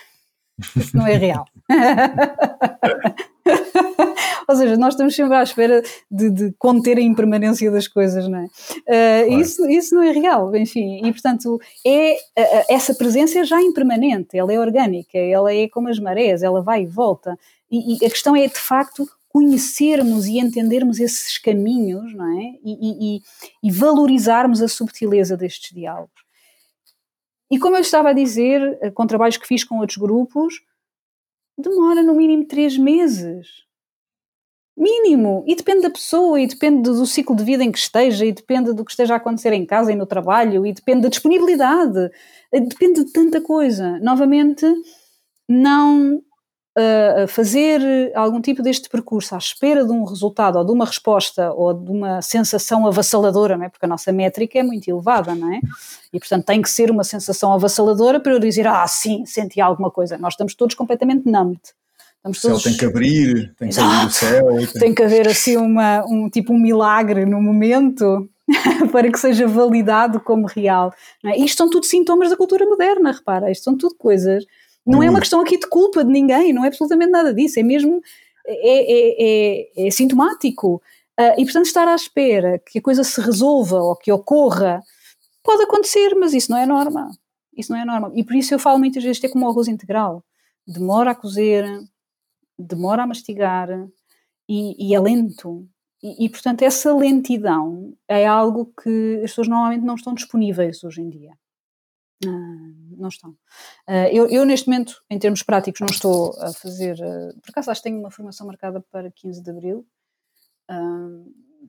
Isso 0.75 0.95
não 0.95 1.07
é 1.07 1.15
real. 1.15 1.45
Ou 4.47 4.55
seja, 4.55 4.75
nós 4.75 4.93
estamos 4.93 5.15
sempre 5.15 5.35
à 5.35 5.43
espera 5.43 5.81
de, 6.09 6.29
de 6.29 6.53
conter 6.59 6.97
a 6.97 7.01
impermanência 7.01 7.71
das 7.71 7.87
coisas, 7.87 8.27
não 8.27 8.39
é? 8.39 8.43
Uh, 8.43 9.27
claro. 9.27 9.41
isso, 9.41 9.69
isso 9.69 9.95
não 9.95 10.03
é 10.03 10.11
real, 10.11 10.53
enfim. 10.55 10.99
E, 11.05 11.11
portanto, 11.11 11.59
é, 11.85 12.13
uh, 12.13 12.65
essa 12.69 12.93
presença 12.93 13.39
é 13.39 13.45
já 13.45 13.61
impermanente, 13.61 14.37
ela 14.37 14.51
é 14.51 14.59
orgânica, 14.59 15.17
ela 15.17 15.53
é 15.53 15.69
como 15.69 15.87
as 15.87 15.99
marés, 15.99 16.43
ela 16.43 16.61
vai 16.61 16.83
e 16.83 16.85
volta. 16.85 17.37
E, 17.71 17.93
e 17.93 18.05
a 18.05 18.09
questão 18.09 18.35
é, 18.35 18.45
de 18.45 18.59
facto, 18.59 19.07
conhecermos 19.31 20.27
e 20.27 20.39
entendermos 20.39 20.99
esses 20.99 21.37
caminhos, 21.37 22.13
não 22.13 22.39
é? 22.39 22.59
E, 22.63 23.15
e, 23.15 23.21
e, 23.63 23.71
valorizarmos 23.71 24.61
a 24.61 24.67
subtileza 24.67 25.37
destes 25.37 25.73
diálogos. 25.73 26.21
E 27.49 27.59
como 27.59 27.75
eu 27.75 27.81
estava 27.81 28.09
a 28.09 28.13
dizer, 28.13 28.77
eh, 28.81 28.91
com 28.91 29.07
trabalhos 29.07 29.37
que 29.37 29.47
fiz 29.47 29.63
com 29.63 29.79
outros 29.79 29.97
grupos, 29.97 30.61
demora 31.57 32.01
no 32.01 32.15
mínimo 32.15 32.45
três 32.45 32.77
meses 32.77 33.47
Mínimo. 34.81 35.43
E 35.45 35.55
depende 35.55 35.81
da 35.81 35.89
pessoa, 35.89 36.39
e 36.39 36.47
depende 36.47 36.89
do 36.89 37.05
ciclo 37.05 37.35
de 37.35 37.43
vida 37.43 37.63
em 37.63 37.71
que 37.71 37.77
esteja, 37.77 38.25
e 38.25 38.31
depende 38.31 38.73
do 38.73 38.83
que 38.85 38.91
esteja 38.91 39.13
a 39.13 39.17
acontecer 39.17 39.53
em 39.53 39.65
casa 39.65 39.91
e 39.91 39.95
no 39.95 40.05
trabalho, 40.05 40.65
e 40.65 40.73
depende 40.73 41.01
da 41.03 41.09
disponibilidade, 41.09 42.09
depende 42.51 43.03
de 43.03 43.11
tanta 43.11 43.41
coisa. 43.41 43.99
Novamente, 43.99 44.65
não 45.47 46.21
uh, 46.77 47.27
fazer 47.27 48.11
algum 48.15 48.41
tipo 48.41 48.61
deste 48.61 48.89
percurso 48.89 49.35
à 49.35 49.37
espera 49.37 49.85
de 49.85 49.91
um 49.91 50.03
resultado, 50.03 50.57
ou 50.57 50.65
de 50.65 50.71
uma 50.71 50.85
resposta, 50.85 51.51
ou 51.51 51.73
de 51.73 51.91
uma 51.91 52.21
sensação 52.21 52.85
avassaladora, 52.87 53.57
não 53.57 53.65
é? 53.65 53.69
porque 53.69 53.85
a 53.85 53.89
nossa 53.89 54.11
métrica 54.11 54.59
é 54.59 54.63
muito 54.63 54.87
elevada, 54.89 55.35
não 55.35 55.53
é? 55.53 55.59
E 56.13 56.19
portanto 56.19 56.45
tem 56.45 56.61
que 56.61 56.69
ser 56.69 56.91
uma 56.91 57.03
sensação 57.03 57.53
avassaladora 57.53 58.19
para 58.19 58.33
eu 58.33 58.39
dizer, 58.39 58.67
ah, 58.67 58.85
sim, 58.87 59.25
senti 59.25 59.59
alguma 59.61 59.91
coisa. 59.91 60.17
Nós 60.17 60.33
estamos 60.33 60.53
todos 60.53 60.75
completamente 60.75 61.29
numbed. 61.29 61.61
Estamos 62.17 62.37
o 62.37 62.41
céu 62.41 62.51
todos... 62.51 62.63
tem 62.63 62.77
que 62.77 62.85
abrir, 62.85 63.53
tem 63.57 63.69
que 63.69 63.73
Exato. 63.73 63.95
abrir 63.95 64.07
o 64.07 64.11
céu. 64.11 64.47
Tem... 64.73 64.81
tem 64.81 64.95
que 64.95 65.03
haver 65.03 65.27
assim 65.27 65.57
uma, 65.57 66.05
um 66.05 66.29
tipo 66.29 66.53
um 66.53 66.59
milagre 66.59 67.25
no 67.25 67.41
momento 67.41 68.29
para 68.91 69.11
que 69.11 69.17
seja 69.17 69.47
validado 69.47 70.19
como 70.19 70.45
real. 70.45 70.93
É? 71.25 71.37
Isto 71.39 71.57
são 71.57 71.69
tudo 71.69 71.85
sintomas 71.85 72.29
da 72.29 72.37
cultura 72.37 72.65
moderna, 72.65 73.11
repara, 73.11 73.51
isto 73.51 73.63
são 73.63 73.77
tudo 73.77 73.95
coisas. 73.95 74.45
Não 74.91 74.99
hum. 74.99 75.03
é 75.03 75.09
uma 75.09 75.19
questão 75.19 75.39
aqui 75.39 75.57
de 75.57 75.67
culpa 75.67 76.03
de 76.03 76.11
ninguém, 76.11 76.51
não 76.51 76.65
é 76.65 76.67
absolutamente 76.67 77.11
nada 77.11 77.33
disso, 77.33 77.59
é 77.59 77.63
mesmo 77.63 78.01
é, 78.45 78.53
é, 78.53 79.85
é, 79.85 79.87
é 79.87 79.91
sintomático. 79.91 80.81
Uh, 81.19 81.39
e 81.39 81.43
portanto, 81.43 81.65
estar 81.65 81.87
à 81.87 81.95
espera 81.95 82.59
que 82.59 82.79
a 82.79 82.81
coisa 82.81 83.03
se 83.03 83.21
resolva 83.21 83.77
ou 83.77 83.95
que 83.95 84.11
ocorra 84.11 84.81
pode 85.43 85.63
acontecer, 85.63 86.15
mas 86.15 86.33
isso 86.33 86.51
não 86.51 86.57
é 86.57 86.65
norma. 86.65 87.09
Isso 87.55 87.71
não 87.71 87.79
é 87.79 87.85
norma. 87.85 88.11
E 88.15 88.23
por 88.23 88.35
isso 88.35 88.53
eu 88.53 88.59
falo 88.59 88.79
muitas 88.79 89.03
vezes, 89.03 89.23
é 89.23 89.29
como 89.29 89.45
o 89.45 89.49
arroz 89.49 89.67
integral. 89.67 90.23
Demora 90.67 91.11
a 91.11 91.15
cozer, 91.15 91.65
demora 92.57 93.03
a 93.03 93.07
mastigar 93.07 93.69
e, 94.47 94.89
e 94.89 94.95
é 94.95 94.99
lento. 94.99 95.67
E, 96.01 96.25
e, 96.25 96.29
portanto, 96.29 96.63
essa 96.63 96.93
lentidão 96.93 97.93
é 98.07 98.25
algo 98.25 98.73
que 98.81 99.21
as 99.23 99.31
pessoas 99.31 99.47
normalmente 99.47 99.85
não 99.85 99.95
estão 99.95 100.13
disponíveis 100.13 100.83
hoje 100.83 101.01
em 101.01 101.09
dia. 101.09 101.33
Uh, 102.25 102.80
não 102.97 103.09
estão. 103.09 103.31
Uh, 103.87 104.09
eu, 104.11 104.27
eu, 104.27 104.45
neste 104.45 104.69
momento, 104.69 105.03
em 105.09 105.19
termos 105.19 105.43
práticos, 105.43 105.79
não 105.81 105.87
estou 105.87 106.35
a 106.39 106.53
fazer. 106.53 106.95
Uh, 106.95 107.39
por 107.41 107.51
acaso, 107.51 107.71
acho 107.71 107.81
que 107.81 107.89
tenho 107.89 107.99
uma 107.99 108.11
formação 108.11 108.47
marcada 108.47 108.81
para 108.91 109.11
15 109.11 109.41
de 109.41 109.49
abril, 109.49 109.85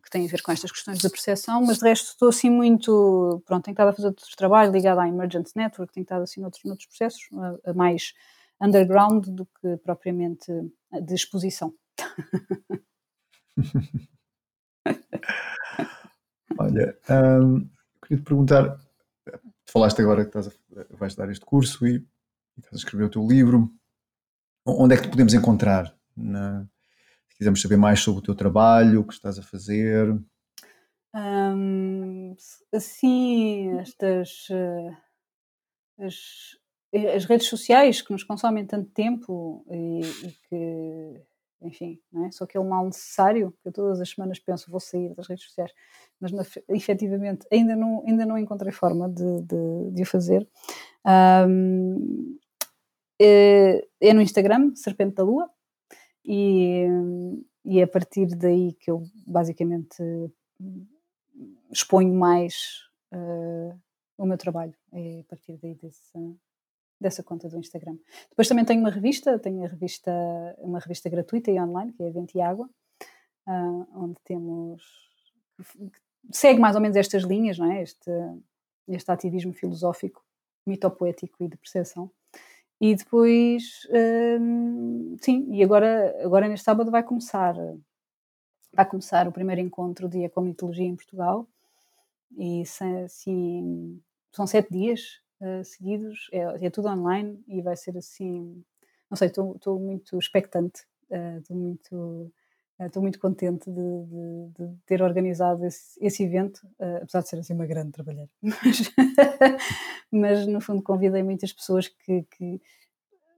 que 0.03 0.11
tem 0.11 0.25
a 0.25 0.31
ver 0.31 0.43
com 0.43 0.53
estas 0.53 0.71
questões 0.71 1.03
da 1.03 1.11
percepção, 1.11 1.61
mas 1.63 1.79
de 1.79 1.85
resto 1.85 2.11
estou 2.11 2.29
assim 2.29 2.49
muito. 2.49 3.43
Pronto, 3.45 3.65
tenho 3.65 3.73
estado 3.73 3.89
a 3.89 3.93
fazer 3.93 4.09
outro 4.09 4.37
trabalho 4.37 4.71
ligado 4.71 5.01
à 5.01 5.09
Emergent 5.09 5.49
Network, 5.57 5.93
tenho 5.93 6.05
estado 6.05 6.23
assim 6.23 6.41
noutros, 6.41 6.63
noutros 6.65 6.87
processos, 6.87 7.29
mais 7.75 8.15
underground 8.61 9.27
do 9.27 9.45
que 9.61 9.77
propriamente 9.79 10.53
de 11.03 11.15
exposição. 11.15 11.75
Olha, 16.59 16.97
hum, 17.11 17.69
queria 18.03 18.19
te 18.19 18.25
perguntar, 18.25 18.79
falaste 19.73 20.03
agora 20.03 20.27
que 20.27 20.37
a, 20.37 20.43
vais 20.91 21.15
dar 21.15 21.31
este 21.31 21.45
curso 21.45 21.87
e, 21.87 21.97
e, 21.97 22.07
estás 22.59 22.75
a 22.75 22.77
escrever 22.77 23.05
o 23.05 23.11
teu 23.11 23.27
livro, 23.27 23.73
onde 24.67 24.95
é 24.95 24.97
que 24.97 25.05
te 25.05 25.11
podemos 25.11 25.33
encontrar? 25.33 25.97
Na, 26.15 26.65
se 27.31 27.37
quisermos 27.39 27.63
saber 27.63 27.79
mais 27.79 28.01
sobre 28.01 28.21
o 28.21 28.23
teu 28.23 28.35
trabalho, 28.35 29.01
o 29.01 29.05
que 29.05 29.15
estás 29.15 29.39
a 29.39 29.43
fazer. 29.43 30.09
Hum, 31.15 32.37
assim, 32.73 33.79
estas 33.79 34.49
uh, 34.51 34.97
as, 35.99 36.59
as 37.15 37.25
redes 37.25 37.49
sociais 37.49 38.03
que 38.03 38.13
nos 38.13 38.25
consomem 38.25 38.67
tanto 38.67 38.91
tempo 38.91 39.65
e, 39.71 40.01
e 40.01 40.33
que, 40.49 41.23
enfim, 41.63 42.01
é? 42.27 42.31
só 42.31 42.45
aquele 42.45 42.65
mal 42.65 42.85
necessário 42.85 43.53
que 43.63 43.69
eu 43.69 43.73
todas 43.73 44.01
as 44.01 44.11
semanas 44.11 44.39
penso 44.39 44.71
vou 44.71 44.81
sair 44.81 45.15
das 45.15 45.29
redes 45.29 45.45
sociais, 45.45 45.73
mas 46.21 46.33
na, 46.33 46.43
efetivamente 46.69 47.47
ainda 47.51 47.77
não, 47.77 48.05
ainda 48.07 48.27
não 48.27 48.39
encontrei 48.39 48.73
forma 48.73 49.09
de, 49.09 49.43
de, 49.43 49.91
de 49.93 50.03
o 50.03 50.07
fazer. 50.07 50.49
Um, 51.07 52.39
é, 53.21 53.87
é, 54.01 54.13
no 54.13 54.21
Instagram, 54.21 54.75
Serpente 54.75 55.15
da 55.15 55.23
Lua, 55.23 55.49
e, 56.25 56.87
e 57.65 57.81
é 57.81 57.85
a 57.85 57.89
partir 57.89 58.27
daí 58.27 58.73
que 58.75 58.91
eu 58.91 59.03
basicamente 59.27 60.03
exponho 61.71 62.15
mais 62.15 62.83
uh, 63.13 63.79
o 64.19 64.27
meu 64.27 64.37
trabalho. 64.37 64.75
É 64.93 65.21
a 65.21 65.25
partir 65.25 65.57
daí 65.59 65.75
desse, 65.75 66.13
dessa 67.03 67.23
conta 67.23 67.49
do 67.49 67.59
Instagram. 67.59 67.97
Depois 68.31 68.49
também 68.49 68.65
tenho 68.65 68.81
uma 68.81 68.91
revista, 68.91 69.39
tenho 69.39 69.65
a 69.65 69.69
revista, 69.69 70.13
uma 70.59 70.79
revista 70.79 71.09
gratuita 71.09 71.51
e 71.51 71.61
online, 71.61 71.93
que 71.93 72.03
é 72.03 72.11
Vento 72.11 72.37
e 72.37 72.41
Água, 72.41 72.69
uh, 73.47 73.87
onde 73.95 74.17
temos. 74.25 74.83
segue 76.31 76.61
mais 76.61 76.75
ou 76.75 76.81
menos 76.81 76.97
estas 76.97 77.23
linhas, 77.23 77.59
não 77.59 77.71
é? 77.71 77.83
Este, 77.83 78.11
este 78.89 79.11
ativismo 79.11 79.53
filosófico, 79.53 80.25
mitopoético 80.67 81.43
e 81.45 81.49
de 81.49 81.57
percepção. 81.57 82.11
E 82.81 82.95
depois, 82.97 83.87
um, 84.41 85.17
sim, 85.21 85.47
e 85.53 85.63
agora, 85.63 86.17
agora 86.25 86.49
neste 86.49 86.65
sábado 86.65 86.91
vai 86.91 87.03
começar 87.03 87.55
vai 88.73 88.87
começar 88.87 89.29
o 89.29 89.33
primeiro 89.33 89.61
encontro 89.61 90.09
de 90.09 90.25
ecomitologia 90.25 90.87
em 90.87 90.97
Portugal 90.97 91.47
e 92.37 92.63
assim, 93.05 94.01
são 94.33 94.47
sete 94.47 94.71
dias 94.73 95.21
uh, 95.43 95.65
seguidos, 95.65 96.29
é, 96.33 96.67
é, 96.67 96.71
tudo 96.71 96.89
online 96.89 97.43
e 97.47 97.61
vai 97.61 97.77
ser 97.77 97.99
assim, 97.99 98.65
não 99.11 99.17
sei, 99.17 99.29
estou 99.29 99.79
muito 99.79 100.19
expectante, 100.19 100.85
estou 101.11 101.57
uh, 101.57 101.61
muito 101.61 102.33
Estou 102.87 103.03
muito 103.03 103.21
contente 103.21 103.71
de, 103.71 104.05
de, 104.05 104.49
de 104.59 104.77
ter 104.87 105.03
organizado 105.03 105.65
esse, 105.65 105.99
esse 106.01 106.25
evento, 106.25 106.59
uh, 106.81 106.97
apesar 107.03 107.21
de 107.21 107.29
ser 107.29 107.39
assim 107.39 107.55
uma 107.55 107.67
grande 107.67 107.93
trabalhar. 107.93 108.29
Mas, 108.43 108.93
mas 110.11 110.47
no 110.47 110.61
fundo 110.61 110.83
convidei 110.83 111.23
muitas 111.23 111.53
pessoas 111.53 111.89
que, 111.89 112.23
que, 112.25 112.61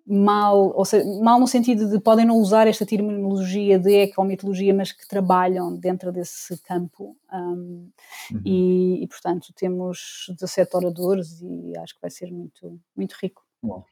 mal, 0.06 0.76
ou 0.76 0.84
seja, 0.84 1.04
mal 1.22 1.40
no 1.40 1.48
sentido 1.48 1.88
de 1.88 1.98
podem 1.98 2.26
não 2.26 2.36
usar 2.36 2.66
esta 2.66 2.84
terminologia 2.84 3.78
de 3.78 3.94
ecomitologia, 4.02 4.74
mas 4.74 4.92
que 4.92 5.08
trabalham 5.08 5.74
dentro 5.76 6.12
desse 6.12 6.58
campo. 6.62 7.16
Um, 7.32 7.90
uhum. 8.30 8.42
e, 8.44 9.02
e, 9.02 9.08
portanto 9.08 9.52
temos 9.54 10.26
17 10.28 10.76
oradores 10.76 11.40
e 11.40 11.76
acho 11.78 11.94
que 11.94 12.00
vai 12.00 12.10
ser 12.10 12.30
muito, 12.30 12.78
muito 12.94 13.16
rico. 13.20 13.44
Bom. 13.62 13.82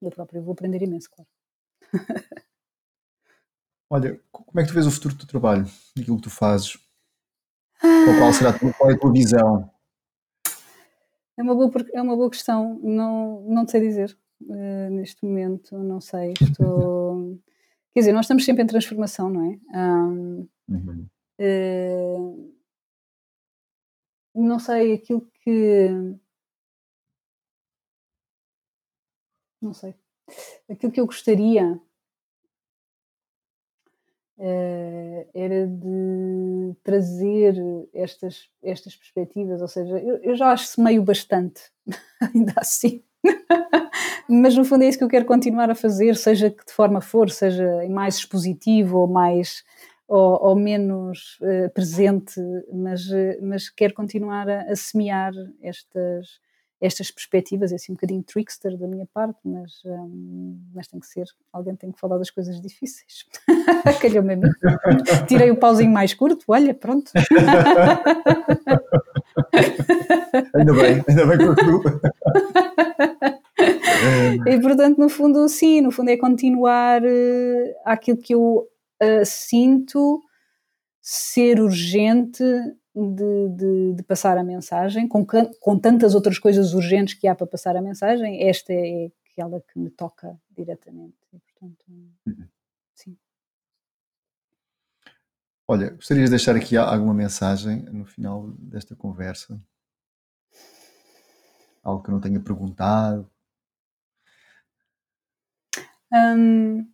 Eu 0.00 0.10
próprio 0.10 0.42
vou 0.42 0.52
aprender 0.52 0.82
imenso, 0.82 1.08
claro. 1.10 1.28
Olha, 3.88 4.20
como 4.30 4.60
é 4.60 4.62
que 4.62 4.68
tu 4.68 4.74
vês 4.74 4.86
o 4.86 4.90
futuro 4.90 5.14
do 5.14 5.18
teu 5.20 5.28
trabalho, 5.28 5.66
daquilo 5.96 6.16
que 6.16 6.22
tu 6.22 6.30
fazes? 6.30 6.78
Qual, 7.78 8.18
qual 8.18 8.32
será 8.32 8.50
a 8.50 8.58
tua, 8.58 8.72
qual 8.72 8.90
é 8.90 8.94
a 8.94 8.98
tua 8.98 9.12
visão? 9.12 9.70
É 11.36 11.42
uma 11.42 11.54
boa, 11.54 11.70
é 11.94 12.02
uma 12.02 12.16
boa 12.16 12.30
questão, 12.30 12.78
não, 12.82 13.42
não 13.42 13.66
sei 13.66 13.80
dizer 13.80 14.18
uh, 14.48 14.90
neste 14.90 15.24
momento, 15.24 15.76
não 15.78 16.00
sei. 16.00 16.34
Estou. 16.40 17.38
Quer 17.92 18.00
dizer, 18.00 18.12
nós 18.12 18.24
estamos 18.24 18.44
sempre 18.44 18.62
em 18.62 18.66
transformação, 18.66 19.28
não 19.28 19.52
é? 19.52 19.78
Um, 19.78 20.48
uhum. 20.68 21.06
uh, 21.40 22.54
não 24.34 24.58
sei 24.58 24.94
aquilo 24.94 25.28
que. 25.42 25.88
Não 29.60 29.72
sei. 29.74 29.94
Aquilo 30.68 30.90
que 30.90 31.00
eu 31.00 31.06
gostaria 31.06 31.80
uh, 34.38 35.30
era 35.34 35.66
de 35.66 36.74
trazer 36.82 37.54
estas, 37.92 38.50
estas 38.62 38.96
perspectivas, 38.96 39.60
ou 39.60 39.68
seja, 39.68 39.98
eu, 39.98 40.16
eu 40.16 40.34
já 40.34 40.52
acho-se 40.52 40.80
meio 40.80 41.02
bastante, 41.02 41.70
ainda 42.34 42.54
assim. 42.56 43.04
Mas 44.28 44.56
no 44.56 44.64
fundo 44.64 44.84
é 44.84 44.88
isso 44.88 44.98
que 44.98 45.04
eu 45.04 45.08
quero 45.08 45.24
continuar 45.24 45.70
a 45.70 45.74
fazer, 45.74 46.16
seja 46.16 46.50
que 46.50 46.64
de 46.64 46.72
forma 46.72 47.00
for, 47.00 47.30
seja 47.30 47.66
mais 47.88 48.16
expositivo 48.16 48.98
ou 48.98 49.06
mais 49.06 49.64
ou, 50.08 50.38
ou 50.48 50.56
menos 50.56 51.38
uh, 51.40 51.70
presente, 51.72 52.38
mas, 52.72 53.08
mas 53.40 53.70
quero 53.70 53.94
continuar 53.94 54.48
a, 54.48 54.62
a 54.70 54.76
semear 54.76 55.32
estas, 55.62 56.38
estas 56.82 57.10
perspectivas, 57.12 57.72
é 57.72 57.76
assim 57.76 57.92
um 57.92 57.94
bocadinho 57.94 58.22
trickster 58.24 58.76
da 58.76 58.88
minha 58.88 59.06
parte, 59.14 59.38
mas, 59.44 59.80
um, 59.86 60.60
mas 60.74 60.88
tem 60.88 60.98
que 60.98 61.06
ser, 61.06 61.26
alguém 61.52 61.76
tem 61.76 61.92
que 61.92 61.98
falar 62.00 62.18
das 62.18 62.28
coisas 62.28 62.60
difíceis. 62.60 63.24
Calhou-me 64.02 64.34
a 64.34 64.36
mim. 64.36 64.50
Tirei 65.28 65.50
o 65.52 65.56
pauzinho 65.56 65.92
mais 65.92 66.12
curto, 66.12 66.44
olha, 66.48 66.74
pronto. 66.74 67.12
ainda 70.54 70.72
bem, 70.74 71.04
ainda 71.08 71.26
bem 71.26 71.38
que 71.38 71.54
tu. 71.54 71.82
E 74.46 74.60
portanto, 74.60 74.98
no 74.98 75.08
fundo, 75.08 75.48
sim, 75.48 75.80
no 75.80 75.90
fundo 75.90 76.10
é 76.10 76.16
continuar 76.16 77.02
uh, 77.02 77.74
aquilo 77.84 78.18
que 78.18 78.34
eu 78.34 78.68
uh, 79.02 79.24
sinto 79.24 80.22
ser 81.00 81.60
urgente 81.60 82.44
de, 82.94 83.48
de, 83.56 83.94
de, 83.94 84.02
passar 84.04 84.36
a 84.36 84.44
mensagem, 84.44 85.08
com, 85.08 85.26
com 85.60 85.78
tantas 85.78 86.14
outras 86.14 86.38
coisas 86.38 86.74
urgentes 86.74 87.14
que 87.14 87.26
há 87.26 87.34
para 87.34 87.46
passar 87.46 87.76
a 87.76 87.82
mensagem, 87.82 88.48
esta 88.48 88.72
é 88.72 89.10
aquela 89.30 89.60
que 89.60 89.78
me 89.78 89.90
toca 89.90 90.38
diretamente. 90.50 91.16
E, 91.32 91.38
portanto, 91.38 91.84
uhum. 92.26 92.46
sim. 92.94 93.16
Olha, 95.66 95.90
gostarias 95.90 96.26
de 96.26 96.36
deixar 96.36 96.54
aqui 96.54 96.76
alguma 96.76 97.14
mensagem 97.14 97.82
no 97.84 98.04
final 98.04 98.48
desta 98.58 98.94
conversa? 98.94 99.60
Algo 101.82 102.02
que 102.02 102.10
eu 102.10 102.12
não 102.12 102.20
tenha 102.20 102.38
perguntado? 102.38 103.31
Um, 106.12 106.92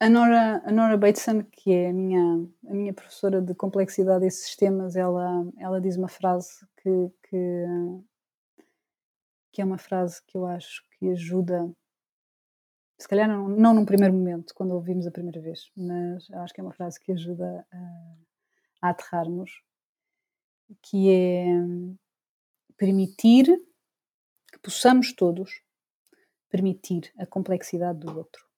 a 0.00 0.08
Nora, 0.08 0.62
a 0.64 0.72
Nora 0.72 0.96
Bateson, 0.96 1.42
que 1.42 1.70
é 1.70 1.90
a 1.90 1.92
minha, 1.92 2.48
a 2.66 2.72
minha 2.72 2.94
professora 2.94 3.42
de 3.42 3.54
complexidade 3.54 4.26
e 4.26 4.30
sistemas, 4.30 4.96
ela, 4.96 5.44
ela 5.58 5.78
diz 5.78 5.98
uma 5.98 6.08
frase 6.08 6.66
que, 6.82 7.10
que, 7.28 7.64
que 9.52 9.60
é 9.60 9.64
uma 9.64 9.76
frase 9.76 10.22
que 10.26 10.38
eu 10.38 10.46
acho 10.46 10.82
que 10.98 11.10
ajuda, 11.10 11.70
se 12.98 13.06
calhar 13.06 13.28
não, 13.28 13.46
não 13.50 13.74
num 13.74 13.84
primeiro 13.84 14.14
momento, 14.14 14.54
quando 14.54 14.72
ouvimos 14.72 15.06
a 15.06 15.10
primeira 15.10 15.42
vez, 15.42 15.70
mas 15.76 16.30
acho 16.30 16.54
que 16.54 16.62
é 16.62 16.64
uma 16.64 16.72
frase 16.72 16.98
que 16.98 17.12
ajuda 17.12 17.66
a, 17.70 18.88
a 18.88 18.90
aterrarmos, 18.90 19.50
que 20.80 21.10
é 21.12 21.46
permitir 22.78 23.44
que 24.50 24.58
possamos 24.60 25.12
todos 25.12 25.67
permitir 26.48 27.12
a 27.18 27.26
complexidade 27.26 28.00
do 28.00 28.16
outro. 28.16 28.48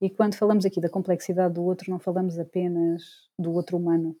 E 0.00 0.10
quando 0.10 0.34
falamos 0.34 0.64
aqui 0.64 0.80
da 0.80 0.88
complexidade 0.88 1.54
do 1.54 1.62
outro, 1.62 1.90
não 1.90 1.98
falamos 1.98 2.38
apenas 2.38 3.28
do 3.38 3.52
outro 3.52 3.76
humano, 3.76 4.16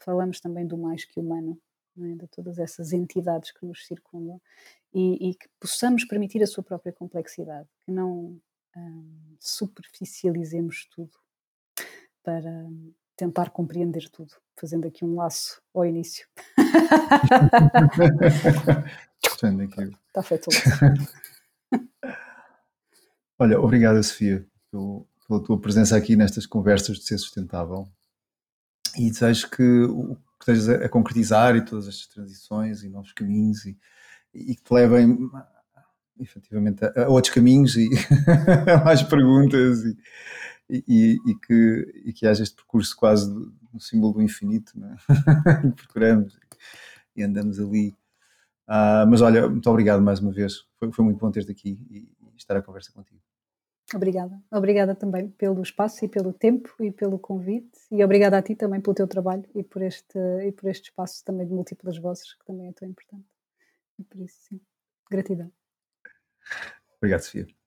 falamos 0.00 0.40
também 0.40 0.66
do 0.66 0.76
mais 0.76 1.04
que 1.04 1.20
humano, 1.20 1.58
é? 1.98 2.14
de 2.14 2.26
todas 2.28 2.58
essas 2.58 2.92
entidades 2.92 3.52
que 3.52 3.64
nos 3.64 3.86
circundam 3.86 4.40
e, 4.92 5.30
e, 5.30 5.34
que 5.34 5.48
possamos 5.60 6.04
permitir 6.04 6.42
a 6.42 6.46
sua 6.46 6.64
própria 6.64 6.92
complexidade, 6.92 7.68
que 7.84 7.92
não 7.92 8.40
hum, 8.76 9.36
superficializemos 9.38 10.88
tudo 10.90 11.12
para 12.22 12.66
tentar 13.16 13.50
compreender 13.50 14.08
tudo, 14.08 14.34
fazendo 14.56 14.88
aqui 14.88 15.04
um 15.04 15.14
laço 15.14 15.62
ao 15.74 15.84
início. 15.84 16.26
Está 20.08 20.22
feito 20.22 20.48
o 20.48 20.54
laço. 20.54 21.30
Olha, 23.38 23.58
obrigada, 23.60 24.02
Sofia, 24.02 24.46
pela 24.70 25.42
tua 25.42 25.60
presença 25.60 25.96
aqui 25.96 26.16
nestas 26.16 26.46
conversas 26.46 26.98
de 26.98 27.04
ser 27.04 27.18
sustentável 27.18 27.88
e 28.98 29.10
desejo 29.10 29.48
que 29.50 29.62
o 29.62 30.16
que 30.16 30.52
estejas 30.52 30.68
a, 30.68 30.88
concretizar 30.88 31.54
e 31.54 31.64
todas 31.64 31.86
estas 31.86 32.06
transições 32.06 32.82
e 32.82 32.88
novos 32.88 33.12
caminhos 33.12 33.64
e, 33.66 33.78
e 34.34 34.56
que 34.56 34.62
te 34.62 34.72
levem 34.72 35.30
efetivamente 36.18 36.84
a, 36.84 37.04
a 37.04 37.08
outros 37.08 37.32
caminhos 37.32 37.76
e 37.76 37.88
a 38.74 38.84
mais 38.84 39.02
perguntas 39.02 39.84
e, 39.84 39.96
e, 40.68 41.18
e, 41.26 41.34
que, 41.34 42.02
e 42.06 42.12
que 42.12 42.26
haja 42.26 42.42
este 42.42 42.56
percurso 42.56 42.96
quase 42.96 43.28
no 43.72 43.80
símbolo 43.80 44.14
do 44.14 44.22
infinito 44.22 44.72
é? 44.82 45.68
procuramos 45.76 46.38
e 47.14 47.22
andamos 47.22 47.60
ali 47.60 47.94
uh, 48.70 49.06
mas 49.08 49.20
olha, 49.20 49.48
muito 49.48 49.68
obrigado 49.68 50.00
mais 50.00 50.20
uma 50.20 50.32
vez 50.32 50.64
foi, 50.78 50.92
foi 50.92 51.04
muito 51.04 51.18
bom 51.18 51.30
ter-te 51.30 51.50
aqui 51.50 51.78
e, 51.90 51.98
e 51.98 52.36
estar 52.36 52.56
a 52.56 52.62
conversa 52.62 52.92
contigo 52.92 53.20
Obrigada. 53.94 54.40
Obrigada 54.52 54.94
também 54.94 55.28
pelo 55.30 55.62
espaço 55.62 56.04
e 56.04 56.08
pelo 56.08 56.32
tempo 56.32 56.72
e 56.80 56.92
pelo 56.92 57.18
convite 57.18 57.80
e 57.90 58.04
obrigada 58.04 58.38
a 58.38 58.42
ti 58.42 58.54
também 58.54 58.80
pelo 58.80 58.94
teu 58.94 59.08
trabalho 59.08 59.44
e 59.52 59.64
por 59.64 59.82
este, 59.82 60.18
e 60.46 60.52
por 60.52 60.70
este 60.70 60.90
espaço 60.90 61.24
também 61.24 61.46
de 61.46 61.52
múltiplas 61.52 61.98
vozes 61.98 62.34
que 62.34 62.44
também 62.44 62.68
é 62.68 62.72
tão 62.72 62.88
importante. 62.88 63.26
E 63.98 64.04
por 64.04 64.20
isso, 64.20 64.36
sim, 64.42 64.60
gratidão. 65.10 65.50
Obrigado, 66.98 67.22
Sofia. 67.22 67.59